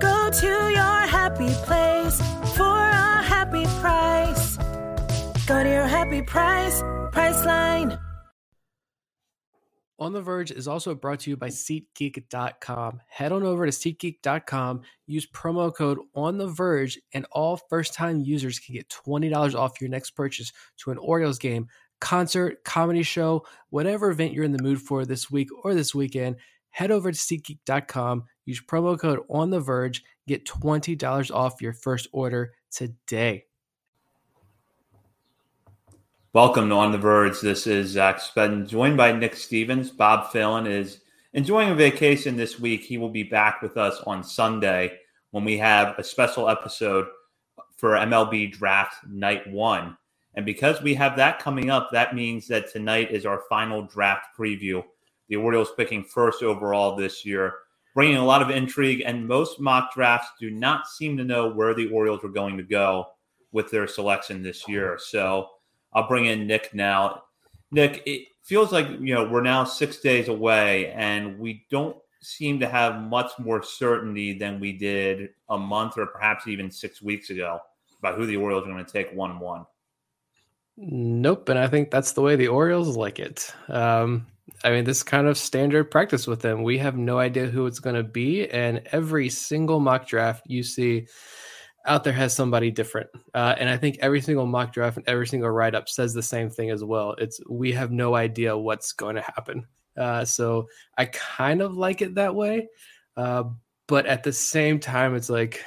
Go 0.00 0.30
to 0.30 0.46
your 0.46 1.00
happy 1.06 1.48
place 1.64 2.20
for 2.56 2.64
a 2.64 3.22
happy 3.22 3.64
price. 3.80 4.56
Go 5.46 5.62
to 5.62 5.68
your 5.70 5.86
happy 5.86 6.22
price, 6.22 6.82
Priceline. 7.12 7.98
On 9.98 10.12
the 10.12 10.20
Verge 10.20 10.50
is 10.50 10.68
also 10.68 10.94
brought 10.94 11.20
to 11.20 11.30
you 11.30 11.38
by 11.38 11.48
SeatGeek.com. 11.48 13.00
Head 13.08 13.32
on 13.32 13.42
over 13.42 13.64
to 13.64 13.72
SeatGeek.com, 13.72 14.82
use 15.06 15.26
promo 15.26 15.74
code 15.74 15.98
On 16.14 16.36
the 16.36 16.48
Verge, 16.48 16.98
and 17.14 17.24
all 17.32 17.58
first-time 17.70 18.20
users 18.20 18.58
can 18.58 18.74
get 18.74 18.90
twenty 18.90 19.30
dollars 19.30 19.54
off 19.54 19.80
your 19.80 19.88
next 19.88 20.10
purchase 20.10 20.52
to 20.78 20.90
an 20.90 20.98
Orioles 20.98 21.38
game, 21.38 21.68
concert, 22.02 22.62
comedy 22.62 23.02
show, 23.02 23.46
whatever 23.70 24.10
event 24.10 24.34
you're 24.34 24.44
in 24.44 24.52
the 24.52 24.62
mood 24.62 24.82
for 24.82 25.06
this 25.06 25.30
week 25.30 25.48
or 25.64 25.72
this 25.72 25.94
weekend. 25.94 26.36
Head 26.70 26.90
over 26.90 27.10
to 27.10 27.18
SeatGeek.com, 27.18 28.24
use 28.46 28.62
promo 28.62 28.98
code 28.98 29.20
On 29.28 29.50
the 29.50 29.60
Verge, 29.60 30.04
get 30.26 30.46
twenty 30.46 30.94
dollars 30.94 31.30
off 31.30 31.60
your 31.60 31.72
first 31.72 32.08
order 32.12 32.54
today. 32.70 33.44
Welcome 36.32 36.68
to 36.68 36.74
On 36.76 36.92
the 36.92 36.98
Verge. 36.98 37.40
This 37.40 37.66
is 37.66 37.90
Zach 37.90 38.20
Spedden, 38.20 38.68
joined 38.68 38.96
by 38.96 39.10
Nick 39.12 39.34
Stevens. 39.34 39.90
Bob 39.90 40.30
Phelan 40.30 40.66
is 40.66 41.00
enjoying 41.32 41.70
a 41.70 41.74
vacation 41.74 42.36
this 42.36 42.60
week. 42.60 42.84
He 42.84 42.98
will 42.98 43.10
be 43.10 43.24
back 43.24 43.62
with 43.62 43.76
us 43.76 44.00
on 44.06 44.22
Sunday 44.22 44.98
when 45.32 45.44
we 45.44 45.58
have 45.58 45.98
a 45.98 46.04
special 46.04 46.48
episode 46.48 47.06
for 47.76 47.90
MLB 47.90 48.52
Draft 48.52 49.06
Night 49.08 49.50
One. 49.50 49.96
And 50.34 50.46
because 50.46 50.82
we 50.82 50.94
have 50.94 51.16
that 51.16 51.40
coming 51.40 51.70
up, 51.70 51.88
that 51.90 52.14
means 52.14 52.46
that 52.48 52.70
tonight 52.70 53.10
is 53.10 53.26
our 53.26 53.42
final 53.48 53.82
draft 53.82 54.28
preview. 54.38 54.84
The 55.28 55.36
Orioles 55.36 55.72
picking 55.76 56.04
first 56.04 56.42
overall 56.42 56.94
this 56.94 57.24
year, 57.24 57.54
bringing 57.96 58.18
a 58.18 58.24
lot 58.24 58.42
of 58.42 58.50
intrigue. 58.50 59.02
And 59.04 59.26
most 59.26 59.58
mock 59.58 59.94
drafts 59.94 60.28
do 60.38 60.50
not 60.50 60.86
seem 60.86 61.16
to 61.16 61.24
know 61.24 61.48
where 61.48 61.74
the 61.74 61.88
Orioles 61.88 62.22
are 62.22 62.28
going 62.28 62.58
to 62.58 62.62
go 62.62 63.06
with 63.50 63.70
their 63.70 63.88
selection 63.88 64.42
this 64.42 64.68
year. 64.68 64.98
So, 65.00 65.48
I'll 65.94 66.06
bring 66.06 66.26
in 66.26 66.46
Nick 66.46 66.74
now. 66.74 67.22
Nick, 67.70 68.02
it 68.04 68.28
feels 68.42 68.70
like 68.70 68.86
you 69.00 69.14
know 69.14 69.26
we're 69.28 69.40
now 69.40 69.64
six 69.64 69.98
days 69.98 70.28
away, 70.28 70.92
and 70.92 71.38
we 71.38 71.64
don't 71.70 71.96
seem 72.20 72.60
to 72.60 72.68
have 72.68 73.00
much 73.00 73.30
more 73.38 73.62
certainty 73.62 74.36
than 74.36 74.60
we 74.60 74.72
did 74.72 75.30
a 75.48 75.56
month 75.56 75.96
or 75.96 76.06
perhaps 76.06 76.46
even 76.46 76.70
six 76.70 77.00
weeks 77.00 77.30
ago 77.30 77.60
about 77.98 78.16
who 78.16 78.26
the 78.26 78.36
Orioles 78.36 78.64
are 78.64 78.70
going 78.70 78.84
to 78.84 78.92
take 78.92 79.10
one 79.14 79.38
one. 79.38 79.64
Nope, 80.76 81.48
and 81.48 81.58
I 81.58 81.66
think 81.66 81.90
that's 81.90 82.12
the 82.12 82.20
way 82.20 82.36
the 82.36 82.48
Orioles 82.48 82.94
like 82.94 83.18
it. 83.18 83.54
Um, 83.68 84.26
I 84.64 84.70
mean, 84.70 84.84
this 84.84 85.02
kind 85.02 85.26
of 85.26 85.38
standard 85.38 85.90
practice 85.90 86.26
with 86.26 86.40
them. 86.40 86.62
We 86.62 86.78
have 86.78 86.96
no 86.96 87.18
idea 87.18 87.46
who 87.46 87.66
it's 87.66 87.78
going 87.78 87.96
to 87.96 88.02
be, 88.02 88.48
and 88.48 88.82
every 88.92 89.28
single 89.28 89.80
mock 89.80 90.06
draft 90.06 90.44
you 90.46 90.62
see 90.62 91.06
out 91.86 92.04
there 92.04 92.12
has 92.12 92.34
somebody 92.34 92.70
different. 92.70 93.08
Uh, 93.32 93.54
and 93.58 93.68
I 93.68 93.76
think 93.76 93.98
every 94.00 94.20
single 94.20 94.46
mock 94.46 94.72
draft 94.72 94.96
and 94.96 95.08
every 95.08 95.26
single 95.26 95.50
write 95.50 95.74
up 95.74 95.88
says 95.88 96.12
the 96.12 96.22
same 96.22 96.50
thing 96.50 96.70
as 96.70 96.82
well. 96.82 97.14
It's 97.18 97.40
we 97.48 97.72
have 97.72 97.92
no 97.92 98.14
idea 98.14 98.56
what's 98.58 98.92
going 98.92 99.16
to 99.16 99.22
happen. 99.22 99.66
Uh, 99.96 100.24
so 100.24 100.68
I 100.98 101.06
kind 101.06 101.62
of 101.62 101.76
like 101.76 102.02
it 102.02 102.16
that 102.16 102.34
way. 102.34 102.68
Uh, 103.16 103.44
but 103.86 104.06
at 104.06 104.24
the 104.24 104.32
same 104.32 104.80
time, 104.80 105.14
it's 105.14 105.30
like, 105.30 105.64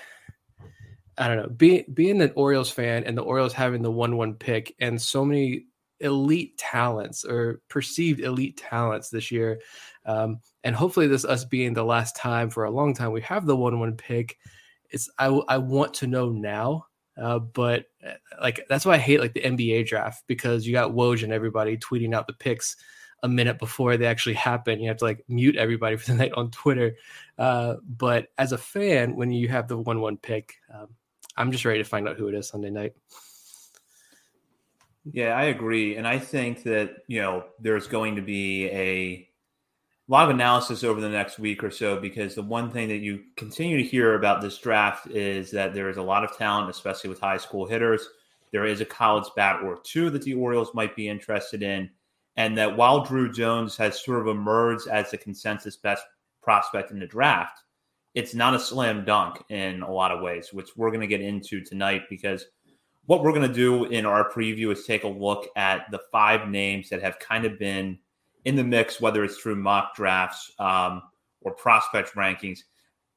I 1.18 1.28
don't 1.28 1.38
know, 1.38 1.50
being 1.50 1.86
being 1.94 2.22
an 2.22 2.34
Orioles 2.36 2.70
fan 2.70 3.06
and 3.06 3.18
the 3.18 3.24
Orioles 3.24 3.54
having 3.54 3.82
the 3.82 3.92
one 3.92 4.18
one 4.18 4.36
pick 4.36 4.76
and 4.80 5.02
so 5.02 5.26
many 5.26 5.66
elite 6.00 6.58
talents 6.58 7.26
or 7.26 7.62
perceived 7.70 8.20
elite 8.20 8.58
talents 8.58 9.10
this 9.10 9.32
year. 9.32 9.60
Um, 10.06 10.40
and 10.64 10.76
hopefully 10.76 11.08
this 11.08 11.26
us 11.26 11.46
being 11.46 11.74
the 11.74 11.84
last 11.84 12.16
time 12.16 12.50
for 12.50 12.66
a 12.66 12.72
long 12.72 12.94
time, 12.94 13.12
we 13.12 13.22
have 13.22 13.46
the 13.46 13.56
one 13.56 13.80
one 13.80 13.96
pick 13.96 14.38
it's 14.90 15.10
I 15.18 15.28
I 15.28 15.58
want 15.58 15.94
to 15.96 16.08
know 16.08 16.30
now. 16.30 16.86
Uh, 17.18 17.40
but 17.40 17.86
uh, 18.06 18.14
like 18.42 18.66
that's 18.70 18.86
why 18.86 18.94
I 18.94 19.00
hate 19.00 19.20
like 19.20 19.34
the 19.34 19.42
NBA 19.42 19.88
draft 19.88 20.24
because 20.28 20.66
you 20.66 20.74
got 20.74 20.92
Woj 20.92 21.24
and 21.24 21.34
everybody 21.34 21.78
tweeting 21.78 22.14
out 22.14 22.28
the 22.28 22.34
picks 22.34 22.78
a 23.24 23.28
minute 23.28 23.60
before 23.60 23.98
they 23.98 24.06
actually 24.06 24.36
happen. 24.36 24.80
You 24.80 24.88
have 24.88 24.98
to 24.98 25.06
like 25.06 25.24
mute 25.28 25.58
everybody 25.58 25.96
for 25.98 26.12
the 26.12 26.18
night 26.18 26.32
on 26.34 26.52
Twitter. 26.52 26.96
Uh, 27.38 27.76
but 27.86 28.28
as 28.38 28.52
a 28.52 28.58
fan, 28.58 29.16
when 29.16 29.32
you 29.32 29.50
have 29.50 29.68
the 29.68 29.78
one-one 29.78 30.18
pick, 30.18 30.56
um, 30.74 30.88
I'm 31.36 31.52
just 31.52 31.66
ready 31.66 31.80
to 31.80 31.90
find 31.90 32.08
out 32.08 32.18
who 32.18 32.30
it 32.30 32.36
is 32.36 32.48
Sunday 32.48 32.70
night. 32.70 32.94
Yeah, 35.06 35.34
I 35.34 35.46
agree, 35.46 35.96
and 35.96 36.08
I 36.08 36.20
think 36.20 36.64
that 36.64 36.98
you 37.08 37.22
know 37.22 37.46
there's 37.60 37.88
going 37.88 38.16
to 38.18 38.22
be 38.22 38.66
a 38.68 39.28
lot 40.08 40.26
of 40.26 40.32
analysis 40.36 40.84
over 40.84 41.00
the 41.02 41.10
next 41.10 41.40
week 41.40 41.64
or 41.64 41.72
so 41.72 42.00
because 42.00 42.36
the 42.36 42.44
one 42.44 42.70
thing 42.72 42.90
that 42.90 42.98
you 42.98 43.24
continue 43.38 43.78
to 43.78 43.84
hear 43.84 44.16
about 44.16 44.42
this 44.42 44.58
draft 44.58 45.08
is 45.08 45.52
that 45.52 45.74
there 45.74 45.90
is 45.90 45.98
a 45.98 46.02
lot 46.02 46.24
of 46.24 46.36
talent, 46.38 46.70
especially 46.70 47.10
with 47.10 47.20
high 47.20 47.38
school 47.38 47.66
hitters. 47.68 48.08
There 48.52 48.66
is 48.66 48.82
a 48.82 48.86
college 48.86 49.30
bat 49.36 49.62
or 49.64 49.80
two 49.84 50.10
that 50.12 50.24
the 50.24 50.34
Orioles 50.34 50.74
might 50.74 50.96
be 50.96 51.08
interested 51.08 51.62
in. 51.64 51.90
And 52.38 52.58
that 52.58 52.76
while 52.78 53.06
Drew 53.06 53.32
Jones 53.32 53.78
has 53.78 54.04
sort 54.04 54.22
of 54.22 54.28
emerged 54.28 54.88
as 54.88 55.12
the 55.12 55.18
consensus 55.18 55.78
best 55.78 56.04
prospect 56.42 56.92
in 56.92 57.00
the 57.00 57.06
draft, 57.06 57.60
it's 58.16 58.34
not 58.34 58.56
a 58.56 58.60
slam 58.60 59.06
dunk 59.06 59.44
in 59.50 59.82
a 59.84 59.92
lot 59.92 60.12
of 60.12 60.22
ways, 60.22 60.52
which 60.54 60.70
we're 60.76 60.90
going 60.90 61.02
to 61.02 61.08
get 61.08 61.22
into 61.22 61.62
tonight 61.64 62.04
because 62.10 62.46
what 63.10 63.24
we're 63.24 63.34
going 63.34 63.48
to 63.48 63.52
do 63.52 63.86
in 63.86 64.06
our 64.06 64.30
preview 64.30 64.72
is 64.72 64.86
take 64.86 65.04
a 65.04 65.08
look 65.08 65.48
at 65.56 65.90
the 65.90 66.00
five 66.12 66.48
names 66.48 66.90
that 66.90 67.02
have 67.02 67.18
kind 67.18 67.44
of 67.44 67.58
been 67.58 67.98
in 68.46 68.56
the 68.56 68.64
mix, 68.64 69.02
whether 69.02 69.24
it's 69.24 69.38
through 69.38 69.56
mock 69.56 69.96
drafts 69.96 70.52
um, 70.60 71.02
or 71.42 71.52
prospect 71.52 72.14
rankings, 72.14 72.60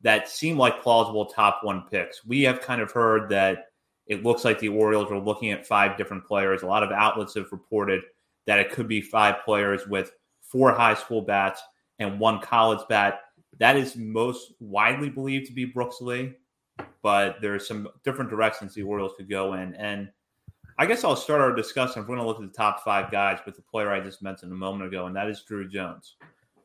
that 0.01 0.31
seem 0.31 0.57
like 0.57 0.83
plausible 0.83 1.27
top 1.27 1.61
one 1.63 1.85
picks. 1.91 2.25
We 2.25 2.41
have 2.45 2.63
kind 2.63 2.81
of 2.81 2.91
heard 2.91 3.29
that 3.33 3.67
it 4.07 4.23
looks 4.23 4.47
like 4.47 4.59
the 4.59 4.71
Orioles 4.71 5.13
are 5.13 5.21
looking 5.21 5.51
at 5.51 5.67
five 5.67 5.99
different 5.99 6.25
players. 6.25 6.63
A 6.63 6.67
lot 6.67 6.83
of 6.83 6.91
outlets 6.91 7.35
have 7.35 7.53
reported 7.53 8.01
that 8.47 8.61
it 8.61 8.71
could 8.71 8.89
be 8.89 9.03
five 9.03 9.45
players 9.45 9.87
with 9.87 10.11
four 10.41 10.73
high 10.73 10.95
school 10.95 11.21
bats 11.21 11.61
and 11.99 12.19
one 12.19 12.41
college 12.41 12.81
bat. 12.89 13.21
That 13.59 13.77
is 13.77 13.95
most 13.95 14.55
widely 14.59 15.11
believed 15.11 15.49
to 15.49 15.53
be 15.53 15.67
Brooks 15.67 16.01
Lee, 16.01 16.33
but 17.03 17.41
there 17.41 17.55
are 17.55 17.59
some 17.59 17.89
different 18.05 18.31
directions 18.31 18.75
the 18.75 18.83
Orioles 18.83 19.15
could 19.17 19.29
go 19.29 19.55
in. 19.55 19.75
And 19.75 20.09
I 20.79 20.87
guess 20.87 21.05
I'll 21.05 21.17
start 21.17 21.41
our 21.41 21.55
discussion. 21.55 22.03
If 22.03 22.09
we're 22.09 22.17
going 22.17 22.25
to 22.25 22.27
look 22.27 22.41
at 22.41 22.51
the 22.51 22.57
top 22.57 22.83
five 22.83 23.11
guys 23.11 23.39
with 23.45 23.57
the 23.57 23.63
player 23.63 23.91
I 23.91 24.01
just 24.01 24.23
mentioned 24.23 24.53
a 24.53 24.57
moment 24.57 24.87
ago, 24.87 25.07
and 25.07 25.17
that 25.17 25.29
is 25.29 25.43
Drew 25.43 25.69
Jones. 25.69 26.17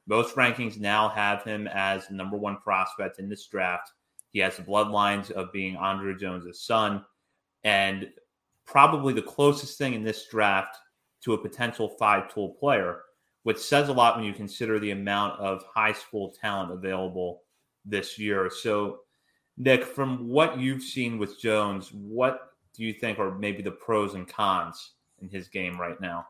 Most 0.08 0.36
rankings 0.36 0.80
now 0.80 1.10
have 1.10 1.44
him 1.44 1.68
as 1.68 2.10
number 2.10 2.38
one 2.38 2.58
prospect 2.58 3.20
in 3.20 3.28
this 3.28 3.46
draft. 3.48 3.92
He 4.32 4.40
has 4.40 4.56
the 4.56 4.64
bloodlines 4.64 5.32
of 5.32 5.52
being 5.52 5.76
Andruw 5.76 6.18
Jones' 6.18 6.62
son, 6.62 7.04
and 7.64 8.10
probably 8.66 9.14
the 9.14 9.22
closest 9.22 9.78
thing 9.78 9.94
in 9.94 10.04
this 10.04 10.28
draft 10.28 10.78
to 11.24 11.34
a 11.34 11.38
potential 11.38 11.90
five 12.00 12.34
tool 12.34 12.50
player, 12.50 13.02
which 13.44 13.58
says 13.58 13.90
a 13.90 13.94
lot 13.94 14.16
when 14.16 14.26
you 14.26 14.34
consider 14.34 14.80
the 14.80 14.92
amount 14.92 15.40
of 15.40 15.64
high 15.74 15.94
school 15.94 16.34
talent 16.40 16.72
available 16.72 17.42
this 17.84 18.18
year. 18.18 18.50
So, 18.50 19.00
Nick, 19.58 19.84
from 19.84 20.30
what 20.30 20.60
you've 20.60 20.84
seen 20.84 21.18
with 21.18 21.40
Jones, 21.40 21.92
what 21.92 22.54
do 22.76 22.84
you 22.84 22.94
think 22.94 23.18
are 23.18 23.38
maybe 23.38 23.64
the 23.64 23.72
pros 23.72 24.14
and 24.14 24.28
cons 24.28 24.92
in 25.20 25.30
his 25.30 25.48
game 25.48 25.80
right 25.80 26.00
now? 26.00 26.28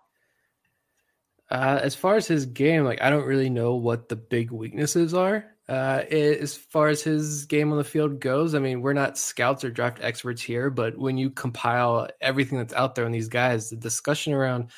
Uh, 1.49 1.79
as 1.81 1.95
far 1.95 2.15
as 2.15 2.27
his 2.27 2.45
game, 2.45 2.83
like 2.83 3.01
I 3.01 3.09
don't 3.09 3.25
really 3.25 3.49
know 3.49 3.75
what 3.75 4.09
the 4.09 4.15
big 4.15 4.51
weaknesses 4.51 5.13
are. 5.13 5.45
Uh, 5.69 6.03
as 6.09 6.55
far 6.55 6.87
as 6.87 7.01
his 7.01 7.45
game 7.45 7.71
on 7.71 7.77
the 7.77 7.83
field 7.83 8.21
goes, 8.21 8.55
I 8.55 8.59
mean, 8.59 8.81
we're 8.81 8.93
not 8.93 9.17
scouts 9.17 9.65
or 9.65 9.69
draft 9.69 9.99
experts 10.01 10.41
here, 10.41 10.69
but 10.69 10.97
when 10.97 11.17
you 11.17 11.29
compile 11.29 12.07
everything 12.21 12.57
that's 12.57 12.73
out 12.73 12.95
there 12.95 13.05
on 13.05 13.11
these 13.11 13.27
guys, 13.27 13.69
the 13.69 13.75
discussion 13.75 14.33
around 14.33 14.71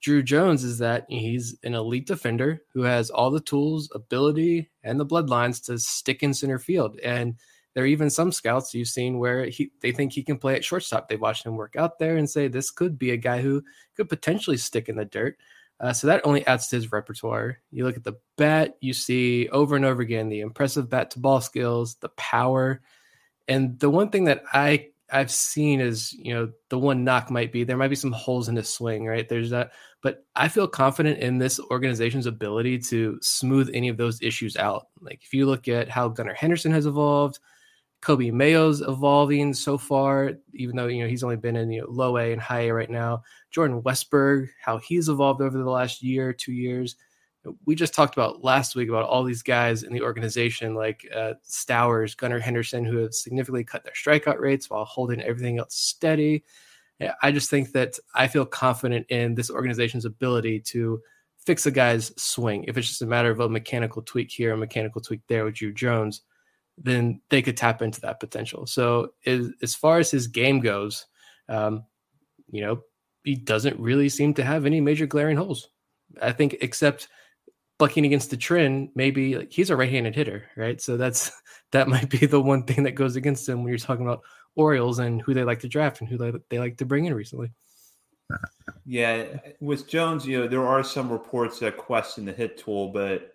Drew 0.00 0.20
Jones 0.20 0.64
is 0.64 0.78
that 0.78 1.06
he's 1.08 1.56
an 1.62 1.74
elite 1.74 2.08
defender 2.08 2.62
who 2.74 2.82
has 2.82 3.08
all 3.08 3.30
the 3.30 3.40
tools, 3.40 3.88
ability, 3.94 4.68
and 4.82 4.98
the 4.98 5.06
bloodlines 5.06 5.64
to 5.66 5.78
stick 5.78 6.24
in 6.24 6.34
center 6.34 6.58
field. 6.58 6.98
And 7.04 7.36
there 7.74 7.84
are 7.84 7.88
even 7.88 8.10
some 8.10 8.32
scouts 8.32 8.74
you've 8.74 8.88
seen 8.88 9.18
where 9.18 9.46
he 9.46 9.70
they 9.80 9.92
think 9.92 10.12
he 10.12 10.22
can 10.22 10.38
play 10.38 10.54
at 10.54 10.64
shortstop. 10.64 11.08
They 11.08 11.16
watched 11.16 11.46
him 11.46 11.56
work 11.56 11.74
out 11.76 11.98
there 11.98 12.16
and 12.16 12.28
say 12.28 12.48
this 12.48 12.70
could 12.70 12.98
be 12.98 13.10
a 13.10 13.16
guy 13.16 13.40
who 13.40 13.62
could 13.96 14.08
potentially 14.08 14.56
stick 14.56 14.88
in 14.88 14.96
the 14.96 15.04
dirt. 15.04 15.36
Uh, 15.80 15.92
so 15.92 16.06
that 16.06 16.24
only 16.24 16.46
adds 16.46 16.68
to 16.68 16.76
his 16.76 16.92
repertoire. 16.92 17.58
You 17.72 17.84
look 17.84 17.96
at 17.96 18.04
the 18.04 18.18
bat, 18.36 18.76
you 18.80 18.92
see 18.92 19.48
over 19.48 19.74
and 19.74 19.84
over 19.84 20.00
again 20.00 20.28
the 20.28 20.40
impressive 20.40 20.88
bat 20.88 21.10
to 21.12 21.18
ball 21.18 21.40
skills, 21.40 21.96
the 21.96 22.10
power, 22.10 22.80
and 23.48 23.78
the 23.80 23.90
one 23.90 24.10
thing 24.10 24.24
that 24.24 24.44
I 24.52 24.90
I've 25.12 25.30
seen 25.30 25.80
is, 25.80 26.12
you 26.14 26.32
know, 26.32 26.50
the 26.70 26.78
one 26.78 27.04
knock 27.04 27.30
might 27.30 27.52
be 27.52 27.64
there 27.64 27.76
might 27.76 27.88
be 27.88 27.96
some 27.96 28.12
holes 28.12 28.48
in 28.48 28.56
his 28.56 28.68
swing, 28.68 29.06
right? 29.06 29.28
There's 29.28 29.50
that, 29.50 29.72
but 30.02 30.24
I 30.34 30.48
feel 30.48 30.66
confident 30.66 31.18
in 31.18 31.38
this 31.38 31.60
organization's 31.60 32.26
ability 32.26 32.78
to 32.78 33.18
smooth 33.20 33.70
any 33.74 33.88
of 33.88 33.98
those 33.98 34.22
issues 34.22 34.56
out. 34.56 34.88
Like 35.00 35.22
if 35.22 35.34
you 35.34 35.46
look 35.46 35.68
at 35.68 35.90
how 35.90 36.08
Gunnar 36.08 36.34
Henderson 36.34 36.72
has 36.72 36.86
evolved, 36.86 37.40
Coby 38.02 38.32
Mayo's 38.32 38.80
evolving 38.82 39.54
so 39.54 39.78
far, 39.78 40.32
even 40.54 40.76
though 40.76 40.88
you 40.88 41.02
know 41.02 41.08
he's 41.08 41.22
only 41.22 41.36
been 41.36 41.56
in 41.56 41.70
you 41.70 41.82
know, 41.82 41.86
low 41.88 42.18
A 42.18 42.32
and 42.32 42.40
high 42.40 42.66
A 42.66 42.74
right 42.74 42.90
now. 42.90 43.22
Jordan 43.50 43.80
Westburg, 43.82 44.48
how 44.60 44.78
he's 44.78 45.08
evolved 45.08 45.40
over 45.40 45.56
the 45.56 45.70
last 45.70 46.02
year, 46.02 46.32
two 46.32 46.52
years 46.52 46.96
we 47.64 47.74
just 47.74 47.94
talked 47.94 48.14
about 48.14 48.44
last 48.44 48.76
week 48.76 48.88
about 48.88 49.04
all 49.04 49.24
these 49.24 49.42
guys 49.42 49.82
in 49.82 49.92
the 49.92 50.02
organization 50.02 50.74
like 50.74 51.06
uh, 51.14 51.34
Stowers, 51.48 52.16
Gunnar 52.16 52.38
Henderson, 52.38 52.84
who 52.84 52.98
have 52.98 53.14
significantly 53.14 53.64
cut 53.64 53.84
their 53.84 53.92
strikeout 53.92 54.38
rates 54.38 54.70
while 54.70 54.84
holding 54.84 55.20
everything 55.20 55.58
else 55.58 55.74
steady. 55.74 56.44
I 57.20 57.32
just 57.32 57.50
think 57.50 57.72
that 57.72 57.98
I 58.14 58.28
feel 58.28 58.46
confident 58.46 59.06
in 59.08 59.34
this 59.34 59.50
organization's 59.50 60.04
ability 60.04 60.60
to 60.60 61.00
fix 61.36 61.66
a 61.66 61.72
guy's 61.72 62.12
swing. 62.16 62.64
If 62.68 62.78
it's 62.78 62.86
just 62.86 63.02
a 63.02 63.06
matter 63.06 63.30
of 63.30 63.40
a 63.40 63.48
mechanical 63.48 64.02
tweak 64.02 64.30
here, 64.30 64.52
a 64.52 64.56
mechanical 64.56 65.00
tweak 65.00 65.22
there 65.26 65.44
with 65.44 65.54
Drew 65.54 65.72
Jones, 65.72 66.22
then 66.78 67.20
they 67.28 67.42
could 67.42 67.56
tap 67.56 67.82
into 67.82 68.00
that 68.00 68.20
potential. 68.20 68.66
So 68.66 69.12
as, 69.26 69.50
as 69.62 69.74
far 69.74 69.98
as 69.98 70.10
his 70.10 70.26
game 70.26 70.60
goes, 70.60 71.06
um, 71.48 71.84
you 72.50 72.62
know, 72.62 72.82
he 73.24 73.34
doesn't 73.34 73.78
really 73.78 74.08
seem 74.08 74.34
to 74.34 74.44
have 74.44 74.66
any 74.66 74.80
major 74.80 75.06
glaring 75.06 75.36
holes. 75.36 75.68
I 76.20 76.32
think 76.32 76.56
except– 76.60 77.08
bucking 77.82 78.06
against 78.06 78.30
the 78.30 78.36
trend, 78.36 78.90
maybe 78.94 79.36
like, 79.36 79.52
he's 79.52 79.68
a 79.68 79.76
right-handed 79.76 80.14
hitter, 80.14 80.44
right? 80.56 80.80
So 80.80 80.96
that's 80.96 81.32
that 81.72 81.88
might 81.88 82.08
be 82.08 82.26
the 82.26 82.40
one 82.40 82.62
thing 82.62 82.84
that 82.84 82.92
goes 82.92 83.16
against 83.16 83.48
him 83.48 83.62
when 83.62 83.70
you're 83.70 83.78
talking 83.78 84.06
about 84.06 84.22
Orioles 84.54 85.00
and 85.00 85.20
who 85.20 85.34
they 85.34 85.42
like 85.42 85.58
to 85.60 85.68
draft 85.68 86.00
and 86.00 86.08
who 86.08 86.16
they, 86.16 86.32
they 86.48 86.60
like 86.60 86.76
to 86.76 86.84
bring 86.84 87.06
in 87.06 87.14
recently. 87.14 87.50
Yeah, 88.86 89.24
with 89.60 89.88
Jones, 89.88 90.24
you 90.24 90.38
know, 90.38 90.46
there 90.46 90.64
are 90.64 90.84
some 90.84 91.10
reports 91.10 91.58
that 91.58 91.76
question 91.76 92.24
the 92.24 92.32
hit 92.32 92.56
tool, 92.56 92.90
but 92.90 93.32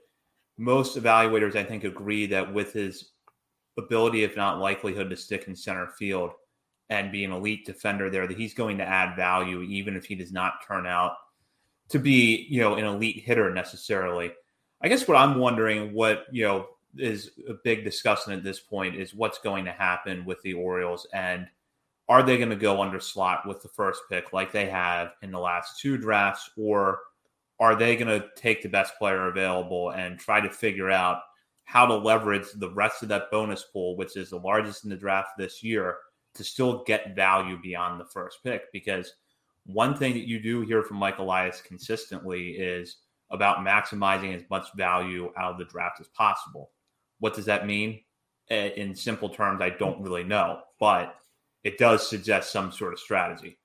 most 0.58 0.98
evaluators, 0.98 1.58
I 1.58 1.66
think, 1.66 1.84
agree 1.84 2.26
that 2.28 2.54
with 2.54 2.72
his 2.72 3.10
ability, 3.78 4.24
if 4.24 4.36
not 4.36 4.60
likelihood, 4.60 5.10
to 5.10 5.18
stick 5.18 5.48
in 5.48 5.56
center 5.56 5.88
field 5.88 6.32
and 6.90 7.12
be 7.12 7.24
an 7.24 7.32
elite 7.32 7.66
defender 7.66 8.10
there, 8.10 8.28
that 8.28 8.38
he's 8.38 8.54
going 8.54 8.78
to 8.78 8.84
add 8.84 9.16
value, 9.16 9.62
even 9.62 9.96
if 9.96 10.06
he 10.06 10.16
does 10.16 10.32
not 10.32 10.66
turn 10.66 10.88
out 10.88 11.14
to 11.90 12.00
be, 12.00 12.48
you 12.50 12.62
know, 12.62 12.76
an 12.76 12.86
elite 12.86 13.24
hitter 13.24 13.54
necessarily. 13.54 14.32
I 14.82 14.88
guess 14.88 15.08
what 15.08 15.18
I'm 15.18 15.40
wondering, 15.40 15.94
what, 15.94 16.26
you 16.32 16.44
know, 16.44 16.68
is 16.98 17.32
a 17.50 17.54
big 17.64 17.84
discussion 17.84 18.34
at 18.34 18.44
this 18.44 18.60
point 18.60 18.96
is 18.96 19.14
what's 19.14 19.40
going 19.40 19.66
to 19.66 19.72
happen 19.72 20.26
with 20.26 20.42
the 20.42 20.54
Orioles 20.54 21.08
and 21.14 21.48
are 22.10 22.24
they 22.24 22.38
going 22.38 22.50
to 22.50 22.56
go 22.56 22.82
under 22.82 23.00
slot 23.00 23.46
with 23.46 23.62
the 23.62 23.68
first 23.70 24.02
pick 24.10 24.32
like 24.34 24.52
they 24.52 24.68
have 24.68 25.12
in 25.22 25.32
the 25.32 25.40
last 25.40 25.80
two 25.80 25.98
drafts 25.98 26.50
or 26.58 27.00
are 27.60 27.76
they 27.76 27.96
going 27.96 28.08
to 28.08 28.28
take 28.36 28.62
the 28.62 28.70
best 28.70 28.94
player 28.98 29.28
available 29.28 29.92
and 29.92 30.20
try 30.20 30.40
to 30.40 30.50
figure 30.50 30.90
out 30.90 31.20
how 31.68 31.86
to 31.86 31.96
leverage 31.96 32.48
the 32.56 32.72
rest 32.72 33.04
of 33.04 33.10
that 33.10 33.30
bonus 33.30 33.66
pool 33.74 33.98
which 33.98 34.16
is 34.16 34.30
the 34.30 34.40
largest 34.40 34.86
in 34.86 34.90
the 34.90 34.96
draft 34.96 35.32
this 35.38 35.62
year 35.62 35.98
to 36.34 36.44
still 36.44 36.84
get 36.86 37.16
value 37.16 37.58
beyond 37.62 38.00
the 38.00 38.06
first 38.06 38.40
pick 38.44 38.72
because 38.72 39.14
one 39.66 39.96
thing 39.96 40.14
that 40.14 40.28
you 40.28 40.40
do 40.40 40.62
hear 40.62 40.82
from 40.82 40.98
Mike 40.98 41.20
Elias 41.20 41.62
consistently 41.62 42.52
is 42.52 43.00
about 43.32 43.58
maximizing 43.58 44.34
as 44.34 44.44
much 44.50 44.68
value 44.76 45.30
out 45.38 45.52
of 45.52 45.58
the 45.58 45.66
draft 45.66 46.00
as 46.00 46.08
possible. 46.08 46.72
What 47.20 47.34
does 47.34 47.46
that 47.46 47.68
mean? 47.68 48.00
Eh, 48.50 48.70
in 48.78 48.96
simple 48.96 49.28
terms, 49.28 49.62
I 49.62 49.72
don't 49.72 50.02
really 50.02 50.24
know, 50.24 50.62
but 50.80 51.16
it 51.66 51.78
does 51.78 52.10
suggest 52.10 52.52
some 52.52 52.72
sort 52.72 52.94
of 52.94 53.00
strategy. 53.00 53.60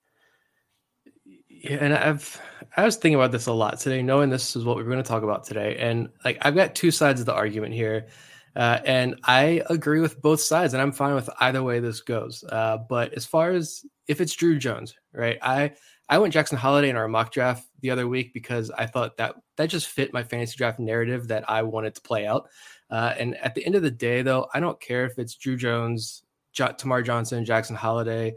Yeah, 1.63 1.79
and 1.81 1.95
I've 1.95 2.41
I 2.77 2.85
was 2.85 2.97
thinking 2.97 3.15
about 3.15 3.31
this 3.31 3.47
a 3.47 3.53
lot 3.53 3.79
today, 3.79 4.03
knowing 4.03 4.31
this 4.31 4.57
is 4.57 4.65
what 4.65 4.77
we 4.77 4.83
are 4.83 4.87
going 4.87 4.97
to 4.97 5.05
talk 5.05 5.23
about 5.23 5.45
today, 5.45 5.77
and 5.79 6.09
like 6.25 6.39
I've 6.43 6.57
got 6.57 6.75
two 6.75 6.91
sides 6.91 7.21
of 7.21 7.27
the 7.27 7.35
argument 7.35 7.73
here, 7.73 8.09
uh, 8.57 8.81
and 8.85 9.15
I 9.23 9.63
agree 9.71 10.01
with 10.01 10.21
both 10.21 10.41
sides, 10.41 10.75
and 10.75 10.83
I'm 10.83 10.91
fine 10.91 11.15
with 11.15 11.31
either 11.39 11.63
way 11.63 11.79
this 11.79 12.01
goes. 12.01 12.43
Uh, 12.43 12.79
but 12.89 13.13
as 13.15 13.25
far 13.25 13.53
as 13.53 13.87
if 14.09 14.21
it's 14.21 14.35
Drew 14.35 14.59
Jones, 14.59 14.97
right? 15.13 15.39
I 15.41 15.73
I 16.09 16.19
went 16.19 16.33
Jackson 16.33 16.59
Holliday 16.59 16.89
in 16.89 16.97
our 16.97 17.07
mock 17.07 17.31
draft 17.31 17.65
the 17.81 17.91
other 17.91 18.09
week 18.09 18.35
because 18.35 18.73
I 18.73 18.87
thought 18.87 19.17
that 19.19 19.37
that 19.57 19.67
just 19.67 19.87
fit 19.87 20.13
my 20.13 20.25
fantasy 20.25 20.57
draft 20.57 20.81
narrative 20.81 21.29
that 21.29 21.49
I 21.49 21.63
wanted 21.63 21.95
to 21.95 22.01
play 22.01 22.27
out. 22.27 22.49
Uh, 22.91 23.15
and 23.17 23.37
at 23.37 23.55
the 23.55 23.65
end 23.65 23.77
of 23.77 23.83
the 23.83 23.91
day, 23.91 24.23
though, 24.23 24.49
I 24.53 24.59
don't 24.59 24.81
care 24.81 25.05
if 25.05 25.17
it's 25.17 25.37
Drew 25.37 25.57
Jones, 25.57 26.25
Termarr 26.57 27.05
Johnson, 27.05 27.45
Jackson 27.45 27.77
Holliday, 27.77 28.35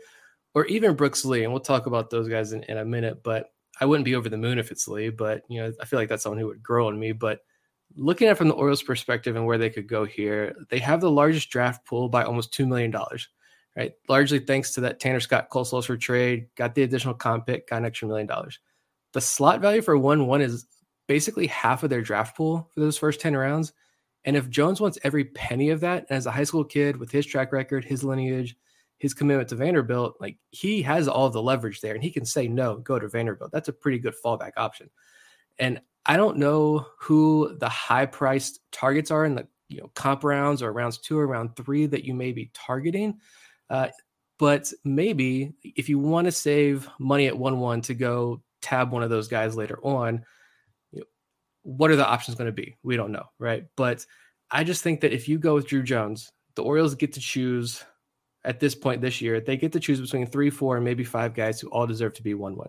or 0.55 0.65
even 0.65 0.95
Brooks 0.95 1.23
Lee. 1.25 1.43
And 1.43 1.53
we'll 1.53 1.61
talk 1.61 1.85
about 1.85 2.09
those 2.09 2.27
guys 2.27 2.53
in, 2.53 2.63
in 2.63 2.79
a 2.79 2.85
minute. 2.85 3.21
But 3.23 3.51
I 3.79 3.85
wouldn't 3.85 4.05
be 4.05 4.15
over 4.15 4.29
the 4.29 4.37
moon 4.37 4.57
if 4.57 4.71
it's 4.71 4.87
Lee. 4.87 5.09
But 5.09 5.43
you 5.47 5.61
know, 5.61 5.71
I 5.79 5.85
feel 5.85 5.99
like 5.99 6.09
that's 6.09 6.23
someone 6.23 6.39
who 6.39 6.47
would 6.47 6.63
grow 6.63 6.87
on 6.87 6.99
me. 6.99 7.11
But 7.11 7.41
looking 7.95 8.27
at 8.27 8.37
from 8.37 8.47
the 8.47 8.55
Orioles' 8.55 8.81
perspective 8.81 9.35
and 9.35 9.45
where 9.45 9.59
they 9.59 9.69
could 9.69 9.87
go 9.87 10.05
here, 10.05 10.55
they 10.69 10.79
have 10.79 11.01
the 11.01 11.11
largest 11.11 11.51
draft 11.51 11.85
pool 11.85 12.09
by 12.09 12.23
almost 12.23 12.51
two 12.51 12.65
million 12.65 12.89
dollars 12.89 13.29
right? 13.75 13.93
Largely 14.07 14.39
thanks 14.39 14.71
to 14.73 14.81
that 14.81 14.99
Tanner 14.99 15.19
Scott 15.19 15.49
Cole 15.49 15.65
Sulser 15.65 15.99
trade, 15.99 16.47
got 16.55 16.75
the 16.75 16.83
additional 16.83 17.13
comp 17.13 17.47
pick, 17.47 17.69
got 17.69 17.77
an 17.77 17.85
extra 17.85 18.07
million 18.07 18.27
dollars. 18.27 18.59
The 19.13 19.21
slot 19.21 19.61
value 19.61 19.81
for 19.81 19.97
1 19.97 20.27
1 20.27 20.41
is 20.41 20.65
basically 21.07 21.47
half 21.47 21.83
of 21.83 21.89
their 21.89 22.01
draft 22.01 22.35
pool 22.35 22.69
for 22.73 22.79
those 22.79 22.97
first 22.97 23.19
10 23.21 23.35
rounds. 23.35 23.73
And 24.25 24.35
if 24.35 24.49
Jones 24.49 24.81
wants 24.81 24.97
every 25.03 25.25
penny 25.25 25.69
of 25.69 25.81
that, 25.81 26.07
as 26.09 26.25
a 26.25 26.31
high 26.31 26.43
school 26.43 26.63
kid 26.63 26.97
with 26.97 27.11
his 27.11 27.25
track 27.25 27.51
record, 27.53 27.85
his 27.85 28.03
lineage, 28.03 28.55
his 29.05 29.13
commitment 29.13 29.49
to 29.49 29.55
Vanderbilt, 29.55 30.15
like 30.19 30.37
he 30.49 30.81
has 30.81 31.07
all 31.07 31.29
the 31.29 31.41
leverage 31.41 31.79
there 31.79 31.93
and 31.93 32.03
he 32.03 32.09
can 32.09 32.25
say 32.25 32.47
no, 32.47 32.77
go 32.77 32.97
to 32.97 33.07
Vanderbilt. 33.07 33.51
That's 33.51 33.69
a 33.69 33.73
pretty 33.73 33.99
good 33.99 34.15
fallback 34.23 34.53
option. 34.57 34.89
And 35.59 35.79
I 36.07 36.17
don't 36.17 36.37
know 36.37 36.87
who 36.99 37.55
the 37.59 37.69
high 37.69 38.07
priced 38.07 38.61
targets 38.71 39.11
are 39.11 39.25
in 39.25 39.35
the 39.35 39.47
you 39.69 39.81
know 39.81 39.91
comp 39.93 40.23
rounds 40.23 40.63
or 40.63 40.73
rounds 40.73 40.97
two 40.97 41.19
or 41.19 41.27
round 41.27 41.55
three 41.55 41.85
that 41.85 42.03
you 42.03 42.15
may 42.15 42.31
be 42.31 42.49
targeting. 42.55 43.19
Uh, 43.69 43.89
but 44.39 44.73
maybe 44.83 45.53
if 45.63 45.87
you 45.87 45.99
want 45.99 46.25
to 46.25 46.31
save 46.31 46.89
money 46.97 47.27
at 47.27 47.37
1 47.37 47.59
1 47.59 47.81
to 47.81 47.93
go 47.93 48.41
tab 48.63 48.91
one 48.91 49.03
of 49.03 49.11
those 49.11 49.27
guys 49.27 49.55
later 49.55 49.79
on, 49.83 50.25
you 50.91 51.01
know, 51.01 51.05
what 51.61 51.91
are 51.91 51.95
the 51.95 52.07
options 52.07 52.37
going 52.37 52.47
to 52.47 52.51
be? 52.51 52.75
We 52.81 52.97
don't 52.97 53.11
know, 53.11 53.25
right? 53.37 53.65
But 53.77 54.03
I 54.49 54.63
just 54.63 54.81
think 54.81 55.01
that 55.01 55.13
if 55.13 55.29
you 55.29 55.37
go 55.37 55.53
with 55.53 55.67
Drew 55.67 55.83
Jones, 55.83 56.31
the 56.55 56.63
Orioles 56.63 56.95
get 56.95 57.13
to 57.13 57.19
choose 57.19 57.83
at 58.45 58.59
this 58.59 58.75
point 58.75 59.01
this 59.01 59.19
year, 59.21 59.41
they 59.41 59.57
get 59.57 59.73
to 59.73 59.79
choose 59.79 59.99
between 59.99 60.27
three, 60.27 60.49
four, 60.49 60.75
and 60.75 60.85
maybe 60.85 61.03
five 61.03 61.33
guys 61.33 61.59
who 61.59 61.67
all 61.69 61.87
deserve 61.87 62.13
to 62.13 62.23
be 62.23 62.33
1 62.33 62.55
1. 62.55 62.67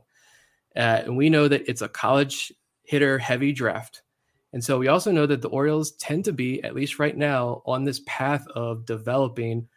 Uh, 0.76 0.80
and 0.80 1.16
we 1.16 1.30
know 1.30 1.48
that 1.48 1.68
it's 1.68 1.82
a 1.82 1.88
college 1.88 2.52
hitter 2.82 3.18
heavy 3.18 3.52
draft. 3.52 4.02
And 4.52 4.64
so 4.64 4.78
we 4.78 4.88
also 4.88 5.10
know 5.10 5.26
that 5.26 5.42
the 5.42 5.48
Orioles 5.48 5.92
tend 5.92 6.24
to 6.24 6.32
be, 6.32 6.62
at 6.62 6.74
least 6.74 6.98
right 6.98 7.16
now, 7.16 7.62
on 7.66 7.84
this 7.84 8.00
path 8.06 8.46
of 8.48 8.86
developing 8.86 9.68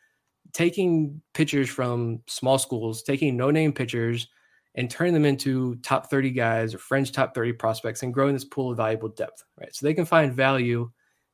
taking 0.53 1.22
pitchers 1.34 1.70
from 1.70 2.22
small 2.27 2.58
schools, 2.58 3.03
taking 3.03 3.38
no 3.38 3.51
name 3.51 3.72
pitchers 3.72 4.27
and 4.75 4.89
turning 4.89 5.13
them 5.13 5.25
into 5.25 5.75
top 5.77 6.10
30 6.10 6.32
guys 6.32 6.74
or 6.74 6.77
fringe 6.77 7.12
top 7.12 7.36
30 7.36 7.53
prospects 7.53 8.03
and 8.03 8.13
growing 8.13 8.34
this 8.34 8.46
pool 8.46 8.72
of 8.72 8.77
valuable 8.77 9.10
depth, 9.10 9.44
right? 9.60 9.75
So 9.75 9.86
they 9.86 9.94
can 9.94 10.06
find 10.06 10.34
value 10.34 10.89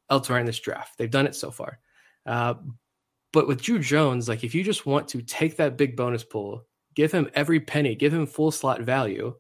elsewhere 0.10 0.40
in 0.40 0.46
this 0.46 0.60
draft. 0.60 0.98
They've 0.98 1.10
done 1.10 1.28
it 1.28 1.36
so 1.36 1.52
far. 1.52 1.80
Uh, 2.26 2.56
but 3.36 3.48
with 3.48 3.62
Drew 3.62 3.80
Jones, 3.80 4.28
like 4.28 4.44
if 4.44 4.56
you 4.56 4.64
just 4.64 4.86
want 4.86 5.08
to 5.10 5.22
take 5.22 5.58
that 5.58 5.78
big 5.78 5.96
bonus 5.96 6.24
pool, 6.24 6.66
give 6.96 7.12
him 7.12 7.30
every 7.36 7.60
penny, 7.60 7.94
give 7.94 8.14
him 8.14 8.26
full 8.26 8.50
slot 8.50 8.82
value, 8.82 9.36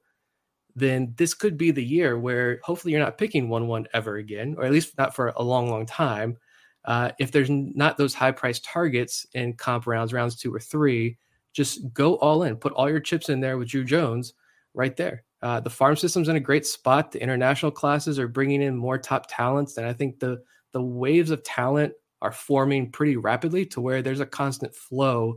then 0.76 1.14
this 1.18 1.34
could 1.34 1.58
be 1.58 1.72
the 1.72 1.84
year 1.84 2.20
where 2.20 2.60
hopefully 2.62 2.92
you're 2.92 3.02
not 3.02 3.18
picking 3.18 3.48
1 3.48 3.68
1 3.68 3.88
ever 3.94 4.18
again, 4.18 4.56
or 4.58 4.66
at 4.66 4.74
least 4.74 4.98
not 4.98 5.16
for 5.16 5.30
a 5.38 5.44
long, 5.44 5.70
long 5.70 5.86
time 5.86 6.38
uh, 6.86 7.12
if 7.20 7.32
there's 7.32 7.50
not 7.50 7.98
those 7.98 8.14
high 8.14 8.32
price 8.32 8.60
targets 8.60 9.26
in 9.34 9.54
comp 9.54 9.88
rounds, 9.88 10.14
rounds 10.14 10.36
two 10.36 10.54
or 10.54 10.60
three, 10.60 11.18
just 11.54 11.92
go 11.94 12.16
all 12.18 12.44
in, 12.44 12.56
put 12.56 12.74
all 12.74 12.90
your 12.90 13.00
chips 13.00 13.30
in 13.30 13.40
there 13.40 13.58
with 13.58 13.70
Drew 13.70 13.84
Jones 13.84 14.34
right 14.74 14.96
there. 14.96 15.24
Uh, 15.42 15.60
the 15.60 15.70
farm 15.70 15.96
system's 15.96 16.30
in 16.30 16.36
a 16.36 16.40
great 16.40 16.66
spot. 16.66 17.12
The 17.12 17.22
international 17.22 17.72
classes 17.72 18.20
are 18.20 18.28
bringing 18.28 18.62
in 18.62 18.76
more 18.76 18.98
top 18.98 19.26
talents, 19.28 19.78
and 19.78 19.86
I 19.86 19.94
think 19.94 20.20
the 20.20 20.42
the 20.74 20.82
waves 20.82 21.32
of 21.32 21.44
talent 21.44 21.94
are 22.26 22.32
forming 22.32 22.92
pretty 22.92 23.16
rapidly 23.16 23.66
to 23.68 23.80
where 23.80 24.02
there's 24.02 24.20
a 24.20 24.26
constant 24.26 24.76
flow 24.76 25.36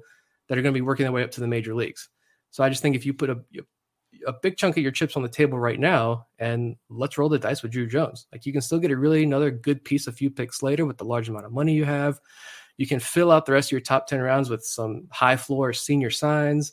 that 0.49 0.57
are 0.57 0.63
going 0.63 0.73
to 0.73 0.79
be 0.79 0.85
working 0.85 1.05
their 1.05 1.13
way 1.13 1.23
up 1.23 1.31
to 1.33 1.41
the 1.41 1.47
major 1.47 1.75
leagues. 1.75 2.09
So 2.51 2.65
I 2.65 2.71
just 2.71 2.81
think 2.81 2.97
if 2.97 3.05
you 3.05 3.13
put 3.13 3.29
a 3.29 3.39
a 4.27 4.33
big 4.33 4.57
chunk 4.57 4.77
of 4.77 4.83
your 4.83 4.91
chips 4.91 5.17
on 5.17 5.23
the 5.23 5.29
table 5.29 5.59
right 5.59 5.79
now 5.79 6.27
and 6.39 6.77
let's 6.89 7.19
roll 7.19 7.29
the 7.29 7.39
dice 7.39 7.63
with 7.63 7.73
Drew 7.73 7.87
Jones. 7.87 8.27
Like 8.33 8.47
you 8.47 8.53
can 8.53 8.63
still 8.63 8.79
get 8.79 8.91
a 8.91 8.97
really 8.97 9.23
another 9.23 9.51
good 9.51 9.85
piece 9.85 10.07
a 10.07 10.13
few 10.13 10.31
picks 10.31 10.63
later 10.63 10.87
with 10.87 10.97
the 10.97 11.05
large 11.05 11.29
amount 11.29 11.45
of 11.45 11.53
money 11.53 11.75
you 11.75 11.85
have. 11.85 12.19
You 12.79 12.87
can 12.87 13.01
fill 13.01 13.31
out 13.31 13.45
the 13.45 13.53
rest 13.53 13.69
of 13.69 13.73
your 13.73 13.83
top 13.83 14.07
10 14.07 14.21
rounds 14.21 14.49
with 14.49 14.65
some 14.65 15.09
high 15.11 15.37
floor 15.37 15.75
senior 15.75 16.11
signs, 16.11 16.73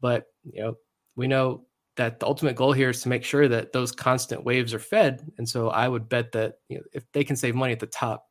but 0.00 0.26
you 0.44 0.62
know, 0.62 0.74
we 1.16 1.26
know 1.26 1.64
that 1.96 2.20
the 2.20 2.26
ultimate 2.26 2.54
goal 2.54 2.72
here 2.72 2.90
is 2.90 3.02
to 3.02 3.08
make 3.08 3.24
sure 3.24 3.48
that 3.48 3.72
those 3.72 3.90
constant 3.90 4.44
waves 4.44 4.72
are 4.72 4.78
fed. 4.78 5.32
And 5.38 5.48
so 5.48 5.70
I 5.70 5.88
would 5.88 6.08
bet 6.08 6.32
that 6.32 6.58
you 6.68 6.78
know, 6.78 6.84
if 6.92 7.04
they 7.12 7.24
can 7.24 7.36
save 7.36 7.56
money 7.56 7.72
at 7.72 7.80
the 7.80 7.86
top 7.86 8.26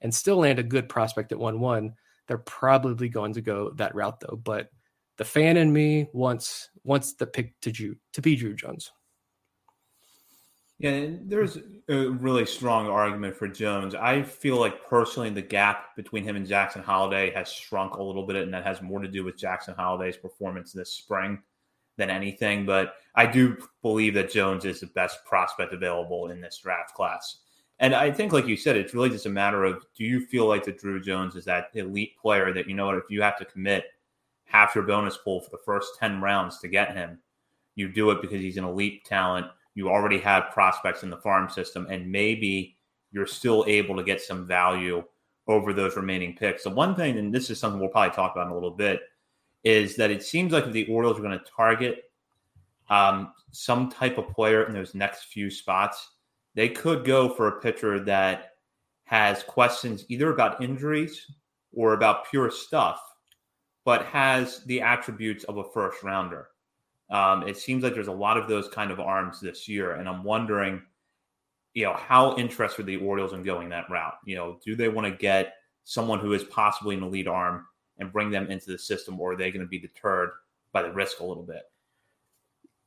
and 0.00 0.14
still 0.14 0.38
land 0.38 0.58
a 0.58 0.62
good 0.62 0.88
prospect 0.88 1.32
at 1.32 1.38
1 1.38 1.60
1, 1.60 1.94
they're 2.26 2.38
probably 2.38 3.08
going 3.08 3.32
to 3.34 3.40
go 3.40 3.70
that 3.76 3.94
route 3.94 4.20
though. 4.20 4.36
But 4.36 4.70
the 5.16 5.24
fan 5.24 5.56
in 5.56 5.72
me 5.72 6.08
wants 6.12 6.70
wants 6.84 7.14
the 7.14 7.26
pick 7.26 7.58
to 7.60 7.72
Drew 7.72 7.96
to 8.12 8.22
be 8.22 8.36
Drew 8.36 8.54
Jones. 8.54 8.92
Yeah, 10.78 11.06
there's 11.22 11.56
a 11.88 12.08
really 12.08 12.44
strong 12.44 12.86
argument 12.86 13.34
for 13.34 13.48
Jones. 13.48 13.94
I 13.94 14.22
feel 14.22 14.60
like 14.60 14.86
personally 14.86 15.30
the 15.30 15.40
gap 15.40 15.96
between 15.96 16.22
him 16.22 16.36
and 16.36 16.46
Jackson 16.46 16.82
Holliday 16.82 17.32
has 17.32 17.50
shrunk 17.50 17.94
a 17.94 18.02
little 18.02 18.26
bit, 18.26 18.36
and 18.36 18.52
that 18.52 18.66
has 18.66 18.82
more 18.82 19.00
to 19.00 19.08
do 19.08 19.24
with 19.24 19.38
Jackson 19.38 19.74
Holliday's 19.74 20.18
performance 20.18 20.72
this 20.72 20.92
spring 20.92 21.42
than 21.96 22.10
anything. 22.10 22.66
But 22.66 22.96
I 23.14 23.24
do 23.24 23.56
believe 23.80 24.12
that 24.14 24.30
Jones 24.30 24.66
is 24.66 24.80
the 24.80 24.86
best 24.88 25.24
prospect 25.24 25.72
available 25.72 26.28
in 26.28 26.42
this 26.42 26.58
draft 26.58 26.92
class. 26.92 27.38
And 27.78 27.94
I 27.94 28.10
think, 28.10 28.32
like 28.32 28.46
you 28.46 28.56
said, 28.56 28.76
it's 28.76 28.94
really 28.94 29.10
just 29.10 29.26
a 29.26 29.30
matter 29.30 29.64
of 29.64 29.84
do 29.96 30.04
you 30.04 30.24
feel 30.26 30.46
like 30.46 30.64
the 30.64 30.72
Drew 30.72 31.00
Jones 31.00 31.36
is 31.36 31.44
that 31.44 31.68
elite 31.74 32.16
player 32.20 32.52
that, 32.54 32.68
you 32.68 32.74
know 32.74 32.86
what, 32.86 32.96
if 32.96 33.10
you 33.10 33.20
have 33.20 33.38
to 33.38 33.44
commit 33.44 33.84
half 34.46 34.74
your 34.74 34.84
bonus 34.84 35.16
pool 35.18 35.40
for 35.40 35.50
the 35.50 35.62
first 35.64 35.98
10 35.98 36.20
rounds 36.20 36.58
to 36.60 36.68
get 36.68 36.96
him. 36.96 37.18
You 37.74 37.88
do 37.88 38.10
it 38.10 38.22
because 38.22 38.40
he's 38.40 38.56
an 38.56 38.64
elite 38.64 39.04
talent. 39.04 39.46
You 39.74 39.90
already 39.90 40.18
have 40.20 40.50
prospects 40.52 41.02
in 41.02 41.10
the 41.10 41.18
farm 41.18 41.50
system, 41.50 41.86
and 41.90 42.10
maybe 42.10 42.78
you're 43.12 43.26
still 43.26 43.64
able 43.66 43.96
to 43.96 44.02
get 44.02 44.22
some 44.22 44.46
value 44.46 45.04
over 45.48 45.72
those 45.72 45.96
remaining 45.96 46.34
picks. 46.34 46.64
The 46.64 46.70
one 46.70 46.94
thing, 46.94 47.18
and 47.18 47.34
this 47.34 47.50
is 47.50 47.60
something 47.60 47.80
we'll 47.80 47.90
probably 47.90 48.14
talk 48.14 48.32
about 48.32 48.46
in 48.46 48.52
a 48.52 48.54
little 48.54 48.70
bit, 48.70 49.00
is 49.64 49.96
that 49.96 50.10
it 50.10 50.22
seems 50.22 50.52
like 50.52 50.70
the 50.72 50.86
Orioles 50.86 51.18
are 51.18 51.22
going 51.22 51.38
to 51.38 51.44
target 51.44 52.10
um, 52.88 53.32
some 53.50 53.90
type 53.90 54.16
of 54.16 54.28
player 54.28 54.64
in 54.64 54.72
those 54.72 54.94
next 54.94 55.24
few 55.24 55.50
spots, 55.50 56.12
they 56.56 56.68
could 56.68 57.04
go 57.04 57.28
for 57.28 57.46
a 57.46 57.60
pitcher 57.60 58.00
that 58.00 58.54
has 59.04 59.44
questions 59.44 60.04
either 60.08 60.32
about 60.32 60.60
injuries 60.60 61.24
or 61.72 61.92
about 61.92 62.28
pure 62.28 62.50
stuff 62.50 63.00
but 63.86 64.04
has 64.06 64.64
the 64.64 64.80
attributes 64.82 65.44
of 65.44 65.58
a 65.58 65.64
first 65.64 66.02
rounder. 66.02 66.48
Um, 67.08 67.46
it 67.46 67.56
seems 67.56 67.84
like 67.84 67.94
there's 67.94 68.08
a 68.08 68.12
lot 68.12 68.36
of 68.36 68.48
those 68.48 68.68
kind 68.68 68.90
of 68.90 68.98
arms 68.98 69.40
this 69.40 69.68
year, 69.68 69.92
and 69.92 70.08
I'm 70.08 70.24
wondering, 70.24 70.82
you 71.72 71.84
know, 71.84 71.94
how 71.94 72.36
interested 72.36 72.84
the 72.84 72.96
Orioles 72.96 73.32
in 73.32 73.44
going 73.44 73.68
that 73.68 73.88
route. 73.88 74.16
You 74.24 74.34
know, 74.34 74.58
do 74.64 74.74
they 74.74 74.88
want 74.88 75.06
to 75.06 75.16
get 75.16 75.54
someone 75.84 76.18
who 76.18 76.32
is 76.32 76.42
possibly 76.42 76.96
an 76.96 77.04
elite 77.04 77.28
arm 77.28 77.64
and 77.98 78.12
bring 78.12 78.28
them 78.28 78.50
into 78.50 78.72
the 78.72 78.78
system, 78.78 79.20
or 79.20 79.32
are 79.32 79.36
they 79.36 79.52
going 79.52 79.64
to 79.64 79.68
be 79.68 79.78
deterred 79.78 80.30
by 80.72 80.82
the 80.82 80.92
risk 80.92 81.20
a 81.20 81.24
little 81.24 81.44
bit? 81.44 81.62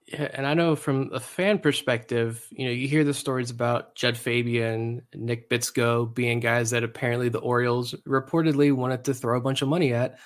Yeah, 0.07 0.27
and 0.33 0.47
I 0.47 0.55
know 0.55 0.75
from 0.75 1.11
a 1.13 1.19
fan 1.19 1.59
perspective, 1.59 2.47
you 2.49 2.65
know, 2.65 2.71
you 2.71 2.87
hear 2.87 3.03
the 3.03 3.13
stories 3.13 3.51
about 3.51 3.93
Jud 3.93 4.17
Fabian, 4.17 5.03
Nick 5.13 5.49
Bitsko 5.49 6.13
being 6.13 6.39
guys 6.39 6.71
that 6.71 6.83
apparently 6.83 7.29
the 7.29 7.39
Orioles 7.39 7.93
reportedly 8.07 8.73
wanted 8.73 9.03
to 9.05 9.13
throw 9.13 9.37
a 9.37 9.41
bunch 9.41 9.61
of 9.61 9.67
money 9.67 9.93
at 9.93 10.17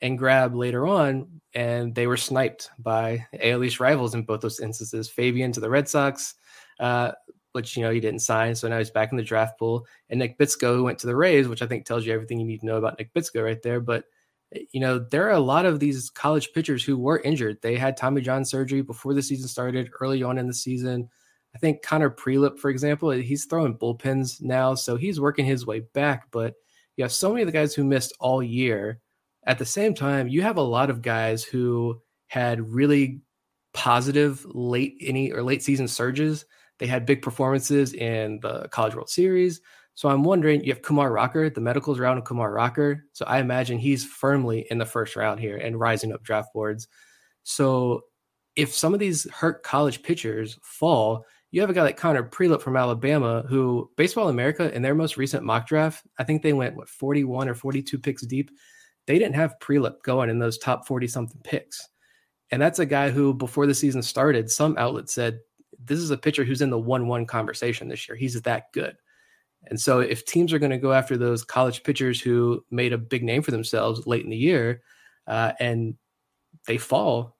and 0.00 0.18
grab 0.18 0.54
later 0.56 0.86
on, 0.88 1.40
and 1.54 1.94
they 1.94 2.08
were 2.08 2.16
sniped 2.16 2.70
by 2.80 3.26
AL 3.40 3.62
East 3.62 3.78
rivals 3.78 4.14
in 4.14 4.22
both 4.22 4.40
those 4.40 4.60
instances. 4.60 5.08
Fabian 5.08 5.52
to 5.52 5.60
the 5.60 5.70
Red 5.70 5.88
Sox, 5.88 6.34
uh, 6.80 7.12
which 7.52 7.76
you 7.76 7.82
know 7.84 7.90
he 7.90 8.00
didn't 8.00 8.20
sign, 8.20 8.56
so 8.56 8.68
now 8.68 8.78
he's 8.78 8.90
back 8.90 9.12
in 9.12 9.16
the 9.16 9.22
draft 9.22 9.56
pool. 9.58 9.86
And 10.10 10.18
Nick 10.18 10.36
Bitsko, 10.38 10.82
went 10.82 10.98
to 11.00 11.06
the 11.06 11.16
Rays, 11.16 11.46
which 11.46 11.62
I 11.62 11.66
think 11.66 11.84
tells 11.84 12.04
you 12.04 12.12
everything 12.12 12.40
you 12.40 12.46
need 12.46 12.60
to 12.60 12.66
know 12.66 12.76
about 12.76 12.98
Nick 12.98 13.14
Bitsko 13.14 13.44
right 13.44 13.62
there. 13.62 13.80
But 13.80 14.04
you 14.72 14.80
know 14.80 14.98
there 14.98 15.26
are 15.26 15.32
a 15.32 15.40
lot 15.40 15.66
of 15.66 15.80
these 15.80 16.10
college 16.10 16.52
pitchers 16.52 16.84
who 16.84 16.96
were 16.96 17.20
injured. 17.20 17.58
They 17.62 17.76
had 17.76 17.96
Tommy 17.96 18.20
John 18.20 18.44
surgery 18.44 18.82
before 18.82 19.14
the 19.14 19.22
season 19.22 19.48
started, 19.48 19.90
early 20.00 20.22
on 20.22 20.38
in 20.38 20.46
the 20.46 20.54
season. 20.54 21.08
I 21.54 21.58
think 21.58 21.82
Connor 21.82 22.10
Prielipp, 22.10 22.58
for 22.58 22.70
example, 22.70 23.10
he's 23.10 23.46
throwing 23.46 23.76
bullpens 23.76 24.40
now, 24.42 24.74
so 24.74 24.96
he's 24.96 25.20
working 25.20 25.46
his 25.46 25.66
way 25.66 25.80
back. 25.80 26.28
But 26.30 26.54
you 26.96 27.04
have 27.04 27.12
so 27.12 27.30
many 27.30 27.42
of 27.42 27.46
the 27.46 27.52
guys 27.52 27.74
who 27.74 27.84
missed 27.84 28.14
all 28.20 28.42
year 28.42 29.00
at 29.48 29.58
the 29.58 29.64
same 29.64 29.94
time, 29.94 30.28
you 30.28 30.42
have 30.42 30.58
a 30.58 30.62
lot 30.62 30.90
of 30.90 31.00
guys 31.00 31.42
who 31.42 32.00
had 32.26 32.60
really 32.60 33.22
positive 33.72 34.44
late 34.46 34.96
any 35.00 35.32
or 35.32 35.42
late 35.42 35.62
season 35.62 35.88
surges. 35.88 36.44
They 36.78 36.86
had 36.86 37.06
big 37.06 37.22
performances 37.22 37.94
in 37.94 38.40
the 38.40 38.68
College 38.68 38.94
World 38.94 39.08
Series. 39.08 39.60
So 39.98 40.08
I'm 40.08 40.22
wondering, 40.22 40.62
you 40.62 40.72
have 40.72 40.82
Kumar 40.82 41.10
Rocker, 41.10 41.50
the 41.50 41.60
medicals 41.60 41.98
round 41.98 42.20
of 42.20 42.24
Kumar 42.24 42.52
Rocker. 42.52 43.04
So 43.14 43.24
I 43.24 43.40
imagine 43.40 43.80
he's 43.80 44.04
firmly 44.04 44.64
in 44.70 44.78
the 44.78 44.86
first 44.86 45.16
round 45.16 45.40
here 45.40 45.56
and 45.56 45.80
rising 45.80 46.12
up 46.12 46.22
draft 46.22 46.52
boards. 46.54 46.86
So 47.42 48.02
if 48.54 48.72
some 48.72 48.94
of 48.94 49.00
these 49.00 49.28
hurt 49.28 49.64
college 49.64 50.04
pitchers 50.04 50.56
fall, 50.62 51.24
you 51.50 51.60
have 51.62 51.68
a 51.68 51.72
guy 51.72 51.82
like 51.82 51.96
Connor 51.96 52.22
Prielipp 52.22 52.62
from 52.62 52.76
Alabama, 52.76 53.42
who 53.48 53.90
Baseball 53.96 54.28
America 54.28 54.72
in 54.72 54.82
their 54.82 54.94
most 54.94 55.16
recent 55.16 55.42
mock 55.42 55.66
draft, 55.66 56.06
I 56.16 56.22
think 56.22 56.42
they 56.42 56.52
went 56.52 56.76
what 56.76 56.88
41 56.88 57.48
or 57.48 57.56
42 57.56 57.98
picks 57.98 58.24
deep 58.24 58.52
they 59.08 59.18
didn't 59.18 59.34
have 59.34 59.58
Prielipp 59.58 60.02
going 60.04 60.28
in 60.28 60.38
those 60.38 60.58
top 60.58 60.86
40 60.86 61.08
something 61.08 61.40
picks. 61.42 61.88
And 62.52 62.62
that's 62.62 62.78
a 62.78 62.86
guy 62.86 63.10
who, 63.10 63.34
before 63.34 63.66
the 63.66 63.74
season 63.74 64.02
started, 64.02 64.50
some 64.50 64.76
outlet 64.78 65.08
said, 65.08 65.40
this 65.82 65.98
is 65.98 66.10
a 66.10 66.18
pitcher 66.18 66.44
who's 66.44 66.60
in 66.60 66.70
the 66.70 66.78
1 66.78 67.08
1 67.08 67.26
conversation 67.26 67.88
this 67.88 68.06
year. 68.06 68.16
He's 68.16 68.40
that 68.42 68.64
good. 68.72 68.94
And 69.66 69.80
so, 69.80 70.00
if 70.00 70.24
teams 70.24 70.52
are 70.52 70.58
going 70.58 70.70
to 70.70 70.78
go 70.78 70.92
after 70.92 71.16
those 71.16 71.44
college 71.44 71.82
pitchers 71.82 72.20
who 72.20 72.64
made 72.70 72.92
a 72.92 72.98
big 72.98 73.22
name 73.22 73.42
for 73.42 73.50
themselves 73.50 74.06
late 74.06 74.24
in 74.24 74.30
the 74.30 74.36
year 74.36 74.82
uh, 75.26 75.52
and 75.58 75.96
they 76.66 76.78
fall, 76.78 77.36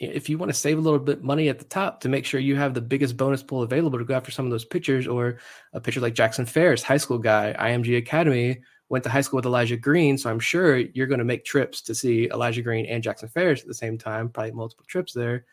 if 0.00 0.28
you 0.28 0.38
want 0.38 0.50
to 0.50 0.58
save 0.58 0.78
a 0.78 0.80
little 0.80 0.98
bit 0.98 1.22
money 1.22 1.48
at 1.48 1.58
the 1.58 1.64
top 1.64 2.00
to 2.00 2.08
make 2.08 2.24
sure 2.24 2.40
you 2.40 2.56
have 2.56 2.74
the 2.74 2.80
biggest 2.80 3.16
bonus 3.16 3.42
pool 3.42 3.62
available 3.62 3.98
to 3.98 4.04
go 4.04 4.14
after 4.14 4.32
some 4.32 4.44
of 4.44 4.50
those 4.50 4.64
pitchers, 4.64 5.06
or 5.06 5.38
a 5.72 5.80
pitcher 5.80 6.00
like 6.00 6.14
Jackson 6.14 6.46
Ferris, 6.46 6.82
high 6.82 6.96
school 6.96 7.18
guy, 7.18 7.54
IMG 7.58 7.96
Academy, 7.96 8.60
went 8.88 9.04
to 9.04 9.10
high 9.10 9.20
school 9.20 9.38
with 9.38 9.46
Elijah 9.46 9.76
Green, 9.76 10.18
so 10.18 10.30
I'm 10.30 10.40
sure 10.40 10.78
you're 10.78 11.06
going 11.06 11.20
to 11.20 11.24
make 11.24 11.44
trips 11.44 11.80
to 11.82 11.94
see 11.94 12.28
Elijah 12.32 12.62
Green 12.62 12.86
and 12.86 13.02
Jackson 13.02 13.28
Ferris 13.28 13.62
at 13.62 13.68
the 13.68 13.74
same 13.74 13.96
time, 13.96 14.28
probably 14.28 14.52
multiple 14.52 14.84
trips 14.88 15.12
there. 15.12 15.46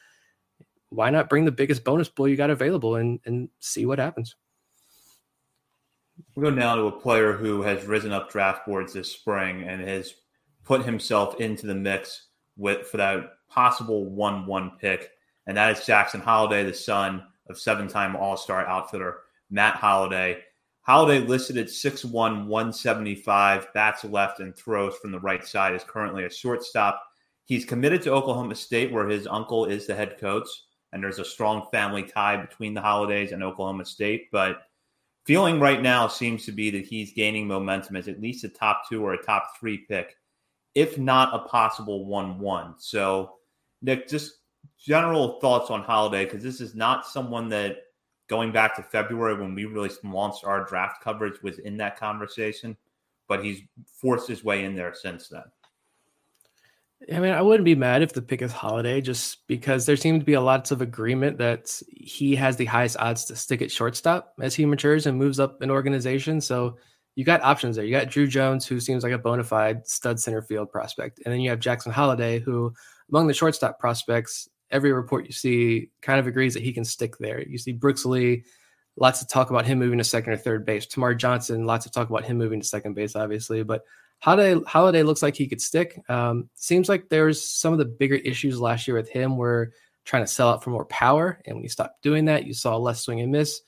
Why 0.89 1.09
not 1.11 1.29
bring 1.29 1.45
the 1.45 1.51
biggest 1.51 1.83
bonus 1.83 2.09
pool 2.09 2.27
you 2.27 2.35
got 2.35 2.49
available 2.49 2.95
and 2.95 3.19
and 3.25 3.49
see 3.59 3.85
what 3.85 3.99
happens? 3.99 4.35
We'll 6.35 6.51
go 6.51 6.55
now 6.55 6.75
to 6.75 6.83
a 6.83 6.91
player 6.91 7.33
who 7.33 7.61
has 7.61 7.85
risen 7.85 8.11
up 8.11 8.31
draft 8.31 8.65
boards 8.65 8.93
this 8.93 9.11
spring 9.11 9.63
and 9.63 9.81
has 9.81 10.15
put 10.63 10.85
himself 10.85 11.39
into 11.39 11.67
the 11.67 11.75
mix 11.75 12.27
with 12.57 12.87
for 12.87 12.97
that 12.97 13.33
possible 13.49 14.09
one-one 14.09 14.71
pick, 14.79 15.11
and 15.47 15.57
that 15.57 15.77
is 15.77 15.85
Jackson 15.85 16.21
Holliday, 16.21 16.63
the 16.63 16.73
son 16.73 17.23
of 17.49 17.59
seven-time 17.59 18.15
All-Star 18.15 18.65
outfitter 18.65 19.21
Matt 19.49 19.75
Holliday. 19.75 20.41
Holliday 20.81 21.25
listed 21.25 21.57
at 21.57 21.67
6'1, 21.67 22.11
175, 22.11 23.73
bats 23.73 24.03
left 24.03 24.39
and 24.39 24.55
throws 24.55 24.95
from 24.97 25.11
the 25.11 25.19
right 25.19 25.45
side, 25.45 25.75
is 25.75 25.83
currently 25.83 26.23
a 26.23 26.29
shortstop. 26.29 27.03
He's 27.45 27.65
committed 27.65 28.01
to 28.03 28.13
Oklahoma 28.13 28.55
State, 28.55 28.91
where 28.91 29.07
his 29.07 29.27
uncle 29.27 29.65
is 29.65 29.85
the 29.85 29.95
head 29.95 30.17
coach, 30.19 30.47
and 30.93 31.03
there's 31.03 31.19
a 31.19 31.25
strong 31.25 31.67
family 31.71 32.03
tie 32.03 32.37
between 32.37 32.73
the 32.73 32.81
Hollidays 32.81 33.31
and 33.31 33.43
Oklahoma 33.43 33.85
State. 33.85 34.29
But 34.31 34.61
feeling 35.25 35.59
right 35.59 35.81
now 35.81 36.07
seems 36.07 36.45
to 36.45 36.51
be 36.51 36.69
that 36.71 36.85
he's 36.85 37.13
gaining 37.13 37.47
momentum 37.47 37.95
as 37.95 38.07
at 38.07 38.21
least 38.21 38.43
a 38.43 38.49
top 38.49 38.83
two 38.89 39.03
or 39.03 39.13
a 39.13 39.23
top 39.23 39.57
three 39.59 39.77
pick, 39.77 40.15
if 40.75 40.97
not 40.97 41.33
a 41.33 41.47
possible 41.47 42.05
1 42.05 42.39
1. 42.39 42.75
So, 42.79 43.33
Nick, 43.81 44.07
just 44.07 44.39
general 44.77 45.39
thoughts 45.39 45.69
on 45.69 45.83
Holliday 45.83 46.25
because 46.25 46.43
this 46.43 46.61
is 46.61 46.75
not 46.75 47.05
someone 47.05 47.49
that 47.49 47.77
going 48.27 48.51
back 48.51 48.75
to 48.75 48.83
February 48.83 49.35
when 49.35 49.53
we 49.53 49.65
really 49.65 49.89
launched 50.03 50.45
our 50.45 50.65
draft 50.65 51.03
coverage 51.03 51.41
was 51.43 51.59
in 51.59 51.77
that 51.77 51.99
conversation, 51.99 52.77
but 53.27 53.43
he's 53.43 53.61
forced 53.85 54.27
his 54.27 54.43
way 54.43 54.63
in 54.63 54.75
there 54.75 54.93
since 54.93 55.27
then. 55.27 55.43
I 57.11 57.19
mean, 57.19 57.31
I 57.31 57.41
wouldn't 57.41 57.65
be 57.65 57.75
mad 57.75 58.01
if 58.01 58.13
the 58.13 58.21
pick 58.21 58.41
is 58.41 58.51
Holliday, 58.51 59.01
just 59.01 59.47
because 59.47 59.85
there 59.85 59.95
seems 59.95 60.19
to 60.19 60.25
be 60.25 60.33
a 60.33 60.41
lots 60.41 60.71
of 60.71 60.81
agreement 60.81 61.37
that 61.39 61.81
he 61.89 62.35
has 62.35 62.57
the 62.57 62.65
highest 62.65 62.97
odds 62.97 63.25
to 63.25 63.35
stick 63.35 63.61
at 63.61 63.71
shortstop 63.71 64.33
as 64.39 64.53
he 64.53 64.65
matures 64.65 65.07
and 65.07 65.17
moves 65.17 65.39
up 65.39 65.61
an 65.61 65.71
organization. 65.71 66.41
So 66.41 66.77
you 67.15 67.25
got 67.25 67.41
options 67.41 67.75
there. 67.75 67.85
You 67.85 67.91
got 67.91 68.09
Drew 68.09 68.27
Jones, 68.27 68.67
who 68.67 68.79
seems 68.79 69.03
like 69.03 69.13
a 69.13 69.17
bona 69.17 69.43
fide 69.43 69.87
stud 69.87 70.19
center 70.19 70.41
field 70.41 70.71
prospect, 70.71 71.21
and 71.25 71.33
then 71.33 71.41
you 71.41 71.49
have 71.49 71.59
Jackson 71.59 71.91
Holliday, 71.91 72.39
who 72.39 72.73
among 73.09 73.27
the 73.27 73.33
shortstop 73.33 73.79
prospects 73.79 74.47
every 74.69 74.93
report 74.93 75.25
you 75.25 75.33
see 75.33 75.89
kind 76.01 76.19
of 76.19 76.27
agrees 76.27 76.53
that 76.53 76.63
he 76.63 76.71
can 76.71 76.85
stick 76.85 77.17
there. 77.17 77.41
You 77.41 77.57
see 77.57 77.73
Brooks 77.73 78.05
Lee, 78.05 78.43
lots 78.95 79.21
of 79.21 79.27
talk 79.27 79.49
about 79.49 79.65
him 79.65 79.79
moving 79.79 79.97
to 79.97 80.03
second 80.03 80.33
or 80.33 80.37
third 80.37 80.65
base. 80.65 80.85
Termarr 80.85 81.17
Johnson, 81.17 81.65
lots 81.65 81.85
of 81.85 81.91
talk 81.91 82.09
about 82.09 82.23
him 82.23 82.37
moving 82.37 82.61
to 82.61 82.67
second 82.67 82.93
base, 82.93 83.15
obviously. 83.15 83.63
But 83.63 83.81
Holliday, 84.21 84.63
Holliday 84.67 85.03
looks 85.03 85.23
like 85.23 85.35
he 85.35 85.47
could 85.47 85.61
stick. 85.61 85.99
Um, 86.07 86.49
seems 86.53 86.87
like 86.87 87.09
there's 87.09 87.41
some 87.41 87.73
of 87.73 87.79
the 87.79 87.85
bigger 87.85 88.15
issues 88.15 88.59
last 88.61 88.87
year 88.87 88.95
with 88.95 89.09
him 89.09 89.35
were 89.35 89.73
trying 90.05 90.23
to 90.23 90.31
sell 90.31 90.49
out 90.49 90.63
for 90.63 90.69
more 90.69 90.85
power. 90.85 91.41
And 91.45 91.55
when 91.55 91.63
you 91.63 91.69
stopped 91.69 92.03
doing 92.03 92.25
that, 92.25 92.45
you 92.45 92.53
saw 92.53 92.77
less 92.77 93.01
swing 93.01 93.21
and 93.21 93.31
miss. 93.31 93.61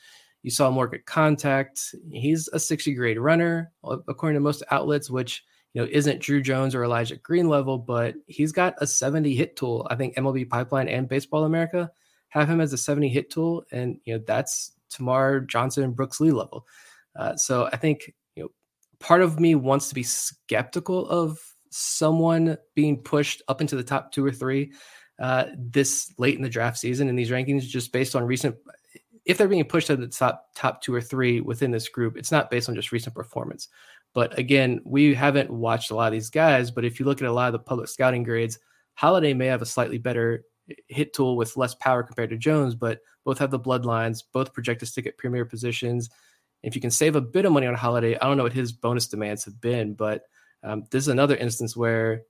You 0.43 0.51
saw 0.51 0.69
more 0.69 0.87
good 0.87 1.05
contact. 1.05 1.95
He's 2.11 2.49
a 2.49 2.59
60 2.59 2.93
grade 2.93 3.17
runner, 3.17 3.71
according 3.83 4.35
to 4.35 4.41
most 4.41 4.61
outlets, 4.69 5.09
which 5.09 5.43
you 5.73 5.81
know 5.81 5.87
isn't 5.91 6.21
Drew 6.21 6.41
Jones 6.41 6.75
or 6.75 6.83
Elijah 6.83 7.15
Green 7.15 7.47
level, 7.47 7.79
but 7.79 8.15
he's 8.27 8.51
got 8.51 8.75
a 8.77 8.85
70 8.85 9.33
hit 9.35 9.55
tool. 9.55 9.87
I 9.89 9.95
think 9.95 10.15
MLB 10.15 10.49
Pipeline 10.49 10.87
and 10.87 11.09
Baseball 11.09 11.45
America 11.45 11.91
have 12.29 12.49
him 12.49 12.61
as 12.61 12.73
a 12.73 12.77
70 12.77 13.09
hit 13.09 13.31
tool, 13.31 13.63
and 13.71 13.99
you 14.05 14.15
know 14.15 14.23
that's 14.27 14.73
Termarr 14.91 15.47
Johnson 15.47 15.83
and 15.83 15.95
Brooks 15.95 16.19
Lee 16.19 16.31
level. 16.31 16.67
Uh, 17.15 17.35
so 17.37 17.69
I 17.71 17.77
think 17.77 18.13
part 19.03 19.21
of 19.21 19.37
me 19.37 19.53
wants 19.53 19.89
to 19.89 19.95
be 19.95 20.01
skeptical 20.01 21.07
of 21.09 21.37
someone 21.69 22.57
being 22.73 22.97
pushed 22.97 23.41
up 23.49 23.59
into 23.59 23.75
the 23.75 23.83
top 23.83 24.13
two 24.13 24.25
or 24.25 24.31
three 24.31 24.71
uh, 25.19 25.45
this 25.57 26.13
late 26.17 26.37
in 26.37 26.41
the 26.41 26.49
draft 26.49 26.77
season 26.77 27.09
in 27.09 27.15
these 27.15 27.29
rankings, 27.29 27.63
just 27.63 27.91
based 27.91 28.15
on 28.15 28.23
recent 28.23 28.55
if 29.25 29.37
they're 29.37 29.47
being 29.47 29.63
pushed 29.65 29.87
to 29.87 29.95
the 29.95 30.07
top 30.07 30.47
top 30.55 30.81
two 30.81 30.93
or 30.93 31.01
three 31.01 31.41
within 31.41 31.69
this 31.69 31.89
group, 31.89 32.17
it's 32.17 32.31
not 32.31 32.49
based 32.49 32.69
on 32.69 32.75
just 32.75 32.91
recent 32.91 33.13
performance. 33.13 33.67
But 34.13 34.37
again, 34.39 34.79
we 34.85 35.13
haven't 35.13 35.49
watched 35.49 35.91
a 35.91 35.95
lot 35.95 36.07
of 36.07 36.13
these 36.13 36.29
guys. 36.29 36.71
But 36.71 36.85
if 36.85 36.99
you 36.99 37.05
look 37.05 37.21
at 37.21 37.27
a 37.27 37.31
lot 37.31 37.47
of 37.47 37.53
the 37.53 37.59
public 37.59 37.89
scouting 37.89 38.23
grades, 38.23 38.59
Holliday 38.95 39.33
may 39.33 39.47
have 39.47 39.61
a 39.61 39.65
slightly 39.65 39.97
better 39.97 40.45
hit 40.87 41.13
tool 41.13 41.35
with 41.35 41.57
less 41.57 41.73
power 41.75 42.03
compared 42.03 42.29
to 42.29 42.37
Jones, 42.37 42.75
but 42.75 42.99
both 43.25 43.39
have 43.39 43.51
the 43.51 43.59
bloodlines, 43.59 44.23
both 44.31 44.53
project 44.53 44.79
to 44.79 44.85
stick 44.85 45.07
at 45.07 45.17
premier 45.17 45.45
positions. 45.45 46.09
If 46.63 46.75
you 46.75 46.81
can 46.81 46.91
save 46.91 47.15
a 47.15 47.21
bit 47.21 47.45
of 47.45 47.51
money 47.51 47.67
on 47.67 47.75
Holliday, 47.75 48.17
I 48.17 48.25
don't 48.25 48.37
know 48.37 48.43
what 48.43 48.53
his 48.53 48.71
bonus 48.71 49.07
demands 49.07 49.45
have 49.45 49.59
been, 49.59 49.93
but 49.93 50.23
um, 50.63 50.85
this 50.91 51.03
is 51.03 51.09
another 51.09 51.35
instance 51.35 51.75
where 51.75 52.23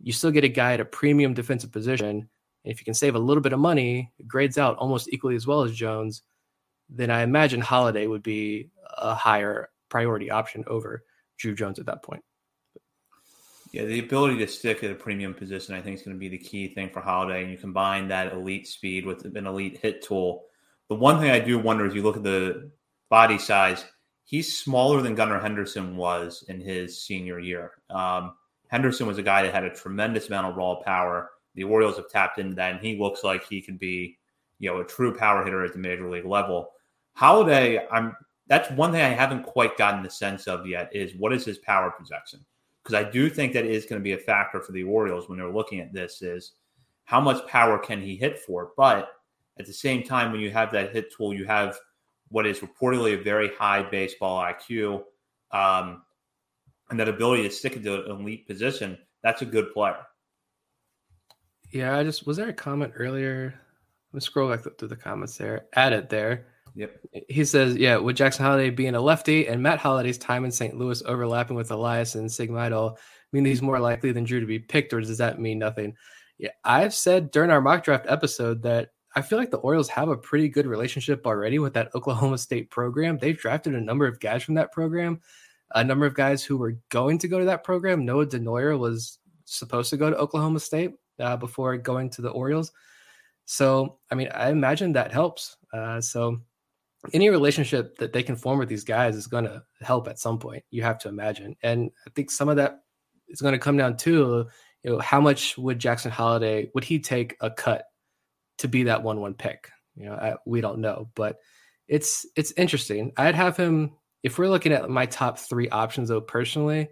you 0.00 0.12
still 0.12 0.30
get 0.30 0.44
a 0.44 0.48
guy 0.48 0.74
at 0.74 0.80
a 0.80 0.84
premium 0.84 1.34
defensive 1.34 1.72
position. 1.72 2.06
And 2.06 2.28
if 2.64 2.80
you 2.80 2.84
can 2.84 2.94
save 2.94 3.14
a 3.14 3.18
little 3.18 3.42
bit 3.42 3.54
of 3.54 3.60
money, 3.60 4.12
grades 4.26 4.58
out 4.58 4.76
almost 4.76 5.08
equally 5.08 5.36
as 5.36 5.46
well 5.46 5.62
as 5.62 5.74
Jones 5.74 6.22
then 6.88 7.10
I 7.10 7.22
imagine 7.22 7.60
Holliday 7.60 8.06
would 8.06 8.22
be 8.22 8.70
a 8.96 9.14
higher 9.14 9.70
priority 9.88 10.30
option 10.30 10.64
over 10.66 11.04
Drew 11.38 11.54
Jones 11.54 11.78
at 11.78 11.86
that 11.86 12.02
point. 12.02 12.22
Yeah, 13.72 13.84
the 13.84 13.98
ability 13.98 14.38
to 14.38 14.48
stick 14.48 14.82
at 14.82 14.90
a 14.90 14.94
premium 14.94 15.34
position, 15.34 15.74
I 15.74 15.82
think, 15.82 15.98
is 15.98 16.02
going 16.02 16.16
to 16.16 16.20
be 16.20 16.30
the 16.30 16.38
key 16.38 16.68
thing 16.68 16.88
for 16.88 17.00
Holliday. 17.00 17.42
And 17.42 17.50
you 17.50 17.58
combine 17.58 18.08
that 18.08 18.32
elite 18.32 18.66
speed 18.66 19.04
with 19.04 19.24
an 19.36 19.46
elite 19.46 19.78
hit 19.82 20.02
tool. 20.02 20.44
The 20.88 20.94
one 20.94 21.20
thing 21.20 21.30
I 21.30 21.38
do 21.38 21.58
wonder 21.58 21.84
is 21.84 21.94
you 21.94 22.02
look 22.02 22.16
at 22.16 22.22
the 22.22 22.70
body 23.08 23.38
size, 23.38 23.84
he's 24.24 24.58
smaller 24.58 25.02
than 25.02 25.14
Gunnar 25.14 25.40
Henderson 25.40 25.96
was 25.96 26.44
in 26.48 26.60
his 26.60 27.02
senior 27.02 27.38
year. 27.38 27.72
Um, 27.90 28.34
Henderson 28.68 29.06
was 29.06 29.18
a 29.18 29.22
guy 29.22 29.42
that 29.42 29.54
had 29.54 29.64
a 29.64 29.74
tremendous 29.74 30.28
amount 30.28 30.46
of 30.46 30.56
raw 30.56 30.76
power. 30.76 31.30
The 31.54 31.64
Orioles 31.64 31.96
have 31.96 32.10
tapped 32.10 32.38
into 32.38 32.54
that, 32.56 32.72
and 32.72 32.80
he 32.80 32.98
looks 32.98 33.24
like 33.24 33.46
he 33.46 33.62
could 33.62 33.78
be, 33.78 34.18
you 34.58 34.70
know, 34.70 34.80
a 34.80 34.84
true 34.84 35.16
power 35.16 35.44
hitter 35.44 35.64
at 35.64 35.72
the 35.72 35.78
major 35.78 36.10
league 36.10 36.26
level. 36.26 36.70
Holliday, 37.14 37.86
I'm 37.90 38.14
that's 38.48 38.70
one 38.70 38.92
thing 38.92 39.02
I 39.02 39.10
haven't 39.10 39.42
quite 39.42 39.76
gotten 39.76 40.02
the 40.02 40.10
sense 40.10 40.46
of 40.46 40.66
yet 40.66 40.88
is 40.94 41.14
what 41.16 41.32
is 41.32 41.44
his 41.44 41.58
power 41.58 41.90
projection? 41.90 42.44
Because 42.82 42.94
I 42.94 43.08
do 43.08 43.28
think 43.28 43.52
that 43.52 43.66
is 43.66 43.84
going 43.84 44.00
to 44.00 44.04
be 44.04 44.12
a 44.12 44.18
factor 44.18 44.60
for 44.60 44.72
the 44.72 44.84
Orioles 44.84 45.28
when 45.28 45.38
they're 45.38 45.52
looking 45.52 45.80
at 45.80 45.92
this 45.92 46.22
is 46.22 46.52
how 47.04 47.20
much 47.20 47.46
power 47.46 47.78
can 47.78 48.00
he 48.00 48.16
hit 48.16 48.38
for? 48.38 48.70
But 48.76 49.10
at 49.58 49.66
the 49.66 49.72
same 49.72 50.02
time, 50.02 50.32
when 50.32 50.40
you 50.40 50.50
have 50.50 50.72
that 50.72 50.92
hit 50.92 51.12
tool, 51.14 51.34
you 51.34 51.44
have 51.44 51.78
what 52.28 52.46
is 52.46 52.60
reportedly 52.60 53.18
a 53.18 53.22
very 53.22 53.50
high 53.54 53.82
baseball 53.82 54.42
IQ 54.42 55.02
um, 55.52 56.02
and 56.90 57.00
that 57.00 57.08
ability 57.08 57.42
to 57.44 57.50
stick 57.50 57.76
into 57.76 58.04
an 58.04 58.20
elite 58.20 58.46
position. 58.46 58.98
That's 59.22 59.42
a 59.42 59.46
good 59.46 59.72
player. 59.72 59.96
Yeah, 61.72 61.96
I 61.96 62.04
just 62.04 62.26
was 62.26 62.36
there 62.36 62.48
a 62.48 62.54
comment 62.54 62.94
earlier? 62.96 63.54
Let's 64.12 64.26
scroll 64.26 64.50
back 64.50 64.64
through 64.78 64.88
the 64.88 64.96
comments 64.96 65.36
there. 65.36 65.66
Add 65.74 65.92
it 65.92 66.08
there 66.08 66.46
Yep. 66.78 67.00
He 67.28 67.44
says, 67.44 67.76
yeah, 67.76 67.96
with 67.96 68.14
Jackson 68.14 68.44
Holliday 68.44 68.70
being 68.70 68.94
a 68.94 69.00
lefty 69.00 69.48
and 69.48 69.60
Matt 69.60 69.80
Holliday's 69.80 70.16
time 70.16 70.44
in 70.44 70.52
St. 70.52 70.76
Louis 70.76 71.02
overlapping 71.04 71.56
with 71.56 71.72
Elias 71.72 72.14
and 72.14 72.30
Sigma 72.30 72.94
mean 73.32 73.44
he's 73.44 73.60
more 73.60 73.80
likely 73.80 74.12
than 74.12 74.22
Drew 74.22 74.38
to 74.38 74.46
be 74.46 74.60
picked, 74.60 74.92
or 74.92 75.00
does 75.00 75.18
that 75.18 75.40
mean 75.40 75.58
nothing? 75.58 75.96
Yeah, 76.38 76.50
I've 76.64 76.94
said 76.94 77.32
during 77.32 77.50
our 77.50 77.60
mock 77.60 77.82
draft 77.82 78.06
episode 78.08 78.62
that 78.62 78.90
I 79.18 79.22
feel 79.22 79.36
like 79.36 79.50
the 79.50 79.56
Orioles 79.58 79.88
have 79.88 80.08
a 80.08 80.16
pretty 80.16 80.48
good 80.48 80.64
relationship 80.64 81.26
already 81.26 81.58
with 81.58 81.74
that 81.74 81.92
Oklahoma 81.96 82.38
State 82.38 82.70
program. 82.70 83.18
They've 83.18 83.36
drafted 83.36 83.74
a 83.74 83.80
number 83.80 84.06
of 84.06 84.20
guys 84.20 84.44
from 84.44 84.54
that 84.54 84.70
program, 84.70 85.20
a 85.74 85.82
number 85.82 86.06
of 86.06 86.14
guys 86.14 86.44
who 86.44 86.56
were 86.56 86.78
going 86.88 87.18
to 87.18 87.26
go 87.26 87.40
to 87.40 87.44
that 87.46 87.64
program. 87.64 88.04
Noah 88.04 88.26
Denoyer 88.26 88.78
was 88.78 89.18
supposed 89.44 89.90
to 89.90 89.96
go 89.96 90.08
to 90.08 90.16
Oklahoma 90.16 90.60
State 90.60 90.92
uh, 91.18 91.36
before 91.36 91.76
going 91.78 92.10
to 92.10 92.22
the 92.22 92.30
Orioles. 92.30 92.70
So, 93.44 93.98
I 94.08 94.14
mean, 94.14 94.28
I 94.32 94.50
imagine 94.50 94.92
that 94.92 95.10
helps. 95.10 95.56
Uh, 95.72 96.00
so, 96.00 96.40
any 97.12 97.28
relationship 97.28 97.96
that 97.98 98.12
they 98.12 98.22
can 98.22 98.36
form 98.36 98.60
with 98.60 98.68
these 98.68 98.84
guys 98.84 99.16
is 99.16 99.26
going 99.26 99.44
to 99.44 99.64
help 99.80 100.06
at 100.06 100.20
some 100.20 100.38
point. 100.38 100.62
You 100.70 100.82
have 100.82 100.98
to 101.00 101.08
imagine, 101.08 101.56
and 101.64 101.90
I 102.06 102.10
think 102.10 102.30
some 102.30 102.48
of 102.48 102.56
that 102.56 102.82
is 103.28 103.40
going 103.40 103.52
to 103.52 103.58
come 103.58 103.76
down 103.76 103.96
to 103.98 104.46
you 104.84 104.90
know 104.90 104.98
how 105.00 105.20
much 105.20 105.58
would 105.58 105.80
Jackson 105.80 106.12
Holliday 106.12 106.70
would 106.74 106.84
he 106.84 107.00
take 107.00 107.36
a 107.40 107.50
cut 107.50 107.86
to 108.58 108.68
be 108.68 108.84
that 108.84 109.02
one 109.02 109.20
one 109.20 109.34
pick? 109.34 109.70
You 109.96 110.06
know, 110.06 110.14
I, 110.14 110.34
we 110.46 110.60
don't 110.60 110.78
know, 110.78 111.10
but 111.14 111.38
it's 111.88 112.26
it's 112.36 112.52
interesting. 112.52 113.12
I'd 113.16 113.34
have 113.34 113.56
him 113.56 113.92
if 114.22 114.38
we're 114.38 114.48
looking 114.48 114.72
at 114.72 114.88
my 114.88 115.06
top 115.06 115.38
three 115.38 115.68
options 115.68 116.08
though 116.08 116.20
personally. 116.20 116.88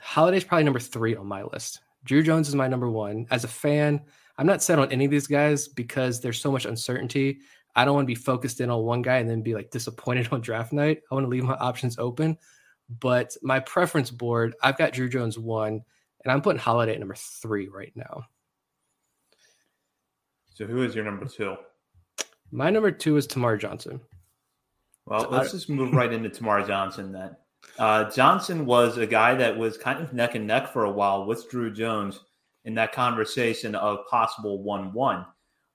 Holliday's 0.00 0.44
probably 0.44 0.64
number 0.64 0.80
three 0.80 1.14
on 1.14 1.26
my 1.26 1.42
list. 1.42 1.80
Drew 2.04 2.22
Jones 2.22 2.48
is 2.48 2.54
my 2.54 2.68
number 2.68 2.90
one. 2.90 3.26
As 3.30 3.44
a 3.44 3.48
fan, 3.48 4.00
I'm 4.38 4.46
not 4.46 4.62
set 4.62 4.78
on 4.78 4.90
any 4.90 5.04
of 5.04 5.10
these 5.10 5.26
guys 5.26 5.68
because 5.68 6.20
there's 6.20 6.40
so 6.40 6.50
much 6.50 6.64
uncertainty. 6.64 7.40
I 7.76 7.84
don't 7.84 7.94
want 7.94 8.04
to 8.04 8.14
be 8.14 8.14
focused 8.14 8.60
in 8.60 8.70
on 8.70 8.84
one 8.84 9.02
guy 9.02 9.18
and 9.18 9.28
then 9.28 9.42
be 9.42 9.54
like 9.54 9.70
disappointed 9.70 10.28
on 10.32 10.40
draft 10.40 10.72
night. 10.72 11.02
I 11.10 11.14
want 11.14 11.24
to 11.24 11.30
leave 11.30 11.44
my 11.44 11.54
options 11.54 11.98
open. 11.98 12.38
But 12.98 13.36
my 13.42 13.60
preference 13.60 14.10
board, 14.10 14.54
I've 14.62 14.78
got 14.78 14.92
Drew 14.92 15.08
Jones 15.08 15.38
one, 15.38 15.82
and 16.24 16.32
I'm 16.32 16.42
putting 16.42 16.58
Holliday 16.58 16.94
at 16.94 16.98
number 16.98 17.14
three 17.14 17.68
right 17.68 17.92
now. 17.94 18.24
So 20.60 20.66
who 20.66 20.82
is 20.82 20.94
your 20.94 21.06
number 21.06 21.24
two? 21.24 21.56
My 22.52 22.68
number 22.68 22.90
two 22.90 23.16
is 23.16 23.26
Termarr 23.26 23.58
Johnson. 23.58 23.98
Well, 25.06 25.26
let's 25.30 25.52
just 25.52 25.70
move 25.70 25.94
right 25.94 26.12
into 26.12 26.28
Termarr 26.28 26.66
Johnson 26.66 27.12
then. 27.12 27.34
Uh, 27.78 28.10
Johnson 28.10 28.66
was 28.66 28.98
a 28.98 29.06
guy 29.06 29.34
that 29.36 29.56
was 29.56 29.78
kind 29.78 30.02
of 30.02 30.12
neck 30.12 30.34
and 30.34 30.46
neck 30.46 30.70
for 30.70 30.84
a 30.84 30.92
while 30.92 31.24
with 31.24 31.48
Drew 31.50 31.72
Jones 31.72 32.20
in 32.66 32.74
that 32.74 32.92
conversation 32.92 33.74
of 33.74 34.06
possible 34.10 34.62
1 34.62 34.92
1. 34.92 35.24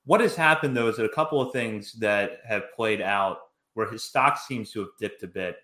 What 0.05 0.21
has 0.21 0.35
happened 0.35 0.77
though 0.77 0.89
is 0.89 0.97
that 0.97 1.05
a 1.05 1.15
couple 1.15 1.41
of 1.41 1.51
things 1.51 1.93
that 1.93 2.41
have 2.47 2.71
played 2.75 3.01
out 3.01 3.39
where 3.73 3.89
his 3.89 4.03
stock 4.03 4.37
seems 4.37 4.71
to 4.73 4.81
have 4.81 4.89
dipped 4.99 5.23
a 5.23 5.27
bit. 5.27 5.57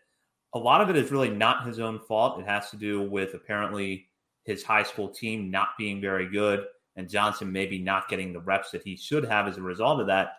A 0.56 0.58
lot 0.58 0.82
of 0.82 0.90
it 0.90 0.96
is 0.96 1.12
really 1.12 1.30
not 1.30 1.68
his 1.68 1.80
own 1.80 2.00
fault. 2.00 2.40
It 2.40 2.48
has 2.48 2.72
to 2.72 2.76
do 2.76 3.04
with 3.04 3.36
apparently 3.36 4.08
his 4.46 4.64
high 4.64 4.82
school 4.82 5.10
team 5.10 5.52
not 5.52 5.78
being 5.78 6.02
very 6.02 6.28
good 6.28 6.66
and 6.96 7.10
Johnson 7.10 7.52
maybe 7.52 7.80
not 7.80 8.10
getting 8.10 8.34
the 8.34 8.40
reps 8.40 8.72
that 8.72 8.84
he 8.84 8.96
should 8.96 9.26
have 9.26 9.48
as 9.48 9.58
a 9.58 9.62
result 9.62 10.00
of 10.00 10.08
that. 10.08 10.34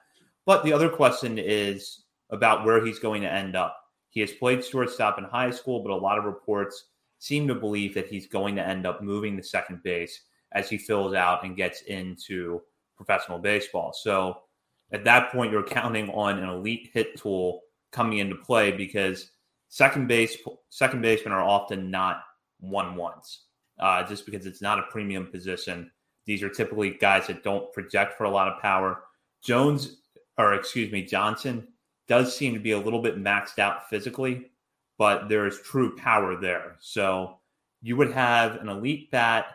But 0.45 0.65
the 0.65 0.73
other 0.73 0.89
question 0.89 1.39
is 1.39 2.05
about 2.31 2.65
where 2.65 2.85
he's 2.85 2.99
going 2.99 3.23
to 3.23 3.33
end 3.33 3.57
up. 3.57 3.79
He 4.11 4.21
has 4.21 4.33
played 4.33 4.65
shortstop 4.65 5.19
in 5.19 5.25
high 5.25 5.51
school, 5.51 5.83
but 5.83 5.93
a 5.93 5.97
lot 5.97 6.19
of 6.19 6.25
reports 6.25 6.89
seem 7.19 7.47
to 7.49 7.55
believe 7.55 7.95
that 7.95 8.09
he's 8.09 8.27
going 8.27 8.57
to 8.57 8.67
end 8.67 8.87
up 8.87 9.03
moving 9.03 9.37
to 9.37 9.43
second 9.43 9.83
base 9.83 10.23
as 10.53 10.69
he 10.69 10.77
fills 10.77 11.15
out 11.15 11.45
and 11.45 11.57
gets 11.57 11.83
into 11.83 12.61
professional 12.97 13.39
baseball. 13.39 13.93
So 13.93 14.43
at 14.91 15.05
that 15.05 15.33
point, 15.33 15.53
you're 15.53 15.63
counting 15.63 16.11
on 16.11 16.39
an 16.39 16.49
elite 16.49 16.91
hit 16.93 17.17
tool 17.17 17.63
coming 17.91 18.19
into 18.19 18.37
play 18.37 18.73
because 18.73 19.31
second 19.69 20.09
base 20.09 20.37
second 20.69 21.01
basemen 21.01 21.33
are 21.33 21.43
often 21.43 21.91
not 21.91 22.23
one 22.61 22.97
ones 22.97 23.45
uh, 23.79 24.03
just 24.03 24.27
because 24.27 24.47
it's 24.47 24.63
not 24.63 24.79
a 24.79 24.85
premium 24.91 25.27
position. 25.27 25.91
These 26.25 26.43
are 26.43 26.49
typically 26.49 26.91
guys 26.91 27.27
that 27.27 27.43
don't 27.43 27.73
project 27.73 28.17
for 28.17 28.25
a 28.25 28.31
lot 28.31 28.49
of 28.49 28.63
power. 28.63 29.05
Jones, 29.43 29.97
or 30.39 30.55
excuse 30.55 30.93
me, 30.93 31.05
Johnson 31.05 31.67
does 32.09 32.37
seem 32.37 32.55
to 32.55 32.61
be 32.61 32.73
a 32.73 32.79
little 32.79 33.03
bit 33.03 33.23
maxed 33.23 33.59
out 33.59 33.89
physically, 33.89 34.51
but 34.99 35.29
there 35.29 35.47
is 35.47 35.61
true 35.61 35.97
power 35.97 36.41
there. 36.41 36.77
So 36.81 37.39
you 37.81 37.97
would 37.97 38.13
have 38.13 38.57
an 38.57 38.69
elite 38.69 39.11
bat 39.11 39.47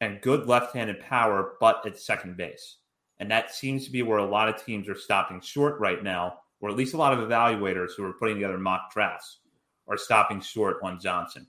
and 0.00 0.20
good 0.20 0.46
left-handed 0.46 1.00
power, 1.00 1.54
but 1.60 1.86
at 1.86 1.98
second 1.98 2.36
base. 2.36 2.76
And 3.18 3.30
that 3.30 3.54
seems 3.54 3.86
to 3.86 3.90
be 3.90 4.02
where 4.02 4.18
a 4.18 4.26
lot 4.26 4.48
of 4.48 4.62
teams 4.62 4.88
are 4.88 4.98
stopping 4.98 5.40
short 5.40 5.80
right 5.80 6.02
now, 6.02 6.40
or 6.60 6.68
at 6.68 6.76
least 6.76 6.92
a 6.92 6.98
lot 6.98 7.14
of 7.14 7.26
evaluators 7.26 7.92
who 7.96 8.04
are 8.04 8.12
putting 8.12 8.36
together 8.36 8.58
mock 8.58 8.92
drafts 8.92 9.38
are 9.88 9.96
stopping 9.96 10.40
short 10.40 10.76
on 10.82 11.00
Johnson. 11.00 11.46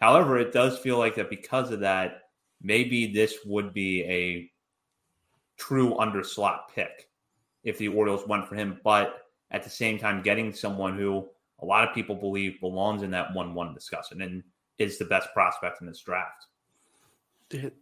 However, 0.00 0.38
it 0.38 0.52
does 0.52 0.78
feel 0.78 0.98
like 0.98 1.14
that 1.14 1.30
because 1.30 1.70
of 1.70 1.80
that, 1.80 2.22
maybe 2.62 3.12
this 3.12 3.38
would 3.44 3.72
be 3.72 4.02
a 4.04 4.50
true 5.56 5.94
underslot 5.94 6.60
pick 6.74 7.08
if 7.64 7.78
the 7.78 7.88
Orioles 7.88 8.26
went 8.26 8.48
for 8.48 8.54
him. 8.54 8.80
But 8.82 9.22
at 9.50 9.62
the 9.64 9.70
same 9.70 9.98
time 9.98 10.22
getting 10.22 10.52
someone 10.52 10.96
who 10.96 11.28
a 11.60 11.64
lot 11.64 11.86
of 11.86 11.94
people 11.94 12.16
believe 12.16 12.60
belongs 12.60 13.02
in 13.02 13.10
that 13.10 13.34
1 13.34 13.54
1 13.54 13.74
discussion 13.74 14.22
and 14.22 14.42
is 14.78 14.98
the 14.98 15.04
best 15.04 15.28
prospect 15.34 15.80
in 15.80 15.86
this 15.86 16.00
draft. 16.00 16.46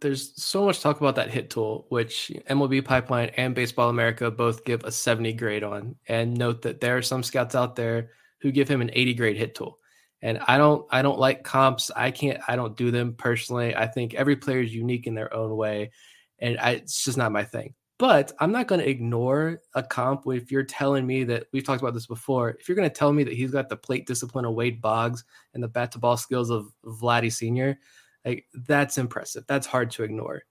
There's 0.01 0.41
so 0.41 0.65
much 0.65 0.81
talk 0.81 0.99
about 0.99 1.15
that 1.15 1.29
hit 1.29 1.51
tool, 1.51 1.85
which 1.89 2.31
MLB 2.49 2.83
Pipeline 2.83 3.29
and 3.37 3.53
Baseball 3.53 3.89
America 3.89 4.31
both 4.31 4.65
give 4.65 4.83
a 4.83 4.91
70 4.91 5.33
grade 5.33 5.63
on. 5.63 5.95
And 6.07 6.35
note 6.35 6.63
that 6.63 6.81
there 6.81 6.97
are 6.97 7.03
some 7.03 7.21
scouts 7.21 7.53
out 7.53 7.75
there 7.75 8.09
who 8.41 8.51
give 8.51 8.67
him 8.67 8.81
an 8.81 8.89
80 8.91 9.13
grade 9.13 9.37
hit 9.37 9.53
tool. 9.53 9.78
And 10.21 10.39
I 10.47 10.57
don't 10.57 10.85
I 10.89 11.01
don't 11.01 11.19
like 11.19 11.43
comps. 11.43 11.91
I 11.95 12.11
can't 12.11 12.39
I 12.47 12.55
don't 12.55 12.75
do 12.75 12.91
them 12.91 13.13
personally. 13.13 13.75
I 13.75 13.87
think 13.87 14.13
every 14.13 14.35
player 14.35 14.61
is 14.61 14.73
unique 14.73 15.07
in 15.07 15.15
their 15.15 15.33
own 15.33 15.55
way. 15.55 15.91
And 16.39 16.59
I, 16.59 16.71
it's 16.71 17.03
just 17.03 17.17
not 17.17 17.31
my 17.31 17.43
thing. 17.43 17.73
But 17.99 18.31
I'm 18.39 18.53
not 18.53 18.67
going 18.67 18.79
to 18.79 18.89
ignore 18.89 19.59
a 19.75 19.83
comp 19.83 20.23
if 20.27 20.53
you're 20.53 20.63
telling 20.63 21.05
me 21.05 21.25
that 21.25 21.47
we've 21.51 21.65
talked 21.65 21.81
about 21.81 21.93
this 21.93 22.07
before. 22.07 22.51
If 22.51 22.69
you're 22.69 22.77
going 22.77 22.89
to 22.89 22.95
tell 22.95 23.11
me 23.11 23.25
that 23.25 23.33
he's 23.33 23.51
got 23.51 23.67
the 23.67 23.75
plate 23.75 24.07
discipline 24.07 24.45
of 24.45 24.53
Wade 24.53 24.81
Boggs 24.81 25.25
and 25.53 25.61
the 25.61 25.67
bat 25.67 25.91
to 25.91 25.99
ball 25.99 26.15
skills 26.15 26.49
of 26.49 26.71
Vladdy 26.85 27.31
Sr., 27.31 27.77
like 28.23 28.45
that's 28.53 28.97
impressive. 28.97 29.43
That's 29.47 29.67
hard 29.67 29.91
to 29.91 30.03
ignore. 30.03 30.43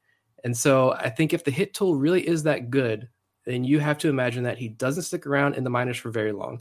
And 0.45 0.55
so 0.55 0.93
I 0.93 1.09
think 1.09 1.33
if 1.33 1.43
the 1.43 1.51
hit 1.51 1.73
tool 1.73 1.97
really 1.97 2.27
is 2.27 2.43
that 2.43 2.69
good, 2.69 3.09
then 3.47 3.65
you 3.65 3.81
have 3.81 3.99
to 3.99 4.11
imagine 4.11 4.45
that 4.45 4.59
he 4.59 4.69
doesn't 4.69 5.05
stick 5.05 5.27
around 5.27 5.55
in 5.55 5.65
the 5.65 5.71
minors 5.71 5.97
for 5.97 6.11
very 6.11 6.33
long. 6.33 6.61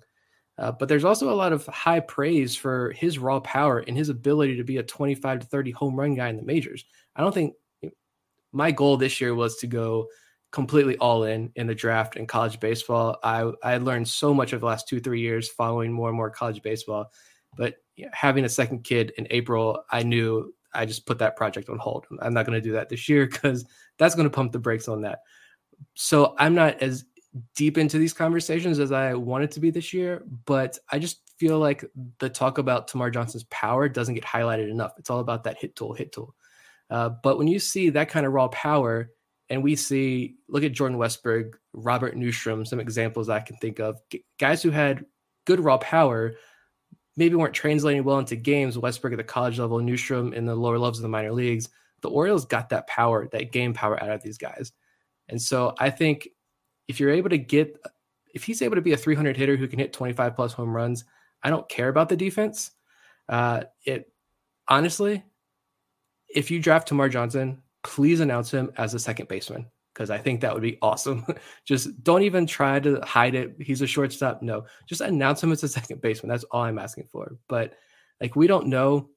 Uh, 0.58 0.72
but 0.72 0.90
there's 0.90 1.04
also 1.04 1.32
a 1.32 1.36
lot 1.36 1.54
of 1.54 1.66
high 1.68 2.00
praise 2.00 2.56
for 2.56 2.92
his 2.92 3.20
raw 3.20 3.40
power 3.40 3.80
and 3.88 3.96
his 3.96 4.10
ability 4.10 4.56
to 4.58 4.64
be 4.64 4.78
a 4.78 4.84
25 4.84 5.40
to 5.40 5.46
30 5.46 5.72
home 5.72 5.96
run 5.96 6.16
guy 6.16 6.30
in 6.30 6.38
the 6.38 6.44
majors. 6.44 6.86
I 7.16 7.22
don't 7.22 7.34
think 7.34 7.54
my 8.52 8.72
goal 8.72 8.98
this 8.98 9.22
year 9.22 9.36
was 9.36 9.58
to 9.58 9.68
go 9.68 10.08
completely 10.52 10.98
all 10.98 11.26
in 11.26 11.52
in 11.56 11.68
the 11.68 11.76
draft 11.76 12.16
and 12.16 12.28
college 12.28 12.60
baseball. 12.60 13.18
I 13.24 13.52
I 13.64 13.78
learned 13.78 14.08
so 14.08 14.34
much 14.34 14.54
of 14.54 14.62
the 14.62 14.66
last 14.66 14.88
two 14.88 15.00
three 15.00 15.22
years 15.22 15.50
following 15.50 15.92
more 15.92 16.10
and 16.10 16.18
more 16.18 16.30
college 16.30 16.62
baseball, 16.64 17.12
but 17.56 17.76
having 18.12 18.46
a 18.46 18.50
second 18.50 18.84
kid 18.84 19.14
in 19.18 19.28
April, 19.30 19.84
I 19.92 20.04
knew 20.04 20.54
I 20.74 20.86
just 20.86 21.06
put 21.06 21.20
that 21.20 21.36
project 21.36 21.70
on 21.70 21.78
hold. 21.78 22.06
I'm 22.22 22.34
not 22.34 22.46
going 22.46 22.60
to 22.60 22.68
do 22.68 22.74
that 22.74 22.90
this 22.90 23.08
year 23.10 23.26
because 23.32 23.66
that's 23.98 24.16
going 24.16 24.28
to 24.28 24.36
pump 24.36 24.52
the 24.52 24.60
brakes 24.60 24.88
on 24.88 25.02
that. 25.02 25.20
So 25.94 26.34
I'm 26.40 26.56
not 26.56 26.82
as 26.82 27.06
deep 27.56 27.78
into 27.78 27.98
these 27.98 28.14
conversations 28.14 28.80
as 28.80 28.92
I 28.92 29.14
wanted 29.14 29.52
to 29.52 29.60
be 29.60 29.72
this 29.72 29.94
year, 29.94 30.24
but 30.46 30.78
I 30.92 31.00
just 31.00 31.22
feel 31.38 31.60
like 31.60 31.86
the 32.20 32.30
talk 32.30 32.58
about 32.58 32.90
Termarr 32.90 33.14
Johnson's 33.14 33.46
power 33.46 33.88
doesn't 33.88 34.16
get 34.16 34.24
highlighted 34.24 34.70
enough. 34.70 34.94
It's 34.98 35.10
all 35.10 35.20
about 35.20 35.44
that 35.44 35.58
hit 35.60 35.76
tool, 35.76 35.94
hit 35.94 36.12
tool. 36.12 36.36
Uh, 36.90 37.10
but 37.10 37.38
when 37.38 37.48
you 37.48 37.60
see 37.60 37.90
that 37.92 38.10
kind 38.10 38.26
of 38.26 38.34
raw 38.34 38.48
power, 38.48 39.12
and 39.50 39.64
we 39.64 39.76
see, 39.76 40.36
look 40.50 40.64
at 40.64 40.74
Jordan 40.74 40.98
Westburg, 40.98 41.54
Robert 41.74 42.16
Neustrom, 42.16 42.68
some 42.68 42.80
examples 42.80 43.30
I 43.30 43.40
can 43.40 43.56
think 43.58 43.80
of, 43.80 44.00
guys 44.40 44.62
who 44.62 44.72
had 44.72 45.06
good 45.46 45.60
raw 45.60 45.78
power, 45.78 46.36
maybe 47.16 47.36
weren't 47.36 47.54
translating 47.54 48.04
well 48.04 48.20
into 48.20 48.36
games. 48.36 48.78
Westburg 48.78 49.14
at 49.14 49.18
the 49.18 49.24
college 49.24 49.58
level, 49.58 49.80
Neustrom 49.80 50.34
in 50.34 50.46
the 50.46 50.56
lower 50.56 50.78
levels 50.78 51.00
of 51.00 51.04
the 51.04 51.10
minor 51.10 51.32
leagues. 51.32 51.70
The 52.02 52.10
Orioles 52.10 52.46
got 52.46 52.70
that 52.70 52.88
power, 52.88 53.28
that 53.32 53.52
game 53.52 53.74
power 53.74 54.02
out 54.02 54.12
of 54.12 54.22
these 54.22 54.38
guys. 54.38 54.72
And 55.30 55.42
so 55.42 55.74
I 55.80 55.90
think 55.90 56.30
if 56.88 57.00
you're 57.00 57.12
able 57.12 57.30
to 57.30 57.38
get, 57.38 57.80
if 58.34 58.44
he's 58.44 58.62
able 58.62 58.76
to 58.76 58.82
be 58.82 58.94
a 58.94 58.98
300 58.98 59.36
hitter 59.36 59.56
who 59.56 59.68
can 59.68 59.80
hit 59.80 59.94
25 59.94 60.36
plus 60.36 60.54
home 60.54 60.76
runs, 60.76 61.06
I 61.44 61.50
don't 61.50 61.68
care 61.70 61.90
about 61.90 62.10
the 62.10 62.18
defense. 62.18 62.72
Uh, 63.30 63.64
it 63.86 64.12
honestly, 64.68 65.24
if 66.34 66.52
you 66.52 66.60
draft 66.60 66.90
Termarr 66.90 67.12
Johnson, 67.12 67.62
please 67.84 68.20
announce 68.20 68.54
him 68.54 68.72
as 68.78 68.94
a 68.94 69.00
second 69.00 69.28
baseman 69.28 69.68
because 69.94 70.10
I 70.10 70.18
think 70.18 70.42
that 70.42 70.54
would 70.54 70.64
be 70.64 70.78
awesome. 70.82 71.26
just 71.66 72.04
don't 72.04 72.24
even 72.24 72.46
try 72.46 72.80
to 72.80 73.02
hide 73.02 73.36
it. 73.36 73.56
He's 73.60 73.82
a 73.82 73.88
shortstop. 73.88 74.42
No, 74.42 74.66
just 74.88 75.02
announce 75.02 75.42
him 75.42 75.52
as 75.52 75.64
a 75.64 75.68
second 75.68 76.02
baseman. 76.02 76.30
That's 76.30 76.44
all 76.46 76.64
I'm 76.64 76.80
asking 76.80 77.06
for. 77.12 77.38
But 77.48 77.74
like 78.22 78.36
we 78.36 78.48
don't 78.48 78.68
know, 78.68 79.10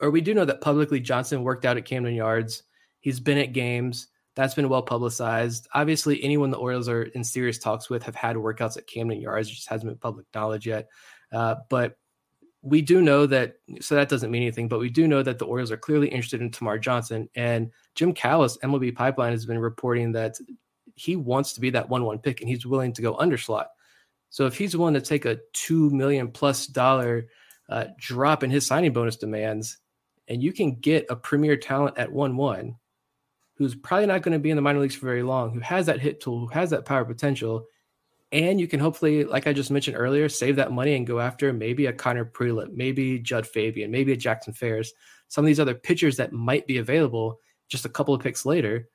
or 0.00 0.10
we 0.10 0.20
do 0.20 0.34
know 0.34 0.44
that 0.44 0.60
publicly 0.60 1.00
Johnson 1.00 1.42
worked 1.42 1.64
out 1.64 1.76
at 1.76 1.86
Camden 1.86 2.14
Yards. 2.14 2.64
He's 3.00 3.20
been 3.20 3.38
at 3.38 3.52
games. 3.52 4.08
That's 4.36 4.54
been 4.54 4.68
well 4.68 4.82
publicized. 4.82 5.66
Obviously, 5.72 6.22
anyone 6.22 6.50
the 6.50 6.58
Orioles 6.58 6.88
are 6.88 7.02
in 7.02 7.24
serious 7.24 7.58
talks 7.58 7.88
with 7.88 8.02
have 8.04 8.14
had 8.14 8.36
workouts 8.36 8.76
at 8.76 8.86
Camden 8.86 9.20
Yards. 9.20 9.48
It 9.48 9.54
just 9.54 9.68
hasn't 9.68 9.90
been 9.90 9.98
public 9.98 10.26
knowledge 10.34 10.66
yet. 10.66 10.88
Uh, 11.32 11.56
but 11.70 11.96
we 12.60 12.82
do 12.82 13.00
know 13.00 13.26
that, 13.26 13.54
so 13.80 13.94
that 13.94 14.10
doesn't 14.10 14.30
mean 14.30 14.42
anything, 14.42 14.68
but 14.68 14.78
we 14.78 14.90
do 14.90 15.08
know 15.08 15.22
that 15.22 15.38
the 15.38 15.46
Orioles 15.46 15.72
are 15.72 15.78
clearly 15.78 16.08
interested 16.08 16.42
in 16.42 16.50
Termarr 16.50 16.80
Johnson. 16.80 17.30
And 17.34 17.70
Jim 17.94 18.12
Callis, 18.12 18.58
MLB 18.58 18.94
Pipeline, 18.94 19.32
has 19.32 19.46
been 19.46 19.58
reporting 19.58 20.12
that 20.12 20.36
he 20.96 21.16
wants 21.16 21.54
to 21.54 21.60
be 21.60 21.70
that 21.70 21.88
1 21.88 22.04
1 22.04 22.18
pick 22.18 22.40
and 22.40 22.48
he's 22.48 22.66
willing 22.66 22.92
to 22.92 23.02
go 23.02 23.16
under 23.16 23.38
slot. 23.38 23.68
So 24.28 24.44
if 24.44 24.58
he's 24.58 24.76
willing 24.76 24.94
to 24.94 25.00
take 25.00 25.24
a 25.24 25.38
$2 25.54 25.92
million 25.92 26.28
plus 26.28 26.66
dollar 26.66 27.28
uh, 27.70 27.86
drop 27.98 28.42
in 28.42 28.50
his 28.50 28.66
signing 28.66 28.92
bonus 28.92 29.16
demands, 29.16 29.78
and 30.28 30.42
you 30.42 30.52
can 30.52 30.74
get 30.74 31.06
a 31.08 31.16
premier 31.16 31.56
talent 31.56 31.96
at 31.96 32.12
1 32.12 32.36
1 32.36 32.76
who's 33.56 33.74
probably 33.74 34.06
not 34.06 34.22
going 34.22 34.32
to 34.32 34.38
be 34.38 34.50
in 34.50 34.56
the 34.56 34.62
minor 34.62 34.80
leagues 34.80 34.94
for 34.94 35.06
very 35.06 35.22
long, 35.22 35.52
who 35.52 35.60
has 35.60 35.86
that 35.86 36.00
hit 36.00 36.20
tool, 36.20 36.40
who 36.40 36.46
has 36.48 36.70
that 36.70 36.84
power 36.84 37.04
potential, 37.04 37.66
and 38.32 38.60
you 38.60 38.66
can 38.66 38.80
hopefully, 38.80 39.24
like 39.24 39.46
I 39.46 39.52
just 39.52 39.70
mentioned 39.70 39.96
earlier, 39.96 40.28
save 40.28 40.56
that 40.56 40.72
money 40.72 40.94
and 40.94 41.06
go 41.06 41.20
after 41.20 41.52
maybe 41.52 41.86
a 41.86 41.92
Connor 41.92 42.24
Prielipp, 42.24 42.72
maybe 42.74 43.18
Jud 43.18 43.46
Fabian, 43.46 43.90
maybe 43.90 44.12
a 44.12 44.16
Jackson 44.16 44.52
Ferris, 44.52 44.92
some 45.28 45.44
of 45.44 45.46
these 45.46 45.60
other 45.60 45.74
pitchers 45.74 46.16
that 46.16 46.32
might 46.32 46.66
be 46.66 46.78
available 46.78 47.38
just 47.68 47.84
a 47.84 47.88
couple 47.88 48.14
of 48.14 48.22
picks 48.22 48.44
later. 48.44 48.88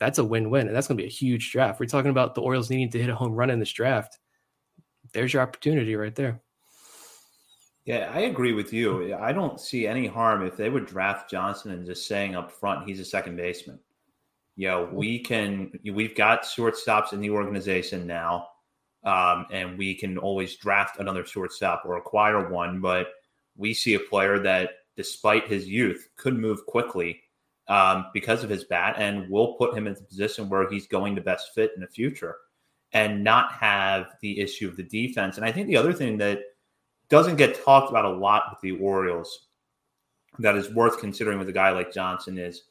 That's 0.00 0.18
a 0.18 0.24
win-win, 0.24 0.66
and 0.66 0.76
that's 0.76 0.86
going 0.86 0.98
to 0.98 1.02
be 1.02 1.08
a 1.08 1.10
huge 1.10 1.50
draft. 1.50 1.80
We're 1.80 1.86
talking 1.86 2.10
about 2.10 2.34
the 2.34 2.42
Orioles 2.42 2.70
needing 2.70 2.90
to 2.90 3.00
hit 3.00 3.10
a 3.10 3.16
home 3.16 3.32
run 3.32 3.50
in 3.50 3.58
this 3.58 3.72
draft. 3.72 4.18
There's 5.12 5.32
your 5.32 5.42
opportunity 5.42 5.96
right 5.96 6.14
there. 6.14 6.40
Yeah, 7.88 8.10
I 8.14 8.20
agree 8.20 8.52
with 8.52 8.72
you. 8.72 9.14
I 9.16 9.32
don't 9.32 9.58
see 9.60 9.86
any 9.86 10.06
harm 10.06 10.44
if 10.44 10.56
they 10.56 10.68
would 10.68 10.86
draft 10.86 11.30
Johnson 11.30 11.72
and 11.72 11.86
just 11.86 12.06
saying 12.06 12.36
up 12.36 12.52
front 12.52 12.86
he's 12.86 13.00
a 13.00 13.04
second 13.04 13.36
baseman 13.36 13.78
you 14.58 14.66
know, 14.66 14.88
we 14.92 15.20
can, 15.20 15.70
we've 15.94 16.16
got 16.16 16.42
shortstops 16.42 17.12
in 17.12 17.20
the 17.20 17.30
organization 17.30 18.08
now, 18.08 18.48
um, 19.04 19.46
and 19.52 19.78
we 19.78 19.94
can 19.94 20.18
always 20.18 20.56
draft 20.56 20.98
another 20.98 21.24
shortstop 21.24 21.84
or 21.86 21.96
acquire 21.96 22.50
one. 22.50 22.80
But 22.80 23.06
we 23.56 23.72
see 23.72 23.94
a 23.94 24.00
player 24.00 24.40
that, 24.40 24.70
despite 24.96 25.46
his 25.46 25.68
youth, 25.68 26.08
could 26.16 26.36
move 26.36 26.66
quickly 26.66 27.20
um, 27.68 28.06
because 28.12 28.42
of 28.42 28.50
his 28.50 28.64
bat, 28.64 28.96
and 28.98 29.30
we'll 29.30 29.54
put 29.54 29.78
him 29.78 29.86
in 29.86 29.94
the 29.94 30.02
position 30.02 30.48
where 30.48 30.68
he's 30.68 30.88
going 30.88 31.14
to 31.14 31.22
best 31.22 31.54
fit 31.54 31.70
in 31.76 31.80
the 31.80 31.86
future 31.86 32.34
and 32.92 33.22
not 33.22 33.52
have 33.52 34.08
the 34.22 34.40
issue 34.40 34.66
of 34.66 34.76
the 34.76 34.82
defense. 34.82 35.36
And 35.36 35.46
I 35.46 35.52
think 35.52 35.68
the 35.68 35.76
other 35.76 35.92
thing 35.92 36.18
that 36.18 36.40
doesn't 37.10 37.36
get 37.36 37.64
talked 37.64 37.90
about 37.90 38.04
a 38.04 38.10
lot 38.10 38.44
with 38.50 38.60
the 38.60 38.82
Orioles 38.82 39.48
that 40.38 40.56
is 40.56 40.70
worth 40.70 41.00
considering 41.00 41.38
with 41.38 41.48
a 41.48 41.52
guy 41.52 41.70
like 41.70 41.92
Johnson 41.92 42.38
is 42.38 42.62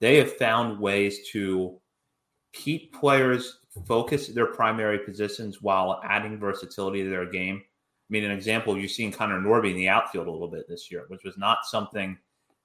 they 0.00 0.16
have 0.16 0.36
found 0.36 0.80
ways 0.80 1.28
to 1.30 1.78
keep 2.52 2.94
players 2.94 3.58
focus 3.86 4.28
their 4.28 4.46
primary 4.46 4.98
positions 4.98 5.62
while 5.62 6.00
adding 6.04 6.38
versatility 6.38 7.02
to 7.02 7.10
their 7.10 7.26
game. 7.26 7.56
I 7.62 8.08
mean, 8.10 8.24
an 8.24 8.30
example, 8.30 8.76
you've 8.76 8.90
seen 8.90 9.12
Connor 9.12 9.40
Norby 9.40 9.70
in 9.70 9.76
the 9.76 9.88
outfield 9.88 10.26
a 10.26 10.30
little 10.30 10.50
bit 10.50 10.68
this 10.68 10.90
year, 10.90 11.04
which 11.08 11.24
was 11.24 11.38
not 11.38 11.64
something 11.64 12.18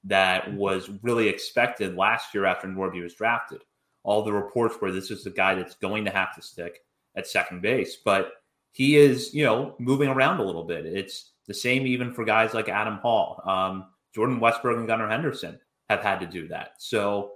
that 0.03 0.53
was 0.53 0.89
really 1.03 1.27
expected 1.27 1.95
last 1.95 2.33
year 2.33 2.45
after 2.45 2.67
Norby 2.67 3.01
was 3.01 3.15
drafted. 3.15 3.61
All 4.03 4.23
the 4.23 4.33
reports 4.33 4.75
were 4.81 4.91
this 4.91 5.11
is 5.11 5.23
the 5.23 5.29
guy 5.29 5.55
that's 5.55 5.75
going 5.75 6.03
to 6.05 6.11
have 6.11 6.35
to 6.35 6.41
stick 6.41 6.79
at 7.15 7.27
second 7.27 7.61
base, 7.61 7.97
but 8.03 8.31
he 8.71 8.97
is, 8.97 9.33
you 9.33 9.43
know, 9.43 9.75
moving 9.79 10.09
around 10.09 10.39
a 10.39 10.43
little 10.43 10.63
bit. 10.63 10.85
It's 10.85 11.31
the 11.47 11.53
same 11.53 11.87
even 11.87 12.13
for 12.13 12.25
guys 12.25 12.53
like 12.53 12.69
Adam 12.69 12.97
Hall, 12.97 13.41
um, 13.45 13.87
Jordan 14.13 14.39
Westburg, 14.39 14.77
and 14.77 14.87
Gunnar 14.87 15.09
Henderson 15.09 15.59
have 15.89 16.01
had 16.01 16.19
to 16.19 16.27
do 16.27 16.47
that. 16.49 16.73
So 16.79 17.33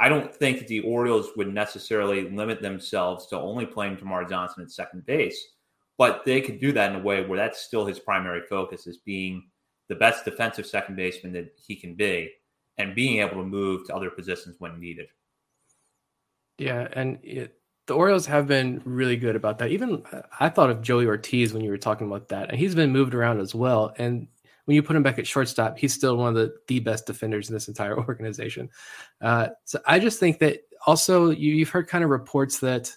I 0.00 0.08
don't 0.08 0.34
think 0.34 0.66
the 0.66 0.80
Orioles 0.80 1.30
would 1.36 1.52
necessarily 1.52 2.30
limit 2.30 2.60
themselves 2.60 3.26
to 3.28 3.38
only 3.38 3.64
playing 3.64 3.96
Termarr 3.96 4.28
Johnson 4.28 4.64
at 4.64 4.70
second 4.70 5.06
base, 5.06 5.40
but 5.96 6.24
they 6.24 6.40
could 6.40 6.60
do 6.60 6.72
that 6.72 6.90
in 6.90 7.00
a 7.00 7.04
way 7.04 7.24
where 7.24 7.38
that's 7.38 7.62
still 7.62 7.86
his 7.86 8.00
primary 8.00 8.42
focus 8.48 8.86
is 8.86 8.98
being 8.98 9.44
the 9.88 9.94
best 9.94 10.24
defensive 10.24 10.66
second 10.66 10.96
baseman 10.96 11.32
that 11.34 11.52
he 11.64 11.76
can 11.76 11.94
be 11.94 12.30
and 12.78 12.94
being 12.94 13.20
able 13.20 13.36
to 13.36 13.44
move 13.44 13.86
to 13.86 13.94
other 13.94 14.10
positions 14.10 14.56
when 14.58 14.80
needed. 14.80 15.06
Yeah, 16.58 16.88
and 16.92 17.18
it, 17.22 17.56
the 17.86 17.94
Orioles 17.94 18.26
have 18.26 18.46
been 18.46 18.80
really 18.84 19.16
good 19.16 19.36
about 19.36 19.58
that. 19.58 19.70
Even 19.70 20.02
I 20.40 20.48
thought 20.48 20.70
of 20.70 20.82
Joey 20.82 21.06
Ortiz 21.06 21.52
when 21.52 21.62
you 21.62 21.70
were 21.70 21.78
talking 21.78 22.06
about 22.06 22.28
that, 22.28 22.50
and 22.50 22.58
he's 22.58 22.74
been 22.74 22.90
moved 22.90 23.14
around 23.14 23.40
as 23.40 23.54
well. 23.54 23.92
And 23.98 24.26
when 24.64 24.74
you 24.74 24.82
put 24.82 24.96
him 24.96 25.02
back 25.02 25.18
at 25.18 25.26
shortstop, 25.26 25.78
he's 25.78 25.92
still 25.92 26.16
one 26.16 26.28
of 26.28 26.34
the, 26.34 26.54
the 26.68 26.80
best 26.80 27.06
defenders 27.06 27.48
in 27.48 27.54
this 27.54 27.68
entire 27.68 27.98
organization. 28.08 28.70
Uh, 29.20 29.48
so 29.64 29.78
I 29.86 29.98
just 29.98 30.18
think 30.18 30.38
that 30.38 30.60
also 30.86 31.30
you, 31.30 31.54
you've 31.54 31.68
heard 31.68 31.88
kind 31.88 32.04
of 32.04 32.10
reports 32.10 32.60
that 32.60 32.90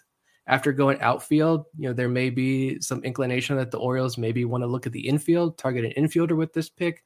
after 0.48 0.72
going 0.72 1.02
outfield, 1.02 1.66
you 1.78 1.90
know, 1.90 1.94
there 1.94 2.08
may 2.08 2.30
be 2.30 2.80
some 2.80 3.04
inclination 3.04 3.58
that 3.58 3.70
the 3.70 3.80
Orioles 3.80 4.18
maybe 4.18 4.46
want 4.46 4.62
to 4.64 4.68
look 4.68 4.86
at 4.86 4.94
the 4.94 5.06
infield, 5.06 5.58
target 5.58 5.84
an 5.84 6.04
infielder 6.04 6.38
with 6.38 6.54
this 6.54 6.70
pick. 6.70 7.04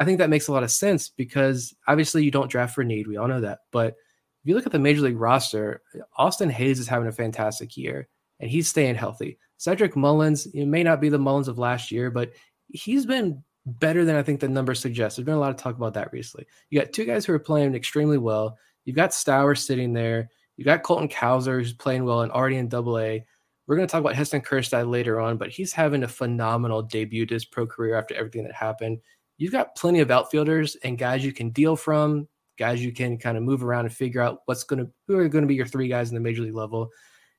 I 0.00 0.04
think 0.04 0.18
that 0.18 0.30
makes 0.30 0.48
a 0.48 0.52
lot 0.52 0.64
of 0.64 0.70
sense 0.72 1.08
because 1.08 1.74
obviously 1.86 2.24
you 2.24 2.32
don't 2.32 2.50
draft 2.50 2.74
for 2.74 2.82
need. 2.82 3.06
We 3.06 3.18
all 3.18 3.28
know 3.28 3.42
that. 3.42 3.60
But 3.70 3.94
if 4.42 4.48
you 4.48 4.54
look 4.54 4.66
at 4.66 4.72
the 4.72 4.78
major 4.78 5.02
league 5.02 5.20
roster, 5.20 5.82
Austin 6.16 6.50
Hays 6.50 6.80
is 6.80 6.88
having 6.88 7.06
a 7.06 7.12
fantastic 7.12 7.76
year 7.76 8.08
and 8.40 8.50
he's 8.50 8.68
staying 8.68 8.96
healthy. 8.96 9.38
Cedric 9.56 9.94
Mullins, 9.94 10.48
may 10.52 10.82
not 10.82 11.00
be 11.00 11.08
the 11.08 11.18
Mullins 11.18 11.46
of 11.46 11.58
last 11.58 11.92
year, 11.92 12.10
but 12.10 12.32
he's 12.66 13.06
been 13.06 13.44
better 13.64 14.04
than 14.04 14.16
I 14.16 14.22
think 14.24 14.40
the 14.40 14.48
numbers 14.48 14.80
suggest. 14.80 15.16
There's 15.16 15.26
been 15.26 15.36
a 15.36 15.40
lot 15.40 15.50
of 15.50 15.56
talk 15.56 15.76
about 15.76 15.94
that 15.94 16.12
recently. 16.12 16.46
You 16.70 16.80
got 16.80 16.92
two 16.92 17.04
guys 17.04 17.24
who 17.24 17.32
are 17.32 17.38
playing 17.38 17.76
extremely 17.76 18.18
well. 18.18 18.58
You've 18.84 18.96
got 18.96 19.10
Stowers 19.10 19.58
sitting 19.58 19.92
there. 19.92 20.28
You 20.56 20.64
got 20.64 20.82
Colton 20.82 21.08
Cowser 21.08 21.58
who's 21.58 21.72
playing 21.72 22.04
well 22.04 22.22
and 22.22 22.32
already 22.32 22.56
in 22.56 22.68
Double 22.68 22.98
A. 22.98 23.24
We're 23.66 23.76
going 23.76 23.86
to 23.86 23.92
talk 23.92 24.00
about 24.00 24.16
Heston 24.16 24.40
Kjerstad 24.40 24.90
later 24.90 25.20
on, 25.20 25.36
but 25.36 25.50
he's 25.50 25.72
having 25.72 26.02
a 26.02 26.08
phenomenal 26.08 26.82
debut 26.82 27.26
to 27.26 27.34
his 27.34 27.44
pro 27.44 27.64
career 27.64 27.94
after 27.94 28.14
everything 28.16 28.42
that 28.42 28.54
happened. 28.54 28.98
You've 29.38 29.52
got 29.52 29.76
plenty 29.76 30.00
of 30.00 30.10
outfielders 30.10 30.76
and 30.82 30.98
guys 30.98 31.24
you 31.24 31.32
can 31.32 31.50
deal 31.50 31.76
from, 31.76 32.26
guys 32.58 32.84
you 32.84 32.92
can 32.92 33.18
kind 33.18 33.36
of 33.36 33.42
move 33.42 33.64
around 33.64 33.86
and 33.86 33.94
figure 33.94 34.20
out 34.20 34.40
what's 34.46 34.64
going 34.64 34.84
to 34.84 34.90
who 35.06 35.18
are 35.18 35.28
going 35.28 35.42
to 35.42 35.48
be 35.48 35.54
your 35.54 35.66
three 35.66 35.88
guys 35.88 36.10
in 36.10 36.14
the 36.14 36.20
major 36.20 36.42
league 36.42 36.54
level. 36.54 36.90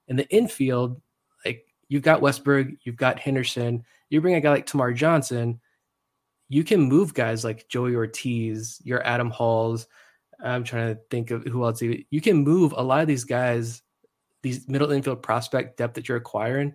In 0.07 0.15
the 0.15 0.27
infield, 0.29 1.01
like 1.45 1.65
you've 1.87 2.03
got 2.03 2.21
Westburg, 2.21 2.77
you've 2.83 2.97
got 2.97 3.19
Henderson. 3.19 3.83
You 4.09 4.21
bring 4.21 4.35
a 4.35 4.41
guy 4.41 4.49
like 4.49 4.65
Termarr 4.65 4.95
Johnson, 4.95 5.59
you 6.53 6.63
can 6.63 6.81
move 6.81 7.15
guys 7.15 7.43
like 7.43 7.67
Joey 7.67 7.95
Ortiz, 7.95 8.79
your 8.83 9.05
Adam 9.07 9.31
Halls. 9.31 9.87
I'm 10.43 10.63
trying 10.63 10.93
to 10.93 11.01
think 11.09 11.31
of 11.31 11.43
who 11.45 11.63
else. 11.63 11.81
You 11.81 12.21
can 12.21 12.43
move 12.43 12.73
a 12.77 12.83
lot 12.83 13.01
of 13.01 13.07
these 13.07 13.23
guys, 13.23 13.81
these 14.43 14.67
middle 14.67 14.91
infield 14.91 15.23
prospect 15.23 15.77
depth 15.77 15.95
that 15.95 16.07
you're 16.07 16.17
acquiring. 16.17 16.73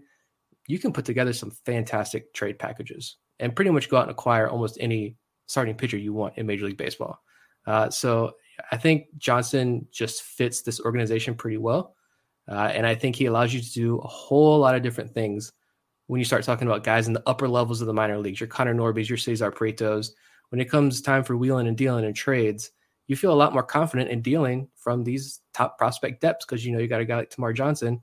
You 0.66 0.80
can 0.80 0.92
put 0.92 1.04
together 1.04 1.32
some 1.32 1.52
fantastic 1.64 2.34
trade 2.34 2.58
packages 2.58 3.18
and 3.38 3.54
pretty 3.54 3.70
much 3.70 3.88
go 3.88 3.98
out 3.98 4.02
and 4.02 4.10
acquire 4.10 4.48
almost 4.48 4.78
any 4.80 5.16
starting 5.46 5.76
pitcher 5.76 5.96
you 5.96 6.12
want 6.12 6.36
in 6.38 6.46
Major 6.46 6.66
League 6.66 6.76
Baseball. 6.76 7.20
Uh, 7.68 7.90
so 7.90 8.32
I 8.72 8.78
think 8.78 9.06
Johnson 9.18 9.86
just 9.90 10.22
fits 10.22 10.62
this 10.62 10.80
organization 10.80 11.34
pretty 11.34 11.58
well. 11.58 11.94
Uh, 12.50 12.70
and 12.74 12.86
I 12.86 12.94
think 12.94 13.14
he 13.14 13.26
allows 13.26 13.52
you 13.52 13.60
to 13.60 13.72
do 13.72 13.98
a 13.98 14.08
whole 14.08 14.58
lot 14.58 14.74
of 14.74 14.82
different 14.82 15.12
things 15.12 15.52
when 16.06 16.18
you 16.18 16.24
start 16.24 16.44
talking 16.44 16.66
about 16.66 16.82
guys 16.82 17.06
in 17.06 17.12
the 17.12 17.22
upper 17.26 17.46
levels 17.46 17.82
of 17.82 17.86
the 17.86 17.92
minor 17.92 18.16
leagues, 18.16 18.40
your 18.40 18.46
Connor 18.46 18.74
Norbys, 18.74 19.10
your 19.10 19.18
Cesar 19.18 19.52
Prietos, 19.52 20.12
when 20.48 20.60
it 20.60 20.70
comes 20.70 21.02
time 21.02 21.22
for 21.22 21.36
wheeling 21.36 21.68
and 21.68 21.76
dealing 21.76 22.06
and 22.06 22.16
trades, 22.16 22.70
you 23.06 23.16
feel 23.16 23.32
a 23.32 23.34
lot 23.34 23.52
more 23.52 23.62
confident 23.62 24.10
in 24.10 24.22
dealing 24.22 24.68
from 24.74 25.04
these 25.04 25.40
top 25.52 25.76
prospect 25.76 26.22
depths 26.22 26.46
because 26.46 26.64
you 26.64 26.72
know 26.72 26.78
you 26.78 26.88
got 26.88 27.02
a 27.02 27.04
guy 27.04 27.16
like 27.16 27.30
Termarr 27.30 27.54
Johnson 27.54 28.02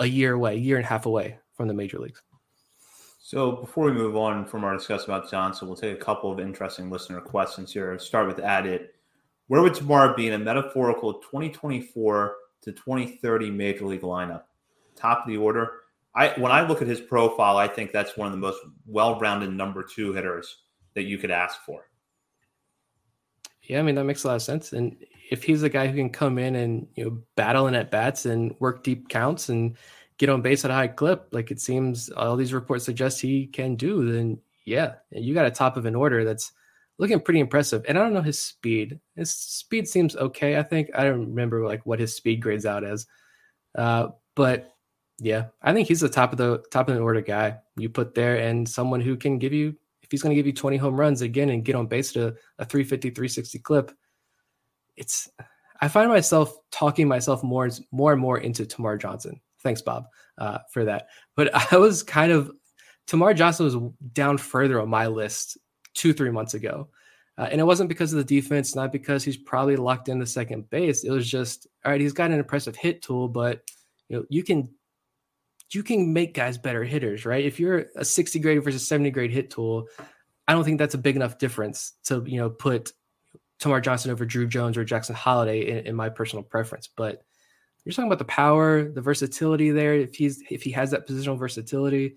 a 0.00 0.06
year 0.06 0.34
away, 0.34 0.54
a 0.54 0.58
year 0.58 0.76
and 0.76 0.84
a 0.84 0.88
half 0.88 1.06
away 1.06 1.38
from 1.52 1.68
the 1.68 1.74
major 1.74 2.00
leagues. 2.00 2.20
So 3.20 3.52
before 3.52 3.86
we 3.86 3.92
move 3.92 4.16
on 4.16 4.44
from 4.44 4.64
our 4.64 4.76
discussion 4.76 5.10
about 5.10 5.30
Johnson, 5.30 5.68
we'll 5.68 5.76
take 5.76 5.96
a 5.96 6.04
couple 6.04 6.30
of 6.30 6.40
interesting 6.40 6.90
listener 6.90 7.20
questions 7.20 7.72
here. 7.72 7.96
Start 7.98 8.26
with 8.26 8.38
Addit. 8.38 8.88
Where 9.46 9.62
would 9.62 9.74
Termarr 9.74 10.16
be 10.16 10.26
in 10.26 10.34
a 10.34 10.38
metaphorical 10.38 11.14
2024 11.14 12.34
to 12.62 12.72
2030 12.72 13.50
major 13.50 13.86
league 13.86 14.02
lineup? 14.02 14.44
Top 14.96 15.22
of 15.22 15.28
the 15.28 15.36
order. 15.36 15.70
I 16.14 16.28
when 16.38 16.52
I 16.52 16.66
look 16.66 16.80
at 16.80 16.88
his 16.88 17.00
profile, 17.00 17.56
I 17.56 17.68
think 17.68 17.92
that's 17.92 18.16
one 18.16 18.26
of 18.26 18.32
the 18.32 18.38
most 18.38 18.60
well-rounded 18.86 19.52
number 19.52 19.82
two 19.82 20.12
hitters 20.12 20.62
that 20.94 21.02
you 21.02 21.18
could 21.18 21.30
ask 21.30 21.60
for. 21.64 21.88
Yeah, 23.62 23.80
I 23.80 23.82
mean 23.82 23.96
that 23.96 24.04
makes 24.04 24.24
a 24.24 24.28
lot 24.28 24.36
of 24.36 24.42
sense. 24.42 24.72
And 24.72 24.96
if 25.30 25.42
he's 25.42 25.62
a 25.62 25.68
guy 25.68 25.88
who 25.88 25.96
can 25.96 26.10
come 26.10 26.38
in 26.38 26.54
and 26.54 26.86
you 26.94 27.04
know 27.04 27.18
battle 27.34 27.66
in 27.66 27.74
at 27.74 27.90
bats 27.90 28.26
and 28.26 28.54
work 28.60 28.84
deep 28.84 29.08
counts 29.08 29.48
and 29.48 29.76
get 30.18 30.28
on 30.28 30.42
base 30.42 30.64
at 30.64 30.70
a 30.70 30.74
high 30.74 30.88
clip, 30.88 31.28
like 31.32 31.50
it 31.50 31.60
seems 31.60 32.08
all 32.10 32.36
these 32.36 32.52
reports 32.52 32.84
suggest 32.84 33.20
he 33.20 33.46
can 33.46 33.74
do, 33.74 34.10
then 34.12 34.38
yeah, 34.64 34.94
you 35.10 35.34
got 35.34 35.46
a 35.46 35.50
top 35.50 35.76
of 35.76 35.84
an 35.84 35.94
order 35.94 36.24
that's 36.24 36.52
looking 36.98 37.20
pretty 37.20 37.40
impressive. 37.40 37.84
And 37.88 37.98
I 37.98 38.02
don't 38.02 38.14
know 38.14 38.22
his 38.22 38.40
speed. 38.40 39.00
His 39.16 39.34
speed 39.34 39.88
seems 39.88 40.16
okay. 40.16 40.58
I 40.58 40.62
think 40.62 40.90
I 40.94 41.04
don't 41.04 41.28
remember 41.28 41.64
like 41.64 41.84
what 41.84 42.00
his 42.00 42.14
speed 42.14 42.40
grades 42.40 42.66
out 42.66 42.84
as, 42.84 43.06
uh, 43.76 44.08
but 44.34 44.70
yeah, 45.18 45.46
I 45.62 45.72
think 45.72 45.88
he's 45.88 46.00
the 46.00 46.08
top 46.08 46.32
of 46.32 46.38
the 46.38 46.62
top 46.70 46.88
of 46.88 46.94
the 46.94 47.00
order 47.00 47.20
guy 47.20 47.58
you 47.76 47.88
put 47.88 48.14
there, 48.14 48.36
and 48.36 48.68
someone 48.68 49.00
who 49.00 49.16
can 49.16 49.38
give 49.38 49.52
you 49.52 49.74
if 50.02 50.10
he's 50.10 50.22
going 50.22 50.30
to 50.30 50.36
give 50.36 50.46
you 50.46 50.52
20 50.52 50.76
home 50.76 50.98
runs 50.98 51.22
again 51.22 51.50
and 51.50 51.64
get 51.64 51.74
on 51.74 51.86
base 51.86 52.12
to 52.12 52.34
a 52.58 52.64
350, 52.64 53.10
360 53.10 53.58
clip. 53.60 53.92
It's 54.96 55.28
I 55.80 55.88
find 55.88 56.08
myself 56.08 56.56
talking 56.70 57.08
myself 57.08 57.42
more 57.42 57.70
more 57.92 58.12
and 58.12 58.20
more 58.20 58.38
into 58.38 58.64
Termarr 58.64 59.00
Johnson. 59.00 59.40
Thanks, 59.62 59.82
Bob, 59.82 60.06
uh, 60.38 60.58
for 60.72 60.84
that. 60.84 61.06
But 61.36 61.54
I 61.72 61.76
was 61.76 62.02
kind 62.02 62.32
of 62.32 62.50
Termarr 63.06 63.36
Johnson 63.36 63.64
was 63.66 63.76
down 64.12 64.38
further 64.38 64.80
on 64.80 64.88
my 64.88 65.06
list 65.06 65.58
two 65.94 66.12
three 66.12 66.30
months 66.30 66.54
ago. 66.54 66.88
Uh, 67.36 67.48
and 67.50 67.60
it 67.60 67.64
wasn't 67.64 67.88
because 67.88 68.12
of 68.12 68.18
the 68.18 68.40
defense, 68.40 68.76
not 68.76 68.92
because 68.92 69.24
he's 69.24 69.36
probably 69.36 69.76
locked 69.76 70.08
in 70.08 70.20
the 70.20 70.26
second 70.26 70.70
base. 70.70 71.02
It 71.02 71.10
was 71.10 71.28
just, 71.28 71.66
all 71.84 71.90
right, 71.90 72.00
he's 72.00 72.12
got 72.12 72.30
an 72.30 72.38
impressive 72.38 72.76
hit 72.76 73.02
tool, 73.02 73.26
but 73.26 73.62
you 74.08 74.16
know, 74.16 74.24
you 74.28 74.44
can 74.44 74.68
you 75.72 75.82
can 75.82 76.12
make 76.12 76.34
guys 76.34 76.56
better 76.56 76.84
hitters, 76.84 77.26
right? 77.26 77.44
If 77.44 77.58
you're 77.58 77.86
a 77.96 78.04
60 78.04 78.38
grade 78.38 78.62
versus 78.62 78.86
70 78.86 79.10
grade 79.10 79.32
hit 79.32 79.50
tool, 79.50 79.88
I 80.46 80.52
don't 80.52 80.64
think 80.64 80.78
that's 80.78 80.94
a 80.94 80.98
big 80.98 81.16
enough 81.16 81.38
difference 81.38 81.94
to, 82.04 82.22
you 82.26 82.38
know, 82.38 82.50
put 82.50 82.92
Termarr 83.60 83.82
Johnson 83.82 84.10
over 84.10 84.24
Drew 84.24 84.46
Jones 84.46 84.76
or 84.76 84.84
Jackson 84.84 85.14
Holliday 85.14 85.68
in, 85.70 85.86
in, 85.86 85.96
my 85.96 86.10
personal 86.10 86.42
preference. 86.42 86.88
But 86.88 87.24
you're 87.84 87.92
talking 87.92 88.08
about 88.08 88.18
the 88.18 88.24
power, 88.26 88.90
the 88.90 89.00
versatility 89.00 89.70
there. 89.70 89.94
If 89.94 90.14
he's 90.14 90.42
if 90.50 90.62
he 90.62 90.70
has 90.72 90.90
that 90.90 91.08
positional 91.08 91.38
versatility, 91.38 92.16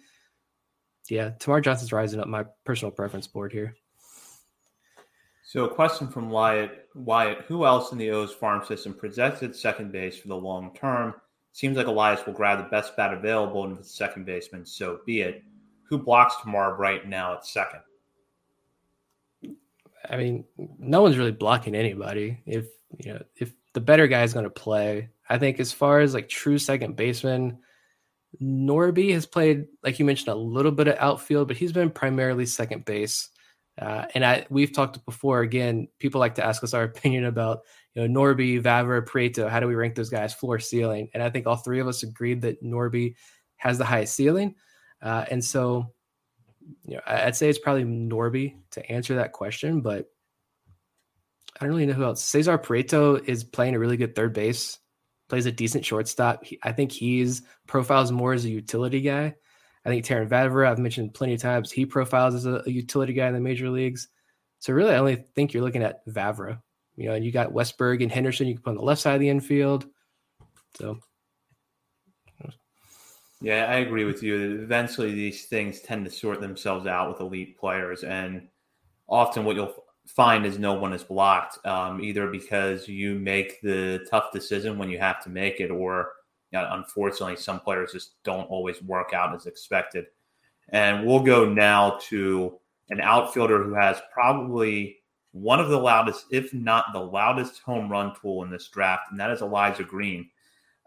yeah, 1.10 1.32
Termarr 1.40 1.64
Johnson's 1.64 1.94
rising 1.94 2.20
up 2.20 2.28
my 2.28 2.46
personal 2.66 2.92
preference 2.92 3.28
board 3.28 3.52
here. 3.52 3.76
So, 5.44 5.66
a 5.66 5.74
question 5.74 6.08
from 6.08 6.30
Wyatt: 6.30 6.90
Wyatt, 6.96 7.46
who 7.48 7.66
else 7.66 7.92
in 7.92 7.98
the 7.98 8.12
O's 8.12 8.34
farm 8.34 8.66
system 8.66 8.94
projected 8.94 9.56
second 9.56 9.92
base 9.92 10.18
for 10.18 10.28
the 10.28 10.36
long 10.36 10.76
term? 10.76 11.14
Seems 11.54 11.78
like 11.78 11.88
Elias 11.88 12.26
will 12.26 12.34
grab 12.34 12.60
the 12.60 12.70
best 12.70 12.96
bat 12.98 13.14
available 13.14 13.64
and 13.64 13.78
the 13.78 13.84
second 13.84 14.26
baseman, 14.26 14.66
so 14.66 15.00
be 15.06 15.22
it. 15.22 15.44
Who 15.90 15.98
blocks 15.98 16.36
Termarr 16.36 16.78
right 16.78 17.08
now 17.08 17.34
at 17.34 17.46
second? 17.46 17.80
I 20.10 20.18
mean, 20.18 20.46
no 20.78 21.02
one's 21.02 21.18
really 21.18 21.32
blocking 21.32 21.76
anybody. 21.76 22.42
If 22.46 22.68
you 22.98 23.14
know, 23.14 23.24
if 23.38 23.54
the 23.74 23.82
better 23.82 24.08
guy 24.08 24.24
is 24.24 24.34
going 24.34 24.46
to 24.46 24.50
play, 24.50 25.10
I 25.30 25.38
think 25.38 25.60
as 25.60 25.72
far 25.72 26.00
as 26.00 26.14
like 26.14 26.30
true 26.30 26.58
second 26.58 26.96
baseman, 26.96 27.60
Norby 28.42 29.14
has 29.14 29.26
played, 29.26 29.66
like 29.84 30.00
you 30.00 30.06
mentioned, 30.06 30.30
a 30.30 30.36
little 30.36 30.72
bit 30.72 30.88
of 30.88 30.98
outfield, 30.98 31.48
but 31.48 31.58
he's 31.58 31.72
been 31.72 31.90
primarily 31.90 32.46
second 32.46 32.86
base. 32.86 33.30
Uh, 33.80 34.06
and 34.14 34.26
I 34.26 34.46
we've 34.50 34.74
talked 34.74 35.04
before. 35.06 35.42
Again, 35.42 35.88
people 36.00 36.20
like 36.20 36.36
to 36.36 36.46
ask 36.46 36.64
us 36.64 36.74
our 36.74 36.84
opinion 36.96 37.26
about 37.26 37.62
you 37.94 38.08
know 38.08 38.20
Norby, 38.20 38.62
Vavra, 38.62 39.06
Prieto. 39.06 39.50
How 39.50 39.60
do 39.60 39.68
we 39.68 39.76
rank 39.76 39.96
those 39.96 40.10
guys 40.10 40.34
floor 40.34 40.60
ceiling? 40.60 41.10
And 41.14 41.22
I 41.22 41.30
think 41.30 41.46
all 41.46 41.58
three 41.58 41.80
of 41.80 41.88
us 41.88 42.04
agreed 42.04 42.42
that 42.42 42.64
Norby 42.64 43.16
has 43.58 43.78
the 43.78 43.86
highest 43.86 44.16
ceiling. 44.16 44.56
Uh, 45.02 45.26
and 45.30 45.44
so, 45.44 45.94
you 46.86 46.96
know, 46.96 47.02
I'd 47.06 47.36
say 47.36 47.50
it's 47.50 47.60
probably 47.60 47.84
Norby 47.84 48.56
to 48.72 48.92
answer 48.92 49.16
that 49.16 49.32
question, 49.32 49.82
but 49.82 50.10
I 51.60 51.66
don't 51.66 51.70
really 51.70 51.86
know 51.86 51.94
who 51.94 52.04
else. 52.04 52.24
Cesar 52.24 52.58
Prieto 52.58 53.24
is 53.28 53.44
playing 53.44 53.76
a 53.76 53.80
really 53.80 53.98
good 53.98 54.16
third 54.16 54.34
base, 54.34 54.78
plays 55.30 55.46
a 55.46 55.52
decent 55.52 55.86
shortstop. 55.86 56.44
He, 56.44 56.60
I 56.64 56.72
think 56.72 56.92
he's 56.92 57.44
profiles 57.68 58.12
more 58.12 58.34
as 58.34 58.46
a 58.46 58.50
utility 58.50 59.02
guy. 59.02 59.36
I 59.86 59.90
think 59.90 60.06
Terrin 60.06 60.30
Vavra, 60.30 60.70
I've 60.70 60.80
mentioned 60.80 61.14
plenty 61.14 61.34
of 61.34 61.42
times, 61.42 61.72
he 61.72 61.86
profiles 61.86 62.36
as 62.36 62.46
a, 62.46 62.64
a, 62.66 62.70
utility 62.70 63.14
guy 63.14 63.28
in 63.28 63.34
the 63.34 63.40
major 63.40 63.70
leagues. 63.70 64.10
So 64.60 64.74
really, 64.74 64.94
I 64.94 64.98
only 64.98 65.16
think 65.16 65.54
you're 65.54 65.64
looking 65.64 65.84
at 65.84 66.06
Vavra. 66.08 66.62
You 66.98 67.10
know, 67.10 67.14
and 67.14 67.24
you 67.24 67.32
got 67.32 67.54
Westburg 67.54 68.02
and 68.02 68.12
Henderson 68.12 68.48
you 68.48 68.56
can 68.56 68.64
put 68.64 68.70
on 68.72 68.78
the 68.78 68.82
left 68.82 69.02
side 69.02 69.14
of 69.14 69.20
the 69.20 69.30
infield. 69.30 69.86
So, 70.78 71.00
yeah, 73.40 73.66
I 73.66 73.76
agree 73.78 74.04
with 74.04 74.24
you. 74.24 74.62
Eventually, 74.62 75.14
these 75.14 75.46
things 75.46 75.82
tend 75.82 76.06
to 76.06 76.12
sort 76.12 76.42
themselves 76.42 76.88
out 76.88 77.10
with 77.10 77.22
elite 77.22 77.58
players, 77.60 78.04
and 78.04 78.48
often 79.08 79.46
what 79.46 79.56
you'll 79.56 79.76
find 80.08 80.46
is 80.46 80.58
no 80.58 80.74
one 80.74 80.94
is 80.94 81.04
blocked, 81.04 81.66
um, 81.66 82.02
either 82.02 82.28
because 82.28 82.88
you 82.88 83.16
make 83.16 83.62
the 83.62 84.06
tough 84.10 84.32
decision 84.32 84.78
when 84.78 84.90
you 84.90 84.98
have 84.98 85.24
to 85.24 85.30
make 85.30 85.60
it, 85.60 85.70
or 85.70 86.14
you 86.52 86.60
know, 86.60 86.68
unfortunately, 86.72 87.36
some 87.36 87.60
players 87.60 87.92
just 87.92 88.24
don't 88.24 88.50
always 88.50 88.82
work 88.82 89.14
out 89.14 89.36
as 89.36 89.46
expected. 89.46 90.06
And 90.70 91.06
we'll 91.06 91.24
go 91.24 91.46
now 91.52 92.00
to 92.10 92.58
an 92.90 93.02
outfielder 93.02 93.64
who 93.64 93.74
has 93.74 94.02
probably 94.14 94.98
one 95.32 95.60
of 95.60 95.70
the 95.70 95.78
loudest, 95.78 96.26
if 96.32 96.54
not 96.54 96.86
the 96.94 97.00
loudest, 97.00 97.60
home 97.60 97.90
run 97.90 98.14
tool 98.20 98.44
in 98.44 98.50
this 98.50 98.68
draft, 98.70 99.12
and 99.12 99.20
that 99.20 99.32
is 99.32 99.42
Elijah 99.42 99.84
Green. 99.84 100.30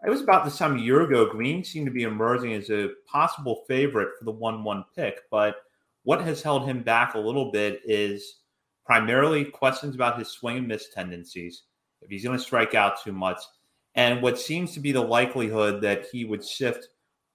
It 0.05 0.09
was 0.09 0.21
about 0.21 0.45
this 0.45 0.57
time 0.57 0.77
a 0.77 0.81
year 0.81 1.01
ago. 1.01 1.29
Green 1.29 1.63
seemed 1.63 1.85
to 1.85 1.91
be 1.91 2.03
emerging 2.03 2.53
as 2.53 2.71
a 2.71 2.89
possible 3.05 3.63
favorite 3.67 4.09
for 4.17 4.25
the 4.25 4.31
1 4.31 4.63
1 4.63 4.85
pick, 4.95 5.19
but 5.29 5.57
what 6.03 6.21
has 6.21 6.41
held 6.41 6.65
him 6.65 6.81
back 6.81 7.13
a 7.13 7.19
little 7.19 7.51
bit 7.51 7.81
is 7.85 8.40
primarily 8.85 9.45
questions 9.45 9.95
about 9.95 10.19
his 10.19 10.29
swing 10.29 10.57
and 10.57 10.67
miss 10.67 10.89
tendencies. 10.89 11.63
If 12.01 12.09
he's 12.09 12.23
going 12.23 12.37
to 12.37 12.43
strike 12.43 12.73
out 12.73 13.03
too 13.03 13.11
much, 13.11 13.39
and 13.95 14.21
what 14.21 14.39
seems 14.39 14.73
to 14.73 14.79
be 14.79 14.91
the 14.91 15.01
likelihood 15.01 15.81
that 15.81 16.05
he 16.11 16.25
would 16.25 16.45
shift 16.45 16.87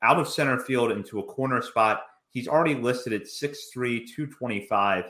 out 0.03 0.19
of 0.19 0.29
center 0.29 0.59
field 0.59 0.93
into 0.93 1.19
a 1.19 1.25
corner 1.25 1.63
spot. 1.63 2.03
He's 2.31 2.49
already 2.49 2.75
listed 2.75 3.13
at 3.13 3.23
6'3, 3.23 3.73
225 3.75 5.05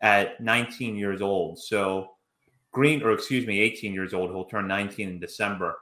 at 0.00 0.40
19 0.40 0.96
years 0.96 1.20
old. 1.20 1.58
So 1.58 2.12
Green, 2.72 3.02
or 3.02 3.12
excuse 3.12 3.46
me, 3.46 3.60
18 3.60 3.92
years 3.92 4.14
old. 4.14 4.30
He'll 4.30 4.44
turn 4.44 4.66
19 4.68 5.08
in 5.08 5.20
December. 5.20 5.76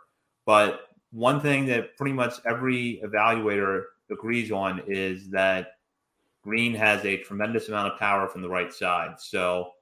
But 0.44 0.80
one 1.10 1.40
thing 1.40 1.66
that 1.66 1.96
pretty 1.96 2.14
much 2.14 2.34
every 2.46 3.00
evaluator 3.04 3.84
agrees 4.10 4.50
on 4.50 4.82
is 4.86 5.28
that 5.30 5.72
Green 6.42 6.74
has 6.74 7.04
a 7.04 7.18
tremendous 7.18 7.68
amount 7.68 7.92
of 7.92 7.98
power 7.98 8.26
from 8.28 8.42
the 8.42 8.48
right 8.48 8.72
side. 8.72 9.16
So, 9.18 9.72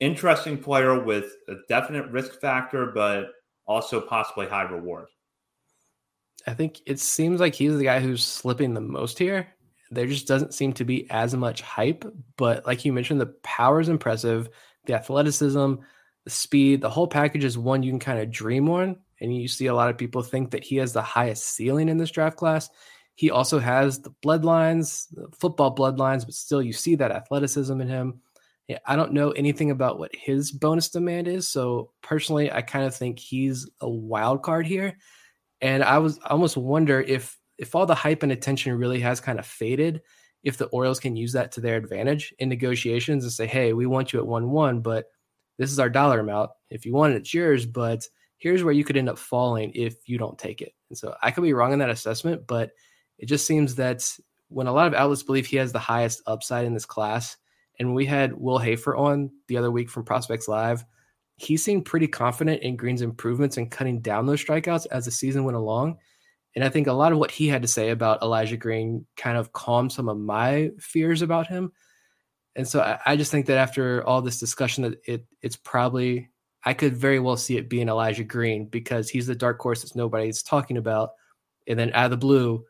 interesting 0.00 0.58
player 0.58 1.02
with 1.02 1.36
a 1.48 1.54
definite 1.68 2.10
risk 2.10 2.40
factor, 2.40 2.86
but 2.94 3.26
also 3.66 4.00
possibly 4.00 4.46
high 4.46 4.62
reward. 4.62 5.06
I 6.46 6.54
think 6.54 6.80
it 6.86 7.00
seems 7.00 7.40
like 7.40 7.54
he's 7.54 7.76
the 7.76 7.84
guy 7.84 8.00
who's 8.00 8.24
slipping 8.24 8.74
the 8.74 8.80
most 8.80 9.18
here. 9.18 9.48
There 9.90 10.06
just 10.06 10.26
doesn't 10.26 10.54
seem 10.54 10.72
to 10.74 10.84
be 10.84 11.10
as 11.10 11.34
much 11.34 11.62
hype, 11.62 12.04
but 12.36 12.66
like 12.66 12.84
you 12.84 12.92
mentioned, 12.92 13.20
the 13.20 13.34
power 13.42 13.80
is 13.80 13.88
impressive, 13.88 14.48
the 14.86 14.94
athleticism, 14.94 15.74
the 16.24 16.30
speed, 16.30 16.80
the 16.80 16.90
whole 16.90 17.08
package 17.08 17.44
is 17.44 17.58
one 17.58 17.82
you 17.82 17.90
can 17.90 17.98
kind 17.98 18.18
of 18.18 18.30
dream 18.30 18.68
on. 18.68 18.96
And 19.20 19.34
you 19.34 19.48
see 19.48 19.66
a 19.66 19.74
lot 19.74 19.90
of 19.90 19.98
people 19.98 20.22
think 20.22 20.50
that 20.52 20.62
he 20.62 20.76
has 20.76 20.92
the 20.92 21.02
highest 21.02 21.44
ceiling 21.44 21.88
in 21.88 21.98
this 21.98 22.10
draft 22.10 22.36
class. 22.36 22.70
He 23.14 23.30
also 23.30 23.58
has 23.58 24.00
the 24.00 24.12
bloodlines, 24.24 25.08
the 25.10 25.28
football 25.36 25.74
bloodlines, 25.74 26.24
but 26.24 26.34
still 26.34 26.62
you 26.62 26.72
see 26.72 26.94
that 26.96 27.10
athleticism 27.10 27.80
in 27.80 27.88
him. 27.88 28.20
Yeah, 28.68 28.78
I 28.86 28.96
don't 28.96 29.14
know 29.14 29.30
anything 29.30 29.70
about 29.70 29.98
what 29.98 30.14
his 30.14 30.52
bonus 30.52 30.90
demand 30.90 31.26
is. 31.26 31.48
So 31.48 31.90
personally, 32.02 32.52
I 32.52 32.60
kind 32.60 32.84
of 32.84 32.94
think 32.94 33.18
he's 33.18 33.68
a 33.80 33.88
wild 33.88 34.42
card 34.42 34.66
here. 34.66 34.98
And 35.62 35.82
I 35.82 35.98
was 35.98 36.20
I 36.22 36.28
almost 36.28 36.56
wonder 36.56 37.00
if 37.00 37.36
if 37.56 37.74
all 37.74 37.86
the 37.86 37.94
hype 37.94 38.22
and 38.22 38.30
attention 38.30 38.74
really 38.74 39.00
has 39.00 39.20
kind 39.20 39.38
of 39.38 39.46
faded, 39.46 40.02
if 40.44 40.58
the 40.58 40.66
Orioles 40.66 41.00
can 41.00 41.16
use 41.16 41.32
that 41.32 41.50
to 41.52 41.60
their 41.60 41.76
advantage 41.76 42.32
in 42.38 42.48
negotiations 42.48 43.24
and 43.24 43.32
say, 43.32 43.46
hey, 43.46 43.72
we 43.72 43.86
want 43.86 44.12
you 44.12 44.20
at 44.20 44.26
1 44.26 44.50
1, 44.50 44.80
but 44.80 45.06
this 45.58 45.72
is 45.72 45.80
our 45.80 45.90
dollar 45.90 46.20
amount. 46.20 46.50
If 46.70 46.86
you 46.86 46.94
want 46.94 47.14
it, 47.14 47.16
it's 47.16 47.34
yours, 47.34 47.66
but 47.66 48.06
here's 48.36 48.62
where 48.62 48.72
you 48.72 48.84
could 48.84 48.96
end 48.96 49.08
up 49.08 49.18
falling 49.18 49.72
if 49.74 50.08
you 50.08 50.18
don't 50.18 50.38
take 50.38 50.62
it. 50.62 50.72
And 50.90 50.96
so 50.98 51.14
I 51.22 51.30
could 51.32 51.42
be 51.42 51.54
wrong 51.54 51.72
in 51.72 51.80
that 51.80 51.90
assessment, 51.90 52.46
but 52.46 52.70
it 53.18 53.26
just 53.26 53.46
seems 53.46 53.74
that 53.76 54.08
when 54.48 54.68
a 54.68 54.72
lot 54.72 54.86
of 54.86 54.94
outlets 54.94 55.24
believe 55.24 55.46
he 55.46 55.56
has 55.56 55.72
the 55.72 55.78
highest 55.80 56.22
upside 56.26 56.64
in 56.66 56.74
this 56.74 56.86
class, 56.86 57.36
and 57.78 57.94
we 57.94 58.06
had 58.06 58.32
Will 58.32 58.58
Hafer 58.58 58.96
on 58.96 59.30
the 59.46 59.56
other 59.56 59.70
week 59.70 59.90
from 59.90 60.04
Prospects 60.04 60.48
Live 60.48 60.84
he 61.38 61.56
seemed 61.56 61.84
pretty 61.84 62.08
confident 62.08 62.62
in 62.62 62.76
Green's 62.76 63.00
improvements 63.00 63.56
and 63.56 63.70
cutting 63.70 64.00
down 64.00 64.26
those 64.26 64.44
strikeouts 64.44 64.88
as 64.90 65.04
the 65.04 65.12
season 65.12 65.44
went 65.44 65.56
along. 65.56 65.98
And 66.56 66.64
I 66.64 66.68
think 66.68 66.88
a 66.88 66.92
lot 66.92 67.12
of 67.12 67.18
what 67.18 67.30
he 67.30 67.46
had 67.46 67.62
to 67.62 67.68
say 67.68 67.90
about 67.90 68.22
Elijah 68.22 68.56
Green 68.56 69.06
kind 69.16 69.38
of 69.38 69.52
calmed 69.52 69.92
some 69.92 70.08
of 70.08 70.18
my 70.18 70.72
fears 70.80 71.22
about 71.22 71.46
him. 71.46 71.70
And 72.56 72.66
so 72.66 72.80
I, 72.80 72.98
I 73.06 73.16
just 73.16 73.30
think 73.30 73.46
that 73.46 73.56
after 73.56 74.04
all 74.04 74.20
this 74.20 74.40
discussion, 74.40 74.82
that 74.82 75.00
it 75.04 75.26
it's 75.40 75.54
probably 75.54 76.28
I 76.64 76.74
could 76.74 76.96
very 76.96 77.20
well 77.20 77.36
see 77.36 77.56
it 77.56 77.70
being 77.70 77.88
Elijah 77.88 78.24
Green 78.24 78.66
because 78.66 79.08
he's 79.08 79.28
the 79.28 79.36
dark 79.36 79.60
horse 79.60 79.82
that 79.82 79.94
nobody's 79.94 80.42
talking 80.42 80.76
about. 80.76 81.10
And 81.68 81.78
then 81.78 81.92
out 81.94 82.06
of 82.06 82.10
the 82.10 82.16
blue, 82.16 82.64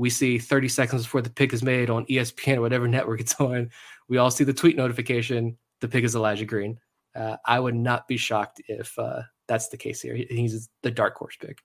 we 0.00 0.10
see 0.10 0.38
30 0.38 0.68
seconds 0.68 1.02
before 1.04 1.22
the 1.22 1.30
pick 1.30 1.52
is 1.52 1.62
made 1.62 1.90
on 1.90 2.06
ESPN 2.06 2.56
or 2.56 2.60
whatever 2.62 2.88
network 2.88 3.20
it's 3.20 3.40
on. 3.40 3.70
We 4.08 4.18
all 4.18 4.30
see 4.30 4.44
the 4.44 4.52
tweet 4.52 4.76
notification. 4.76 5.56
The 5.80 5.88
pick 5.88 6.04
is 6.04 6.14
Elijah 6.14 6.44
Green 6.44 6.78
uh, 7.14 7.36
I 7.44 7.60
would 7.60 7.74
not 7.74 8.06
be 8.08 8.16
shocked 8.16 8.60
if 8.68 8.98
uh, 8.98 9.22
that's 9.48 9.68
the 9.68 9.76
case 9.76 10.00
here. 10.00 10.14
He's 10.14 10.68
the 10.82 10.90
dark 10.90 11.16
horse 11.16 11.36
pick. 11.40 11.58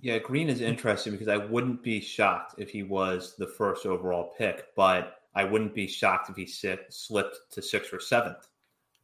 Yeah, 0.00 0.18
Green 0.18 0.48
is 0.48 0.60
interesting 0.60 1.12
because 1.12 1.28
I 1.28 1.36
wouldn't 1.36 1.82
be 1.82 2.00
shocked 2.00 2.54
if 2.58 2.70
he 2.70 2.82
was 2.84 3.34
the 3.36 3.46
first 3.46 3.86
overall 3.86 4.32
pick, 4.38 4.66
but 4.76 5.16
I 5.34 5.44
wouldn't 5.44 5.74
be 5.74 5.86
shocked 5.86 6.30
if 6.30 6.36
he 6.36 6.46
sit, 6.46 6.86
slipped 6.90 7.36
to 7.52 7.62
sixth 7.62 7.92
or 7.92 8.00
seventh. 8.00 8.48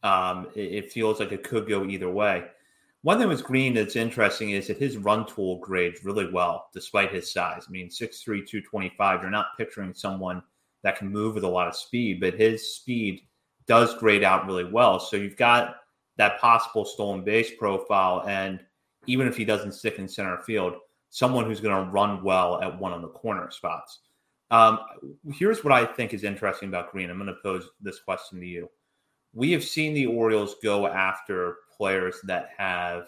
Um, 0.03 0.47
it, 0.55 0.73
it, 0.73 0.91
feels 0.91 1.19
like 1.19 1.31
it 1.31 1.43
could 1.43 1.67
go 1.67 1.83
either 1.83 2.09
way. 2.09 2.45
One 3.07 3.19
thing 3.19 3.29
with 3.29 3.45
Green 3.45 3.73
that's 3.73 3.95
interesting 3.95 4.49
is 4.49 4.67
that 4.67 4.79
his 4.79 4.97
run 4.97 5.25
tool 5.25 5.59
grades 5.59 6.03
really 6.03 6.29
well 6.29 6.67
despite 6.73 7.13
his 7.13 7.31
size. 7.31 7.63
I 7.65 7.71
mean, 7.71 7.87
6'3, 7.87 8.21
225, 8.25 9.21
you're 9.21 9.31
not 9.31 9.55
picturing 9.57 9.93
someone 9.93 10.43
that 10.83 10.97
can 10.97 11.09
move 11.09 11.33
with 11.33 11.45
a 11.45 11.47
lot 11.47 11.69
of 11.69 11.75
speed, 11.77 12.19
but 12.19 12.33
his 12.33 12.75
speed 12.75 13.21
does 13.65 13.97
grade 13.97 14.25
out 14.25 14.45
really 14.45 14.65
well. 14.65 14.99
So 14.99 15.15
you've 15.15 15.37
got 15.37 15.77
that 16.17 16.41
possible 16.41 16.83
stolen 16.83 17.23
base 17.23 17.51
profile. 17.57 18.25
And 18.27 18.59
even 19.05 19.25
if 19.25 19.37
he 19.37 19.45
doesn't 19.45 19.71
stick 19.71 19.99
in 19.99 20.09
center 20.09 20.39
field, 20.39 20.73
someone 21.09 21.45
who's 21.45 21.61
going 21.61 21.85
to 21.85 21.89
run 21.89 22.21
well 22.25 22.61
at 22.61 22.77
one 22.77 22.91
of 22.91 23.01
the 23.01 23.07
corner 23.07 23.49
spots. 23.51 24.01
Um, 24.51 24.79
here's 25.31 25.63
what 25.63 25.71
I 25.71 25.85
think 25.85 26.13
is 26.13 26.25
interesting 26.25 26.67
about 26.67 26.91
Green. 26.91 27.09
I'm 27.09 27.17
going 27.17 27.27
to 27.27 27.41
pose 27.41 27.69
this 27.79 28.01
question 28.01 28.41
to 28.41 28.45
you. 28.45 28.69
We 29.37 29.51
have 29.51 29.63
seen 29.63 29.93
the 29.93 30.07
Orioles 30.07 30.55
go 30.63 30.87
after 30.87 31.57
players 31.77 32.15
that 32.23 32.49
have 32.57 33.05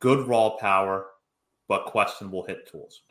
good 0.00 0.26
raw 0.28 0.50
power, 0.50 1.06
but 1.66 1.86
questionable 1.86 2.44
hit 2.44 2.70
tools. 2.70 3.02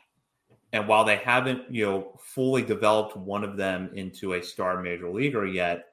And 0.72 0.86
while 0.86 1.04
they 1.04 1.16
haven't, 1.16 1.62
you 1.72 1.84
know, 1.84 2.20
fully 2.22 2.62
developed 2.62 3.16
one 3.16 3.42
of 3.42 3.56
them 3.56 3.90
into 3.94 4.34
a 4.34 4.42
star 4.42 4.80
major 4.80 5.10
leaguer 5.10 5.44
yet, 5.44 5.86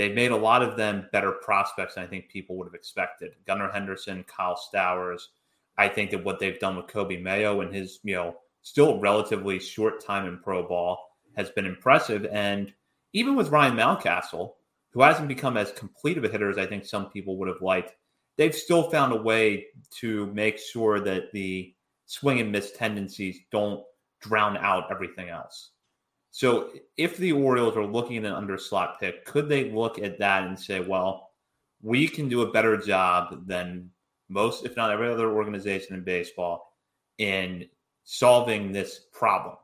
They've 0.00 0.14
made 0.14 0.30
a 0.30 0.36
lot 0.36 0.62
of 0.62 0.78
them 0.78 1.10
better 1.12 1.32
prospects 1.32 1.94
than 1.94 2.04
I 2.04 2.06
think 2.06 2.30
people 2.30 2.56
would 2.56 2.66
have 2.66 2.74
expected. 2.74 3.34
Gunnar 3.46 3.70
Henderson, 3.70 4.24
Kyle 4.24 4.56
Stowers. 4.56 5.28
I 5.76 5.88
think 5.88 6.10
that 6.10 6.24
what 6.24 6.38
they've 6.38 6.58
done 6.58 6.76
with 6.76 6.86
Coby 6.86 7.22
Mayo 7.22 7.60
and 7.60 7.74
his, 7.74 8.00
you 8.02 8.14
know, 8.14 8.36
still 8.62 8.98
relatively 8.98 9.58
short 9.58 10.02
time 10.02 10.26
in 10.26 10.38
pro 10.38 10.66
ball 10.66 10.98
has 11.36 11.50
been 11.50 11.66
impressive. 11.66 12.24
And 12.32 12.72
even 13.12 13.36
with 13.36 13.50
Ryan 13.50 13.76
Mountcastle, 13.76 14.52
who 14.90 15.02
hasn't 15.02 15.28
become 15.28 15.56
as 15.56 15.72
complete 15.72 16.18
of 16.18 16.24
a 16.24 16.28
hitter 16.28 16.50
as 16.50 16.58
I 16.58 16.66
think 16.66 16.84
some 16.84 17.10
people 17.10 17.36
would 17.38 17.48
have 17.48 17.62
liked, 17.62 17.92
they've 18.36 18.54
still 18.54 18.90
found 18.90 19.12
a 19.12 19.22
way 19.22 19.66
to 20.00 20.26
make 20.26 20.58
sure 20.58 21.00
that 21.00 21.32
the 21.32 21.74
swing 22.06 22.40
and 22.40 22.50
miss 22.50 22.72
tendencies 22.72 23.38
don't 23.52 23.84
drown 24.20 24.56
out 24.56 24.90
everything 24.90 25.28
else. 25.28 25.70
So 26.32 26.70
if 26.96 27.16
the 27.16 27.32
Orioles 27.32 27.76
are 27.76 27.86
looking 27.86 28.16
at 28.18 28.24
an 28.24 28.32
underslot 28.32 28.98
pick, 29.00 29.24
could 29.24 29.48
they 29.48 29.70
look 29.70 29.98
at 29.98 30.18
that 30.18 30.44
and 30.44 30.58
say, 30.58 30.80
well, 30.80 31.30
we 31.82 32.06
can 32.06 32.28
do 32.28 32.42
a 32.42 32.52
better 32.52 32.76
job 32.76 33.46
than 33.46 33.90
most, 34.28 34.64
if 34.64 34.76
not 34.76 34.90
every 34.90 35.10
other 35.10 35.30
organization 35.30 35.94
in 35.94 36.04
baseball, 36.04 36.76
in 37.18 37.66
solving 38.04 38.72
this 38.72 39.00
problem? 39.12 39.56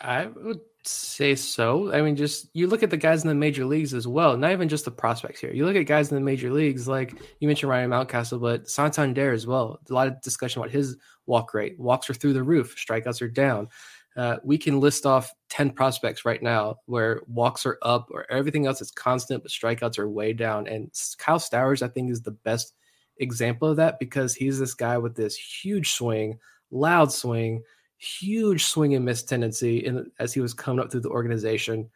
I 0.00 0.26
would 0.26 0.60
say 0.90 1.34
so. 1.34 1.92
I 1.92 2.02
mean, 2.02 2.16
just 2.16 2.48
you 2.52 2.66
look 2.66 2.82
at 2.82 2.90
the 2.90 2.96
guys 2.96 3.22
in 3.22 3.28
the 3.28 3.34
major 3.34 3.64
leagues 3.64 3.94
as 3.94 4.06
well, 4.06 4.36
not 4.36 4.52
even 4.52 4.68
just 4.68 4.84
the 4.84 4.90
prospects 4.90 5.40
here. 5.40 5.52
You 5.52 5.66
look 5.66 5.76
at 5.76 5.82
guys 5.82 6.10
in 6.10 6.16
the 6.16 6.20
major 6.20 6.52
leagues, 6.52 6.88
like 6.88 7.14
you 7.40 7.48
mentioned 7.48 7.70
Ryan 7.70 7.90
Mountcastle, 7.90 8.40
but 8.40 8.68
Santander 8.68 9.32
as 9.32 9.46
well. 9.46 9.80
A 9.88 9.92
lot 9.92 10.06
of 10.06 10.20
discussion 10.20 10.60
about 10.60 10.70
his 10.70 10.96
walk 11.26 11.54
rate. 11.54 11.78
Walks 11.78 12.08
are 12.10 12.14
through 12.14 12.34
the 12.34 12.42
roof, 12.42 12.76
strikeouts 12.76 13.22
are 13.22 13.28
down 13.28 13.68
uh, 14.16 14.36
we 14.44 14.56
can 14.56 14.80
list 14.80 15.06
off 15.06 15.32
10 15.50 15.70
prospects 15.70 16.24
right 16.24 16.42
now 16.42 16.76
where 16.86 17.22
walks 17.26 17.66
are 17.66 17.78
up 17.82 18.08
or 18.12 18.30
everything 18.30 18.66
else 18.66 18.80
is 18.80 18.90
constant, 18.90 19.42
but 19.42 19.50
strikeouts 19.50 19.98
are 19.98 20.08
way 20.08 20.32
down. 20.32 20.68
And 20.68 20.90
Kyle 21.18 21.38
Stowers, 21.38 21.82
I 21.82 21.88
think, 21.88 22.10
is 22.10 22.22
the 22.22 22.30
best 22.30 22.74
example 23.18 23.68
of 23.68 23.76
that 23.76 23.98
because 23.98 24.34
he's 24.34 24.58
this 24.58 24.74
guy 24.74 24.98
with 24.98 25.16
this 25.16 25.36
huge 25.36 25.92
swing, 25.92 26.38
loud 26.70 27.12
swing, 27.12 27.62
huge 27.98 28.64
swing 28.64 28.94
and 28.94 29.04
miss 29.04 29.22
tendency 29.22 29.78
in, 29.78 30.10
as 30.18 30.32
he 30.32 30.40
was 30.40 30.54
coming 30.54 30.80
up 30.84 30.90
through 30.90 31.00
the 31.00 31.10
organization. 31.10 31.90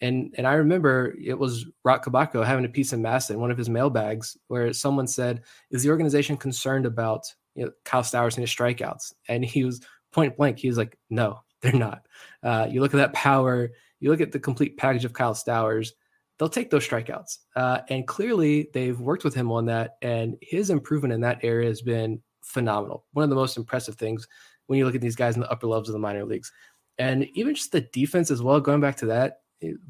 And 0.00 0.34
and 0.36 0.46
I 0.46 0.54
remember 0.54 1.14
it 1.22 1.38
was 1.38 1.66
Roch 1.84 2.04
Kubatko 2.04 2.44
having 2.44 2.64
a 2.64 2.68
piece 2.68 2.92
of 2.92 3.00
mass 3.00 3.30
in 3.30 3.40
one 3.40 3.50
of 3.50 3.58
his 3.58 3.70
mailbags 3.70 4.36
where 4.48 4.72
someone 4.72 5.06
said, 5.06 5.42
"Is 5.70 5.82
the 5.82 5.90
organization 5.90 6.36
concerned 6.36 6.86
about 6.86 7.26
you 7.54 7.64
know 7.64 7.72
Kyle 7.84 8.02
Stowers 8.02 8.36
and 8.36 8.42
his 8.42 8.50
strikeouts?" 8.50 9.14
And 9.28 9.44
he 9.44 9.64
was 9.64 9.80
point 10.12 10.36
blank. 10.36 10.58
He 10.58 10.68
was 10.68 10.76
like, 10.78 10.98
"No, 11.10 11.40
they're 11.60 11.72
not. 11.72 12.06
Uh, 12.42 12.68
you 12.70 12.80
look 12.80 12.92
at 12.92 12.98
that 12.98 13.12
power, 13.14 13.70
you 14.00 14.10
look 14.10 14.20
at 14.20 14.32
the 14.32 14.38
complete 14.38 14.76
package 14.76 15.04
of 15.04 15.14
Kyle 15.14 15.34
Stowers, 15.34 15.92
they'll 16.38 16.48
take 16.48 16.70
those 16.70 16.86
strikeouts. 16.86 17.38
Uh, 17.56 17.80
and 17.88 18.06
clearly, 18.06 18.68
they've 18.74 19.00
worked 19.00 19.24
with 19.24 19.34
him 19.34 19.50
on 19.50 19.66
that, 19.66 19.96
and 20.02 20.36
his 20.42 20.70
improvement 20.70 21.14
in 21.14 21.20
that 21.22 21.40
area 21.42 21.68
has 21.68 21.82
been 21.82 22.20
phenomenal. 22.42 23.06
One 23.12 23.24
of 23.24 23.30
the 23.30 23.36
most 23.36 23.56
impressive 23.56 23.96
things 23.96 24.28
when 24.66 24.78
you 24.78 24.84
look 24.84 24.94
at 24.94 25.00
these 25.00 25.16
guys 25.16 25.34
in 25.34 25.40
the 25.40 25.50
upper 25.50 25.66
levels 25.66 25.88
of 25.88 25.92
the 25.92 25.98
minor 25.98 26.24
leagues. 26.24 26.52
And 26.98 27.26
even 27.34 27.54
just 27.54 27.72
the 27.72 27.80
defense 27.80 28.30
as 28.30 28.42
well, 28.42 28.60
going 28.60 28.80
back 28.80 28.96
to 28.98 29.06
that, 29.06 29.40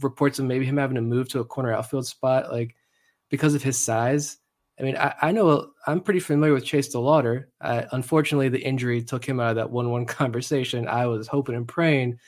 reports 0.00 0.38
of 0.38 0.44
maybe 0.44 0.64
him 0.64 0.76
having 0.76 0.94
to 0.96 1.02
move 1.02 1.28
to 1.30 1.40
a 1.40 1.44
corner 1.44 1.72
outfield 1.72 2.06
spot, 2.06 2.52
like 2.52 2.74
because 3.30 3.54
of 3.54 3.62
his 3.62 3.78
size. 3.78 4.38
I 4.78 4.82
mean, 4.82 4.96
I, 4.96 5.14
I 5.22 5.32
know 5.32 5.70
I'm 5.86 6.00
pretty 6.00 6.20
familiar 6.20 6.52
with 6.52 6.64
Chase 6.64 6.94
DeLauter. 6.94 7.44
Uh, 7.60 7.84
unfortunately, 7.92 8.48
the 8.48 8.62
injury 8.62 9.02
took 9.02 9.24
him 9.24 9.40
out 9.40 9.50
of 9.50 9.56
that 9.56 9.70
one-one 9.70 10.06
conversation. 10.06 10.88
I 10.88 11.06
was 11.06 11.28
hoping 11.28 11.54
and 11.54 11.68
praying 11.68 12.18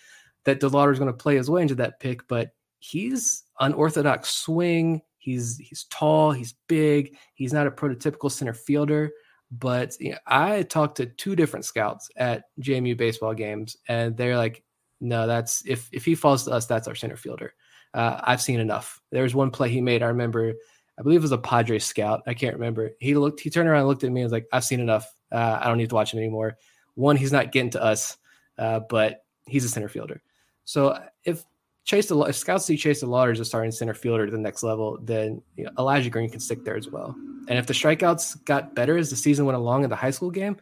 that 0.44 0.60
DeLauter 0.60 0.90
was 0.90 0.98
going 0.98 1.10
to 1.10 1.16
play 1.16 1.36
his 1.36 1.50
way 1.50 1.62
into 1.62 1.74
that 1.76 2.00
pick, 2.00 2.26
but 2.28 2.50
he's 2.78 3.44
unorthodox 3.60 4.30
swing. 4.30 5.02
He's 5.18 5.58
he's 5.58 5.86
tall. 5.90 6.30
He's 6.30 6.54
big. 6.68 7.16
He's 7.34 7.52
not 7.52 7.66
a 7.66 7.70
prototypical 7.70 8.30
center 8.30 8.54
fielder. 8.54 9.10
But 9.50 9.96
you 10.00 10.12
know, 10.12 10.18
I 10.26 10.62
talked 10.62 10.96
to 10.98 11.06
two 11.06 11.36
different 11.36 11.64
scouts 11.64 12.10
at 12.16 12.44
JMU 12.60 12.96
baseball 12.96 13.34
games, 13.34 13.76
and 13.88 14.16
they're 14.16 14.36
like, 14.36 14.62
"No, 15.00 15.26
that's 15.26 15.62
if 15.66 15.88
if 15.92 16.04
he 16.04 16.14
falls 16.14 16.44
to 16.44 16.52
us, 16.52 16.66
that's 16.66 16.88
our 16.88 16.94
center 16.94 17.16
fielder." 17.16 17.54
Uh, 17.94 18.20
I've 18.24 18.42
seen 18.42 18.60
enough. 18.60 19.00
There 19.10 19.22
was 19.22 19.34
one 19.34 19.50
play 19.50 19.70
he 19.70 19.80
made. 19.80 20.02
I 20.02 20.08
remember 20.08 20.54
I 20.98 21.02
believe 21.02 21.20
it 21.20 21.22
was 21.22 21.32
a 21.32 21.38
Padre 21.38 21.78
scout. 21.78 22.22
I 22.26 22.34
can't 22.34 22.54
remember. 22.54 22.90
He 23.00 23.14
looked, 23.14 23.40
he 23.40 23.50
turned 23.50 23.68
around 23.68 23.80
and 23.80 23.88
looked 23.88 24.04
at 24.04 24.10
me 24.10 24.22
and 24.22 24.26
was 24.26 24.32
like, 24.32 24.46
I've 24.52 24.64
seen 24.64 24.80
enough. 24.80 25.06
Uh, 25.30 25.58
I 25.60 25.68
don't 25.68 25.76
need 25.76 25.90
to 25.90 25.94
watch 25.94 26.14
him 26.14 26.18
anymore. 26.20 26.56
One, 26.94 27.16
he's 27.16 27.32
not 27.32 27.52
getting 27.52 27.70
to 27.70 27.82
us. 27.82 28.16
uh, 28.58 28.80
but 28.88 29.24
he's 29.46 29.64
a 29.64 29.68
center 29.68 29.88
fielder. 29.88 30.22
So 30.64 30.98
if 31.24 31.44
Chase, 31.86 32.06
the, 32.08 32.18
if 32.22 32.34
scouts 32.34 32.66
see 32.66 32.76
Chase 32.76 33.02
DeLauter 33.02 33.30
as 33.30 33.38
a 33.38 33.44
starting 33.44 33.70
center 33.70 33.94
fielder 33.94 34.26
to 34.26 34.32
the 34.32 34.38
next 34.38 34.64
level, 34.64 34.98
then 35.02 35.40
you 35.56 35.64
know, 35.64 35.70
Elijah 35.78 36.10
Green 36.10 36.28
can 36.28 36.40
stick 36.40 36.64
there 36.64 36.76
as 36.76 36.88
well. 36.88 37.14
And 37.48 37.60
if 37.60 37.66
the 37.66 37.72
strikeouts 37.72 38.44
got 38.44 38.74
better 38.74 38.98
as 38.98 39.08
the 39.08 39.16
season 39.16 39.46
went 39.46 39.56
along 39.56 39.84
in 39.84 39.90
the 39.90 39.96
high 39.96 40.10
school 40.10 40.32
game, 40.32 40.56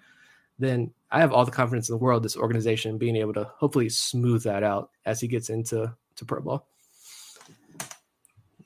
then 0.59 0.93
I 1.11 1.21
have 1.21 1.33
all 1.33 1.47
the 1.47 1.51
confidence 1.51 1.89
in 1.89 1.95
the 1.95 1.99
world 1.99 2.23
this 2.23 2.37
organization 2.37 2.99
being 2.99 3.17
able 3.17 3.33
to 3.35 3.51
hopefully 3.57 3.89
smooth 3.89 4.43
that 4.45 4.63
out 4.63 4.91
as 5.07 5.19
he 5.19 5.27
gets 5.27 5.49
into 5.49 5.95
to 6.17 6.25
pro 6.27 6.43
ball. 6.43 6.69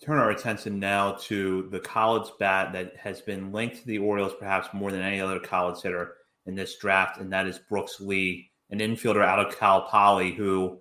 Turn 0.01 0.19
our 0.19 0.31
attention 0.31 0.81
now 0.81 1.13
to 1.13 1.69
the 1.71 1.79
college 1.79 2.29
bat 2.41 2.73
that 2.73 2.97
has 2.97 3.21
been 3.21 3.53
linked 3.53 3.77
to 3.77 3.87
the 3.87 3.99
Orioles 3.99 4.35
perhaps 4.37 4.69
more 4.73 4.91
than 4.91 5.03
any 5.03 5.21
other 5.21 5.39
college 5.39 5.81
hitter 5.81 6.15
in 6.47 6.57
this 6.57 6.77
draft, 6.79 7.21
and 7.21 7.33
that 7.33 7.47
is 7.47 7.59
Brooks 7.59 8.01
Lee, 8.01 8.51
an 8.71 8.81
infielder 8.81 9.25
out 9.25 9.39
of 9.39 9.57
Cal 9.57 9.83
Poly 9.83 10.33
who 10.33 10.81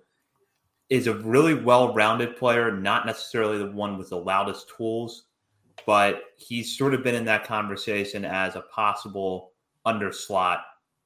is 0.90 1.06
a 1.06 1.14
really 1.14 1.54
well-rounded 1.54 2.36
player, 2.36 2.72
not 2.72 3.06
necessarily 3.06 3.58
the 3.58 3.70
one 3.70 3.98
with 3.98 4.08
the 4.08 4.16
loudest 4.16 4.70
tools, 4.76 5.24
but 5.86 6.22
he's 6.36 6.76
sort 6.76 6.94
of 6.94 7.02
been 7.02 7.14
in 7.14 7.24
that 7.26 7.46
conversation 7.46 8.24
as 8.24 8.56
a 8.56 8.62
possible 8.62 9.52
underslot 9.86 10.60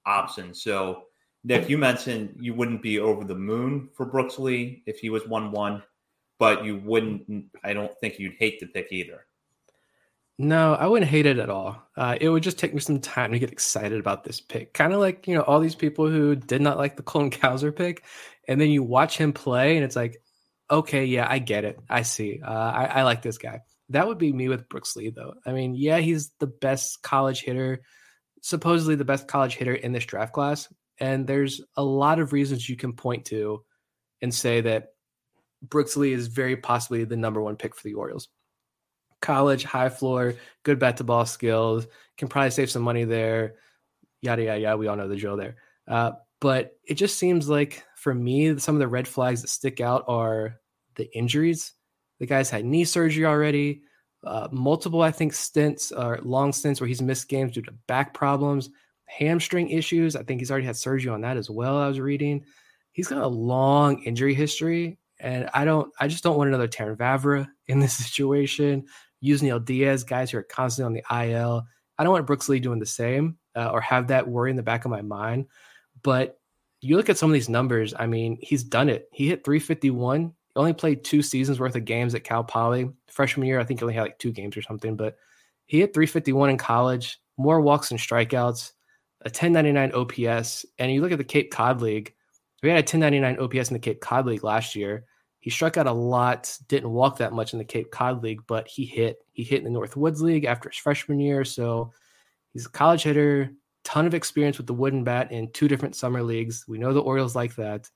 option. 0.06 0.54
So, 0.54 1.04
Nick, 1.44 1.68
you 1.68 1.78
mentioned 1.78 2.36
you 2.40 2.54
wouldn't 2.54 2.82
be 2.82 3.00
over 3.00 3.24
the 3.24 3.34
moon 3.34 3.88
for 3.94 4.06
Brooks 4.06 4.38
Lee 4.38 4.82
if 4.86 4.98
he 5.00 5.10
was 5.10 5.26
one-one, 5.26 5.82
but 6.38 6.64
you 6.64 6.76
wouldn't. 6.78 7.46
I 7.64 7.72
don't 7.72 7.96
think 7.98 8.18
you'd 8.18 8.36
hate 8.38 8.60
the 8.60 8.66
pick 8.66 8.92
either. 8.92 9.26
No, 10.38 10.74
I 10.74 10.86
wouldn't 10.86 11.10
hate 11.10 11.26
it 11.26 11.38
at 11.38 11.50
all. 11.50 11.80
Uh, 11.96 12.16
it 12.20 12.28
would 12.28 12.42
just 12.42 12.58
take 12.58 12.74
me 12.74 12.80
some 12.80 13.00
time 13.00 13.32
to 13.32 13.38
get 13.38 13.52
excited 13.52 14.00
about 14.00 14.24
this 14.24 14.40
pick. 14.40 14.72
Kind 14.72 14.92
of 14.92 14.98
like, 14.98 15.28
you 15.28 15.34
know, 15.36 15.42
all 15.42 15.60
these 15.60 15.74
people 15.74 16.08
who 16.08 16.34
did 16.34 16.62
not 16.62 16.78
like 16.78 16.96
the 16.96 17.02
Colton 17.02 17.30
Cowser 17.30 17.74
pick. 17.74 18.02
And 18.48 18.60
then 18.60 18.70
you 18.70 18.82
watch 18.82 19.16
him 19.16 19.32
play 19.32 19.76
and 19.76 19.84
it's 19.84 19.96
like, 19.96 20.20
okay, 20.70 21.04
yeah, 21.04 21.26
I 21.28 21.38
get 21.38 21.64
it. 21.64 21.78
I 21.88 22.02
see. 22.02 22.40
Uh, 22.44 22.50
I, 22.50 22.84
I 22.84 23.02
like 23.02 23.22
this 23.22 23.38
guy. 23.38 23.60
That 23.90 24.08
would 24.08 24.18
be 24.18 24.32
me 24.32 24.48
with 24.48 24.68
Brooks 24.68 24.96
Lee, 24.96 25.10
though. 25.10 25.34
I 25.44 25.52
mean, 25.52 25.74
yeah, 25.74 25.98
he's 25.98 26.30
the 26.38 26.46
best 26.46 27.02
college 27.02 27.42
hitter, 27.42 27.82
supposedly 28.40 28.94
the 28.94 29.04
best 29.04 29.28
college 29.28 29.54
hitter 29.54 29.74
in 29.74 29.92
this 29.92 30.06
draft 30.06 30.32
class. 30.32 30.72
And 30.98 31.26
there's 31.26 31.60
a 31.76 31.84
lot 31.84 32.18
of 32.18 32.32
reasons 32.32 32.68
you 32.68 32.76
can 32.76 32.94
point 32.94 33.26
to 33.26 33.64
and 34.20 34.32
say 34.32 34.62
that 34.62 34.88
Brooks 35.62 35.96
Lee 35.96 36.12
is 36.12 36.28
very 36.28 36.56
possibly 36.56 37.04
the 37.04 37.16
number 37.16 37.40
one 37.42 37.56
pick 37.56 37.74
for 37.74 37.82
the 37.84 37.94
Orioles 37.94 38.28
college, 39.22 39.64
high 39.64 39.88
floor, 39.88 40.34
good 40.64 40.78
bat 40.78 40.98
to 40.98 41.04
ball 41.04 41.24
skills, 41.24 41.86
can 42.18 42.28
probably 42.28 42.50
save 42.50 42.70
some 42.70 42.82
money 42.82 43.04
there. 43.04 43.54
Yada, 44.20 44.42
yada, 44.42 44.60
yada. 44.60 44.76
We 44.76 44.88
all 44.88 44.96
know 44.96 45.08
the 45.08 45.16
drill 45.16 45.38
there. 45.38 45.56
Uh, 45.88 46.12
but 46.42 46.72
it 46.84 46.94
just 46.94 47.18
seems 47.18 47.48
like 47.48 47.84
for 47.94 48.12
me, 48.12 48.58
some 48.58 48.74
of 48.74 48.80
the 48.80 48.88
red 48.88 49.06
flags 49.06 49.42
that 49.42 49.48
stick 49.48 49.80
out 49.80 50.04
are 50.08 50.56
the 50.96 51.08
injuries. 51.16 51.72
The 52.18 52.26
guy's 52.26 52.50
had 52.50 52.64
knee 52.64 52.84
surgery 52.84 53.24
already, 53.24 53.82
uh, 54.24 54.48
multiple, 54.50 55.02
I 55.02 55.12
think, 55.12 55.34
stints 55.34 55.92
or 55.92 56.18
long 56.24 56.52
stints 56.52 56.80
where 56.80 56.88
he's 56.88 57.00
missed 57.00 57.28
games 57.28 57.52
due 57.52 57.62
to 57.62 57.72
back 57.86 58.12
problems, 58.12 58.70
hamstring 59.04 59.70
issues. 59.70 60.16
I 60.16 60.24
think 60.24 60.40
he's 60.40 60.50
already 60.50 60.66
had 60.66 60.76
surgery 60.76 61.12
on 61.12 61.20
that 61.20 61.36
as 61.36 61.48
well. 61.48 61.78
I 61.78 61.86
was 61.86 62.00
reading. 62.00 62.44
He's 62.90 63.06
got 63.06 63.22
a 63.22 63.26
long 63.28 64.02
injury 64.02 64.34
history. 64.34 64.98
And 65.20 65.48
I 65.54 65.64
don't, 65.64 65.92
I 66.00 66.08
just 66.08 66.24
don't 66.24 66.36
want 66.36 66.48
another 66.48 66.66
Terrin 66.66 66.96
Vavra 66.96 67.48
in 67.68 67.78
this 67.78 67.96
situation. 67.96 68.86
Yusniel 69.24 69.64
Diaz, 69.64 70.02
guys 70.02 70.32
who 70.32 70.38
are 70.38 70.42
constantly 70.42 71.04
on 71.04 71.04
the 71.04 71.30
IL. 71.30 71.62
I 71.98 72.02
don't 72.02 72.12
want 72.12 72.26
Brooks 72.26 72.48
Lee 72.48 72.58
doing 72.58 72.80
the 72.80 72.86
same 72.86 73.38
uh, 73.54 73.70
or 73.70 73.80
have 73.80 74.08
that 74.08 74.26
worry 74.26 74.50
in 74.50 74.56
the 74.56 74.64
back 74.64 74.84
of 74.84 74.90
my 74.90 75.02
mind. 75.02 75.46
But 76.02 76.38
you 76.80 76.96
look 76.96 77.08
at 77.08 77.18
some 77.18 77.30
of 77.30 77.34
these 77.34 77.48
numbers. 77.48 77.94
I 77.96 78.06
mean, 78.06 78.38
he's 78.40 78.64
done 78.64 78.88
it. 78.88 79.08
He 79.12 79.28
hit 79.28 79.44
351. 79.44 80.24
He 80.24 80.32
only 80.56 80.72
played 80.72 81.04
two 81.04 81.22
seasons 81.22 81.60
worth 81.60 81.76
of 81.76 81.84
games 81.84 82.14
at 82.14 82.24
Cal 82.24 82.44
Poly. 82.44 82.90
Freshman 83.08 83.46
year, 83.46 83.60
I 83.60 83.64
think 83.64 83.80
he 83.80 83.84
only 83.84 83.94
had 83.94 84.02
like 84.02 84.18
two 84.18 84.32
games 84.32 84.56
or 84.56 84.62
something. 84.62 84.96
But 84.96 85.16
he 85.66 85.78
hit 85.78 85.94
351 85.94 86.50
in 86.50 86.58
college, 86.58 87.20
more 87.36 87.60
walks 87.60 87.92
and 87.92 88.00
strikeouts, 88.00 88.72
a 89.24 89.28
1099 89.28 89.92
OPS. 89.92 90.66
And 90.78 90.92
you 90.92 91.00
look 91.00 91.12
at 91.12 91.18
the 91.18 91.24
Cape 91.24 91.52
Cod 91.52 91.80
League. 91.80 92.14
We 92.62 92.68
had 92.68 92.76
a 92.76 92.80
1099 92.80 93.38
OPS 93.38 93.70
in 93.70 93.74
the 93.74 93.80
Cape 93.80 94.00
Cod 94.00 94.26
League 94.26 94.44
last 94.44 94.74
year. 94.74 95.04
He 95.38 95.50
struck 95.50 95.76
out 95.76 95.88
a 95.88 95.92
lot, 95.92 96.56
didn't 96.68 96.90
walk 96.90 97.18
that 97.18 97.32
much 97.32 97.52
in 97.52 97.58
the 97.58 97.64
Cape 97.64 97.90
Cod 97.90 98.22
League, 98.22 98.42
but 98.46 98.68
he 98.68 98.84
hit. 98.84 99.18
He 99.32 99.42
hit 99.42 99.64
in 99.64 99.72
the 99.72 99.78
Northwoods 99.78 100.20
League 100.20 100.44
after 100.44 100.68
his 100.68 100.78
freshman 100.78 101.18
year. 101.18 101.44
So 101.44 101.92
he's 102.52 102.66
a 102.66 102.70
college 102.70 103.02
hitter, 103.02 103.52
ton 103.84 104.06
of 104.06 104.14
experience 104.14 104.58
with 104.58 104.66
the 104.66 104.74
wooden 104.74 105.04
bat 105.04 105.32
in 105.32 105.50
two 105.52 105.68
different 105.68 105.96
summer 105.96 106.22
leagues. 106.22 106.64
We 106.68 106.78
know 106.78 106.92
the 106.92 107.00
Orioles 107.00 107.36
like 107.36 107.54
that. 107.56 107.90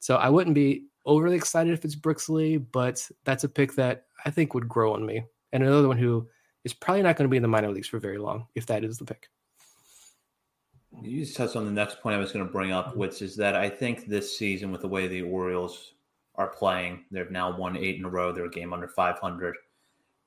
So 0.00 0.16
I 0.16 0.28
wouldn't 0.28 0.54
be 0.54 0.84
overly 1.04 1.36
excited 1.36 1.72
if 1.72 1.84
it's 1.84 2.28
Lee, 2.28 2.56
but 2.56 3.08
that's 3.24 3.44
a 3.44 3.48
pick 3.48 3.74
that 3.74 4.04
I 4.24 4.30
think 4.30 4.54
would 4.54 4.68
grow 4.68 4.94
on 4.94 5.04
me. 5.04 5.24
And 5.52 5.62
another 5.62 5.88
one 5.88 5.98
who 5.98 6.28
is 6.64 6.74
probably 6.74 7.02
not 7.02 7.16
going 7.16 7.28
to 7.28 7.30
be 7.30 7.36
in 7.36 7.42
the 7.42 7.48
minor 7.48 7.70
leagues 7.70 7.88
for 7.88 7.98
very 7.98 8.18
long 8.18 8.46
if 8.54 8.66
that 8.66 8.84
is 8.84 8.98
the 8.98 9.04
pick. 9.04 9.28
You 11.02 11.24
just 11.24 11.36
touched 11.36 11.56
on 11.56 11.64
the 11.64 11.70
next 11.70 12.00
point 12.00 12.16
I 12.16 12.18
was 12.18 12.32
going 12.32 12.46
to 12.46 12.52
bring 12.52 12.72
up, 12.72 12.90
mm-hmm. 12.90 12.98
which 12.98 13.22
is 13.22 13.36
that 13.36 13.54
I 13.54 13.68
think 13.68 14.06
this 14.06 14.38
season, 14.38 14.72
with 14.72 14.80
the 14.80 14.88
way 14.88 15.06
the 15.06 15.22
Orioles 15.22 15.92
are 16.38 16.48
playing. 16.48 17.04
They've 17.10 17.30
now 17.30 17.54
won 17.54 17.76
eight 17.76 17.96
in 17.96 18.04
a 18.04 18.08
row. 18.08 18.32
They're 18.32 18.46
a 18.46 18.50
game 18.50 18.72
under 18.72 18.88
500. 18.88 19.56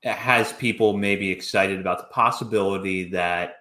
It 0.03 0.11
has 0.11 0.51
people 0.53 0.97
maybe 0.97 1.31
excited 1.31 1.79
about 1.79 1.99
the 1.99 2.13
possibility 2.13 3.05
that 3.11 3.60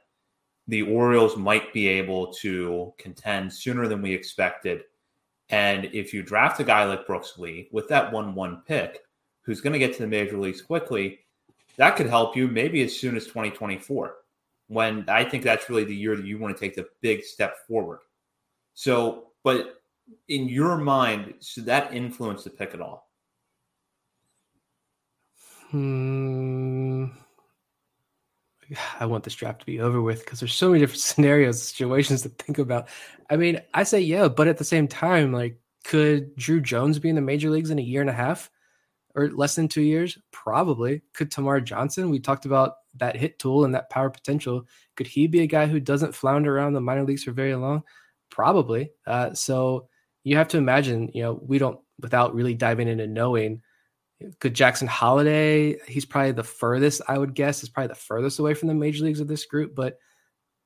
the 0.70 0.82
Orioles 0.82 1.36
might 1.36 1.72
be 1.72 1.88
able 1.88 2.32
to 2.34 2.94
contend 2.96 3.52
sooner 3.52 3.88
than 3.88 4.00
we 4.00 4.14
expected. 4.14 4.82
And 5.48 5.86
if 5.86 6.14
you 6.14 6.22
draft 6.22 6.60
a 6.60 6.64
guy 6.64 6.84
like 6.84 7.08
Brooks 7.08 7.36
Lee 7.38 7.68
with 7.72 7.88
that 7.88 8.12
1 8.12 8.34
1 8.36 8.62
pick, 8.68 9.00
who's 9.42 9.60
going 9.60 9.72
to 9.72 9.80
get 9.80 9.92
to 9.94 10.02
the 10.02 10.06
major 10.06 10.38
leagues 10.38 10.62
quickly, 10.62 11.18
that 11.76 11.96
could 11.96 12.06
help 12.06 12.36
you 12.36 12.46
maybe 12.46 12.82
as 12.82 12.96
soon 12.96 13.16
as 13.16 13.26
2024, 13.26 14.14
when 14.68 15.04
I 15.08 15.24
think 15.24 15.42
that's 15.42 15.68
really 15.68 15.82
the 15.82 15.94
year 15.94 16.14
that 16.14 16.24
you 16.24 16.38
want 16.38 16.56
to 16.56 16.60
take 16.60 16.76
the 16.76 16.86
big 17.00 17.24
step 17.24 17.56
forward. 17.66 17.98
So, 18.74 19.32
but 19.42 19.82
in 20.28 20.48
your 20.48 20.76
mind, 20.76 21.34
should 21.42 21.64
that 21.64 21.92
influence 21.92 22.44
the 22.44 22.50
pick 22.50 22.74
at 22.74 22.80
all? 22.80 23.10
Hmm. 25.70 27.06
I 29.00 29.06
want 29.06 29.24
this 29.24 29.34
draft 29.34 29.60
to 29.60 29.66
be 29.66 29.80
over 29.80 30.02
with 30.02 30.24
because 30.24 30.40
there's 30.40 30.54
so 30.54 30.68
many 30.68 30.80
different 30.80 31.00
scenarios, 31.00 31.62
situations 31.62 32.22
to 32.22 32.28
think 32.28 32.58
about. 32.58 32.88
I 33.28 33.36
mean, 33.36 33.60
I 33.74 33.84
say 33.84 34.00
yeah, 34.00 34.28
but 34.28 34.48
at 34.48 34.58
the 34.58 34.64
same 34.64 34.88
time, 34.88 35.32
like, 35.32 35.58
could 35.84 36.34
Drew 36.36 36.60
Jones 36.60 36.98
be 36.98 37.08
in 37.08 37.14
the 37.14 37.20
major 37.20 37.50
leagues 37.50 37.70
in 37.70 37.78
a 37.78 37.82
year 37.82 38.00
and 38.00 38.10
a 38.10 38.14
half 38.14 38.50
or 39.14 39.28
less 39.30 39.54
than 39.54 39.68
two 39.68 39.82
years? 39.82 40.18
Probably. 40.30 41.02
Could 41.14 41.30
Termarr 41.30 41.64
Johnson? 41.64 42.10
We 42.10 42.20
talked 42.20 42.44
about 42.44 42.74
that 42.96 43.16
hit 43.16 43.38
tool 43.38 43.64
and 43.64 43.74
that 43.74 43.90
power 43.90 44.10
potential. 44.10 44.66
Could 44.96 45.06
he 45.06 45.26
be 45.26 45.40
a 45.40 45.46
guy 45.46 45.66
who 45.66 45.80
doesn't 45.80 46.14
flounder 46.14 46.54
around 46.54 46.74
the 46.74 46.80
minor 46.80 47.04
leagues 47.04 47.24
for 47.24 47.32
very 47.32 47.54
long? 47.54 47.82
Probably. 48.30 48.90
Uh, 49.06 49.32
so 49.32 49.88
you 50.22 50.36
have 50.36 50.48
to 50.48 50.58
imagine, 50.58 51.10
you 51.14 51.22
know, 51.22 51.40
we 51.42 51.58
don't 51.58 51.80
without 52.00 52.34
really 52.34 52.54
diving 52.54 52.88
into 52.88 53.06
knowing 53.06 53.62
could 54.38 54.54
Jackson 54.54 54.88
Holliday, 54.88 55.78
he's 55.86 56.04
probably 56.04 56.32
the 56.32 56.44
furthest, 56.44 57.02
I 57.08 57.18
would 57.18 57.34
guess, 57.34 57.62
is 57.62 57.68
probably 57.68 57.88
the 57.88 57.94
furthest 57.94 58.38
away 58.38 58.54
from 58.54 58.68
the 58.68 58.74
major 58.74 59.04
leagues 59.04 59.20
of 59.20 59.28
this 59.28 59.46
group. 59.46 59.74
But 59.74 59.98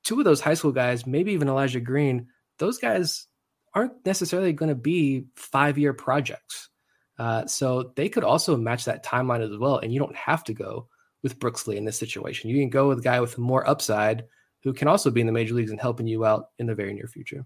two 0.03 0.19
of 0.19 0.25
those 0.25 0.41
high 0.41 0.53
school 0.53 0.71
guys, 0.71 1.05
maybe 1.05 1.33
even 1.33 1.47
Elijah 1.47 1.79
Green, 1.79 2.27
those 2.59 2.77
guys 2.77 3.27
aren't 3.73 4.05
necessarily 4.05 4.53
going 4.53 4.69
to 4.69 4.75
be 4.75 5.25
five 5.35 5.77
year 5.77 5.93
projects. 5.93 6.69
Uh, 7.17 7.45
so 7.45 7.93
they 7.95 8.09
could 8.09 8.23
also 8.23 8.57
match 8.57 8.85
that 8.85 9.05
timeline 9.05 9.41
as 9.41 9.57
well. 9.57 9.77
And 9.77 9.93
you 9.93 9.99
don't 9.99 10.15
have 10.15 10.43
to 10.45 10.53
go 10.53 10.87
with 11.23 11.39
Brooks 11.39 11.67
Lee 11.67 11.77
in 11.77 11.85
this 11.85 11.97
situation. 11.97 12.49
You 12.49 12.61
can 12.61 12.69
go 12.69 12.89
with 12.89 12.99
a 12.99 13.03
guy 13.03 13.19
with 13.19 13.37
more 13.37 13.67
upside 13.67 14.25
who 14.63 14.73
can 14.73 14.87
also 14.87 15.11
be 15.11 15.21
in 15.21 15.27
the 15.27 15.33
major 15.33 15.53
leagues 15.53 15.71
and 15.71 15.79
helping 15.79 16.07
you 16.07 16.25
out 16.25 16.49
in 16.59 16.65
the 16.65 16.75
very 16.75 16.93
near 16.93 17.07
future. 17.07 17.45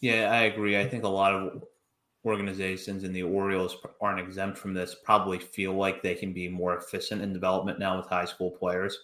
Yeah, 0.00 0.30
I 0.30 0.42
agree. 0.42 0.78
I 0.78 0.88
think 0.88 1.04
a 1.04 1.08
lot 1.08 1.34
of 1.34 1.64
organizations 2.28 3.04
and 3.04 3.14
the 3.14 3.22
Orioles 3.22 3.76
aren't 4.00 4.20
exempt 4.20 4.58
from 4.58 4.74
this 4.74 4.96
probably 5.04 5.38
feel 5.38 5.74
like 5.74 6.02
they 6.02 6.14
can 6.14 6.32
be 6.32 6.48
more 6.48 6.76
efficient 6.76 7.22
in 7.22 7.32
development 7.32 7.78
now 7.78 7.96
with 7.96 8.06
high 8.06 8.24
school 8.24 8.50
players. 8.50 8.96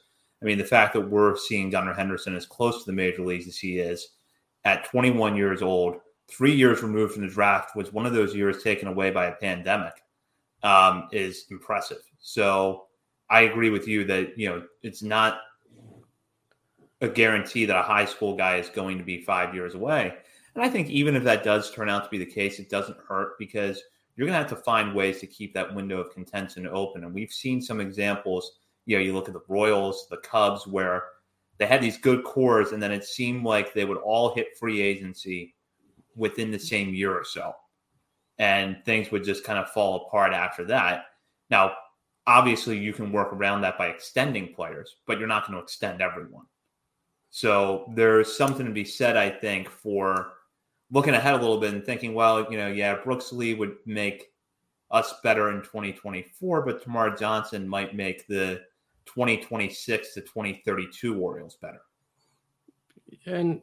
I 0.43 0.45
mean, 0.45 0.59
the 0.59 0.65
fact 0.65 0.93
that 0.95 1.09
we're 1.09 1.37
seeing 1.37 1.71
Gunnar 1.71 1.95
Henderson 1.95 2.37
as 2.37 2.47
close 2.47 2.81
to 2.81 2.87
the 2.87 2.97
major 2.97 3.25
leagues 3.25 3.49
as 3.49 3.59
he 3.59 3.79
is 3.79 4.11
at 4.65 4.85
21 4.85 5.37
years 5.37 5.63
old, 5.63 5.97
three 6.29 6.55
years 6.55 6.83
removed 6.83 7.15
from 7.15 7.23
the 7.23 7.33
draft, 7.33 7.75
was 7.75 7.93
one 7.93 8.07
of 8.07 8.13
those 8.13 8.35
years 8.35 8.63
taken 8.63 8.89
away 8.89 9.11
by 9.11 9.27
a 9.27 9.37
pandemic, 9.37 10.03
um, 10.63 11.09
is 11.13 11.47
impressive. 11.51 12.03
So 12.21 12.87
I 13.31 13.43
agree 13.43 13.71
with 13.71 13.89
you 13.89 14.05
that, 14.05 14.39
you 14.39 14.49
know, 14.49 14.63
it's 14.83 15.03
not 15.03 15.41
a 17.01 17.09
guarantee 17.09 17.65
that 17.67 17.77
a 17.77 17.83
high 17.83 18.05
school 18.05 18.37
guy 18.37 18.57
is 18.57 18.69
going 18.69 18.99
to 18.99 19.05
be 19.05 19.23
five 19.23 19.55
years 19.55 19.75
away. 19.75 20.15
And 20.55 20.65
I 20.65 20.69
think 20.69 20.89
even 20.89 21.17
if 21.17 21.25
that 21.25 21.43
does 21.45 21.71
turn 21.71 21.89
out 21.89 22.05
to 22.05 22.11
be 22.11 22.19
the 22.19 22.27
case, 22.27 22.59
it 22.59 22.71
doesn't 22.71 22.99
hurt 23.09 23.39
because 23.39 23.83
you're 24.15 24.27
going 24.27 24.35
to 24.35 24.49
have 24.49 24.57
to 24.57 24.65
find 24.65 24.95
ways 24.95 25.19
to 25.21 25.27
keep 25.27 25.53
that 25.55 25.75
window 25.75 25.99
of 25.99 26.13
contention 26.13 26.69
open. 26.69 27.05
And 27.05 27.13
we've 27.13 27.33
seen 27.33 27.61
some 27.61 27.81
examples. 27.81 28.59
You 28.87 28.97
know, 28.97 29.03
you 29.03 29.13
look 29.13 29.29
at 29.29 29.35
the 29.35 29.43
Royals, 29.49 30.07
the 30.11 30.19
Cubs, 30.19 30.67
where 30.67 31.05
they 31.59 31.67
had 31.67 31.83
these 31.83 31.99
good 31.99 32.25
cores, 32.25 32.73
and 32.73 32.83
then 32.83 32.93
it 32.93 33.05
seemed 33.05 33.45
like 33.45 33.75
they 33.75 33.85
would 33.85 33.99
all 33.99 34.35
hit 34.35 34.57
free 34.59 34.81
agency 34.81 35.55
within 36.17 36.51
the 36.51 36.59
same 36.59 36.95
year 36.95 37.13
or 37.13 37.25
so. 37.25 37.53
And 38.39 38.77
things 38.85 39.11
would 39.11 39.25
just 39.25 39.45
kind 39.45 39.59
of 39.59 39.71
fall 39.71 40.07
apart 40.07 40.33
after 40.33 40.65
that. 40.67 41.07
Now, 41.51 41.73
obviously, 42.27 42.79
you 42.79 42.93
can 42.93 43.13
work 43.13 43.33
around 43.33 43.61
that 43.63 43.79
by 43.79 43.89
extending 43.89 44.55
players, 44.55 44.97
but 45.07 45.19
you're 45.19 45.29
not 45.29 45.47
going 45.47 45.57
to 45.59 45.63
extend 45.63 46.01
everyone. 46.01 46.47
So 47.31 47.91
there's 47.95 48.37
something 48.37 48.67
to 48.67 48.73
be 48.73 48.85
said, 48.85 49.17
I 49.17 49.31
think, 49.31 49.69
for 49.69 50.33
looking 50.95 51.15
ahead 51.15 51.35
a 51.35 51.39
little 51.39 51.59
bit 51.59 51.75
and 51.75 51.85
thinking, 51.85 52.15
well, 52.15 52.47
you 52.51 52.57
know, 52.57 52.69
yeah, 52.69 52.95
Brooks 52.95 53.33
Lee 53.33 53.53
would 53.53 53.77
make 53.85 54.33
us 54.93 55.13
better 55.25 55.51
in 55.51 55.61
2024, 55.61 56.63
but 56.63 56.83
Termarr 56.83 57.19
Johnson 57.19 57.69
might 57.69 57.97
make 57.97 58.27
the 58.29 58.63
2026 59.07 60.15
to 60.15 60.21
2032 60.21 61.21
Orioles 61.21 61.57
better. 61.61 61.81
And 63.27 63.61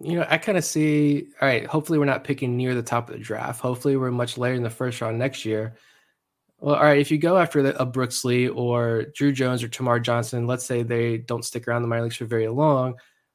you 0.00 0.16
know, 0.16 0.26
I 0.28 0.38
kind 0.38 0.56
of 0.56 0.64
see. 0.64 1.26
All 1.40 1.48
right, 1.48 1.66
hopefully 1.66 1.98
we're 1.98 2.06
not 2.06 2.24
picking 2.24 2.56
near 2.56 2.74
the 2.74 2.82
top 2.82 3.10
of 3.10 3.14
the 3.14 3.20
draft. 3.20 3.60
Hopefully 3.60 3.96
we're 3.96 4.10
much 4.10 4.38
later 4.38 4.54
in 4.54 4.62
the 4.62 4.70
first 4.70 5.00
round 5.00 5.18
next 5.18 5.44
year. 5.44 5.76
Well, 6.60 6.76
all 6.76 6.82
right, 6.82 6.98
if 6.98 7.10
you 7.10 7.18
go 7.18 7.36
after 7.36 7.66
a 7.70 7.84
Brooks 7.84 8.24
Lee 8.24 8.48
or 8.48 9.06
Drew 9.14 9.32
Jones 9.32 9.62
or 9.62 9.68
Termarr 9.68 10.00
Johnson, 10.00 10.46
let's 10.46 10.64
say 10.64 10.82
they 10.82 11.18
don't 11.18 11.44
stick 11.44 11.66
around 11.66 11.82
the 11.82 11.88
minor 11.88 12.04
leagues 12.04 12.16
for 12.16 12.24
very 12.24 12.48
long. 12.48 12.94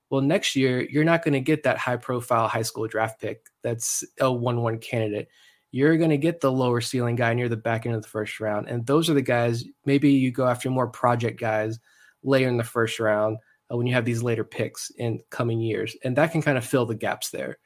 Well, 0.10 0.22
next 0.22 0.56
year 0.56 0.82
you're 0.82 1.04
not 1.04 1.24
going 1.24 1.34
to 1.34 1.42
get 1.42 1.64
that 1.64 1.78
high 1.78 1.98
profile 1.98 2.48
high 2.48 2.62
school 2.62 2.88
draft 2.88 3.20
pick 3.20 3.46
that's 3.64 4.04
a 4.20 4.32
one 4.32 4.62
one 4.62 4.80
candidate. 4.80 5.28
You're 5.72 5.98
going 5.98 6.12
to 6.12 6.18
get 6.18 6.40
the 6.40 6.52
lower 6.52 6.80
ceiling 6.80 7.18
guy 7.18 7.34
near 7.34 7.50
the 7.50 7.58
back 7.58 7.86
end 7.86 7.96
of 7.96 8.02
the 8.02 8.08
first 8.08 8.40
round, 8.40 8.70
and 8.70 8.86
those 8.86 9.10
are 9.10 9.14
the 9.14 9.22
guys. 9.22 9.66
Maybe 9.86 10.12
you 10.12 10.32
go 10.32 10.48
after 10.48 10.70
more 10.70 10.88
project 10.88 11.40
guys 11.40 11.78
later 12.24 12.48
in 12.48 12.58
the 12.58 12.64
first 12.64 13.00
round 13.00 13.38
uh, 13.72 13.76
when 13.76 13.86
you 13.86 13.94
have 13.94 14.06
these 14.06 14.24
later 14.24 14.46
picks 14.46 14.90
in 14.92 15.20
coming 15.30 15.60
years, 15.60 15.96
and 16.04 16.16
that 16.16 16.32
can 16.32 16.42
kind 16.42 16.58
of 16.58 16.66
fill 16.66 16.86
the 16.86 16.96
gaps 16.96 17.32
there. 17.32 17.58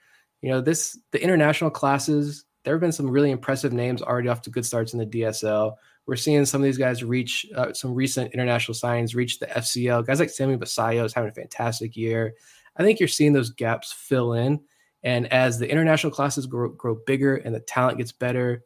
You 0.41 0.49
know, 0.49 0.61
this 0.61 0.97
the 1.11 1.23
international 1.23 1.69
classes. 1.69 2.45
There 2.63 2.75
have 2.75 2.81
been 2.81 2.91
some 2.91 3.09
really 3.09 3.31
impressive 3.31 3.73
names 3.73 4.03
already 4.03 4.29
off 4.29 4.43
to 4.43 4.51
good 4.51 4.65
starts 4.65 4.93
in 4.93 4.99
the 4.99 5.05
DSL. 5.05 5.73
We're 6.07 6.15
seeing 6.15 6.45
some 6.45 6.61
of 6.61 6.65
these 6.65 6.77
guys 6.77 7.03
reach 7.03 7.45
uh, 7.55 7.73
some 7.73 7.93
recent 7.93 8.33
international 8.33 8.75
signings, 8.75 9.15
reach 9.15 9.39
the 9.39 9.45
FCL. 9.47 10.05
Guys 10.05 10.19
like 10.19 10.29
Sammy 10.29 10.57
Basallo 10.57 11.05
is 11.05 11.13
having 11.13 11.29
a 11.29 11.33
fantastic 11.33 11.95
year. 11.95 12.33
I 12.75 12.83
think 12.83 12.99
you're 12.99 13.07
seeing 13.07 13.33
those 13.33 13.51
gaps 13.51 13.91
fill 13.91 14.33
in. 14.33 14.59
And 15.03 15.31
as 15.31 15.57
the 15.57 15.69
international 15.69 16.11
classes 16.11 16.45
grow, 16.45 16.69
grow 16.69 16.95
bigger 17.05 17.37
and 17.37 17.53
the 17.53 17.59
talent 17.59 17.97
gets 17.97 18.11
better, 18.11 18.63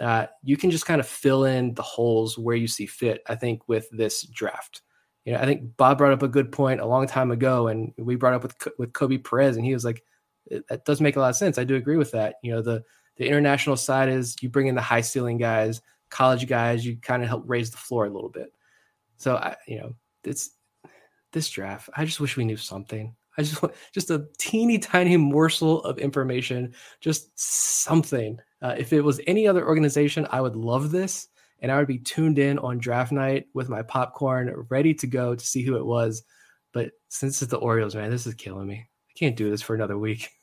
uh, 0.00 0.26
you 0.42 0.56
can 0.56 0.70
just 0.70 0.86
kind 0.86 1.00
of 1.00 1.06
fill 1.06 1.44
in 1.44 1.74
the 1.74 1.82
holes 1.82 2.38
where 2.38 2.56
you 2.56 2.68
see 2.68 2.86
fit. 2.86 3.22
I 3.26 3.34
think 3.34 3.68
with 3.68 3.88
this 3.90 4.22
draft 4.22 4.82
you 5.24 5.32
know, 5.32 5.38
I 5.38 5.46
think 5.46 5.76
Bob 5.76 5.98
brought 5.98 6.12
up 6.12 6.22
a 6.22 6.28
good 6.28 6.52
point 6.52 6.80
a 6.80 6.86
long 6.86 7.06
time 7.06 7.30
ago, 7.30 7.68
and 7.68 7.92
we 7.96 8.16
brought 8.16 8.34
up 8.34 8.42
with 8.42 8.56
with 8.78 8.92
Koby 8.92 9.22
Perez, 9.22 9.56
and 9.56 9.64
he 9.64 9.72
was 9.72 9.84
like, 9.84 10.02
"That 10.68 10.84
does 10.84 11.00
make 11.00 11.16
a 11.16 11.20
lot 11.20 11.30
of 11.30 11.36
sense." 11.36 11.56
I 11.56 11.64
do 11.64 11.76
agree 11.76 11.96
with 11.96 12.10
that. 12.12 12.36
You 12.42 12.52
know, 12.52 12.62
the 12.62 12.82
the 13.16 13.26
international 13.26 13.76
side 13.76 14.10
is 14.10 14.36
you 14.42 14.50
bring 14.50 14.66
in 14.66 14.74
the 14.74 14.82
high 14.82 15.00
ceiling 15.00 15.38
guys, 15.38 15.80
college 16.10 16.46
guys, 16.46 16.84
you 16.84 16.96
kind 16.96 17.22
of 17.22 17.28
help 17.28 17.44
raise 17.46 17.70
the 17.70 17.76
floor 17.76 18.06
a 18.06 18.10
little 18.10 18.28
bit. 18.28 18.52
So 19.16 19.36
I, 19.36 19.56
you 19.66 19.78
know, 19.78 19.94
it's 20.24 20.50
this 21.32 21.48
draft. 21.50 21.90
I 21.96 22.04
just 22.04 22.20
wish 22.20 22.36
we 22.36 22.44
knew 22.44 22.56
something. 22.56 23.14
I 23.36 23.42
just 23.42 23.62
want 23.62 23.74
just 23.92 24.10
a 24.10 24.26
teeny 24.38 24.78
tiny 24.78 25.16
morsel 25.16 25.82
of 25.82 25.98
information, 25.98 26.74
just 27.00 27.30
something. 27.38 28.38
Uh, 28.62 28.74
if 28.78 28.92
it 28.92 29.00
was 29.00 29.20
any 29.26 29.46
other 29.46 29.66
organization, 29.66 30.26
I 30.30 30.40
would 30.40 30.56
love 30.56 30.90
this 30.90 31.28
and 31.60 31.72
I 31.72 31.78
would 31.78 31.88
be 31.88 31.98
tuned 31.98 32.38
in 32.38 32.58
on 32.58 32.78
draft 32.78 33.12
night 33.12 33.46
with 33.54 33.68
my 33.68 33.82
popcorn, 33.82 34.66
ready 34.68 34.94
to 34.94 35.06
go 35.06 35.34
to 35.34 35.44
see 35.44 35.62
who 35.62 35.76
it 35.76 35.84
was. 35.84 36.22
But 36.72 36.92
since 37.08 37.40
it's 37.42 37.50
the 37.50 37.56
Orioles, 37.58 37.94
man, 37.94 38.10
this 38.10 38.26
is 38.26 38.34
killing 38.34 38.66
me. 38.66 38.86
I 39.08 39.12
can't 39.18 39.36
do 39.36 39.50
this 39.50 39.62
for 39.62 39.74
another 39.74 39.98
week. 39.98 40.28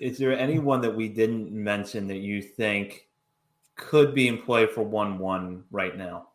Is 0.00 0.18
there 0.18 0.36
anyone 0.36 0.80
that 0.80 0.94
we 0.94 1.08
didn't 1.08 1.52
mention 1.52 2.08
that 2.08 2.18
you 2.18 2.42
think 2.42 3.03
could 3.76 4.14
be 4.14 4.28
in 4.28 4.38
play 4.38 4.66
for 4.66 4.82
1 4.82 5.18
1 5.18 5.64
right 5.70 5.96
now? 5.96 6.28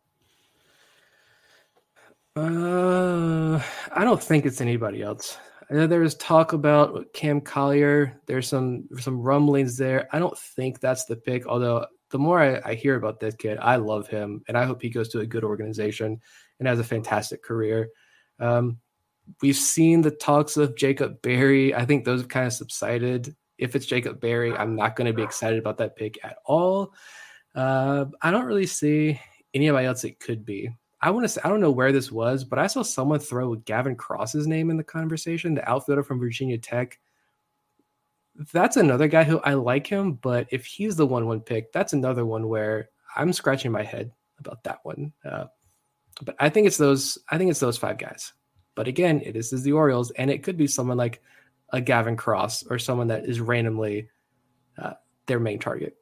Uh, 2.36 3.60
I 3.92 4.04
don't 4.04 4.22
think 4.22 4.46
it's 4.46 4.60
anybody 4.60 5.02
else. 5.02 5.36
I 5.70 5.74
know 5.74 5.86
there 5.86 6.00
was 6.00 6.14
talk 6.16 6.52
about 6.52 7.12
Cam 7.12 7.40
Collier. 7.40 8.20
There's 8.26 8.48
some 8.48 8.88
some 8.98 9.20
rumblings 9.20 9.76
there. 9.76 10.08
I 10.12 10.18
don't 10.18 10.36
think 10.36 10.80
that's 10.80 11.04
the 11.04 11.16
pick, 11.16 11.46
although 11.46 11.86
the 12.10 12.18
more 12.18 12.40
I, 12.40 12.60
I, 12.64 12.74
hear 12.74 12.96
about 12.96 13.20
this 13.20 13.36
kid, 13.36 13.56
I 13.60 13.76
love 13.76 14.08
him, 14.08 14.42
and 14.48 14.58
I 14.58 14.64
hope 14.64 14.82
he 14.82 14.90
goes 14.90 15.08
to 15.10 15.20
a 15.20 15.26
good 15.26 15.44
organization 15.44 16.20
and 16.58 16.68
has 16.68 16.80
a 16.80 16.84
fantastic 16.84 17.42
career. 17.42 17.90
Um, 18.40 18.78
we've 19.42 19.56
seen 19.56 20.02
the 20.02 20.10
talks 20.10 20.56
of 20.56 20.76
Jacob 20.76 21.22
Berry. 21.22 21.72
I 21.72 21.84
think 21.84 22.04
those 22.04 22.20
have 22.20 22.28
kind 22.28 22.46
of 22.46 22.52
subsided. 22.52 23.34
If 23.58 23.76
it's 23.76 23.86
Jacob 23.86 24.20
Berry, 24.20 24.56
I'm 24.56 24.74
not 24.74 24.96
going 24.96 25.06
to 25.06 25.12
be 25.12 25.22
excited 25.22 25.58
about 25.58 25.78
that 25.78 25.94
pick 25.94 26.18
at 26.24 26.38
all. 26.44 26.94
Uh, 27.54 28.06
I 28.22 28.30
don't 28.30 28.44
really 28.44 28.66
see 28.66 29.20
anybody 29.54 29.86
else 29.86 30.04
it 30.04 30.20
could 30.20 30.44
be. 30.44 30.70
I 31.00 31.10
want 31.10 31.24
to 31.24 31.28
say 31.28 31.40
I 31.42 31.48
don't 31.48 31.60
know 31.60 31.70
where 31.70 31.92
this 31.92 32.12
was, 32.12 32.44
but 32.44 32.58
I 32.58 32.66
saw 32.66 32.82
someone 32.82 33.20
throw 33.20 33.54
Gavin 33.54 33.96
Cross's 33.96 34.46
name 34.46 34.70
in 34.70 34.76
the 34.76 34.84
conversation, 34.84 35.54
the 35.54 35.68
outfielder 35.68 36.02
from 36.02 36.20
Virginia 36.20 36.58
Tech 36.58 36.98
that's 38.52 38.76
another 38.76 39.08
guy 39.08 39.24
who 39.24 39.38
I 39.40 39.54
like 39.54 39.86
him, 39.86 40.14
but 40.14 40.46
if 40.50 40.64
he's 40.64 40.96
the 40.96 41.06
one 41.06 41.26
one 41.26 41.40
pick, 41.40 41.72
that's 41.72 41.92
another 41.92 42.24
one 42.24 42.48
where 42.48 42.88
I'm 43.14 43.32
scratching 43.32 43.72
my 43.72 43.82
head 43.82 44.12
about 44.38 44.62
that 44.64 44.78
one. 44.82 45.12
Uh, 45.24 45.46
but 46.22 46.36
I 46.38 46.48
think 46.48 46.66
it's 46.66 46.76
those. 46.76 47.18
I 47.28 47.38
think 47.38 47.50
it's 47.50 47.60
those 47.60 47.78
five 47.78 47.98
guys. 47.98 48.32
But 48.74 48.88
again, 48.88 49.20
it 49.24 49.36
is, 49.36 49.52
is 49.52 49.62
the 49.62 49.72
Orioles, 49.72 50.10
and 50.12 50.30
it 50.30 50.42
could 50.42 50.56
be 50.56 50.66
someone 50.66 50.96
like 50.96 51.20
a 51.70 51.80
Gavin 51.80 52.16
Cross 52.16 52.64
or 52.64 52.78
someone 52.78 53.08
that 53.08 53.26
is 53.26 53.40
randomly 53.40 54.08
uh, 54.78 54.94
their 55.26 55.40
main 55.40 55.58
target. 55.58 55.96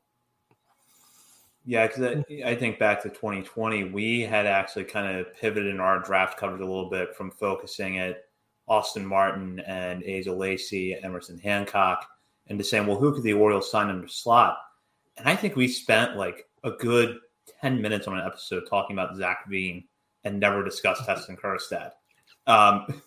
Yeah, 1.68 1.86
because 1.86 2.02
I, 2.02 2.42
I, 2.46 2.54
think 2.54 2.78
back 2.78 3.02
to 3.02 3.10
2020, 3.10 3.90
we 3.90 4.22
had 4.22 4.46
actually 4.46 4.84
kind 4.84 5.18
of 5.18 5.36
pivoted 5.36 5.66
in 5.66 5.80
our 5.80 5.98
draft 5.98 6.38
coverage 6.38 6.62
a 6.62 6.64
little 6.64 6.88
bit 6.88 7.14
from 7.14 7.30
focusing 7.30 7.98
at 7.98 8.24
Austin 8.68 9.04
Martin 9.04 9.60
and 9.66 10.02
Asa 10.02 10.32
Lacy, 10.32 10.94
Emerson 11.02 11.36
Hancock, 11.38 12.08
and 12.46 12.58
to 12.58 12.64
saying, 12.64 12.86
well, 12.86 12.96
who 12.96 13.12
could 13.12 13.22
the 13.22 13.34
Orioles 13.34 13.70
sign 13.70 13.90
in 13.90 14.00
the 14.00 14.08
slot? 14.08 14.56
And 15.18 15.28
I 15.28 15.36
think 15.36 15.56
we 15.56 15.68
spent 15.68 16.16
like 16.16 16.46
a 16.64 16.70
good 16.70 17.18
10 17.60 17.82
minutes 17.82 18.08
on 18.08 18.18
an 18.18 18.26
episode 18.26 18.62
talking 18.66 18.96
about 18.96 19.18
Zac 19.18 19.46
Veen 19.46 19.84
and 20.24 20.40
never 20.40 20.64
discussed 20.64 21.06
Heston 21.06 21.36
Kjerstad. 21.36 21.90
Um, 22.46 23.02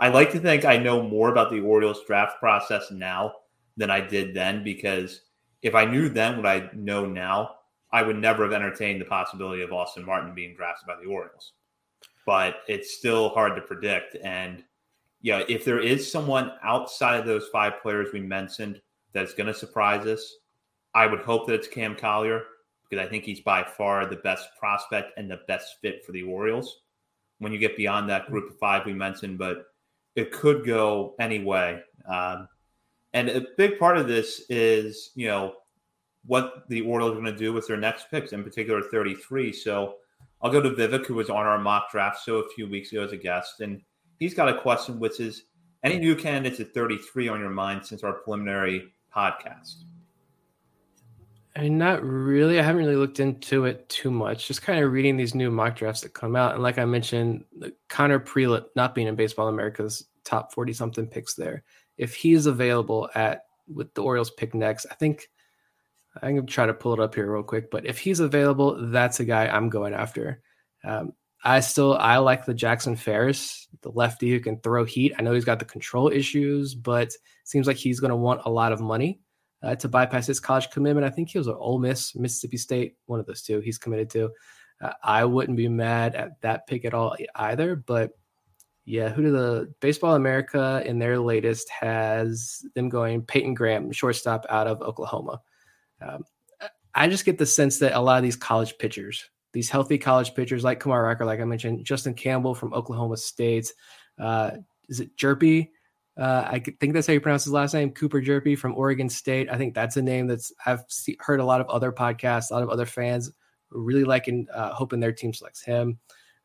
I 0.00 0.08
like 0.08 0.32
to 0.32 0.40
think 0.40 0.64
I 0.64 0.78
know 0.78 1.00
more 1.00 1.30
about 1.30 1.52
the 1.52 1.60
Orioles 1.60 2.04
draft 2.08 2.40
process 2.40 2.90
now 2.90 3.34
than 3.76 3.88
I 3.88 4.00
did 4.00 4.34
then 4.34 4.64
because 4.64 5.20
if 5.62 5.76
I 5.76 5.84
knew 5.84 6.08
then 6.08 6.38
what 6.38 6.46
I 6.46 6.70
know 6.74 7.06
now, 7.06 7.58
I 7.92 8.02
would 8.02 8.18
never 8.18 8.44
have 8.44 8.52
entertained 8.52 9.00
the 9.00 9.06
possibility 9.06 9.62
of 9.62 9.72
Austin 9.72 10.04
Martin 10.04 10.34
being 10.34 10.54
drafted 10.54 10.86
by 10.86 10.96
the 10.96 11.08
Orioles. 11.08 11.52
But 12.26 12.62
it's 12.68 12.94
still 12.94 13.30
hard 13.30 13.56
to 13.56 13.62
predict. 13.62 14.16
And 14.22 14.62
yeah, 15.20 15.42
if 15.48 15.64
there 15.64 15.80
is 15.80 16.10
someone 16.10 16.52
outside 16.62 17.18
of 17.18 17.26
those 17.26 17.48
five 17.48 17.82
players 17.82 18.12
we 18.12 18.20
mentioned 18.20 18.80
that's 19.12 19.34
going 19.34 19.48
to 19.48 19.54
surprise 19.54 20.06
us, 20.06 20.36
I 20.94 21.06
would 21.06 21.20
hope 21.20 21.46
that 21.46 21.54
it's 21.54 21.68
Cam 21.68 21.96
Collier 21.96 22.44
because 22.88 23.04
I 23.04 23.08
think 23.08 23.24
he's 23.24 23.40
by 23.40 23.62
far 23.62 24.06
the 24.06 24.16
best 24.16 24.48
prospect 24.58 25.12
and 25.16 25.30
the 25.30 25.40
best 25.46 25.76
fit 25.80 26.04
for 26.04 26.12
the 26.12 26.22
Orioles. 26.22 26.80
When 27.38 27.52
you 27.52 27.58
get 27.58 27.76
beyond 27.76 28.08
that 28.10 28.26
group 28.26 28.50
of 28.50 28.58
five 28.58 28.84
we 28.84 28.92
mentioned, 28.92 29.38
but 29.38 29.66
it 30.16 30.32
could 30.32 30.66
go 30.66 31.14
anyway. 31.18 31.82
Um, 32.08 32.48
and 33.12 33.28
a 33.28 33.46
big 33.56 33.78
part 33.78 33.96
of 33.96 34.08
this 34.08 34.42
is, 34.48 35.10
you 35.14 35.28
know, 35.28 35.54
what 36.26 36.68
the 36.68 36.82
Orioles 36.82 37.12
are 37.12 37.20
going 37.20 37.32
to 37.32 37.36
do 37.36 37.52
with 37.52 37.66
their 37.66 37.76
next 37.76 38.10
picks, 38.10 38.32
in 38.32 38.44
particular 38.44 38.82
33. 38.82 39.52
So 39.52 39.96
I'll 40.42 40.50
go 40.50 40.60
to 40.60 40.70
Vivek, 40.70 41.06
who 41.06 41.14
was 41.14 41.30
on 41.30 41.46
our 41.46 41.58
mock 41.58 41.90
draft 41.90 42.24
show 42.24 42.36
a 42.36 42.48
few 42.50 42.68
weeks 42.68 42.92
ago 42.92 43.04
as 43.04 43.12
a 43.12 43.16
guest, 43.16 43.60
and 43.60 43.82
he's 44.18 44.34
got 44.34 44.48
a 44.48 44.60
question, 44.60 44.98
which 44.98 45.20
is 45.20 45.44
any 45.82 45.98
new 45.98 46.14
candidates 46.14 46.60
at 46.60 46.74
33 46.74 47.28
on 47.28 47.40
your 47.40 47.50
mind 47.50 47.84
since 47.84 48.04
our 48.04 48.12
preliminary 48.12 48.92
podcast? 49.14 49.84
I 51.56 51.62
mean, 51.62 51.78
not 51.78 52.02
really. 52.04 52.60
I 52.60 52.62
haven't 52.62 52.84
really 52.84 52.96
looked 52.96 53.18
into 53.18 53.64
it 53.64 53.88
too 53.88 54.10
much. 54.10 54.46
Just 54.46 54.62
kind 54.62 54.82
of 54.82 54.92
reading 54.92 55.16
these 55.16 55.34
new 55.34 55.50
mock 55.50 55.76
drafts 55.76 56.02
that 56.02 56.14
come 56.14 56.36
out. 56.36 56.54
And 56.54 56.62
like 56.62 56.78
I 56.78 56.84
mentioned, 56.84 57.44
Connor 57.88 58.20
Prielipp 58.20 58.66
not 58.76 58.94
being 58.94 59.08
in 59.08 59.16
Baseball 59.16 59.48
America's 59.48 60.06
top 60.24 60.52
40 60.52 60.72
something 60.72 61.06
picks 61.06 61.34
there. 61.34 61.64
If 61.98 62.14
he's 62.14 62.46
available 62.46 63.10
at 63.14 63.46
with 63.66 63.92
the 63.94 64.02
Orioles 64.02 64.30
pick 64.30 64.54
next, 64.54 64.86
I 64.90 64.94
think 64.94 65.28
I'm 66.22 66.34
going 66.34 66.46
to 66.46 66.52
try 66.52 66.66
to 66.66 66.74
pull 66.74 66.92
it 66.92 67.00
up 67.00 67.14
here 67.14 67.32
real 67.32 67.42
quick. 67.42 67.70
But 67.70 67.86
if 67.86 67.98
he's 67.98 68.20
available, 68.20 68.90
that's 68.90 69.20
a 69.20 69.24
guy 69.24 69.46
I'm 69.46 69.68
going 69.68 69.94
after. 69.94 70.42
Um, 70.84 71.12
I 71.42 71.60
still 71.60 71.96
I 71.96 72.18
like 72.18 72.44
the 72.44 72.54
Jackson 72.54 72.96
Ferris, 72.96 73.68
the 73.82 73.90
lefty 73.90 74.30
who 74.30 74.40
can 74.40 74.60
throw 74.60 74.84
heat. 74.84 75.14
I 75.18 75.22
know 75.22 75.32
he's 75.32 75.44
got 75.44 75.58
the 75.58 75.64
control 75.64 76.08
issues, 76.08 76.74
but 76.74 77.12
seems 77.44 77.66
like 77.66 77.76
he's 77.76 78.00
going 78.00 78.10
to 78.10 78.16
want 78.16 78.42
a 78.44 78.50
lot 78.50 78.72
of 78.72 78.80
money 78.80 79.20
uh, 79.62 79.74
to 79.76 79.88
bypass 79.88 80.26
his 80.26 80.40
college 80.40 80.70
commitment. 80.70 81.06
I 81.06 81.10
think 81.10 81.30
he 81.30 81.38
was 81.38 81.46
an 81.46 81.56
Ole 81.58 81.78
Miss, 81.78 82.14
Mississippi 82.14 82.58
State, 82.58 82.96
one 83.06 83.20
of 83.20 83.26
those 83.26 83.42
two. 83.42 83.60
He's 83.60 83.78
committed 83.78 84.10
to. 84.10 84.30
Uh, 84.82 84.92
I 85.02 85.24
wouldn't 85.24 85.56
be 85.56 85.68
mad 85.68 86.14
at 86.14 86.40
that 86.42 86.66
pick 86.66 86.84
at 86.84 86.94
all 86.94 87.16
either, 87.34 87.76
but 87.76 88.12
yeah, 88.84 89.08
who 89.08 89.22
do 89.22 89.30
the 89.30 89.72
Baseball 89.80 90.16
America 90.16 90.82
in 90.84 90.98
their 90.98 91.18
latest 91.18 91.68
has 91.70 92.64
them 92.74 92.88
going 92.88 93.22
Peyton 93.22 93.54
Graham, 93.54 93.92
shortstop 93.92 94.46
out 94.48 94.66
of 94.66 94.82
Oklahoma. 94.82 95.40
Um, 96.02 96.24
I 96.94 97.08
just 97.08 97.24
get 97.24 97.38
the 97.38 97.46
sense 97.46 97.78
that 97.78 97.96
a 97.96 98.00
lot 98.00 98.18
of 98.18 98.22
these 98.22 98.36
college 98.36 98.76
pitchers, 98.78 99.28
these 99.52 99.70
healthy 99.70 99.98
college 99.98 100.34
pitchers 100.34 100.64
like 100.64 100.80
Kumar 100.80 101.02
Rocker, 101.02 101.24
like 101.24 101.40
I 101.40 101.44
mentioned, 101.44 101.84
Justin 101.84 102.14
Campbell 102.14 102.54
from 102.54 102.74
Oklahoma 102.74 103.16
State, 103.16 103.72
uh, 104.18 104.52
is 104.88 105.00
it 105.00 105.16
Hjerpe? 105.16 105.68
Uh, 106.18 106.44
I 106.46 106.58
think 106.58 106.92
that's 106.92 107.06
how 107.06 107.12
you 107.12 107.20
pronounce 107.20 107.44
his 107.44 107.52
last 107.52 107.72
name, 107.72 107.92
Cooper 107.92 108.20
Hjerpe 108.20 108.58
from 108.58 108.74
Oregon 108.74 109.08
State. 109.08 109.48
I 109.50 109.56
think 109.56 109.74
that's 109.74 109.96
a 109.96 110.02
name 110.02 110.26
that's 110.26 110.52
I've 110.66 110.82
see, 110.88 111.16
heard 111.20 111.40
a 111.40 111.44
lot 111.44 111.60
of 111.60 111.68
other 111.68 111.92
podcasts, 111.92 112.50
a 112.50 112.54
lot 112.54 112.62
of 112.62 112.68
other 112.68 112.86
fans 112.86 113.30
really 113.70 114.04
liking, 114.04 114.46
uh, 114.52 114.74
hoping 114.74 115.00
their 115.00 115.12
team 115.12 115.32
selects 115.32 115.62
him. 115.62 115.98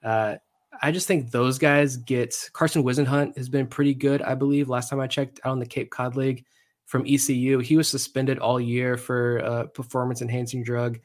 Uh, 0.03 0.35
I 0.81 0.91
just 0.91 1.07
think 1.07 1.31
those 1.31 1.57
guys 1.57 1.97
get 1.97 2.49
Carson 2.53 2.83
Whisenhunt 2.83 3.37
has 3.37 3.49
been 3.49 3.67
pretty 3.67 3.93
good, 3.93 4.21
I 4.21 4.35
believe. 4.35 4.69
Last 4.69 4.89
time 4.89 4.99
I 4.99 5.07
checked 5.07 5.39
out 5.43 5.51
on 5.51 5.59
the 5.59 5.65
Cape 5.65 5.89
Cod 5.89 6.15
League 6.15 6.45
from 6.85 7.05
ECU, 7.07 7.59
he 7.59 7.77
was 7.77 7.89
suspended 7.89 8.39
all 8.39 8.59
year 8.59 8.97
for 8.97 9.37
a 9.37 9.67
performance 9.67 10.21
enhancing 10.21 10.63
drug. 10.63 10.99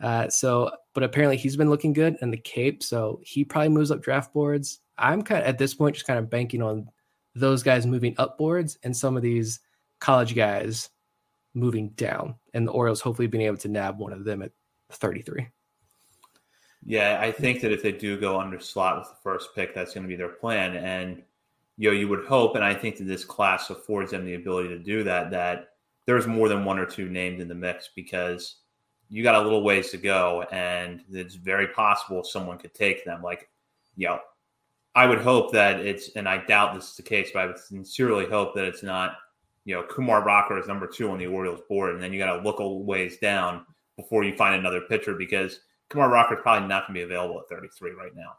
Uh, 0.00 0.28
so, 0.28 0.70
but 0.94 1.02
apparently 1.02 1.36
he's 1.36 1.56
been 1.56 1.70
looking 1.70 1.92
good 1.92 2.16
in 2.22 2.30
the 2.30 2.36
Cape, 2.36 2.82
so 2.82 3.20
he 3.22 3.44
probably 3.44 3.68
moves 3.68 3.90
up 3.90 4.02
draft 4.02 4.32
boards. 4.32 4.80
I'm 4.98 5.22
kind 5.22 5.42
of 5.42 5.46
at 5.46 5.58
this 5.58 5.74
point 5.74 5.94
just 5.94 6.06
kind 6.06 6.18
of 6.18 6.30
banking 6.30 6.62
on 6.62 6.88
those 7.34 7.62
guys 7.62 7.86
moving 7.86 8.14
up 8.18 8.38
boards 8.38 8.78
and 8.82 8.96
some 8.96 9.16
of 9.16 9.22
these 9.22 9.60
college 10.00 10.34
guys 10.34 10.90
moving 11.54 11.90
down, 11.90 12.34
and 12.54 12.66
the 12.66 12.72
Orioles 12.72 13.00
hopefully 13.00 13.28
being 13.28 13.44
able 13.44 13.58
to 13.58 13.68
nab 13.68 13.98
one 13.98 14.12
of 14.12 14.24
them 14.24 14.42
at 14.42 14.52
33. 14.90 15.48
Yeah, 16.84 17.18
I 17.20 17.30
think 17.30 17.60
that 17.60 17.72
if 17.72 17.82
they 17.82 17.92
do 17.92 18.18
go 18.18 18.40
under 18.40 18.58
slot 18.58 18.98
with 18.98 19.08
the 19.08 19.16
first 19.22 19.54
pick, 19.54 19.74
that's 19.74 19.92
going 19.92 20.04
to 20.04 20.08
be 20.08 20.16
their 20.16 20.28
plan. 20.28 20.76
And 20.76 21.22
you 21.80 21.88
know, 21.88 21.96
you 21.96 22.08
would 22.08 22.26
hope, 22.26 22.56
and 22.56 22.64
I 22.64 22.74
think 22.74 22.98
that 22.98 23.04
this 23.04 23.24
class 23.24 23.70
affords 23.70 24.10
them 24.10 24.26
the 24.26 24.34
ability 24.34 24.68
to 24.68 24.78
do 24.78 25.02
that. 25.04 25.30
That 25.30 25.70
there's 26.04 26.26
more 26.26 26.46
than 26.46 26.66
one 26.66 26.78
or 26.78 26.84
two 26.84 27.08
named 27.08 27.40
in 27.40 27.48
the 27.48 27.54
mix 27.54 27.88
because 27.96 28.56
you 29.08 29.22
got 29.22 29.34
a 29.34 29.40
little 29.40 29.64
ways 29.64 29.90
to 29.92 29.96
go, 29.96 30.44
and 30.52 31.00
it's 31.10 31.36
very 31.36 31.68
possible 31.68 32.22
someone 32.22 32.58
could 32.58 32.74
take 32.74 33.02
them. 33.06 33.22
Like, 33.22 33.48
you 33.96 34.08
know, 34.08 34.18
I 34.94 35.06
would 35.06 35.22
hope 35.22 35.52
that 35.52 35.80
it's, 35.80 36.10
and 36.16 36.28
I 36.28 36.44
doubt 36.44 36.74
this 36.74 36.90
is 36.90 36.96
the 36.96 37.02
case, 37.02 37.30
but 37.32 37.40
I 37.40 37.46
would 37.46 37.58
sincerely 37.58 38.26
hope 38.26 38.54
that 38.56 38.66
it's 38.66 38.82
not, 38.82 39.16
you 39.64 39.74
know, 39.74 39.82
Kumar 39.84 40.22
Rocker 40.22 40.58
is 40.58 40.66
number 40.66 40.86
two 40.86 41.10
on 41.10 41.16
the 41.16 41.28
Orioles 41.28 41.62
board, 41.66 41.94
and 41.94 42.02
then 42.02 42.12
you 42.12 42.18
got 42.18 42.36
to 42.36 42.42
look 42.42 42.60
a 42.60 42.68
ways 42.68 43.16
down 43.16 43.64
before 43.96 44.22
you 44.22 44.36
find 44.36 44.54
another 44.54 44.82
pitcher 44.82 45.14
because 45.14 45.60
Kumar 45.88 46.10
Rocker 46.10 46.34
is 46.34 46.42
probably 46.42 46.68
not 46.68 46.86
going 46.86 47.00
to 47.00 47.06
be 47.06 47.10
available 47.10 47.40
at 47.40 47.48
33 47.48 47.92
right 47.92 48.14
now. 48.14 48.34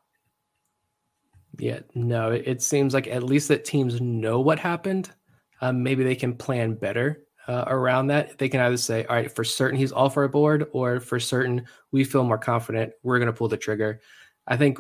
Yeah, 1.58 1.80
no, 1.96 2.32
it 2.32 2.62
seems 2.62 2.94
like 2.94 3.08
at 3.08 3.24
least 3.24 3.50
that 3.50 3.66
teams 3.66 4.00
know 4.00 4.40
what 4.40 4.60
happened. 4.60 5.12
Um, 5.60 5.84
maybe 5.84 6.04
they 6.04 6.16
can 6.16 6.36
plan 6.36 6.74
better 6.76 7.24
uh, 7.48 7.66
around 7.68 8.08
that. 8.08 8.38
They 8.38 8.50
can 8.50 8.62
either 8.62 8.78
say, 8.78 9.06
all 9.06 9.16
right, 9.16 9.32
for 9.32 9.44
certain 9.44 9.78
he's 9.78 9.92
off 9.92 10.18
our 10.18 10.28
board, 10.28 10.68
or 10.72 11.00
for 11.00 11.20
certain 11.20 11.66
we 11.92 12.04
feel 12.04 12.24
more 12.24 12.38
confident, 12.38 12.94
we're 13.04 13.20
going 13.20 13.28
to 13.28 13.38
pull 13.38 13.48
the 13.48 13.58
trigger. 13.58 14.02
I 14.48 14.58
think 14.58 14.80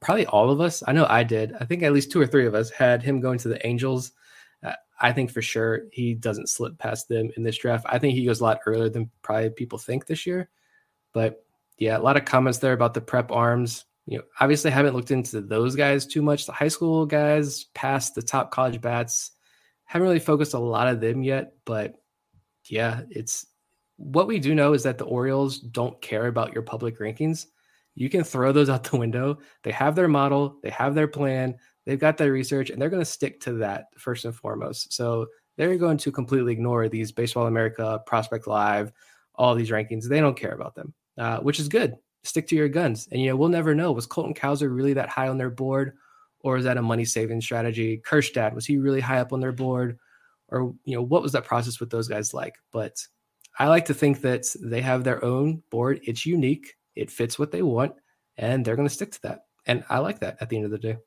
probably 0.00 0.26
all 0.26 0.50
of 0.50 0.60
us, 0.60 0.82
I 0.86 0.92
know 0.92 1.06
I 1.08 1.24
did, 1.24 1.52
I 1.58 1.64
think 1.64 1.82
at 1.82 1.92
least 1.92 2.12
two 2.12 2.20
or 2.20 2.26
three 2.26 2.46
of 2.46 2.54
us 2.54 2.70
had 2.70 3.02
him 3.02 3.20
going 3.20 3.38
to 3.38 3.48
the 3.48 3.66
Angels. 3.66 4.12
Uh, 4.62 4.74
I 5.00 5.12
think 5.12 5.30
for 5.30 5.42
sure 5.42 5.82
he 5.90 6.14
doesn't 6.14 6.48
slip 6.48 6.78
past 6.78 7.08
them 7.08 7.30
in 7.36 7.42
this 7.42 7.58
draft. 7.58 7.86
I 7.88 7.98
think 7.98 8.14
he 8.14 8.26
goes 8.26 8.40
a 8.40 8.44
lot 8.44 8.60
earlier 8.66 8.88
than 8.88 9.10
probably 9.22 9.50
people 9.50 9.78
think 9.78 10.06
this 10.06 10.26
year. 10.26 10.48
But 11.12 11.44
yeah, 11.78 11.96
a 11.96 12.00
lot 12.00 12.16
of 12.16 12.24
comments 12.24 12.58
there 12.58 12.72
about 12.72 12.94
the 12.94 13.00
prep 13.00 13.32
arms. 13.32 13.84
You 14.06 14.18
know, 14.18 14.24
obviously 14.40 14.70
haven't 14.70 14.94
looked 14.94 15.10
into 15.10 15.40
those 15.40 15.76
guys 15.76 16.06
too 16.06 16.22
much. 16.22 16.46
The 16.46 16.52
high 16.52 16.68
school 16.68 17.06
guys 17.06 17.64
past 17.74 18.14
the 18.14 18.22
top 18.22 18.50
college 18.50 18.80
bats. 18.80 19.30
Haven't 19.84 20.06
really 20.06 20.20
focused 20.20 20.54
a 20.54 20.58
lot 20.58 20.88
of 20.88 21.00
them 21.00 21.22
yet, 21.22 21.54
but 21.64 21.96
yeah, 22.68 23.02
it's 23.10 23.46
what 23.96 24.26
we 24.26 24.38
do 24.38 24.54
know 24.54 24.72
is 24.72 24.82
that 24.82 24.98
the 24.98 25.04
Orioles 25.04 25.58
don't 25.58 26.00
care 26.02 26.26
about 26.26 26.52
your 26.52 26.62
public 26.62 26.98
rankings. 26.98 27.46
You 27.94 28.10
can 28.10 28.24
throw 28.24 28.50
those 28.52 28.68
out 28.68 28.84
the 28.84 28.96
window. 28.96 29.38
They 29.62 29.70
have 29.72 29.94
their 29.94 30.08
model, 30.08 30.58
they 30.62 30.70
have 30.70 30.94
their 30.94 31.06
plan, 31.06 31.54
they've 31.86 31.98
got 31.98 32.16
their 32.16 32.32
research, 32.32 32.70
and 32.70 32.80
they're 32.80 32.90
going 32.90 33.02
to 33.02 33.06
stick 33.06 33.40
to 33.42 33.52
that 33.54 33.86
first 33.96 34.24
and 34.24 34.34
foremost. 34.34 34.92
So 34.92 35.26
they're 35.56 35.76
going 35.76 35.98
to 35.98 36.10
completely 36.10 36.52
ignore 36.52 36.88
these 36.88 37.12
Baseball 37.12 37.46
America, 37.46 38.02
Prospect 38.06 38.46
Live, 38.46 38.90
all 39.34 39.54
these 39.54 39.70
rankings. 39.70 40.08
They 40.08 40.20
don't 40.20 40.36
care 40.36 40.52
about 40.52 40.74
them 40.74 40.92
uh, 41.18 41.38
which 41.38 41.60
is 41.60 41.68
good. 41.68 41.96
Stick 42.24 42.48
to 42.48 42.56
your 42.56 42.68
guns. 42.68 43.08
And, 43.12 43.20
you 43.20 43.28
know, 43.28 43.36
we'll 43.36 43.48
never 43.48 43.74
know. 43.74 43.92
Was 43.92 44.06
Colton 44.06 44.34
Cowser 44.34 44.74
really 44.74 44.94
that 44.94 45.08
high 45.08 45.28
on 45.28 45.38
their 45.38 45.50
board? 45.50 45.92
Or 46.40 46.56
is 46.58 46.64
that 46.64 46.76
a 46.76 46.82
money 46.82 47.04
saving 47.04 47.40
strategy? 47.40 48.02
Kjerstad, 48.04 48.54
was 48.54 48.66
he 48.66 48.76
really 48.76 49.00
high 49.00 49.20
up 49.20 49.32
on 49.32 49.40
their 49.40 49.52
board? 49.52 49.98
Or, 50.48 50.74
you 50.84 50.94
know, 50.94 51.02
what 51.02 51.22
was 51.22 51.32
that 51.32 51.44
process 51.44 51.80
with 51.80 51.90
those 51.90 52.08
guys 52.08 52.34
like? 52.34 52.54
But 52.72 52.96
I 53.58 53.68
like 53.68 53.86
to 53.86 53.94
think 53.94 54.20
that 54.22 54.46
they 54.60 54.82
have 54.82 55.04
their 55.04 55.24
own 55.24 55.62
board. 55.70 56.00
It's 56.02 56.26
unique, 56.26 56.74
it 56.96 57.10
fits 57.10 57.38
what 57.38 57.50
they 57.50 57.62
want, 57.62 57.94
and 58.36 58.64
they're 58.64 58.76
going 58.76 58.88
to 58.88 58.94
stick 58.94 59.12
to 59.12 59.22
that. 59.22 59.46
And 59.66 59.84
I 59.88 59.98
like 59.98 60.20
that 60.20 60.36
at 60.40 60.48
the 60.48 60.56
end 60.56 60.64
of 60.66 60.70
the 60.70 60.78
day. 60.78 60.98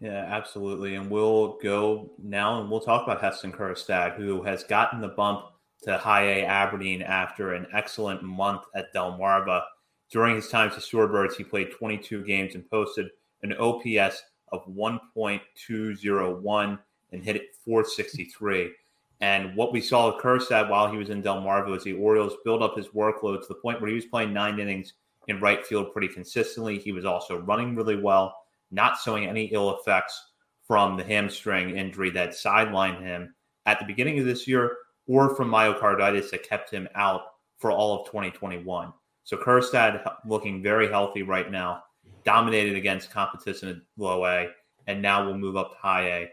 Yeah, 0.00 0.24
absolutely. 0.26 0.94
And 0.94 1.10
we'll 1.10 1.58
go 1.62 2.12
now 2.22 2.60
and 2.60 2.70
we'll 2.70 2.80
talk 2.80 3.02
about 3.02 3.20
Heston 3.20 3.52
Kjerstad, 3.52 4.16
who 4.16 4.42
has 4.42 4.64
gotten 4.64 5.00
the 5.00 5.08
bump 5.08 5.44
to 5.82 5.98
high 5.98 6.22
A 6.22 6.44
Aberdeen 6.44 7.02
after 7.02 7.54
an 7.54 7.66
excellent 7.72 8.22
month 8.22 8.62
at 8.74 8.94
Delmarva. 8.94 9.62
During 10.10 10.36
his 10.36 10.48
time 10.48 10.70
to 10.70 10.76
Shorebirds, 10.76 11.36
he 11.36 11.44
played 11.44 11.72
22 11.72 12.24
games 12.24 12.54
and 12.54 12.68
posted 12.68 13.10
an 13.42 13.54
OPS 13.54 14.22
of 14.52 14.66
1.201 14.66 16.78
and 17.12 17.24
hit 17.24 17.36
it 17.36 17.54
463. 17.64 18.72
And 19.20 19.54
what 19.54 19.72
we 19.72 19.80
saw 19.80 20.06
with 20.06 20.22
Kjerstad 20.22 20.68
while 20.68 20.90
he 20.90 20.96
was 20.96 21.10
in 21.10 21.22
Delmarva 21.22 21.68
was 21.68 21.84
the 21.84 21.92
Orioles 21.92 22.36
build 22.44 22.62
up 22.62 22.76
his 22.76 22.88
workload 22.88 23.42
to 23.42 23.48
the 23.48 23.54
point 23.54 23.80
where 23.80 23.88
he 23.88 23.94
was 23.94 24.06
playing 24.06 24.32
nine 24.32 24.58
innings 24.58 24.94
in 25.28 25.40
right 25.40 25.64
field 25.64 25.92
pretty 25.92 26.08
consistently. 26.08 26.78
He 26.78 26.92
was 26.92 27.04
also 27.04 27.38
running 27.38 27.76
really 27.76 27.96
well, 27.96 28.34
not 28.70 28.98
showing 28.98 29.26
any 29.26 29.44
ill 29.46 29.78
effects 29.78 30.28
from 30.66 30.96
the 30.96 31.04
hamstring 31.04 31.76
injury 31.76 32.10
that 32.10 32.30
sidelined 32.30 33.02
him 33.02 33.34
at 33.66 33.78
the 33.78 33.84
beginning 33.84 34.18
of 34.18 34.24
this 34.24 34.48
year 34.48 34.72
or 35.10 35.34
from 35.34 35.50
myocarditis 35.50 36.30
that 36.30 36.48
kept 36.48 36.70
him 36.70 36.88
out 36.94 37.22
for 37.58 37.72
all 37.72 37.98
of 37.98 38.06
2021. 38.06 38.92
So 39.24 39.36
Kjerstad 39.36 40.08
looking 40.24 40.62
very 40.62 40.88
healthy 40.88 41.24
right 41.24 41.50
now, 41.50 41.82
dominated 42.24 42.76
against 42.76 43.10
competition 43.10 43.68
at 43.70 43.76
low 43.98 44.24
A, 44.24 44.50
and 44.86 45.02
now 45.02 45.26
we'll 45.26 45.36
move 45.36 45.56
up 45.56 45.72
to 45.72 45.78
high 45.78 46.06
A. 46.06 46.30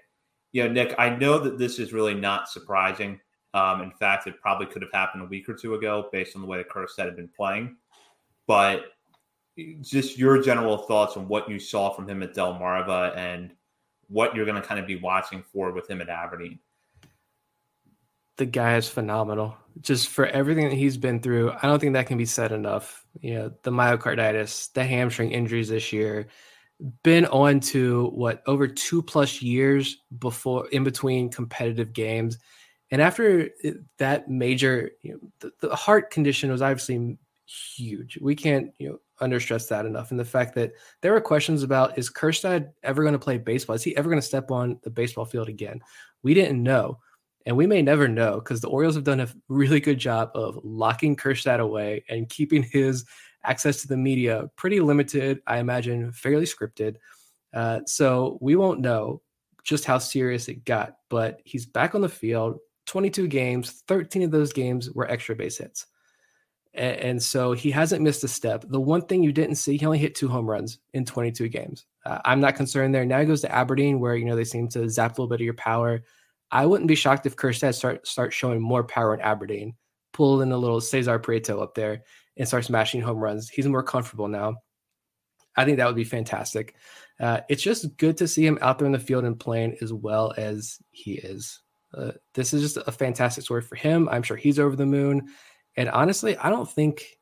You 0.51 0.63
know, 0.65 0.71
Nick, 0.71 0.93
I 0.99 1.09
know 1.09 1.39
that 1.39 1.57
this 1.57 1.79
is 1.79 1.91
really 1.91 2.13
not 2.13 2.49
surprising. 2.49 3.19
Um, 3.55 3.81
in 3.81 3.89
fact, 3.89 4.27
it 4.27 4.39
probably 4.39 4.67
could 4.67 4.83
have 4.83 4.91
happened 4.91 5.23
a 5.23 5.27
week 5.27 5.49
or 5.49 5.55
two 5.55 5.73
ago 5.73 6.09
based 6.11 6.35
on 6.35 6.43
the 6.43 6.47
way 6.47 6.57
that 6.57 6.69
Kjerstad 6.69 7.05
had 7.05 7.15
been 7.15 7.31
playing. 7.35 7.77
But 8.45 8.91
just 9.81 10.19
your 10.19 10.39
general 10.39 10.77
thoughts 10.77 11.17
on 11.17 11.27
what 11.27 11.49
you 11.49 11.59
saw 11.59 11.89
from 11.89 12.07
him 12.07 12.21
at 12.21 12.35
Delmarva 12.35 13.17
and 13.17 13.55
what 14.07 14.35
you're 14.35 14.45
going 14.45 14.61
to 14.61 14.67
kind 14.67 14.79
of 14.79 14.85
be 14.85 14.97
watching 14.97 15.43
for 15.51 15.71
with 15.71 15.89
him 15.89 15.99
at 15.99 16.09
Aberdeen 16.09 16.59
the 18.37 18.45
guy 18.45 18.77
is 18.77 18.87
phenomenal. 18.87 19.57
Just 19.81 20.09
for 20.09 20.27
everything 20.27 20.69
that 20.69 20.75
he's 20.75 20.97
been 20.97 21.19
through, 21.19 21.51
I 21.51 21.61
don't 21.63 21.79
think 21.79 21.93
that 21.93 22.07
can 22.07 22.17
be 22.17 22.25
said 22.25 22.51
enough. 22.51 23.05
You 23.19 23.33
know, 23.35 23.51
the 23.63 23.71
myocarditis, 23.71 24.73
the 24.73 24.83
hamstring 24.83 25.31
injuries 25.31 25.69
this 25.69 25.91
year, 25.91 26.27
been 27.03 27.25
on 27.27 27.59
to 27.59 28.07
what 28.07 28.43
over 28.45 28.67
two 28.67 29.01
plus 29.01 29.41
years 29.41 29.97
before 30.19 30.67
in 30.69 30.83
between 30.83 31.29
competitive 31.29 31.93
games. 31.93 32.37
And 32.91 33.01
after 33.01 33.49
that 33.97 34.29
major, 34.29 34.91
you 35.01 35.13
know, 35.13 35.19
the, 35.39 35.67
the 35.67 35.75
heart 35.75 36.11
condition 36.11 36.51
was 36.51 36.61
obviously 36.61 37.17
huge. 37.45 38.17
We 38.21 38.35
can't, 38.35 38.71
you 38.77 38.89
know, 38.89 38.99
understress 39.21 39.67
that 39.69 39.85
enough. 39.85 40.11
And 40.11 40.19
the 40.19 40.25
fact 40.25 40.53
that 40.55 40.73
there 41.01 41.11
were 41.11 41.21
questions 41.21 41.63
about 41.63 41.97
is 41.97 42.09
Kjerstad 42.09 42.69
ever 42.83 43.01
going 43.01 43.13
to 43.13 43.19
play 43.19 43.37
baseball? 43.37 43.75
Is 43.75 43.83
he 43.83 43.97
ever 43.97 44.09
going 44.09 44.21
to 44.21 44.27
step 44.27 44.51
on 44.51 44.79
the 44.83 44.89
baseball 44.89 45.25
field 45.25 45.49
again? 45.49 45.81
We 46.23 46.33
didn't 46.33 46.61
know. 46.61 46.99
And 47.47 47.55
we 47.55 47.65
may 47.65 47.81
never 47.81 48.09
know 48.09 48.35
because 48.35 48.59
the 48.59 48.67
Orioles 48.67 48.95
have 48.95 49.05
done 49.05 49.21
a 49.21 49.29
really 49.47 49.79
good 49.79 49.97
job 49.97 50.31
of 50.35 50.59
locking 50.65 51.15
Kjerstad 51.15 51.61
away 51.61 52.03
and 52.09 52.27
keeping 52.27 52.61
his 52.61 53.05
access 53.45 53.81
to 53.81 53.87
the 53.87 53.95
media 53.95 54.51
pretty 54.57 54.81
limited. 54.81 55.41
I 55.47 55.59
imagine 55.59 56.11
fairly 56.11 56.43
scripted. 56.43 56.97
Uh, 57.53 57.79
so 57.85 58.37
we 58.41 58.57
won't 58.57 58.81
know 58.81 59.21
just 59.63 59.85
how 59.85 59.97
serious 59.97 60.49
it 60.49 60.65
got. 60.65 60.97
But 61.07 61.39
he's 61.45 61.65
back 61.65 61.95
on 61.95 62.01
the 62.01 62.09
field. 62.09 62.59
22 62.85 63.29
games, 63.29 63.81
13 63.87 64.23
of 64.23 64.31
those 64.31 64.51
games 64.51 64.91
were 64.91 65.09
extra 65.09 65.33
base 65.33 65.57
hits. 65.57 65.85
And, 66.73 66.97
and 66.97 67.23
so 67.23 67.53
he 67.53 67.71
hasn't 67.71 68.03
missed 68.03 68.25
a 68.25 68.27
step. 68.27 68.65
The 68.67 68.81
one 68.81 69.03
thing 69.03 69.23
you 69.23 69.31
didn't 69.31 69.55
see, 69.55 69.77
he 69.77 69.85
only 69.85 69.99
hit 69.99 70.15
two 70.15 70.27
home 70.27 70.49
runs 70.49 70.79
in 70.93 71.05
22 71.05 71.47
games. 71.47 71.85
Uh, 72.05 72.19
I'm 72.25 72.41
not 72.41 72.55
concerned 72.55 72.93
there. 72.93 73.05
Now 73.05 73.21
he 73.21 73.25
goes 73.25 73.39
to 73.41 73.55
Aberdeen, 73.55 74.01
where 74.01 74.17
you 74.17 74.25
know 74.25 74.35
they 74.35 74.43
seem 74.43 74.67
to 74.69 74.89
zap 74.89 75.11
a 75.11 75.13
little 75.13 75.29
bit 75.29 75.39
of 75.39 75.45
your 75.45 75.53
power. 75.53 76.03
I 76.51 76.65
wouldn't 76.65 76.87
be 76.87 76.95
shocked 76.95 77.25
if 77.25 77.35
Kjerstad 77.35 77.75
start 77.75 78.07
start 78.07 78.33
showing 78.33 78.61
more 78.61 78.83
power 78.83 79.13
in 79.13 79.21
Aberdeen, 79.21 79.75
pull 80.13 80.41
in 80.41 80.51
a 80.51 80.57
little 80.57 80.81
Cesar 80.81 81.19
Prieto 81.19 81.61
up 81.61 81.75
there 81.75 82.03
and 82.37 82.47
start 82.47 82.65
smashing 82.65 83.01
home 83.01 83.17
runs. 83.17 83.49
He's 83.49 83.67
more 83.67 83.83
comfortable 83.83 84.27
now. 84.27 84.55
I 85.55 85.65
think 85.65 85.77
that 85.77 85.87
would 85.87 85.95
be 85.95 86.03
fantastic. 86.03 86.75
Uh, 87.19 87.41
it's 87.49 87.63
just 87.63 87.97
good 87.97 88.17
to 88.17 88.27
see 88.27 88.45
him 88.45 88.59
out 88.61 88.77
there 88.77 88.85
in 88.85 88.91
the 88.91 88.99
field 88.99 89.25
and 89.25 89.39
playing 89.39 89.77
as 89.81 89.91
well 89.91 90.33
as 90.37 90.77
he 90.91 91.13
is. 91.15 91.61
Uh, 91.93 92.11
this 92.35 92.53
is 92.53 92.61
just 92.61 92.77
a 92.87 92.91
fantastic 92.91 93.43
story 93.43 93.61
for 93.61 93.75
him. 93.75 94.07
I'm 94.09 94.21
sure 94.21 94.37
he's 94.37 94.59
over 94.59 94.75
the 94.75 94.85
moon. 94.85 95.29
And 95.75 95.89
honestly, 95.89 96.37
I 96.37 96.49
don't 96.49 96.69
think 96.69 97.17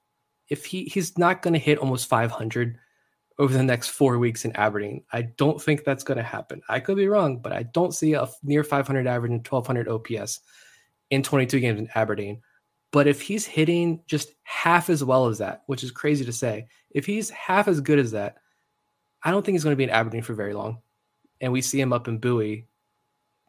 if 0.49 0.65
he 0.65 0.83
he's 0.85 1.17
not 1.17 1.41
going 1.41 1.53
to 1.53 1.59
hit 1.59 1.77
almost 1.77 2.07
500 2.09 2.77
over 3.37 3.53
the 3.53 3.63
next 3.63 3.89
four 3.89 4.17
weeks 4.17 4.45
in 4.45 4.55
Aberdeen. 4.55 5.03
I 5.11 5.23
don't 5.23 5.61
think 5.61 5.83
that's 5.83 6.03
going 6.03 6.17
to 6.17 6.23
happen. 6.23 6.61
I 6.69 6.79
could 6.79 6.97
be 6.97 7.07
wrong, 7.07 7.39
but 7.39 7.51
I 7.51 7.63
don't 7.63 7.93
see 7.93 8.13
a 8.13 8.27
near 8.43 8.63
500 8.63 9.07
average 9.07 9.31
and 9.31 9.45
1200 9.45 9.89
OPS 9.89 10.39
in 11.09 11.21
22 11.21 11.59
games 11.59 11.79
in 11.79 11.89
Aberdeen. 11.95 12.41
But 12.91 13.07
if 13.07 13.21
he's 13.21 13.45
hitting 13.45 14.01
just 14.07 14.33
half 14.43 14.89
as 14.89 15.03
well 15.03 15.27
as 15.27 15.39
that, 15.39 15.63
which 15.65 15.83
is 15.83 15.91
crazy 15.91 16.23
to 16.23 16.31
say, 16.31 16.67
if 16.91 17.05
he's 17.05 17.29
half 17.29 17.67
as 17.67 17.81
good 17.81 17.99
as 17.99 18.11
that, 18.11 18.37
I 19.21 19.31
don't 19.31 19.45
think 19.45 19.55
he's 19.55 19.63
going 19.63 19.73
to 19.73 19.77
be 19.77 19.83
in 19.83 19.89
Aberdeen 19.89 20.21
for 20.21 20.33
very 20.33 20.53
long. 20.53 20.79
And 21.41 21.51
we 21.51 21.61
see 21.61 21.81
him 21.81 21.91
up 21.91 22.07
in 22.07 22.19
Bowie, 22.19 22.67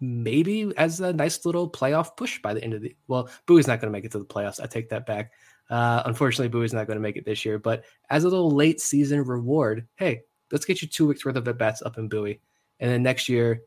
maybe 0.01 0.73
as 0.77 1.01
a 1.01 1.13
nice 1.13 1.47
little 1.47 1.71
playoff 1.71 2.17
push 2.17 2.43
by 2.43 2.55
the 2.55 2.65
end 2.65 2.75
of 2.75 2.83
the. 2.83 2.97
Well, 3.07 3.29
Bowie's 3.47 3.69
not 3.69 3.81
going 3.81 3.93
to 3.93 3.97
make 3.97 4.05
it 4.05 4.11
to 4.13 4.19
the 4.19 4.25
playoffs. 4.25 4.61
I 4.61 4.67
take 4.67 4.89
that 4.89 5.07
back. 5.07 5.33
Uh, 5.69 6.03
unfortunately, 6.05 6.49
Bowie's 6.49 6.73
not 6.73 6.87
going 6.87 6.97
to 6.97 7.03
make 7.03 7.17
it 7.17 7.25
this 7.25 7.45
year. 7.45 7.59
But 7.59 7.85
as 8.11 8.25
a 8.25 8.29
little 8.29 8.51
late 8.51 8.81
season 8.81 9.25
reward, 9.25 9.87
hey, 9.97 10.23
let's 10.53 10.65
get 10.65 10.83
you 10.83 10.89
two 10.89 11.07
weeks 11.07 11.25
worth 11.25 11.37
of 11.37 11.49
at 11.49 11.59
bats 11.59 11.83
up 11.83 11.99
in 11.99 12.09
Bowie, 12.09 12.41
and 12.81 12.91
then 12.91 13.03
next 13.03 13.29
year, 13.29 13.63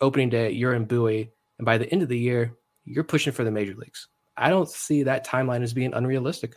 opening 0.00 0.30
day, 0.30 0.50
you're 0.50 0.74
in 0.74 0.84
Bowie, 0.84 1.30
and 1.58 1.66
by 1.66 1.78
the 1.78 1.90
end 1.92 2.02
of 2.02 2.08
the 2.08 2.18
year, 2.18 2.56
you're 2.84 3.04
pushing 3.04 3.32
for 3.32 3.44
the 3.44 3.50
major 3.50 3.74
leagues. 3.74 4.08
I 4.36 4.48
don't 4.48 4.68
see 4.68 5.02
that 5.02 5.26
timeline 5.26 5.62
as 5.62 5.74
being 5.74 5.94
unrealistic. 5.94 6.56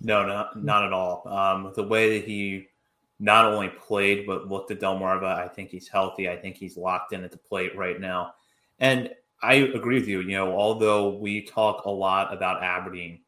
No, 0.00 0.26
not 0.26 0.62
not 0.62 0.84
at 0.84 0.92
all. 0.92 1.26
Um, 1.28 1.72
the 1.74 1.82
way 1.82 2.18
that 2.18 2.26
he 2.26 2.68
not 3.18 3.44
only 3.44 3.68
played 3.68 4.26
but 4.26 4.48
looked 4.48 4.70
at 4.70 4.80
Delmarva, 4.80 5.24
I 5.24 5.48
think 5.48 5.70
he's 5.70 5.88
healthy. 5.88 6.28
I 6.28 6.36
think 6.36 6.56
he's 6.56 6.76
locked 6.76 7.12
in 7.12 7.24
at 7.24 7.32
the 7.32 7.38
plate 7.38 7.76
right 7.76 8.00
now, 8.00 8.34
and 8.78 9.10
I 9.42 9.54
agree 9.54 9.96
with 9.96 10.08
you. 10.08 10.20
You 10.20 10.36
know, 10.36 10.52
although 10.56 11.16
we 11.16 11.42
talk 11.42 11.84
a 11.84 11.90
lot 11.90 12.32
about 12.32 12.62
Aberdeen 12.62 13.20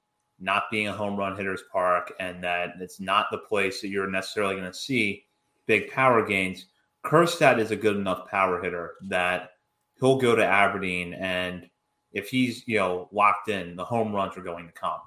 not 0.42 0.64
being 0.70 0.88
a 0.88 0.92
home 0.92 1.16
run 1.16 1.36
hitter's 1.36 1.62
park 1.72 2.12
and 2.20 2.42
that 2.42 2.74
it's 2.80 3.00
not 3.00 3.26
the 3.30 3.38
place 3.38 3.80
that 3.80 3.88
you're 3.88 4.10
necessarily 4.10 4.56
going 4.56 4.70
to 4.70 4.76
see 4.76 5.24
big 5.66 5.90
power 5.90 6.24
gains. 6.24 6.66
Kjerstad 7.04 7.58
is 7.58 7.70
a 7.70 7.76
good 7.76 7.96
enough 7.96 8.28
power 8.28 8.62
hitter 8.62 8.94
that 9.08 9.52
he'll 9.98 10.18
go 10.18 10.34
to 10.34 10.44
Aberdeen 10.44 11.14
and 11.14 11.68
if 12.12 12.28
he's 12.28 12.66
you 12.66 12.78
know 12.78 13.08
locked 13.12 13.48
in, 13.48 13.76
the 13.76 13.84
home 13.84 14.12
runs 14.12 14.36
are 14.36 14.42
going 14.42 14.66
to 14.66 14.72
come. 14.72 15.00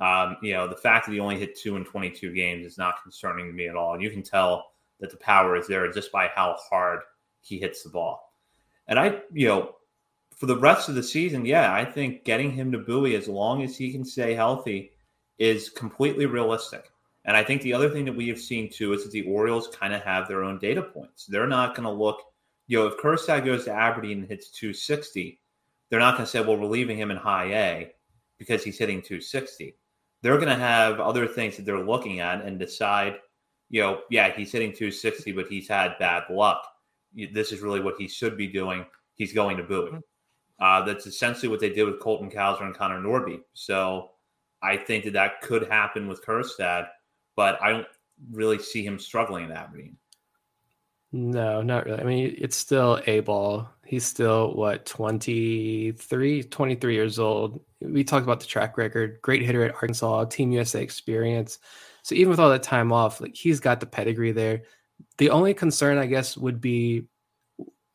Um, 0.00 0.36
you 0.42 0.52
know 0.52 0.68
the 0.68 0.76
fact 0.76 1.06
that 1.06 1.12
he 1.12 1.20
only 1.20 1.38
hit 1.38 1.58
two 1.58 1.76
in 1.76 1.84
22 1.84 2.32
games 2.32 2.66
is 2.66 2.78
not 2.78 3.02
concerning 3.02 3.46
to 3.46 3.52
me 3.52 3.68
at 3.68 3.76
all. 3.76 3.94
And 3.94 4.02
you 4.02 4.10
can 4.10 4.22
tell 4.22 4.66
that 5.00 5.10
the 5.10 5.16
power 5.18 5.56
is 5.56 5.66
there 5.66 5.90
just 5.90 6.10
by 6.10 6.28
how 6.34 6.56
hard 6.70 7.00
he 7.42 7.58
hits 7.58 7.82
the 7.82 7.90
ball. 7.90 8.32
And 8.88 8.98
I, 8.98 9.20
you 9.32 9.48
know, 9.48 9.74
for 10.36 10.46
the 10.46 10.58
rest 10.58 10.88
of 10.88 10.94
the 10.94 11.02
season, 11.02 11.46
yeah, 11.46 11.72
I 11.72 11.84
think 11.84 12.24
getting 12.24 12.52
him 12.52 12.70
to 12.72 12.78
Bowie 12.78 13.16
as 13.16 13.26
long 13.26 13.62
as 13.62 13.76
he 13.76 13.90
can 13.90 14.04
stay 14.04 14.34
healthy 14.34 14.92
is 15.38 15.70
completely 15.70 16.26
realistic. 16.26 16.90
And 17.24 17.36
I 17.36 17.42
think 17.42 17.62
the 17.62 17.72
other 17.72 17.88
thing 17.88 18.04
that 18.04 18.14
we 18.14 18.28
have 18.28 18.38
seen 18.38 18.70
too 18.70 18.92
is 18.92 19.02
that 19.02 19.12
the 19.12 19.26
Orioles 19.26 19.68
kind 19.68 19.94
of 19.94 20.02
have 20.02 20.28
their 20.28 20.44
own 20.44 20.58
data 20.58 20.82
points. 20.82 21.26
They're 21.26 21.46
not 21.46 21.74
going 21.74 21.88
to 21.88 21.90
look, 21.90 22.20
you 22.68 22.78
know, 22.78 22.86
if 22.86 22.98
Kjerstad 22.98 23.44
goes 23.44 23.64
to 23.64 23.72
Aberdeen 23.72 24.20
and 24.20 24.28
hits 24.28 24.50
260, 24.50 25.40
they're 25.88 26.00
not 26.00 26.14
going 26.14 26.26
to 26.26 26.30
say, 26.30 26.40
well, 26.40 26.56
we're 26.56 26.66
leaving 26.66 26.98
him 26.98 27.10
in 27.10 27.16
high 27.16 27.52
A 27.52 27.92
because 28.38 28.62
he's 28.62 28.78
hitting 28.78 29.00
260. 29.00 29.74
They're 30.22 30.36
going 30.36 30.48
to 30.48 30.54
have 30.54 31.00
other 31.00 31.26
things 31.26 31.56
that 31.56 31.64
they're 31.64 31.82
looking 31.82 32.20
at 32.20 32.44
and 32.44 32.58
decide, 32.58 33.16
you 33.70 33.80
know, 33.80 34.00
yeah, 34.10 34.32
he's 34.36 34.52
hitting 34.52 34.70
260, 34.70 35.32
but 35.32 35.48
he's 35.48 35.68
had 35.68 35.98
bad 35.98 36.24
luck. 36.30 36.62
This 37.32 37.52
is 37.52 37.60
really 37.60 37.80
what 37.80 37.96
he 37.98 38.06
should 38.06 38.36
be 38.36 38.46
doing. 38.46 38.84
He's 39.14 39.32
going 39.32 39.56
to 39.56 39.62
Bowie. 39.62 39.90
Mm-hmm. 39.90 39.98
Uh, 40.58 40.82
that's 40.82 41.06
essentially 41.06 41.48
what 41.48 41.60
they 41.60 41.70
did 41.70 41.84
with 41.84 42.00
Colton 42.00 42.30
Cowser 42.30 42.62
and 42.62 42.74
Connor 42.74 43.00
Norby. 43.00 43.40
So 43.52 44.10
I 44.62 44.76
think 44.76 45.04
that 45.04 45.12
that 45.12 45.42
could 45.42 45.68
happen 45.68 46.08
with 46.08 46.24
Kjerstad, 46.24 46.88
but 47.36 47.60
I 47.62 47.70
don't 47.70 47.86
really 48.30 48.58
see 48.58 48.84
him 48.84 48.98
struggling 48.98 49.44
in 49.44 49.52
Aberdeen. 49.52 49.96
No, 51.12 51.62
not 51.62 51.86
really. 51.86 52.00
I 52.00 52.04
mean, 52.04 52.34
it's 52.38 52.56
still 52.56 53.00
a 53.06 53.20
ball. 53.20 53.70
He's 53.84 54.04
still 54.04 54.54
what 54.54 54.86
23, 54.86 56.42
23 56.42 56.94
years 56.94 57.18
old. 57.18 57.60
We 57.80 58.02
talked 58.02 58.24
about 58.24 58.40
the 58.40 58.46
track 58.46 58.76
record, 58.76 59.20
great 59.22 59.42
hitter 59.42 59.64
at 59.64 59.74
Arkansas, 59.74 60.24
Team 60.24 60.52
USA 60.52 60.82
experience. 60.82 61.58
So 62.02 62.14
even 62.14 62.30
with 62.30 62.40
all 62.40 62.50
that 62.50 62.62
time 62.62 62.92
off, 62.92 63.20
like 63.20 63.34
he's 63.34 63.60
got 63.60 63.80
the 63.80 63.86
pedigree 63.86 64.32
there. 64.32 64.62
The 65.18 65.30
only 65.30 65.54
concern, 65.54 65.98
I 65.98 66.06
guess, 66.06 66.36
would 66.36 66.60
be 66.60 67.06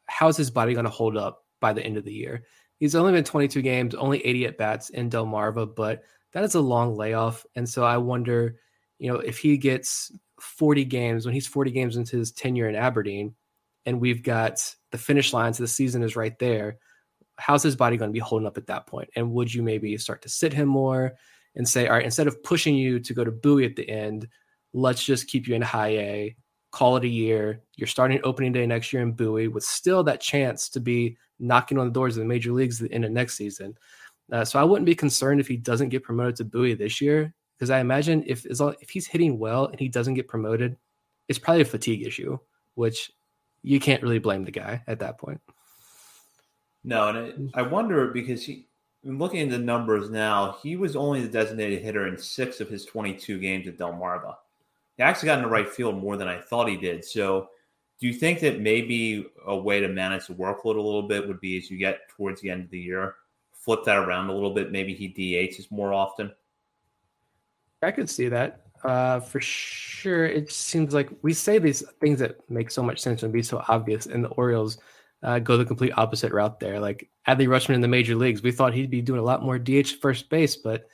how's 0.06 0.38
his 0.38 0.52
body 0.52 0.74
going 0.74 0.86
to 0.86 0.92
hold 0.92 1.18
up 1.18 1.46
by 1.62 1.72
the 1.72 1.84
end 1.84 1.96
of 1.96 2.04
the 2.04 2.14
year. 2.14 2.44
He's 2.78 2.96
only 2.96 3.14
been 3.14 3.24
22 3.24 3.62
games, 3.62 3.96
only 3.96 4.26
80 4.26 4.46
at 4.48 4.58
bats 4.58 4.90
in 4.90 5.10
Delmarva, 5.10 5.74
but 5.76 6.04
that 6.34 6.44
is 6.44 6.56
a 6.56 6.62
long 6.62 6.96
layoff. 6.96 7.46
And 7.56 7.70
so 7.70 7.84
I 7.84 7.98
wonder, 7.98 8.58
you 9.00 9.12
know, 9.12 9.20
if 9.20 9.38
he 9.38 9.58
gets 9.58 10.12
40 10.40 10.86
games 10.86 11.26
when 11.26 11.34
he's 11.34 11.48
40 11.48 11.72
games 11.72 11.96
into 11.96 12.18
his 12.18 12.32
tenure 12.32 12.68
in 12.68 12.76
Aberdeen, 12.76 13.36
and 13.86 14.02
we've 14.02 14.24
got 14.24 14.76
the 14.92 14.98
finish 14.98 15.34
line, 15.34 15.54
so 15.54 15.64
the 15.64 15.68
season 15.68 16.04
is 16.04 16.16
right 16.16 16.38
there. 16.40 16.78
How's 17.38 17.64
his 17.64 17.76
body 17.76 17.98
going 17.98 18.10
to 18.10 18.14
be 18.14 18.20
holding 18.20 18.48
up 18.48 18.58
at 18.58 18.68
that 18.68 18.88
point? 18.88 19.10
And 19.16 19.32
would 19.32 19.54
you 19.54 19.64
maybe 19.64 19.98
start 19.98 20.22
to 20.24 20.30
sit 20.30 20.54
him 20.54 20.68
more 20.68 21.14
and 21.56 21.68
say, 21.68 21.88
all 21.88 21.94
right, 21.94 22.06
instead 22.06 22.28
of 22.28 22.44
pushing 22.44 22.76
you 22.76 23.00
to 23.00 23.14
go 23.14 23.24
to 23.24 23.32
Bowie 23.32 23.66
at 23.66 23.76
the 23.76 23.90
end, 23.90 24.28
let's 24.74 25.04
just 25.04 25.28
keep 25.28 25.48
you 25.48 25.56
in 25.56 25.62
high 25.62 25.98
A, 25.98 26.36
call 26.72 26.98
it 26.98 27.04
a 27.04 27.10
year. 27.10 27.62
You're 27.76 27.88
starting 27.88 28.22
opening 28.24 28.52
day 28.52 28.66
next 28.66 28.94
year 28.94 29.02
in 29.02 29.14
Bowie 29.14 29.48
with 29.48 29.64
still 29.64 30.04
that 30.04 30.22
chance 30.22 30.70
to 30.70 30.80
be 30.80 31.18
knocking 31.42 31.78
on 31.78 31.88
the 31.88 31.94
doors 31.94 32.16
of 32.16 32.22
the 32.22 32.28
major 32.28 32.52
leagues 32.52 32.82
in 32.82 33.02
the 33.02 33.10
next 33.10 33.36
season. 33.36 33.78
Uh, 34.32 34.46
so 34.46 34.60
I 34.60 34.64
wouldn't 34.64 34.86
be 34.86 34.96
concerned 34.96 35.42
if 35.42 35.48
he 35.48 35.58
doesn't 35.58 35.90
get 35.90 36.04
promoted 36.04 36.38
to 36.38 36.46
Bowie 36.46 36.74
this 36.74 37.02
year, 37.02 37.34
because 37.58 37.70
I 37.70 37.80
imagine 37.80 38.24
if 38.26 38.46
if 38.46 38.90
he's 38.90 39.08
hitting 39.08 39.38
well 39.38 39.66
and 39.66 39.80
he 39.80 39.90
doesn't 39.90 40.14
get 40.14 40.28
promoted, 40.28 40.78
it's 41.28 41.40
probably 41.40 41.62
a 41.62 41.66
fatigue 41.66 42.06
issue, 42.06 42.38
which 42.76 43.12
you 43.64 43.80
can't 43.80 44.02
really 44.02 44.20
blame 44.20 44.46
the 44.46 44.52
guy 44.52 44.84
at 44.88 45.00
that 45.00 45.18
point. 45.18 45.42
No, 46.84 47.10
and 47.10 47.18
it, 47.18 47.36
I 47.54 47.62
wonder 47.62 48.08
because 48.08 48.46
he, 48.46 48.68
looking 49.04 49.42
at 49.42 49.50
the 49.50 49.58
numbers 49.58 50.10
now, 50.10 50.58
he 50.64 50.76
was 50.76 50.96
only 50.96 51.22
the 51.22 51.30
designated 51.30 51.82
hitter 51.82 52.08
in 52.08 52.18
six 52.18 52.60
of 52.60 52.70
his 52.70 52.86
22 52.86 53.40
games 53.40 53.68
at 53.68 53.78
Delmarva. 53.78 54.36
He 54.98 55.04
actually 55.04 55.28
got 55.28 55.40
in 55.40 55.44
the 55.44 55.50
right 55.50 55.70
field 55.70 56.02
more 56.02 56.18
than 56.18 56.28
I 56.28 56.40
thought 56.40 56.70
he 56.70 56.78
did. 56.78 57.06
So 57.06 57.50
do 58.02 58.08
you 58.08 58.14
think 58.14 58.40
that 58.40 58.60
maybe 58.60 59.28
a 59.46 59.56
way 59.56 59.80
to 59.80 59.88
manage 59.88 60.26
the 60.26 60.34
workload 60.34 60.76
a 60.76 60.82
little 60.82 61.04
bit 61.04 61.28
would 61.28 61.40
be 61.40 61.58
as 61.58 61.70
you 61.70 61.78
get 61.78 62.10
towards 62.10 62.42
the 62.42 62.50
end 62.50 62.64
of 62.64 62.72
the 62.72 62.80
year, 62.80 63.16
flip 63.54 63.82
that 63.86 63.98
around 63.98 64.28
a 64.28 64.34
little 64.34 64.54
bit? 64.54 64.72
Maybe 64.72 64.96
he 64.96 65.08
DHs 65.08 65.72
more 65.72 65.94
often. 65.94 66.32
I 67.84 67.92
could 67.92 68.10
see 68.10 68.28
that 68.28 68.66
uh, 68.84 69.20
for 69.20 69.40
sure. 69.40 70.26
It 70.26 70.52
seems 70.52 70.94
like 70.94 71.10
we 71.22 71.34
say 71.34 71.60
these 71.60 71.84
things 72.00 72.20
that 72.20 72.38
make 72.50 72.72
so 72.72 72.82
much 72.82 73.00
sense 73.00 73.22
and 73.22 73.32
be 73.32 73.44
so 73.44 73.64
obvious, 73.68 74.08
and 74.08 74.24
the 74.24 74.30
Orioles 74.30 74.80
uh, 75.24 75.40
go 75.40 75.58
the 75.58 75.66
complete 75.66 75.94
opposite 75.96 76.32
route 76.32 76.60
there. 76.60 76.80
Like 76.80 77.10
Adley 77.28 77.48
Rutschman 77.48 77.76
in 77.76 77.82
the 77.82 77.88
major 77.88 78.16
leagues, 78.16 78.42
we 78.42 78.52
thought 78.52 78.74
he'd 78.74 78.90
be 78.90 79.02
doing 79.02 79.20
a 79.20 79.24
lot 79.24 79.44
more 79.44 79.60
DH 79.60 80.00
first 80.02 80.30
base, 80.30 80.56
but 80.56 80.88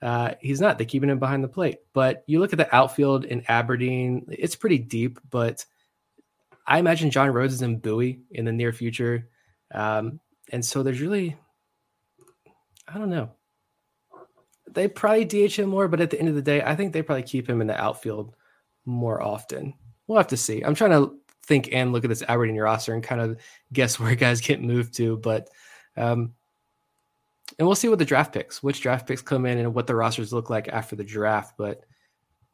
uh, 0.00 0.32
he's 0.40 0.60
not. 0.60 0.78
They're 0.78 0.86
keeping 0.86 1.10
him 1.10 1.18
behind 1.18 1.44
the 1.44 1.48
plate. 1.48 1.80
But 1.92 2.24
you 2.26 2.40
look 2.40 2.52
at 2.52 2.58
the 2.58 2.74
outfield 2.74 3.26
in 3.26 3.44
Aberdeen; 3.48 4.26
it's 4.30 4.56
pretty 4.56 4.78
deep, 4.78 5.20
but 5.30 5.64
I 6.66 6.78
imagine 6.78 7.10
John 7.10 7.30
Rhodes 7.30 7.54
is 7.54 7.62
in 7.62 7.78
Bowie 7.78 8.20
in 8.30 8.44
the 8.44 8.52
near 8.52 8.72
future. 8.72 9.28
Um, 9.72 10.20
and 10.50 10.64
so 10.64 10.82
there's 10.82 11.00
really, 11.00 11.36
I 12.88 12.98
don't 12.98 13.10
know. 13.10 13.30
They 14.72 14.88
probably 14.88 15.24
DH 15.24 15.56
him 15.56 15.68
more, 15.68 15.88
but 15.88 16.00
at 16.00 16.10
the 16.10 16.18
end 16.18 16.28
of 16.28 16.34
the 16.34 16.42
day, 16.42 16.62
I 16.62 16.74
think 16.74 16.92
they 16.92 17.02
probably 17.02 17.22
keep 17.22 17.48
him 17.48 17.60
in 17.60 17.66
the 17.66 17.80
outfield 17.80 18.34
more 18.84 19.22
often. 19.22 19.74
We'll 20.06 20.18
have 20.18 20.28
to 20.28 20.36
see. 20.36 20.62
I'm 20.62 20.74
trying 20.74 20.90
to 20.90 21.14
think 21.44 21.68
and 21.72 21.92
look 21.92 22.04
at 22.04 22.08
this 22.08 22.22
Aberdeen 22.26 22.56
roster 22.56 22.94
and 22.94 23.02
kind 23.02 23.20
of 23.20 23.38
guess 23.72 24.00
where 24.00 24.14
guys 24.14 24.40
get 24.40 24.62
moved 24.62 24.94
to, 24.94 25.18
but 25.18 25.48
um, 25.96 26.32
and 27.58 27.68
we'll 27.68 27.76
see 27.76 27.88
what 27.88 27.98
the 27.98 28.04
draft 28.04 28.32
picks, 28.32 28.62
which 28.62 28.80
draft 28.80 29.06
picks 29.06 29.22
come 29.22 29.46
in, 29.46 29.58
and 29.58 29.74
what 29.74 29.86
the 29.86 29.94
rosters 29.94 30.32
look 30.32 30.50
like 30.50 30.68
after 30.68 30.96
the 30.96 31.04
draft. 31.04 31.54
But 31.56 31.84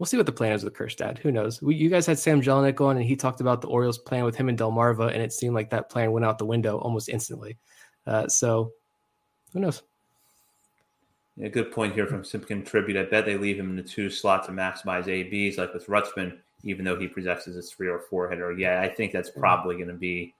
we'll 0.01 0.07
see 0.07 0.17
what 0.17 0.25
the 0.25 0.33
plan 0.33 0.53
is 0.53 0.65
with 0.65 0.73
Kjerstad. 0.73 1.19
Who 1.19 1.31
knows? 1.31 1.61
We, 1.61 1.77
you 1.77 1.91
guys 1.91 2.07
had 2.07 2.19
Sam 2.19 2.41
Jelinek 2.41 2.81
on, 2.81 2.97
and 2.97 3.05
he 3.05 3.17
talked 3.17 3.43
about 3.43 3.61
the 3.61 3.69
Orioles 3.69 3.99
plan 3.99 4.25
with 4.25 4.35
him 4.35 4.49
and 4.49 4.59
Delmarva, 4.59 5.13
and 5.13 5.23
it 5.23 5.31
seemed 5.31 5.55
like 5.55 5.69
that 5.71 5.91
plan 5.91 6.11
went 6.11 6.25
out 6.25 6.39
the 6.39 6.47
window 6.47 6.79
almost 6.79 7.11
instantly. 7.11 7.59
Uh, 8.07 8.27
so, 8.27 8.73
who 9.53 9.61
knows? 9.61 9.83
A 11.43 11.51
good 11.51 11.71
point 11.71 11.93
here 11.93 12.07
from 12.07 12.25
Simpkin 12.25 12.65
Tribute. 12.65 12.97
I 12.97 13.05
bet 13.05 13.27
they 13.27 13.37
leave 13.37 13.61
him 13.61 13.69
in 13.71 13.77
the 13.77 13.83
two 13.83 14.09
slot 14.09 14.47
to 14.47 14.53
maximize 14.53 15.07
ABs, 15.07 15.59
like 15.59 15.75
with 15.75 15.87
Rutschman, 15.87 16.39
even 16.65 16.87
though 16.87 16.99
he 16.99 17.07
possesses 17.07 17.59
a 17.59 17.63
three 17.63 17.89
or 17.89 18.01
four 18.01 18.31
hitter. 18.31 18.53
Yeah, 18.53 18.81
I 18.81 18.89
think 18.89 19.13
that's 19.13 19.31
probably 19.31 19.77
going 19.77 19.89
to 19.89 19.95
be 19.95 20.35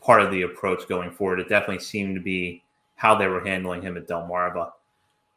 part 0.00 0.22
of 0.22 0.30
the 0.30 0.42
approach 0.42 0.88
going 0.88 1.10
forward. 1.10 1.40
It 1.40 1.48
definitely 1.48 1.80
seemed 1.80 2.14
to 2.14 2.20
be 2.20 2.62
how 2.94 3.16
they 3.16 3.26
were 3.26 3.44
handling 3.44 3.82
him 3.82 3.96
at 3.96 4.06
Delmarva. 4.06 4.70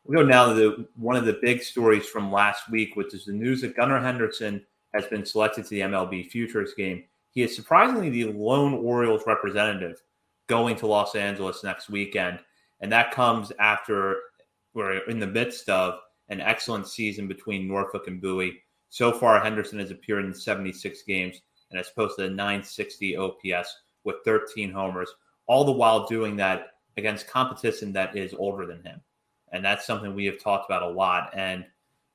We 0.05 0.15
go 0.15 0.23
now 0.23 0.47
to 0.47 0.53
the, 0.53 0.87
one 0.95 1.15
of 1.15 1.25
the 1.25 1.39
big 1.41 1.63
stories 1.63 2.05
from 2.05 2.31
last 2.31 2.69
week, 2.69 2.95
which 2.95 3.13
is 3.13 3.25
the 3.25 3.31
news 3.31 3.61
that 3.61 3.75
Gunnar 3.75 4.01
Henderson 4.01 4.65
has 4.93 5.05
been 5.05 5.25
selected 5.25 5.63
to 5.63 5.69
the 5.69 5.81
MLB 5.81 6.29
Futures 6.29 6.73
game. 6.73 7.05
he 7.31 7.41
is 7.41 7.55
surprisingly 7.55 8.09
the 8.09 8.25
lone 8.25 8.73
Orioles 8.73 9.23
representative 9.25 10.01
going 10.47 10.75
to 10.75 10.87
Los 10.87 11.15
Angeles 11.15 11.63
next 11.63 11.89
weekend. 11.89 12.39
And 12.81 12.91
that 12.91 13.11
comes 13.11 13.51
after 13.59 14.17
we're 14.73 14.97
in 15.07 15.19
the 15.19 15.27
midst 15.27 15.69
of 15.69 15.99
an 16.29 16.41
excellent 16.41 16.87
season 16.87 17.27
between 17.27 17.67
Norfolk 17.67 18.07
and 18.07 18.21
Bowie. 18.21 18.61
So 18.89 19.11
far, 19.11 19.39
Henderson 19.39 19.79
has 19.79 19.91
appeared 19.91 20.25
in 20.25 20.33
76 20.33 21.03
games 21.03 21.41
and 21.69 21.77
has 21.77 21.89
posted 21.89 22.31
a 22.31 22.35
960 22.35 23.17
OPS 23.17 23.77
with 24.03 24.17
13 24.25 24.71
homers, 24.71 25.09
all 25.47 25.63
the 25.63 25.71
while 25.71 26.05
doing 26.05 26.35
that 26.37 26.67
against 26.97 27.27
competition 27.27 27.93
that 27.93 28.15
is 28.15 28.33
older 28.33 28.65
than 28.65 28.83
him. 28.83 29.01
And 29.53 29.63
that's 29.63 29.85
something 29.85 30.13
we 30.13 30.25
have 30.25 30.39
talked 30.39 30.69
about 30.69 30.81
a 30.81 30.89
lot. 30.89 31.29
And 31.33 31.63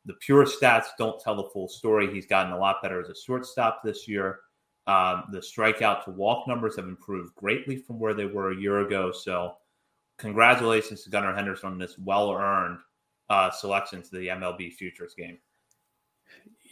the 0.05 0.15
pure 0.15 0.45
stats 0.45 0.87
don't 0.99 1.21
tell 1.21 1.37
the 1.37 1.49
full 1.53 1.69
story. 1.69 2.13
He's 2.13 2.27
gotten 2.27 2.53
a 2.53 2.59
lot 2.59 2.83
better 2.83 3.01
as 3.01 3.09
a 3.09 3.15
shortstop 3.15 3.81
this 3.83 4.07
year. 4.07 4.41
Um, 4.87 5.25
the 5.33 5.39
strikeout 5.39 6.05
to 6.05 6.11
walk 6.11 6.49
numbers 6.49 6.77
have 6.77 6.87
improved 6.87 7.35
greatly 7.35 7.77
from 7.77 7.99
where 7.99 8.15
they 8.15 8.27
were 8.27 8.53
a 8.53 8.57
year 8.57 8.81
ago. 8.81 9.13
So, 9.13 9.57
congratulations 10.19 11.05
to 11.05 11.11
Gunnar 11.11 11.35
Henderson 11.35 11.71
on 11.71 11.79
this 11.79 11.99
well 11.99 12.33
earned 12.33 12.79
uh, 13.29 13.51
selection 13.51 14.03
to 14.03 14.11
the 14.13 14.29
MLB 14.29 14.73
Futures 14.73 15.15
game. 15.15 15.39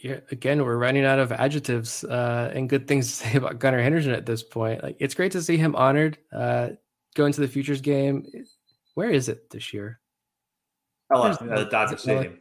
Yeah, 0.01 0.19
again, 0.31 0.63
we're 0.63 0.77
running 0.77 1.05
out 1.05 1.19
of 1.19 1.31
adjectives 1.31 2.03
uh, 2.03 2.51
and 2.53 2.69
good 2.69 2.87
things 2.87 3.07
to 3.07 3.13
say 3.27 3.37
about 3.37 3.59
Gunnar 3.59 3.81
Henderson 3.81 4.11
at 4.11 4.25
this 4.25 4.43
point. 4.43 4.83
Like, 4.83 4.97
it's 4.99 5.15
great 5.15 5.31
to 5.33 5.41
see 5.41 5.57
him 5.57 5.75
honored. 5.75 6.17
Uh, 6.31 6.69
going 7.15 7.33
to 7.33 7.41
the 7.41 7.47
Futures 7.47 7.81
game. 7.81 8.25
Where 8.93 9.09
is 9.09 9.29
it 9.29 9.49
this 9.49 9.73
year? 9.73 9.99
LA, 11.11 11.29
uh, 11.29 11.63
Dodger 11.65 11.97
Stadium. 11.97 12.39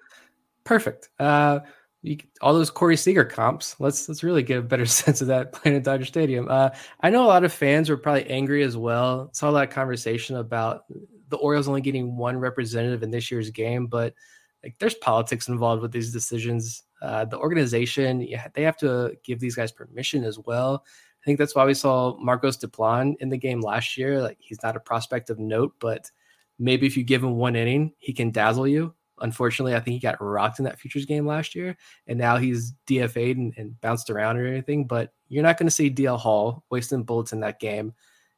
Perfect. 0.64 1.11
Uh, 1.19 1.61
you, 2.03 2.19
all 2.41 2.55
those 2.55 2.71
Corey 2.71 2.97
Seager 2.97 3.25
comps. 3.25 3.77
Let's 3.81 4.09
let's 4.09 4.23
really 4.23 4.43
get 4.43 4.59
a 4.59 4.62
better 4.62 4.87
sense 4.87 5.21
of 5.21 5.29
that 5.29 5.53
playing 5.53 5.77
at 5.77 5.85
Dodger 5.85 6.05
Stadium. 6.05 6.49
Uh, 6.49 6.71
I 7.01 7.11
know 7.11 7.25
a 7.25 7.29
lot 7.29 7.45
of 7.45 7.53
fans 7.53 7.89
were 7.89 7.97
probably 7.97 8.29
angry 8.29 8.62
as 8.62 8.77
well. 8.77 9.31
Saw 9.33 9.51
a 9.51 9.53
lot 9.53 9.69
of 9.69 9.75
conversation 9.75 10.37
about 10.37 10.85
the 11.29 11.37
Orioles 11.37 11.69
only 11.69 11.81
getting 11.81 12.17
one 12.17 12.39
representative 12.39 13.03
in 13.03 13.11
this 13.11 13.31
year's 13.31 13.51
game, 13.51 13.87
but 13.87 14.14
like 14.62 14.77
there's 14.79 14.95
politics 14.95 15.49
involved 15.49 15.83
with 15.83 15.93
these 15.93 16.12
decisions. 16.12 16.85
Uh, 17.03 17.25
the 17.25 17.39
organization, 17.39 18.21
yeah, 18.21 18.49
they 18.55 18.62
have 18.62 18.77
to 18.79 19.12
give 19.25 19.39
these 19.39 19.55
guys 19.55 19.73
permission 19.73 20.25
as 20.25 20.39
well. 20.39 20.85
I 20.87 21.25
think 21.25 21.39
that's 21.39 21.55
why 21.55 21.64
we 21.64 21.75
saw 21.75 22.17
Marcos 22.19 22.57
Diplan 22.57 23.14
in 23.21 23.29
the 23.29 23.37
game 23.37 23.61
last 23.61 23.97
year. 23.97 24.23
Like 24.23 24.39
he's 24.41 24.62
not 24.62 24.77
a 24.77 24.81
prospect 24.81 25.29
of 25.29 25.39
note, 25.39 25.75
but 25.81 26.11
maybe 26.59 26.87
if 26.87 26.97
you 26.97 27.05
give 27.05 27.23
him 27.23 27.37
one 27.37 27.57
inning, 27.57 27.93
he 27.99 28.13
can 28.13 28.31
dazzle 28.31 28.67
you. 28.67 28.95
Unfortunately, 29.21 29.75
I 29.75 29.81
think 29.81 29.95
he 29.95 30.01
got 30.01 30.23
rocked 30.23 30.59
in 30.59 30.67
that 30.67 30.79
futures 30.79 31.07
game 31.07 31.27
last 31.27 31.55
year, 31.55 31.77
and 32.07 32.19
now 32.19 32.37
he's 32.37 32.75
DFA'd 32.87 33.39
and, 33.39 33.55
and 33.57 33.81
bounced 33.81 34.11
around 34.11 34.37
or 34.37 34.47
anything. 34.47 34.87
But 34.87 35.13
you're 35.29 35.43
not 35.43 35.59
going 35.59 35.67
to 35.67 35.75
see 35.75 35.91
DL 35.91 36.19
Hall 36.19 36.65
wasting 36.71 37.03
bullets 37.03 37.33
in 37.33 37.41
that 37.41 37.61
game. 37.61 37.95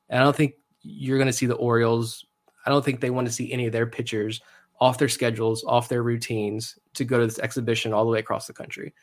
And 0.09 0.21
I 0.21 0.25
don't 0.25 0.37
think 0.37 0.55
you're 0.83 1.19
going 1.19 1.27
to 1.27 1.33
see 1.33 1.47
the 1.47 1.57
Orioles. 1.57 2.25
I 2.65 2.71
don't 2.71 2.85
think 2.85 3.01
they 3.01 3.11
want 3.11 3.27
to 3.27 3.33
see 3.33 3.53
any 3.53 3.67
of 3.67 3.73
their 3.73 3.87
pitchers 3.87 4.41
off 4.81 4.99
their 4.99 5.09
schedules, 5.09 5.65
off 5.65 5.89
their 5.89 6.03
routines 6.03 6.79
to 6.95 7.05
go 7.05 7.19
to 7.19 7.27
this 7.27 7.39
exhibition 7.41 7.93
all 7.93 8.05
the 8.05 8.11
way 8.11 8.21
across 8.21 8.47
the 8.47 8.53
country. 8.53 8.95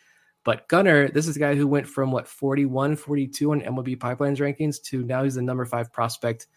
But 0.44 0.68
Gunnar, 0.68 1.10
this 1.10 1.28
is 1.28 1.36
a 1.36 1.40
guy 1.40 1.56
who 1.56 1.68
went 1.68 1.88
from 1.88 2.12
what 2.12 2.28
41, 2.28 2.96
42 2.96 3.52
on 3.52 3.62
MLB 3.62 3.98
Pipelines 3.98 4.38
rankings 4.38 4.82
to 4.84 5.04
now 5.04 5.24
he's 5.24 5.36
the 5.36 5.42
number 5.42 5.66
five 5.66 5.92
prospect 5.92 6.48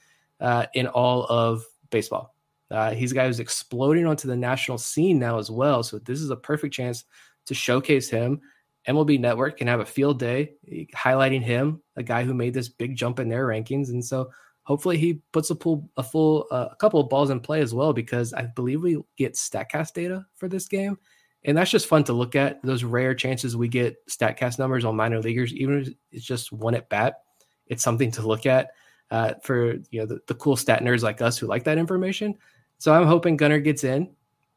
uh, 0.40 0.66
in 0.74 0.86
all 0.86 1.24
of 1.24 1.64
baseball. 1.90 2.34
Uh, 2.70 2.92
he's 2.92 3.12
a 3.12 3.14
guy 3.14 3.26
who's 3.26 3.40
exploding 3.40 4.06
onto 4.06 4.28
the 4.28 4.36
national 4.36 4.78
scene 4.78 5.18
now 5.18 5.38
as 5.38 5.50
well. 5.50 5.82
So 5.82 5.98
this 5.98 6.20
is 6.20 6.30
a 6.30 6.36
perfect 6.36 6.74
chance 6.74 7.04
to 7.46 7.54
showcase 7.54 8.10
him. 8.10 8.40
MLB 8.86 9.20
Network 9.20 9.58
can 9.58 9.66
have 9.66 9.80
a 9.80 9.86
field 9.86 10.18
day 10.18 10.52
highlighting 10.94 11.42
him, 11.42 11.82
a 11.96 12.02
guy 12.02 12.24
who 12.24 12.34
made 12.34 12.54
this 12.54 12.68
big 12.68 12.96
jump 12.96 13.20
in 13.20 13.28
their 13.28 13.46
rankings, 13.46 13.88
and 13.88 14.04
so 14.04 14.30
hopefully 14.62 14.98
he 14.98 15.20
puts 15.32 15.50
a 15.50 15.54
full 15.54 15.90
a 15.96 16.02
full 16.02 16.46
uh, 16.50 16.68
a 16.70 16.76
couple 16.76 17.00
of 17.00 17.08
balls 17.08 17.30
in 17.30 17.40
play 17.40 17.60
as 17.60 17.74
well 17.74 17.92
because 17.92 18.32
I 18.32 18.42
believe 18.46 18.82
we 18.82 18.98
get 19.16 19.34
Statcast 19.34 19.92
data 19.92 20.24
for 20.36 20.48
this 20.48 20.68
game, 20.68 20.98
and 21.44 21.56
that's 21.56 21.70
just 21.70 21.86
fun 21.86 22.04
to 22.04 22.12
look 22.14 22.34
at. 22.34 22.62
Those 22.62 22.84
rare 22.84 23.14
chances 23.14 23.56
we 23.56 23.68
get 23.68 23.96
Statcast 24.08 24.58
numbers 24.58 24.84
on 24.84 24.96
minor 24.96 25.20
leaguers, 25.20 25.52
even 25.52 25.80
if 25.80 25.88
it's 26.10 26.24
just 26.24 26.52
one 26.52 26.74
at 26.74 26.88
bat, 26.88 27.22
it's 27.66 27.82
something 27.82 28.10
to 28.12 28.26
look 28.26 28.46
at 28.46 28.70
uh, 29.10 29.34
for 29.42 29.74
you 29.90 30.00
know 30.00 30.06
the, 30.06 30.20
the 30.26 30.34
cool 30.34 30.56
stat 30.56 30.82
nerds 30.82 31.02
like 31.02 31.20
us 31.20 31.38
who 31.38 31.46
like 31.46 31.64
that 31.64 31.78
information. 31.78 32.34
So 32.78 32.92
I'm 32.92 33.06
hoping 33.06 33.36
Gunnar 33.36 33.58
gets 33.58 33.84
in, 33.84 34.08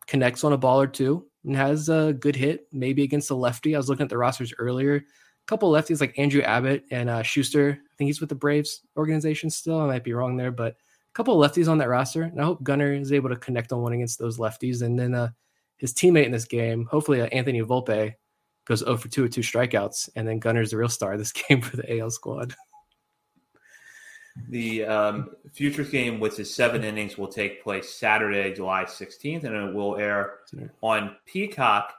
connects 0.07 0.43
on 0.43 0.53
a 0.53 0.57
ball 0.57 0.79
or 0.79 0.87
two, 0.87 1.25
and 1.43 1.55
has 1.55 1.89
a 1.89 2.13
good 2.13 2.35
hit, 2.35 2.67
maybe 2.71 3.03
against 3.03 3.31
a 3.31 3.35
lefty. 3.35 3.75
I 3.75 3.79
was 3.79 3.89
looking 3.89 4.03
at 4.03 4.09
the 4.09 4.17
rosters 4.17 4.53
earlier. 4.57 4.95
A 4.95 5.01
couple 5.47 5.71
lefties 5.71 6.01
like 6.01 6.17
Andrew 6.19 6.41
Abbott 6.43 6.85
and 6.91 7.09
uh, 7.09 7.23
Shuster. 7.23 7.79
I 7.81 7.95
think 7.97 8.07
he's 8.07 8.21
with 8.21 8.29
the 8.29 8.35
Braves 8.35 8.81
organization 8.95 9.49
still. 9.49 9.79
I 9.79 9.87
might 9.87 10.03
be 10.03 10.13
wrong 10.13 10.37
there, 10.37 10.51
but 10.51 10.73
a 10.73 11.13
couple 11.13 11.35
lefties 11.37 11.67
on 11.67 11.79
that 11.79 11.89
roster. 11.89 12.23
And 12.23 12.39
I 12.39 12.43
hope 12.43 12.63
Gunnar 12.63 12.93
is 12.93 13.11
able 13.11 13.29
to 13.29 13.35
connect 13.35 13.73
on 13.73 13.81
one 13.81 13.93
against 13.93 14.19
those 14.19 14.37
lefties. 14.37 14.83
And 14.83 14.99
then 14.99 15.15
uh, 15.15 15.29
his 15.77 15.93
teammate 15.93 16.25
in 16.25 16.31
this 16.31 16.45
game, 16.45 16.85
hopefully 16.91 17.21
uh, 17.21 17.25
Anthony 17.27 17.61
Volpe, 17.61 18.13
goes 18.65 18.79
0 18.79 18.97
for 18.97 19.07
2 19.07 19.23
with 19.23 19.33
two 19.33 19.41
strikeouts. 19.41 20.09
And 20.15 20.27
then 20.27 20.37
Gunnar's 20.37 20.69
the 20.69 20.77
real 20.77 20.89
star 20.89 21.13
of 21.13 21.19
this 21.19 21.31
game 21.49 21.61
for 21.61 21.75
the 21.75 21.99
AL 21.99 22.11
squad. 22.11 22.53
The 24.49 24.85
um, 24.85 25.29
Futures 25.51 25.89
game, 25.89 26.19
which 26.19 26.39
is 26.39 26.53
seven 26.53 26.83
innings, 26.83 27.17
will 27.17 27.27
take 27.27 27.63
place 27.63 27.89
Saturday, 27.89 28.53
July 28.53 28.83
16th, 28.83 29.43
and 29.43 29.55
it 29.55 29.73
will 29.73 29.97
air 29.97 30.39
on 30.81 31.15
Peacock 31.25 31.93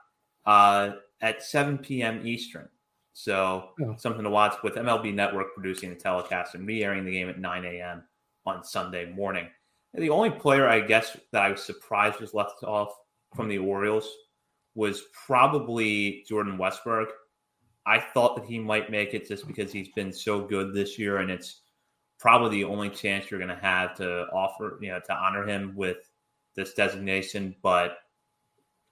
uh, 0.47 0.93
at 1.21 1.43
7 1.43 1.79
p.m. 1.79 2.27
Eastern. 2.27 2.69
So 3.15 3.71
oh. 3.81 3.95
something 3.99 4.25
to 4.25 4.31
watch 4.31 4.55
with 4.63 4.75
MLB 4.75 5.15
Network 5.15 5.55
producing 5.55 5.91
the 5.91 5.97
telecast 5.97 6.55
and 6.55 6.65
me 6.65 6.83
airing 6.83 7.05
the 7.05 7.13
game 7.13 7.29
at 7.29 7.39
9 7.39 7.65
a.m. 7.65 8.03
on 8.47 8.65
Sunday 8.65 9.13
morning. 9.13 9.47
And 9.95 10.03
the 10.03 10.11
only 10.11 10.31
player 10.31 10.69
I 10.69 10.81
guess 10.81 11.17
that 11.33 11.43
I 11.43 11.51
was 11.51 11.63
surprised 11.63 12.21
was 12.21 12.35
left 12.35 12.63
off 12.65 12.95
from 13.35 13.49
the 13.49 13.59
Orioles 13.59 14.09
was 14.75 15.03
probably 15.27 16.25
Jordan 16.27 16.57
Westburg. 16.57 17.07
I 17.85 17.99
thought 17.99 18.37
that 18.37 18.47
he 18.47 18.59
might 18.59 18.91
make 18.91 19.13
it 19.13 19.29
just 19.29 19.47
because 19.47 19.73
he's 19.73 19.89
been 19.91 20.13
so 20.13 20.41
good 20.41 20.73
this 20.73 20.99
year, 20.99 21.19
and 21.19 21.31
it's 21.31 21.63
probably 22.23 22.51
the 22.51 22.65
only 22.65 22.89
chance 22.89 23.29
you're 23.29 23.41
going 23.41 23.49
to 23.49 23.57
have 23.57 23.97
to 23.97 24.27
offer, 24.33 24.79
you 24.81 24.89
know, 24.89 25.01
to 25.05 25.13
honor 25.13 25.45
him 25.45 25.73
with 25.75 26.09
this 26.55 26.73
designation. 26.73 27.53
But 27.65 27.99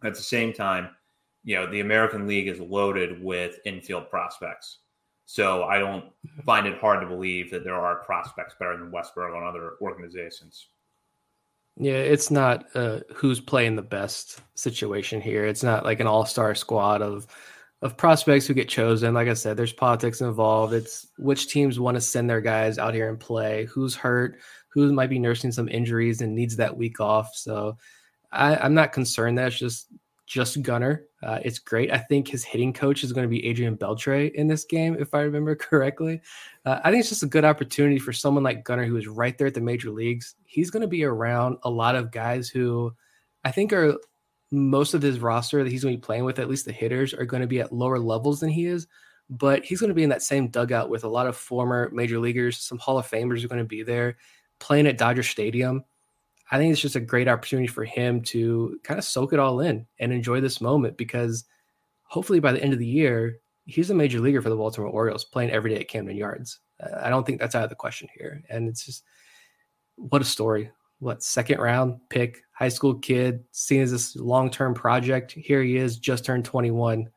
at 0.02 0.16
the 0.16 0.20
same 0.20 0.52
time, 0.52 0.88
you 1.44 1.54
know, 1.54 1.70
the 1.70 1.78
American 1.78 2.26
League 2.26 2.48
is 2.48 2.58
loaded 2.58 3.22
with 3.22 3.60
infield 3.64 4.10
prospects. 4.10 4.78
So 5.26 5.62
I 5.62 5.78
don't 5.78 6.06
find 6.44 6.66
it 6.66 6.80
hard 6.80 7.00
to 7.02 7.06
believe 7.06 7.52
that 7.52 7.62
there 7.62 7.76
are 7.76 8.02
prospects 8.02 8.56
better 8.58 8.76
than 8.76 8.90
Westburg 8.90 9.36
on 9.36 9.46
other 9.46 9.74
organizations. 9.80 10.66
Yeah, 11.76 11.92
it's 11.92 12.32
not 12.32 12.64
uh, 12.74 12.98
who's 13.14 13.38
playing 13.38 13.76
the 13.76 13.82
best 13.82 14.40
situation 14.56 15.20
here. 15.20 15.46
It's 15.46 15.62
not 15.62 15.84
like 15.84 16.00
an 16.00 16.08
all-star 16.08 16.56
squad 16.56 17.00
of 17.00 17.28
of 17.82 17.96
prospects 17.96 18.46
who 18.46 18.54
get 18.54 18.68
chosen. 18.68 19.14
Like 19.14 19.28
I 19.28 19.34
said, 19.34 19.56
there's 19.56 19.72
politics 19.72 20.20
involved. 20.20 20.74
It's 20.74 21.06
which 21.18 21.48
teams 21.48 21.80
want 21.80 21.96
to 21.96 22.00
send 22.00 22.28
their 22.28 22.40
guys 22.40 22.78
out 22.78 22.94
here 22.94 23.08
and 23.08 23.18
play, 23.18 23.64
who's 23.66 23.94
hurt, 23.94 24.38
who 24.68 24.92
might 24.92 25.10
be 25.10 25.18
nursing 25.18 25.52
some 25.52 25.68
injuries 25.68 26.20
and 26.20 26.34
needs 26.34 26.56
that 26.56 26.76
week 26.76 27.00
off. 27.00 27.34
So 27.34 27.78
I, 28.32 28.64
am 28.64 28.74
not 28.74 28.92
concerned 28.92 29.38
that 29.38 29.48
it's 29.48 29.58
just 29.58 29.86
just 30.26 30.62
Gunnar. 30.62 31.06
Uh, 31.24 31.40
it's 31.44 31.58
great. 31.58 31.92
I 31.92 31.98
think 31.98 32.28
his 32.28 32.44
hitting 32.44 32.72
coach 32.72 33.02
is 33.02 33.12
going 33.12 33.24
to 33.24 33.28
be 33.28 33.44
Adrian 33.44 33.76
Beltre 33.76 34.32
in 34.32 34.46
this 34.46 34.64
game, 34.64 34.96
if 35.00 35.12
I 35.12 35.22
remember 35.22 35.56
correctly. 35.56 36.20
Uh, 36.64 36.78
I 36.84 36.90
think 36.90 37.00
it's 37.00 37.08
just 37.08 37.24
a 37.24 37.26
good 37.26 37.44
opportunity 37.44 37.98
for 37.98 38.12
someone 38.12 38.44
like 38.44 38.62
Gunnar, 38.62 38.84
who 38.84 38.96
is 38.96 39.08
right 39.08 39.36
there 39.36 39.48
at 39.48 39.54
the 39.54 39.60
major 39.60 39.90
leagues. 39.90 40.36
He's 40.44 40.70
going 40.70 40.82
to 40.82 40.86
be 40.86 41.02
around 41.02 41.58
a 41.64 41.70
lot 41.70 41.96
of 41.96 42.12
guys 42.12 42.48
who 42.48 42.94
I 43.44 43.50
think 43.50 43.72
are 43.72 43.96
most 44.50 44.94
of 44.94 45.02
his 45.02 45.20
roster 45.20 45.62
that 45.62 45.70
he's 45.70 45.82
going 45.82 45.94
to 45.94 45.98
be 45.98 46.04
playing 46.04 46.24
with, 46.24 46.38
at 46.38 46.48
least 46.48 46.64
the 46.64 46.72
hitters, 46.72 47.14
are 47.14 47.24
going 47.24 47.42
to 47.42 47.46
be 47.46 47.60
at 47.60 47.72
lower 47.72 47.98
levels 47.98 48.40
than 48.40 48.50
he 48.50 48.66
is. 48.66 48.86
But 49.28 49.64
he's 49.64 49.80
going 49.80 49.88
to 49.88 49.94
be 49.94 50.02
in 50.02 50.10
that 50.10 50.22
same 50.22 50.48
dugout 50.48 50.90
with 50.90 51.04
a 51.04 51.08
lot 51.08 51.28
of 51.28 51.36
former 51.36 51.88
major 51.92 52.18
leaguers. 52.18 52.58
Some 52.58 52.78
Hall 52.78 52.98
of 52.98 53.08
Famers 53.08 53.44
are 53.44 53.48
going 53.48 53.60
to 53.60 53.64
be 53.64 53.82
there 53.84 54.16
playing 54.58 54.88
at 54.88 54.98
Dodger 54.98 55.22
Stadium. 55.22 55.84
I 56.50 56.58
think 56.58 56.72
it's 56.72 56.80
just 56.80 56.96
a 56.96 57.00
great 57.00 57.28
opportunity 57.28 57.68
for 57.68 57.84
him 57.84 58.22
to 58.22 58.80
kind 58.82 58.98
of 58.98 59.04
soak 59.04 59.32
it 59.32 59.38
all 59.38 59.60
in 59.60 59.86
and 60.00 60.12
enjoy 60.12 60.40
this 60.40 60.60
moment 60.60 60.96
because 60.96 61.44
hopefully 62.02 62.40
by 62.40 62.50
the 62.50 62.62
end 62.62 62.72
of 62.72 62.80
the 62.80 62.86
year, 62.86 63.38
he's 63.66 63.90
a 63.90 63.94
major 63.94 64.18
leaguer 64.18 64.42
for 64.42 64.50
the 64.50 64.56
Baltimore 64.56 64.90
Orioles 64.90 65.24
playing 65.24 65.50
every 65.50 65.72
day 65.72 65.80
at 65.80 65.88
Camden 65.88 66.16
Yards. 66.16 66.58
I 67.00 67.08
don't 67.08 67.24
think 67.24 67.38
that's 67.38 67.54
out 67.54 67.62
of 67.62 67.70
the 67.70 67.76
question 67.76 68.08
here. 68.18 68.42
And 68.50 68.68
it's 68.68 68.84
just 68.84 69.04
what 69.94 70.22
a 70.22 70.24
story 70.24 70.72
what 71.00 71.22
second 71.22 71.58
round 71.58 71.98
pick, 72.08 72.44
high 72.52 72.68
school 72.68 72.94
kid, 72.94 73.42
seen 73.50 73.80
as 73.80 73.90
this 73.90 74.14
long 74.16 74.50
term 74.50 74.74
project. 74.74 75.32
Here 75.32 75.62
he 75.62 75.76
is, 75.76 75.98
just 75.98 76.24
turned 76.24 76.44
21, 76.44 77.08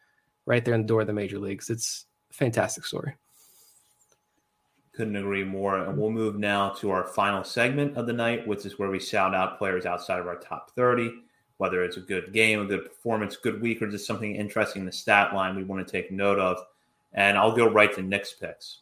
right 0.45 0.65
there 0.65 0.73
in 0.73 0.81
the 0.81 0.87
door 0.87 1.01
of 1.01 1.07
the 1.07 1.13
major 1.13 1.37
leagues. 1.37 1.69
It's 1.69 2.05
a 2.31 2.33
fantastic 2.33 2.85
story. 2.85 3.13
Couldn't 4.93 5.15
agree 5.15 5.43
more. 5.43 5.77
And 5.79 5.97
we'll 5.97 6.11
move 6.11 6.37
now 6.37 6.69
to 6.69 6.91
our 6.91 7.03
final 7.03 7.43
segment 7.43 7.97
of 7.97 8.07
the 8.07 8.13
night, 8.13 8.47
which 8.47 8.65
is 8.65 8.79
where 8.79 8.89
we 8.89 8.99
shout 8.99 9.35
out 9.35 9.57
players 9.57 9.85
outside 9.85 10.19
of 10.19 10.27
our 10.27 10.37
top 10.37 10.71
30, 10.75 11.11
whether 11.57 11.83
it's 11.83 11.97
a 11.97 12.01
good 12.01 12.31
game, 12.31 12.61
a 12.61 12.65
good 12.65 12.85
performance, 12.85 13.35
good 13.35 13.61
week, 13.61 13.81
or 13.81 13.89
just 13.89 14.07
something 14.07 14.35
interesting 14.35 14.81
in 14.81 14.85
the 14.85 14.91
stat 14.91 15.33
line 15.33 15.55
we 15.55 15.63
want 15.63 15.85
to 15.85 15.91
take 15.91 16.11
note 16.11 16.39
of. 16.39 16.57
And 17.13 17.37
I'll 17.37 17.55
go 17.55 17.69
right 17.69 17.93
to 17.95 18.01
Nick's 18.01 18.33
picks. 18.33 18.79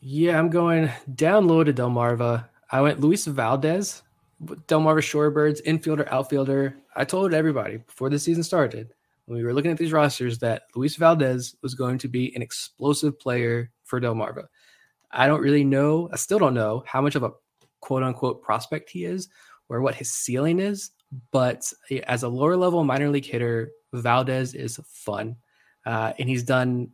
Yeah, 0.00 0.38
I'm 0.38 0.50
going 0.50 0.90
down 1.14 1.46
low 1.46 1.64
to 1.64 1.72
Delmarva. 1.72 2.48
I 2.72 2.80
went 2.80 3.00
Luis 3.00 3.26
Valdez, 3.26 4.02
Delmarva 4.42 5.00
Shorebirds, 5.00 5.62
infielder, 5.64 6.08
outfielder. 6.08 6.74
I 6.96 7.04
told 7.04 7.34
everybody 7.34 7.76
before 7.76 8.08
the 8.08 8.18
season 8.18 8.42
started 8.42 8.94
when 9.26 9.36
we 9.38 9.44
were 9.44 9.52
looking 9.52 9.70
at 9.70 9.76
these 9.76 9.92
rosters 9.92 10.38
that 10.38 10.62
Luis 10.74 10.96
Valdez 10.96 11.54
was 11.62 11.74
going 11.74 11.98
to 11.98 12.08
be 12.08 12.34
an 12.34 12.40
explosive 12.40 13.20
player 13.20 13.70
for 13.84 14.00
Delmarva. 14.00 14.46
I 15.10 15.26
don't 15.26 15.42
really 15.42 15.64
know, 15.64 16.08
I 16.12 16.16
still 16.16 16.38
don't 16.38 16.54
know 16.54 16.82
how 16.86 17.02
much 17.02 17.14
of 17.14 17.22
a 17.22 17.32
quote 17.80 18.02
unquote 18.02 18.42
prospect 18.42 18.88
he 18.88 19.04
is 19.04 19.28
or 19.68 19.82
what 19.82 19.94
his 19.94 20.10
ceiling 20.10 20.58
is, 20.58 20.92
but 21.30 21.70
as 22.06 22.22
a 22.22 22.28
lower 22.28 22.56
level 22.56 22.82
minor 22.84 23.10
league 23.10 23.26
hitter, 23.26 23.70
Valdez 23.92 24.54
is 24.54 24.80
fun. 24.86 25.36
Uh, 25.84 26.14
and 26.18 26.26
he's 26.26 26.42
done 26.42 26.90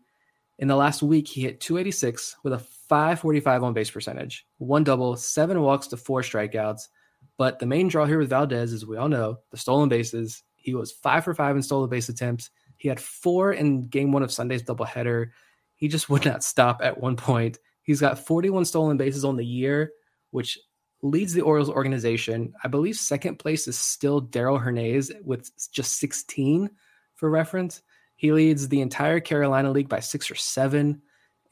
in 0.59 0.69
the 0.69 0.77
last 0.77 1.03
week, 1.03 1.29
he 1.29 1.43
hit 1.43 1.61
286 1.61 2.37
with 2.43 2.53
a 2.53 2.59
545 2.59 3.63
on 3.63 3.73
base 3.75 3.91
percentage, 3.91 4.47
one 4.59 4.83
double, 4.83 5.17
seven 5.17 5.61
walks 5.61 5.87
to 5.89 5.97
four 5.97 6.23
strikeouts. 6.23 6.89
But 7.37 7.61
the 7.61 7.67
main 7.67 7.87
draw 7.87 8.05
here 8.07 8.19
with 8.19 8.31
Valdez, 8.31 8.73
as 8.73 8.85
we 8.85 8.97
all 8.97 9.09
know, 9.09 9.39
the 9.51 9.57
stolen 9.57 9.89
bases. 9.89 10.43
He 10.57 10.75
was 10.75 10.91
five 10.91 11.23
for 11.23 11.35
five 11.35 11.55
in 11.55 11.63
stolen 11.63 11.89
base 11.89 12.09
attempts. 12.09 12.51
He 12.77 12.89
had 12.89 12.99
four 12.99 13.53
in 13.53 13.87
game 13.87 14.11
one 14.11 14.25
of 14.25 14.33
Sunday's 14.33 14.65
doubleheader. 14.65 15.31
He 15.77 15.87
just 15.87 16.11
would 16.11 16.25
not 16.25 16.43
stop 16.43 16.81
at 16.83 16.99
one 16.99 17.17
point. 17.17 17.59
He's 17.83 18.01
got 18.01 18.19
41 18.19 18.65
stolen 18.65 18.97
bases 18.97 19.25
on 19.25 19.37
the 19.37 19.47
year, 19.47 19.93
which 20.33 20.59
leads 21.03 21.33
the 21.33 21.43
Orioles 21.43 21.71
organization. 21.71 22.53
I 22.65 22.69
believe 22.69 22.97
second 22.97 23.39
place 23.39 23.69
is 23.69 23.79
still 23.79 24.21
Darell 24.21 24.59
Hernaiz 24.59 25.13
with 25.23 25.51
just 25.71 25.99
16 26.01 26.69
for 27.15 27.31
reference. 27.31 27.83
He 28.19 28.33
leads 28.33 28.67
the 28.67 28.81
entire 28.81 29.21
Carolina 29.21 29.71
League 29.71 29.89
by 29.89 30.01
six 30.01 30.29
or 30.29 30.35
seven, 30.35 31.03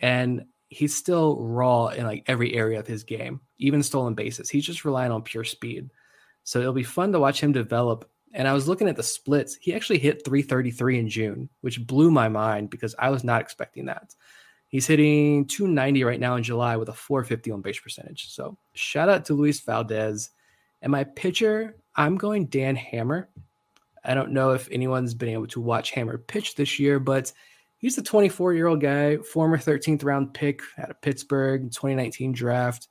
and 0.00 0.46
he's 0.68 0.96
still 0.96 1.40
raw 1.40 1.86
in 1.86 2.04
like 2.04 2.24
every 2.26 2.54
area 2.54 2.80
of 2.80 2.88
his 2.88 3.04
game, 3.04 3.40
even 3.58 3.84
stolen 3.84 4.14
bases. 4.14 4.50
He's 4.50 4.66
just 4.66 4.84
relying 4.84 5.12
on 5.12 5.22
pure 5.22 5.44
speed. 5.44 5.90
So 6.42 6.58
it'll 6.58 6.72
be 6.72 6.82
fun 6.82 7.12
to 7.12 7.20
watch 7.20 7.40
him 7.40 7.52
develop. 7.52 8.10
And 8.34 8.48
I 8.48 8.52
was 8.52 8.66
looking 8.66 8.88
at 8.88 8.96
the 8.96 9.04
splits. 9.04 9.54
He 9.60 9.74
actually 9.74 10.00
hit 10.00 10.24
333 10.24 10.98
in 10.98 11.08
June, 11.08 11.48
which 11.60 11.86
blew 11.86 12.10
my 12.10 12.28
mind 12.28 12.70
because 12.70 12.96
I 12.98 13.10
was 13.10 13.22
not 13.22 13.42
expecting 13.42 13.86
that. 13.86 14.12
He's 14.66 14.88
hitting 14.88 15.46
290 15.46 16.02
right 16.02 16.18
now 16.18 16.34
in 16.34 16.42
July 16.42 16.76
with 16.76 16.88
a 16.88 16.94
450 16.94 17.52
on 17.52 17.60
base 17.60 17.78
percentage. 17.78 18.28
So 18.30 18.58
shout 18.74 19.08
out 19.08 19.24
to 19.26 19.34
Luis 19.34 19.60
Valdez. 19.60 20.30
And 20.82 20.90
my 20.90 21.04
pitcher, 21.04 21.76
I'm 21.94 22.16
going 22.16 22.46
Dan 22.46 22.74
Hammer. 22.74 23.28
I 24.06 24.14
don't 24.14 24.32
know 24.32 24.50
if 24.50 24.68
anyone's 24.70 25.14
been 25.14 25.28
able 25.30 25.48
to 25.48 25.60
watch 25.60 25.90
Hammer 25.90 26.16
pitch 26.16 26.54
this 26.54 26.78
year, 26.78 27.00
but 27.00 27.32
he's 27.78 27.98
a 27.98 28.02
24 28.02 28.54
year 28.54 28.68
old 28.68 28.80
guy, 28.80 29.18
former 29.18 29.58
13th 29.58 30.04
round 30.04 30.32
pick 30.32 30.62
out 30.78 30.90
of 30.90 31.00
Pittsburgh 31.02 31.64
2019 31.64 32.32
draft. 32.32 32.88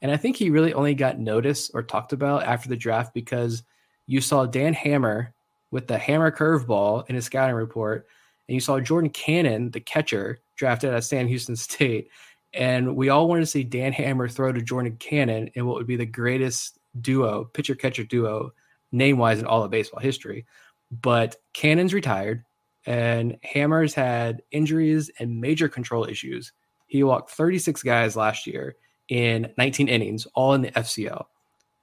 And 0.00 0.10
I 0.10 0.16
think 0.16 0.36
he 0.36 0.50
really 0.50 0.74
only 0.74 0.94
got 0.94 1.18
noticed 1.18 1.70
or 1.74 1.82
talked 1.82 2.12
about 2.12 2.44
after 2.44 2.68
the 2.68 2.76
draft 2.76 3.14
because 3.14 3.62
you 4.06 4.20
saw 4.20 4.46
Dan 4.46 4.74
Hammer 4.74 5.34
with 5.70 5.86
the 5.86 5.98
hammer 5.98 6.30
curveball 6.30 7.08
in 7.08 7.16
his 7.16 7.24
scouting 7.24 7.56
report, 7.56 8.06
and 8.48 8.54
you 8.54 8.60
saw 8.60 8.78
Jordan 8.78 9.10
Cannon, 9.10 9.70
the 9.70 9.80
catcher, 9.80 10.38
drafted 10.56 10.94
at 10.94 11.04
Sam 11.04 11.26
Houston 11.26 11.56
State. 11.56 12.08
And 12.52 12.94
we 12.94 13.08
all 13.08 13.28
wanted 13.28 13.40
to 13.40 13.46
see 13.46 13.64
Dan 13.64 13.92
Hammer 13.92 14.28
throw 14.28 14.52
to 14.52 14.62
Jordan 14.62 14.96
Cannon 14.98 15.50
in 15.54 15.66
what 15.66 15.74
would 15.74 15.88
be 15.88 15.96
the 15.96 16.06
greatest 16.06 16.78
duo, 17.00 17.44
pitcher 17.44 17.74
catcher 17.74 18.04
duo 18.04 18.52
name 18.94 19.18
wise 19.18 19.40
in 19.40 19.46
all 19.46 19.62
of 19.62 19.70
baseball 19.70 20.00
history. 20.00 20.46
But 20.90 21.36
Cannon's 21.52 21.92
retired, 21.92 22.44
and 22.86 23.36
Hammers 23.42 23.94
had 23.94 24.42
injuries 24.50 25.10
and 25.18 25.40
major 25.40 25.68
control 25.68 26.04
issues. 26.04 26.52
He 26.86 27.02
walked 27.02 27.30
36 27.30 27.82
guys 27.82 28.16
last 28.16 28.46
year 28.46 28.76
in 29.08 29.52
19 29.58 29.88
innings, 29.88 30.26
all 30.34 30.54
in 30.54 30.62
the 30.62 30.70
FCO. 30.72 31.24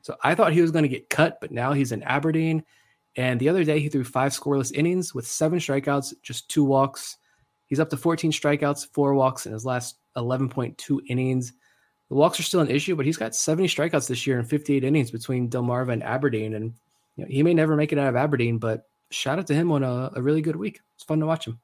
So 0.02 0.16
I 0.24 0.34
thought 0.36 0.54
he 0.54 0.62
was 0.62 0.72
going 0.72 0.84
to 0.84 0.90
get 0.90 1.10
cut, 1.10 1.40
but 1.42 1.52
now 1.52 1.74
he's 1.74 1.92
in 1.92 2.04
Aberdeen. 2.04 2.64
And 3.16 3.40
the 3.40 3.50
other 3.50 3.64
day, 3.64 3.80
he 3.80 3.90
threw 3.90 4.04
five 4.04 4.32
scoreless 4.32 4.72
innings 4.74 5.14
with 5.14 5.28
seven 5.28 5.60
strikeouts, 5.60 6.14
just 6.24 6.50
two 6.50 6.64
walks. 6.64 7.18
He's 7.66 7.80
up 7.80 7.90
to 7.90 7.98
14 7.98 8.32
strikeouts, 8.32 8.88
four 8.94 9.14
walks 9.14 9.46
in 9.46 9.54
his 9.54 9.66
last 9.66 9.98
11.2 10.18 11.00
innings. 11.08 11.54
The 12.10 12.16
walks 12.16 12.40
are 12.40 12.44
still 12.44 12.62
an 12.62 12.70
issue, 12.70 12.96
but 12.96 13.06
he's 13.06 13.18
got 13.18 13.36
70 13.36 13.68
strikeouts 13.68 14.08
this 14.08 14.26
year 14.26 14.40
in 14.40 14.46
58 14.46 14.84
innings 14.84 15.12
between 15.12 15.50
Delmarva 15.50 15.94
and 15.94 16.04
Aberdeen. 16.04 16.56
And 16.56 16.74
you 17.16 17.24
know, 17.24 17.28
he 17.30 17.44
may 17.44 17.54
never 17.54 17.76
make 17.76 17.92
it 17.92 18.00
out 18.00 18.08
of 18.08 18.16
Aberdeen, 18.16 18.58
but 18.58 18.88
shout 19.10 19.40
out 19.40 19.48
to 19.48 19.54
him 19.54 19.72
on 19.72 19.84
a, 19.84 20.12
a 20.16 20.22
really 20.22 20.42
good 20.42 20.56
week. 20.56 20.80
It's 20.96 21.04
fun 21.04 21.20
to 21.20 21.26
watch 21.26 21.48
him. 21.48 21.60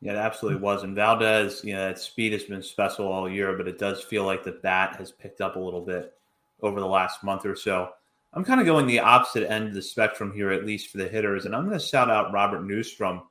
Yeah, 0.00 0.12
it 0.12 0.16
absolutely 0.16 0.60
was. 0.60 0.82
And 0.82 0.96
Valdez, 0.96 1.62
you 1.62 1.74
know, 1.74 1.86
that 1.86 1.98
speed 1.98 2.32
has 2.32 2.42
been 2.42 2.62
special 2.62 3.06
all 3.06 3.30
year, 3.30 3.56
but 3.56 3.68
it 3.68 3.78
does 3.78 4.02
feel 4.02 4.24
like 4.24 4.42
the 4.42 4.58
bat 4.62 4.96
has 4.96 5.12
picked 5.12 5.40
up 5.40 5.54
a 5.54 5.60
little 5.60 5.80
bit 5.80 6.12
over 6.60 6.80
the 6.80 6.86
last 6.86 7.22
month 7.22 7.46
or 7.46 7.54
so. 7.54 7.90
I'm 8.34 8.44
kind 8.44 8.60
of 8.60 8.66
going 8.66 8.86
the 8.86 8.98
opposite 8.98 9.48
end 9.48 9.68
of 9.68 9.74
the 9.74 9.82
spectrum 9.82 10.32
here, 10.32 10.50
at 10.50 10.64
least 10.64 10.90
for 10.90 10.98
the 10.98 11.08
hitters. 11.08 11.44
And 11.44 11.54
I'm 11.54 11.66
going 11.66 11.78
to 11.78 11.84
shout 11.84 12.10
out 12.10 12.32
Robert 12.32 12.62
Neustrom, 12.62 13.22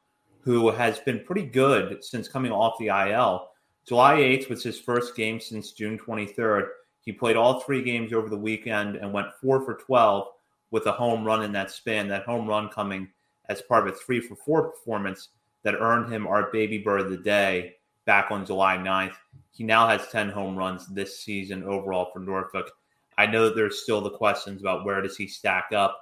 who 0.42 0.70
has 0.70 1.00
been 1.00 1.24
pretty 1.26 1.46
good 1.46 2.04
since 2.04 2.28
coming 2.28 2.52
off 2.52 2.78
the 2.80 2.88
IL. 2.88 3.50
July 3.86 4.18
8th 4.18 4.50
was 4.50 4.64
his 4.64 4.80
first 4.80 5.16
game 5.16 5.40
since 5.40 5.72
June 5.72 5.98
23rd. 5.98 6.68
He 7.02 7.12
played 7.12 7.36
all 7.36 7.60
three 7.62 7.82
games 7.82 8.14
over 8.14 8.30
the 8.30 8.38
weekend 8.38 8.96
and 8.96 9.12
went 9.12 9.34
four 9.42 9.66
for 9.66 9.74
12 9.74 10.28
with 10.72 10.88
a 10.88 10.92
home 10.92 11.24
run 11.24 11.44
in 11.44 11.52
that 11.52 11.70
span, 11.70 12.08
that 12.08 12.26
home 12.26 12.48
run 12.48 12.70
coming 12.70 13.10
as 13.50 13.62
part 13.62 13.88
of 13.88 13.94
a 13.94 13.98
three 13.98 14.20
for 14.20 14.36
four 14.36 14.70
performance 14.70 15.30
that 15.64 15.76
earned 15.76 16.12
him 16.12 16.26
our 16.26 16.52
baby 16.52 16.78
bird 16.78 17.02
of 17.02 17.10
the 17.10 17.18
day 17.18 17.76
back 18.06 18.32
on 18.32 18.46
July 18.46 18.78
9th. 18.78 19.16
He 19.52 19.64
now 19.64 19.88
has 19.88 20.08
10 20.08 20.30
home 20.30 20.56
runs 20.56 20.88
this 20.88 21.20
season 21.20 21.64
overall 21.64 22.10
for 22.12 22.20
Norfolk. 22.20 22.72
I 23.18 23.28
know 23.28 23.46
that 23.46 23.56
there's 23.56 23.84
still 23.84 24.02
the 24.02 24.10
questions 24.10 24.62
about 24.62 24.86
where 24.86 25.02
does 25.02 25.18
he 25.18 25.28
stack 25.28 25.68
up 25.76 25.98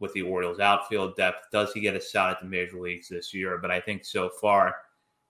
with 0.00 0.12
the 0.14 0.22
Orioles 0.22 0.58
outfield 0.58 1.14
depth? 1.16 1.46
Does 1.52 1.72
he 1.72 1.80
get 1.80 1.94
a 1.94 2.00
shot 2.00 2.30
at 2.30 2.40
the 2.40 2.46
major 2.46 2.80
leagues 2.80 3.08
this 3.08 3.32
year? 3.32 3.58
But 3.58 3.70
I 3.70 3.80
think 3.80 4.04
so 4.04 4.30
far 4.40 4.76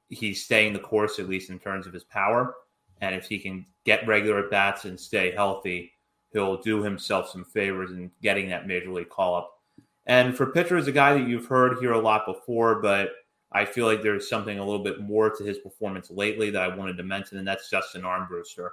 he's 0.09 0.45
staying 0.45 0.73
the 0.73 0.79
course, 0.79 1.19
at 1.19 1.29
least 1.29 1.51
in 1.51 1.59
terms 1.59 1.87
of 1.87 1.93
his 1.93 2.05
power. 2.05 2.55
And 3.01 3.15
if 3.15 3.27
he 3.27 3.39
can 3.39 3.67
get 3.85 4.07
regular 4.07 4.45
at 4.45 4.51
bats 4.51 4.85
and 4.85 4.99
stay 4.99 5.33
healthy, 5.33 5.93
he'll 6.35 6.61
do 6.61 6.83
himself 6.83 7.31
some 7.31 7.45
favors 7.45 7.93
in 7.93 8.11
getting 8.21 8.51
that 8.51 8.67
major 8.67 8.93
league 8.93 9.09
call 9.09 9.37
up. 9.37 9.59
And 10.05 10.37
for 10.37 10.47
pitchers, 10.47 10.87
a 10.87 10.93
guy 10.93 11.15
that 11.15 11.27
you've 11.27 11.47
heard 11.47 11.79
here 11.79 11.93
a 11.93 11.99
lot 11.99 12.27
before, 12.27 12.83
but 12.83 13.11
I 13.53 13.65
feel 13.65 13.87
like 13.87 14.03
there's 14.03 14.29
something 14.29 14.59
a 14.59 14.65
little 14.65 14.83
bit 14.83 15.01
more 15.01 15.31
to 15.31 15.45
his 15.45 15.59
performance 15.59 16.11
lately 16.11 16.51
that 16.51 16.63
I 16.63 16.77
wanted 16.77 16.99
to 16.99 17.05
mention, 17.05 17.39
and 17.39 17.47
that's 17.47 17.71
Justin 17.71 18.03
Armbruster, 18.03 18.71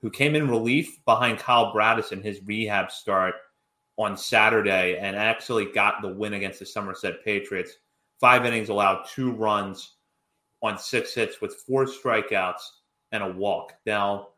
who 0.00 0.08
came 0.08 0.36
in 0.36 0.48
relief 0.48 1.04
behind 1.04 1.38
Kyle 1.38 1.72
Bradish 1.72 2.12
in 2.12 2.22
his 2.22 2.40
rehab 2.46 2.90
start 2.90 3.34
on 3.98 4.16
Saturday 4.16 4.96
and 4.96 5.16
actually 5.16 5.66
got 5.66 6.00
the 6.00 6.08
win 6.08 6.34
against 6.34 6.60
the 6.60 6.66
Somerset 6.66 7.24
Patriots. 7.24 7.72
Five 8.20 8.46
innings 8.46 8.68
allowed 8.68 9.04
two 9.04 9.32
runs 9.32 9.96
on 10.62 10.78
six 10.78 11.12
hits 11.12 11.40
with 11.40 11.56
four 11.66 11.84
strikeouts 11.84 12.62
and 13.12 13.22
a 13.22 13.28
walk. 13.28 13.74
Now, 13.84 14.28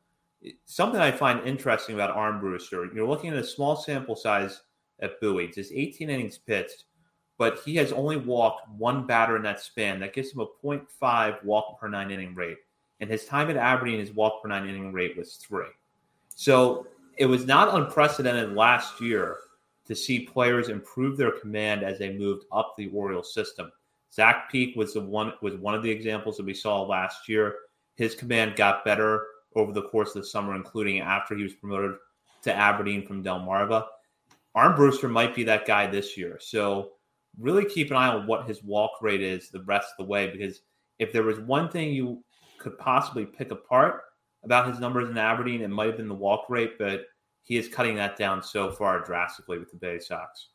something 0.65 1.01
I 1.01 1.11
find 1.11 1.47
interesting 1.47 1.95
about 1.95 2.17
Armbruster, 2.17 2.93
you're 2.95 3.09
looking 3.09 3.31
at 3.31 3.37
a 3.37 3.45
small 3.45 3.77
sample 3.77 4.17
size 4.17 4.63
at 5.01 5.21
Bowie. 5.21 5.51
It's 5.57 5.73
18 5.73 6.11
innings 6.11 6.39
pitched, 6.39 6.85
but 7.39 7.61
he 7.65 7.77
has 7.77 7.93
only 7.93 8.17
walked 8.17 8.69
one 8.71 9.07
batter 9.07 9.37
in 9.37 9.43
that 9.43 9.61
span. 9.61 10.01
That 10.01 10.15
gives 10.15 10.33
him 10.33 10.41
a 10.41 10.47
0.5 10.65 11.45
walk 11.45 11.81
per 11.81 11.89
nine 11.89 12.11
inning 12.11 12.35
rate. 12.35 12.59
And 13.01 13.11
his 13.11 13.25
time 13.25 13.51
at 13.51 13.57
Aberdeen, 13.57 13.99
his 13.99 14.13
walk 14.13 14.43
per 14.43 14.49
nine 14.49 14.69
inning 14.69 14.93
rate 14.93 15.17
was 15.17 15.35
three. 15.35 15.67
So 16.35 16.87
it 17.19 17.27
was 17.27 17.47
not 17.47 17.75
unprecedented 17.75 18.55
last 18.55 19.01
year 19.01 19.39
to 19.87 19.95
see 19.95 20.21
players 20.21 20.69
improve 20.69 21.17
their 21.17 21.33
command 21.33 21.83
as 21.83 21.99
they 21.99 22.17
moved 22.17 22.45
up 22.53 22.75
the 22.77 22.89
Orioles 22.89 23.35
system. 23.35 23.71
Zach 24.13 24.51
Peek 24.51 24.77
was 24.77 24.95
the 24.95 25.01
one 25.01 25.33
was 25.41 25.57
one 25.57 25.75
of 25.75 25.83
the 25.83 25.91
examples 25.91 26.37
that 26.37 26.47
we 26.47 26.55
saw 26.55 26.83
last 26.83 27.29
year. 27.29 27.57
His 27.97 28.15
command 28.15 28.57
got 28.57 28.85
better 28.85 29.27
over 29.57 29.73
the 29.73 29.89
course 29.89 30.15
of 30.15 30.23
the 30.23 30.29
summer, 30.29 30.55
including 30.55 31.01
after 31.01 31.37
he 31.37 31.43
was 31.43 31.55
promoted 31.55 31.97
to 32.43 32.55
Aberdeen 32.55 33.07
from 33.07 33.23
Delmarva. 33.23 33.85
Armbruster 34.57 35.11
might 35.11 35.35
be 35.35 35.45
that 35.45 35.67
guy 35.67 35.87
this 35.87 36.17
year. 36.17 36.39
So 36.41 36.93
really 37.39 37.65
keep 37.65 37.91
an 37.91 37.97
eye 37.97 38.09
on 38.09 38.27
what 38.27 38.47
his 38.47 38.63
walk 38.63 38.93
rate 39.01 39.23
is 39.23 39.51
the 39.51 39.63
rest 39.63 39.89
of 39.99 40.05
the 40.05 40.11
way, 40.11 40.31
because 40.31 40.61
if 40.99 41.13
there 41.13 41.23
was 41.23 41.41
one 41.41 41.69
thing 41.69 41.93
you 41.93 42.23
could 42.59 42.79
possibly 42.79 43.25
pick 43.25 43.51
apart 43.51 44.03
about 44.45 44.69
his 44.69 44.79
numbers 44.79 45.09
in 45.09 45.17
Aberdeen, 45.17 45.63
it 45.63 45.69
might 45.69 45.87
have 45.87 45.97
been 45.97 46.09
the 46.09 46.15
walk 46.15 46.45
rate, 46.49 46.79
but 46.79 47.07
he 47.43 47.57
is 47.57 47.69
cutting 47.69 47.97
that 47.97 48.17
down 48.17 48.43
so 48.43 48.71
far 48.71 49.01
drastically 49.01 49.59
with 49.59 49.71
the 49.71 49.77
Bay 49.77 49.99
Sox. 49.99 50.49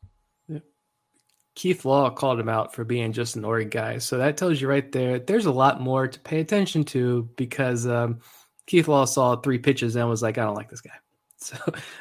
Keith 1.54 1.84
Law 1.84 2.08
called 2.08 2.38
him 2.38 2.48
out 2.48 2.72
for 2.72 2.84
being 2.84 3.12
just 3.12 3.34
an 3.34 3.44
org 3.44 3.72
guy. 3.72 3.98
So 3.98 4.16
that 4.18 4.36
tells 4.36 4.60
you 4.60 4.68
right 4.68 4.92
there, 4.92 5.18
there's 5.18 5.46
a 5.46 5.50
lot 5.50 5.80
more 5.80 6.06
to 6.06 6.20
pay 6.20 6.38
attention 6.38 6.84
to 6.84 7.28
because 7.36 7.84
um, 7.84 8.20
Keith 8.68 8.86
Law 8.86 9.06
saw 9.06 9.34
three 9.34 9.58
pitches 9.58 9.96
and 9.96 10.08
was 10.08 10.22
like, 10.22 10.36
I 10.36 10.44
don't 10.44 10.54
like 10.54 10.70
this 10.70 10.80
guy. 10.80 10.92
So 11.40 11.56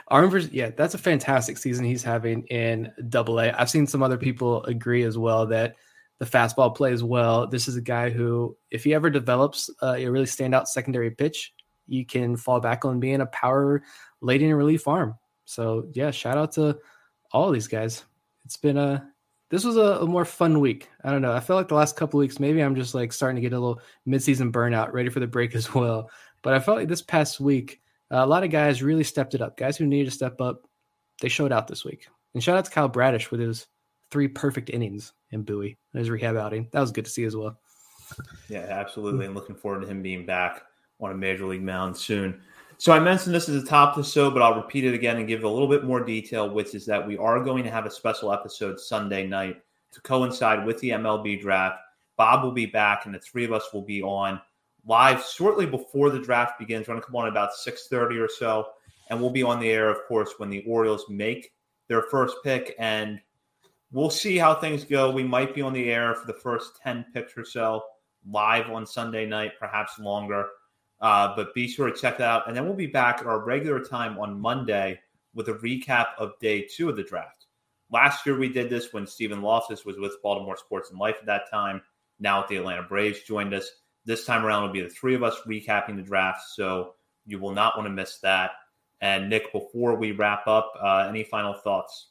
Armbruster, 0.10 0.50
yeah, 0.52 0.72
that's 0.76 0.96
a 0.96 0.98
fantastic 0.98 1.60
season 1.60 1.86
he's 1.86 2.02
having 2.02 2.42
in 2.48 2.92
Double 3.08 3.40
A. 3.40 3.52
I've 3.52 3.70
seen 3.70 3.86
some 3.86 4.02
other 4.02 4.18
people 4.18 4.64
agree 4.64 5.04
as 5.04 5.16
well 5.16 5.46
that 5.46 5.76
the 6.18 6.26
fastball 6.26 6.76
plays 6.76 7.04
well. 7.04 7.46
This 7.46 7.68
is 7.68 7.76
a 7.76 7.82
guy 7.82 8.10
who, 8.10 8.58
if 8.72 8.84
he 8.84 8.96
ever 8.96 9.12
develops 9.12 9.70
uh, 9.84 9.94
a 9.96 10.08
really 10.08 10.26
standout 10.26 10.66
secondary 10.66 11.12
pitch, 11.12 11.54
you 11.86 12.04
can 12.04 12.36
fall 12.36 12.60
back 12.60 12.84
on 12.84 13.00
being 13.00 13.22
a 13.22 13.28
power 13.28 13.84
late 14.22 14.42
in 14.42 14.52
relief 14.56 14.88
arm. 14.88 15.14
So 15.46 15.88
yeah, 15.94 16.10
shout 16.10 16.40
out 16.40 16.54
to 16.54 16.80
all 17.32 17.52
these 17.52 17.68
guys. 17.68 18.06
It's 18.44 18.58
been 18.58 18.78
a 18.78 19.08
this 19.50 19.64
was 19.64 19.78
a, 19.78 20.00
a, 20.02 20.06
more 20.06 20.26
fun 20.26 20.60
week. 20.60 20.90
I 21.04 21.12
don't 21.12 21.22
know. 21.22 21.32
I 21.32 21.40
feel 21.40 21.56
like 21.56 21.70
the 21.70 21.76
last 21.76 21.96
couple 21.96 22.20
weeks, 22.20 22.40
maybe 22.40 22.62
I'm 22.62 22.76
just 22.76 22.94
like 22.94 23.14
starting 23.14 23.38
to 23.38 23.42
get 23.42 23.54
a 23.54 23.60
little 23.60 23.80
midseason 24.06 24.52
burnout, 24.52 24.92
ready 24.92 25.10
for 25.10 25.22
the 25.22 25.28
break 25.28 25.56
as 25.56 25.74
well. 25.74 26.10
But 26.48 26.54
I 26.54 26.60
felt 26.62 26.78
like 26.78 26.88
this 26.88 27.02
past 27.02 27.42
week, 27.42 27.82
uh, 28.10 28.24
a 28.24 28.26
lot 28.26 28.46
of 28.46 28.52
guys 28.52 28.82
really 28.82 29.04
stepped 29.04 29.36
it 29.36 29.42
up. 29.42 29.58
Guys 29.58 29.76
who 29.76 29.86
needed 29.86 30.06
to 30.06 30.16
step 30.16 30.40
up, 30.40 30.66
they 31.20 31.28
showed 31.28 31.52
out 31.52 31.68
this 31.68 31.84
week. 31.84 32.08
And 32.34 32.42
shout 32.42 32.58
out 32.58 32.64
to 32.64 32.72
Kyle 32.72 32.88
Bradish 32.88 33.32
with 33.32 33.42
his 33.42 33.68
three 34.12 34.30
perfect 34.30 34.70
innings 34.70 35.12
in 35.32 35.44
Bowie, 35.44 35.78
and 35.92 36.00
his 36.00 36.10
rehab 36.10 36.38
outing. 36.38 36.70
That 36.72 36.80
was 36.80 36.94
good 36.94 37.04
to 37.04 37.12
see 37.12 37.26
as 37.26 37.36
well. 37.36 37.60
Yeah, 38.48 38.66
absolutely. 38.70 39.26
And 39.26 39.36
looking 39.36 39.58
forward 39.58 39.82
to 39.82 39.88
him 39.88 40.02
being 40.02 40.26
back 40.26 40.62
on 41.02 41.12
a 41.12 41.16
major 41.16 41.46
league 41.46 41.64
mound 41.64 41.98
soon. 41.98 42.40
So 42.78 42.94
I 42.94 43.00
mentioned 43.02 43.36
this 43.36 43.50
at 43.50 43.56
the 43.62 43.70
top 43.70 43.98
of 43.98 44.06
the 44.06 44.10
show, 44.10 44.32
but 44.32 44.42
I'll 44.42 44.56
repeat 44.56 44.86
it 44.86 44.94
again 44.94 45.18
and 45.18 45.28
give 45.28 45.44
a 45.44 45.50
little 45.50 45.68
bit 45.68 45.84
more 45.84 46.02
detail, 46.02 46.50
which 46.50 46.74
is 46.76 46.86
that 46.86 47.06
we 47.06 47.18
are 47.18 47.44
going 47.44 47.66
to 47.66 47.72
have 47.72 47.86
a 47.86 47.92
special 47.92 48.32
episode 48.32 48.80
Sunday 48.80 49.28
night 49.28 49.62
to 49.92 50.00
coincide 50.00 50.66
with 50.66 50.80
the 50.80 50.92
MLB 50.92 51.42
draft. 51.42 51.82
Bob 52.16 52.42
will 52.42 52.54
be 52.54 52.68
back, 52.68 53.06
and 53.06 53.14
the 53.14 53.20
three 53.20 53.44
of 53.44 53.52
us 53.52 53.74
will 53.74 53.82
be 53.82 54.02
on 54.02 54.40
live 54.88 55.24
shortly 55.24 55.66
before 55.66 56.10
the 56.10 56.20
draft 56.20 56.58
begins. 56.58 56.88
We're 56.88 56.94
going 56.94 57.02
to 57.02 57.06
come 57.06 57.16
on 57.16 57.28
about 57.28 57.54
six 57.54 57.88
thirty 57.88 58.18
or 58.18 58.30
so, 58.30 58.70
and 59.10 59.20
we'll 59.20 59.30
be 59.30 59.44
on 59.44 59.60
the 59.60 59.70
air, 59.70 59.90
of 59.90 60.00
course, 60.08 60.34
when 60.38 60.50
the 60.50 60.64
Orioles 60.66 61.06
make 61.10 61.52
their 61.88 62.04
first 62.04 62.38
pick, 62.44 62.76
and 62.80 63.20
we'll 63.92 64.10
see 64.10 64.38
how 64.38 64.56
things 64.56 64.84
go. 64.84 65.12
We 65.12 65.24
might 65.24 65.54
be 65.54 65.62
on 65.62 65.74
the 65.74 65.92
air 65.92 66.16
for 66.16 66.28
the 66.28 66.40
first 66.40 66.80
ten 66.82 67.06
picks 67.14 67.38
or 67.38 67.46
so 67.46 67.84
live 68.30 68.70
on 68.70 68.86
Sunday 68.86 69.26
night, 69.26 69.54
perhaps 69.60 70.00
longer. 70.00 70.48
Uh, 71.00 71.36
but 71.36 71.54
be 71.54 71.68
sure 71.68 71.90
to 71.90 71.96
check 71.96 72.18
that 72.18 72.28
out. 72.28 72.48
And 72.48 72.58
then 72.58 72.66
we'll 72.66 72.74
be 72.74 72.88
back 72.88 73.20
at 73.20 73.28
our 73.28 73.46
regular 73.46 73.80
time 73.80 74.18
on 74.18 74.42
Monday 74.42 75.00
with 75.36 75.48
a 75.48 75.54
recap 75.54 76.08
of 76.18 76.32
day 76.42 76.64
two 76.64 76.90
of 76.90 76.96
the 76.96 77.04
draft. 77.04 77.46
Last 77.92 78.26
year 78.26 78.38
we 78.38 78.50
did 78.50 78.70
this 78.70 78.92
when 78.92 79.06
Stephen 79.06 79.42
Loftus 79.42 79.86
was 79.86 79.98
with 80.00 80.22
Baltimore 80.24 80.58
Sports 80.58 80.90
and 80.90 81.00
Life 81.00 81.18
at 81.20 81.28
that 81.28 81.50
time. 81.52 81.82
Now 82.20 82.46
the 82.50 82.58
Atlanta 82.58 82.84
Braves 82.84 83.22
joined 83.22 83.54
us. 83.54 83.70
This 84.08 84.26
time 84.26 84.46
around 84.46 84.64
will 84.64 84.72
be 84.72 84.82
the 84.82 84.90
three 84.90 85.16
of 85.16 85.22
us 85.22 85.36
recapping 85.46 85.98
the 85.98 86.02
draft. 86.02 86.42
So 86.56 86.96
you 87.26 87.40
will 87.40 87.52
not 87.52 87.76
want 87.76 87.88
to 87.88 87.94
miss 87.94 88.20
that. 88.20 88.52
And 89.02 89.30
Nick, 89.30 89.52
before 89.52 89.96
we 89.96 90.14
wrap 90.14 90.48
up, 90.48 90.72
uh, 90.82 91.06
any 91.10 91.26
final 91.26 91.54
thoughts? 91.54 92.08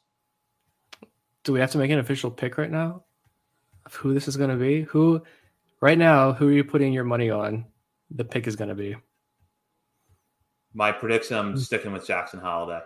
Do 1.43 1.55
we 1.55 1.61
have 1.61 1.71
to 1.71 1.79
make 1.79 1.91
an 1.91 1.99
official 1.99 2.31
pick 2.31 2.59
right 2.59 2.71
now 2.71 3.03
of 3.87 3.95
who 3.95 4.13
this 4.13 4.29
is 4.29 4.37
going 4.37 4.51
to 4.51 4.57
be? 4.57 4.83
Who, 4.83 5.23
right 5.81 5.97
now, 5.97 6.35
who 6.35 6.49
are 6.49 6.53
you 6.53 6.65
putting 6.65 6.93
your 6.93 7.05
money 7.05 7.31
on 7.31 7.65
the 8.11 8.25
pick 8.25 8.47
is 8.47 8.57
going 8.57 8.69
to 8.69 8.75
be? 8.75 8.95
My 10.75 10.93
prediction: 10.93 11.39
I'm 11.39 11.53
hmm. 11.53 11.59
sticking 11.59 11.93
with 11.93 12.07
Jackson 12.07 12.41
Holliday. 12.41 12.83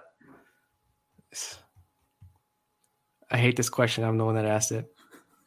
I 3.31 3.39
hate 3.39 3.57
this 3.57 3.69
question. 3.69 4.05
I'm 4.05 4.19
the 4.19 4.25
one 4.25 4.37
that 4.37 4.45
asked 4.45 4.71
it. 4.73 4.87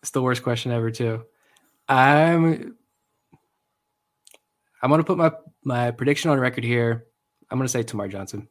It's 0.02 0.12
the 0.12 0.22
worst 0.22 0.44
question 0.44 0.74
ever, 0.74 0.92
too. 0.92 1.24
I'm 1.88 2.76
I'm 4.84 4.92
gonna 4.92 5.04
put 5.04 5.18
my 5.18 5.32
my 5.64 5.90
prediction 5.90 6.30
on 6.30 6.40
record 6.40 6.64
here. 6.64 7.08
I'm 7.50 7.58
gonna 7.58 7.68
say 7.68 7.84
Termarr 7.84 8.12
Johnson. 8.12 8.48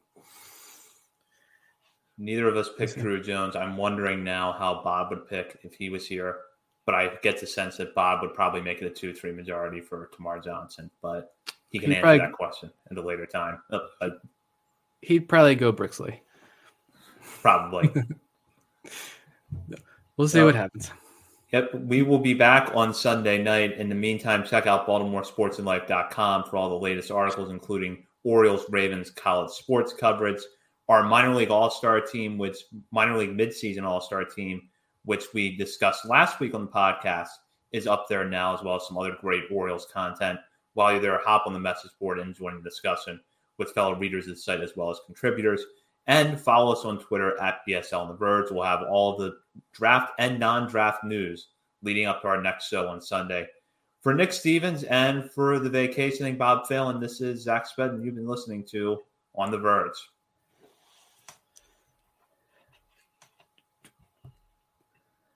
Neither 2.19 2.49
of 2.49 2.57
us 2.57 2.71
picked 2.77 2.99
Drew 2.99 3.23
Jones. 3.23 3.55
I'm 3.55 3.77
wondering 3.77 4.25
now 4.25 4.53
how 4.53 4.83
Bob 4.83 5.11
would 5.11 5.29
pick 5.29 5.61
if 5.63 5.75
he 5.75 5.91
was 5.91 6.07
here 6.07 6.39
but 6.85 6.95
I 6.95 7.11
get 7.23 7.41
the 7.41 7.47
sense 7.47 7.77
that 7.77 7.95
Bob 7.95 8.23
would 8.23 8.35
probably 8.35 8.61
make 8.61 8.83
it 8.83 8.87
a 8.87 8.91
two 8.91 9.15
three 9.15 9.33
majority 9.33 9.81
for 9.81 10.11
Termarr 10.15 10.43
Johnson, 10.43 10.91
but 11.01 11.35
he 11.71 11.79
can 11.79 11.91
he'd 11.91 11.97
answer 11.97 12.03
probably, 12.03 12.19
that 12.19 12.33
question 12.33 12.71
at 12.91 12.97
a 12.97 13.03
later 13.03 13.27
time. 13.27 13.63
Uh, 13.71 14.11
he'd 15.01 15.29
probably 15.29 15.55
go 15.55 15.71
Brooks 15.73 16.01
Lee. 16.01 16.21
Probably. 17.41 17.89
we'll 20.17 20.29
see 20.29 20.39
so, 20.39 20.47
what 20.47 20.55
happens. 20.55 20.91
Yep, 21.53 21.75
we 21.75 22.03
will 22.03 22.19
be 22.19 22.35
back 22.35 22.71
on 22.75 22.95
Sunday 22.95 23.43
night. 23.43 23.77
In 23.79 23.89
the 23.89 23.95
meantime, 23.95 24.45
check 24.45 24.67
out 24.67 24.87
BaltimoreSportsAndLife.com 24.87 26.45
for 26.45 26.57
all 26.57 26.71
the 26.71 26.75
latest 26.75 27.11
articles, 27.11 27.51
including 27.51 28.05
Orioles, 28.25 28.65
Ravens, 28.71 29.11
college 29.11 29.51
sports 29.51 29.93
coverage, 29.93 30.41
our 30.89 31.03
minor 31.03 31.35
league 31.35 31.51
All 31.51 31.71
Star 31.71 32.01
team, 32.01 32.39
which 32.39 32.57
minor 32.91 33.19
league 33.19 33.37
midseason 33.37 33.85
All 33.85 34.01
Star 34.01 34.25
team 34.25 34.63
which 35.05 35.25
we 35.35 35.57
discussed 35.57 36.05
last 36.05 36.41
week 36.41 36.55
on 36.55 36.67
the 36.67 36.71
podcast, 36.71 37.29
is 37.73 37.87
up 37.87 38.07
there 38.09 38.29
now, 38.29 38.55
as 38.55 38.63
well 38.63 38.77
as 38.77 38.87
some 38.87 38.99
other 38.99 39.17
great 39.21 39.45
Orioles 39.51 39.87
content. 39.93 40.39
While 40.75 40.93
you're 40.93 41.01
there, 41.01 41.21
hop 41.25 41.47
on 41.47 41.53
the 41.53 41.61
message 41.61 41.91
board 41.99 42.19
and 42.19 42.35
join 42.35 42.57
the 42.57 42.69
discussion 42.69 43.21
with 43.59 43.73
fellow 43.73 43.95
readers 43.95 44.27
of 44.27 44.35
the 44.35 44.41
site 44.41 44.61
as 44.61 44.77
well 44.77 44.91
as 44.91 45.01
contributors. 45.07 45.65
And 46.07 46.41
follow 46.41 46.73
us 46.73 46.85
on 46.85 46.99
Twitter 46.99 47.41
at 47.41 47.61
BSL 47.69 48.01
on 48.01 48.09
the 48.09 48.15
Verge. 48.15 48.51
We'll 48.51 48.65
have 48.65 48.83
all 48.83 49.17
the 49.17 49.37
draft 49.73 50.13
and 50.19 50.39
non 50.41 50.69
draft 50.69 51.05
news 51.05 51.49
leading 51.83 52.07
up 52.07 52.23
to 52.23 52.29
our 52.29 52.43
next 52.43 52.69
show 52.69 52.89
on 52.89 53.01
Sunday. 53.01 53.47
For 54.01 54.13
Nick 54.13 54.33
Stevens 54.33 54.83
and 54.85 55.31
for 55.31 55.61
the 55.61 55.71
vacationing 55.71 56.37
Bob 56.37 56.67
Phelan, 56.67 56.99
this 56.99 57.21
is 57.21 57.43
Zach 57.43 57.67
Spedden 57.69 58.05
you've 58.05 58.17
been 58.17 58.27
listening 58.27 58.65
to 58.71 58.99
On 59.37 59.51
the 59.51 59.59
Verge. 59.59 59.97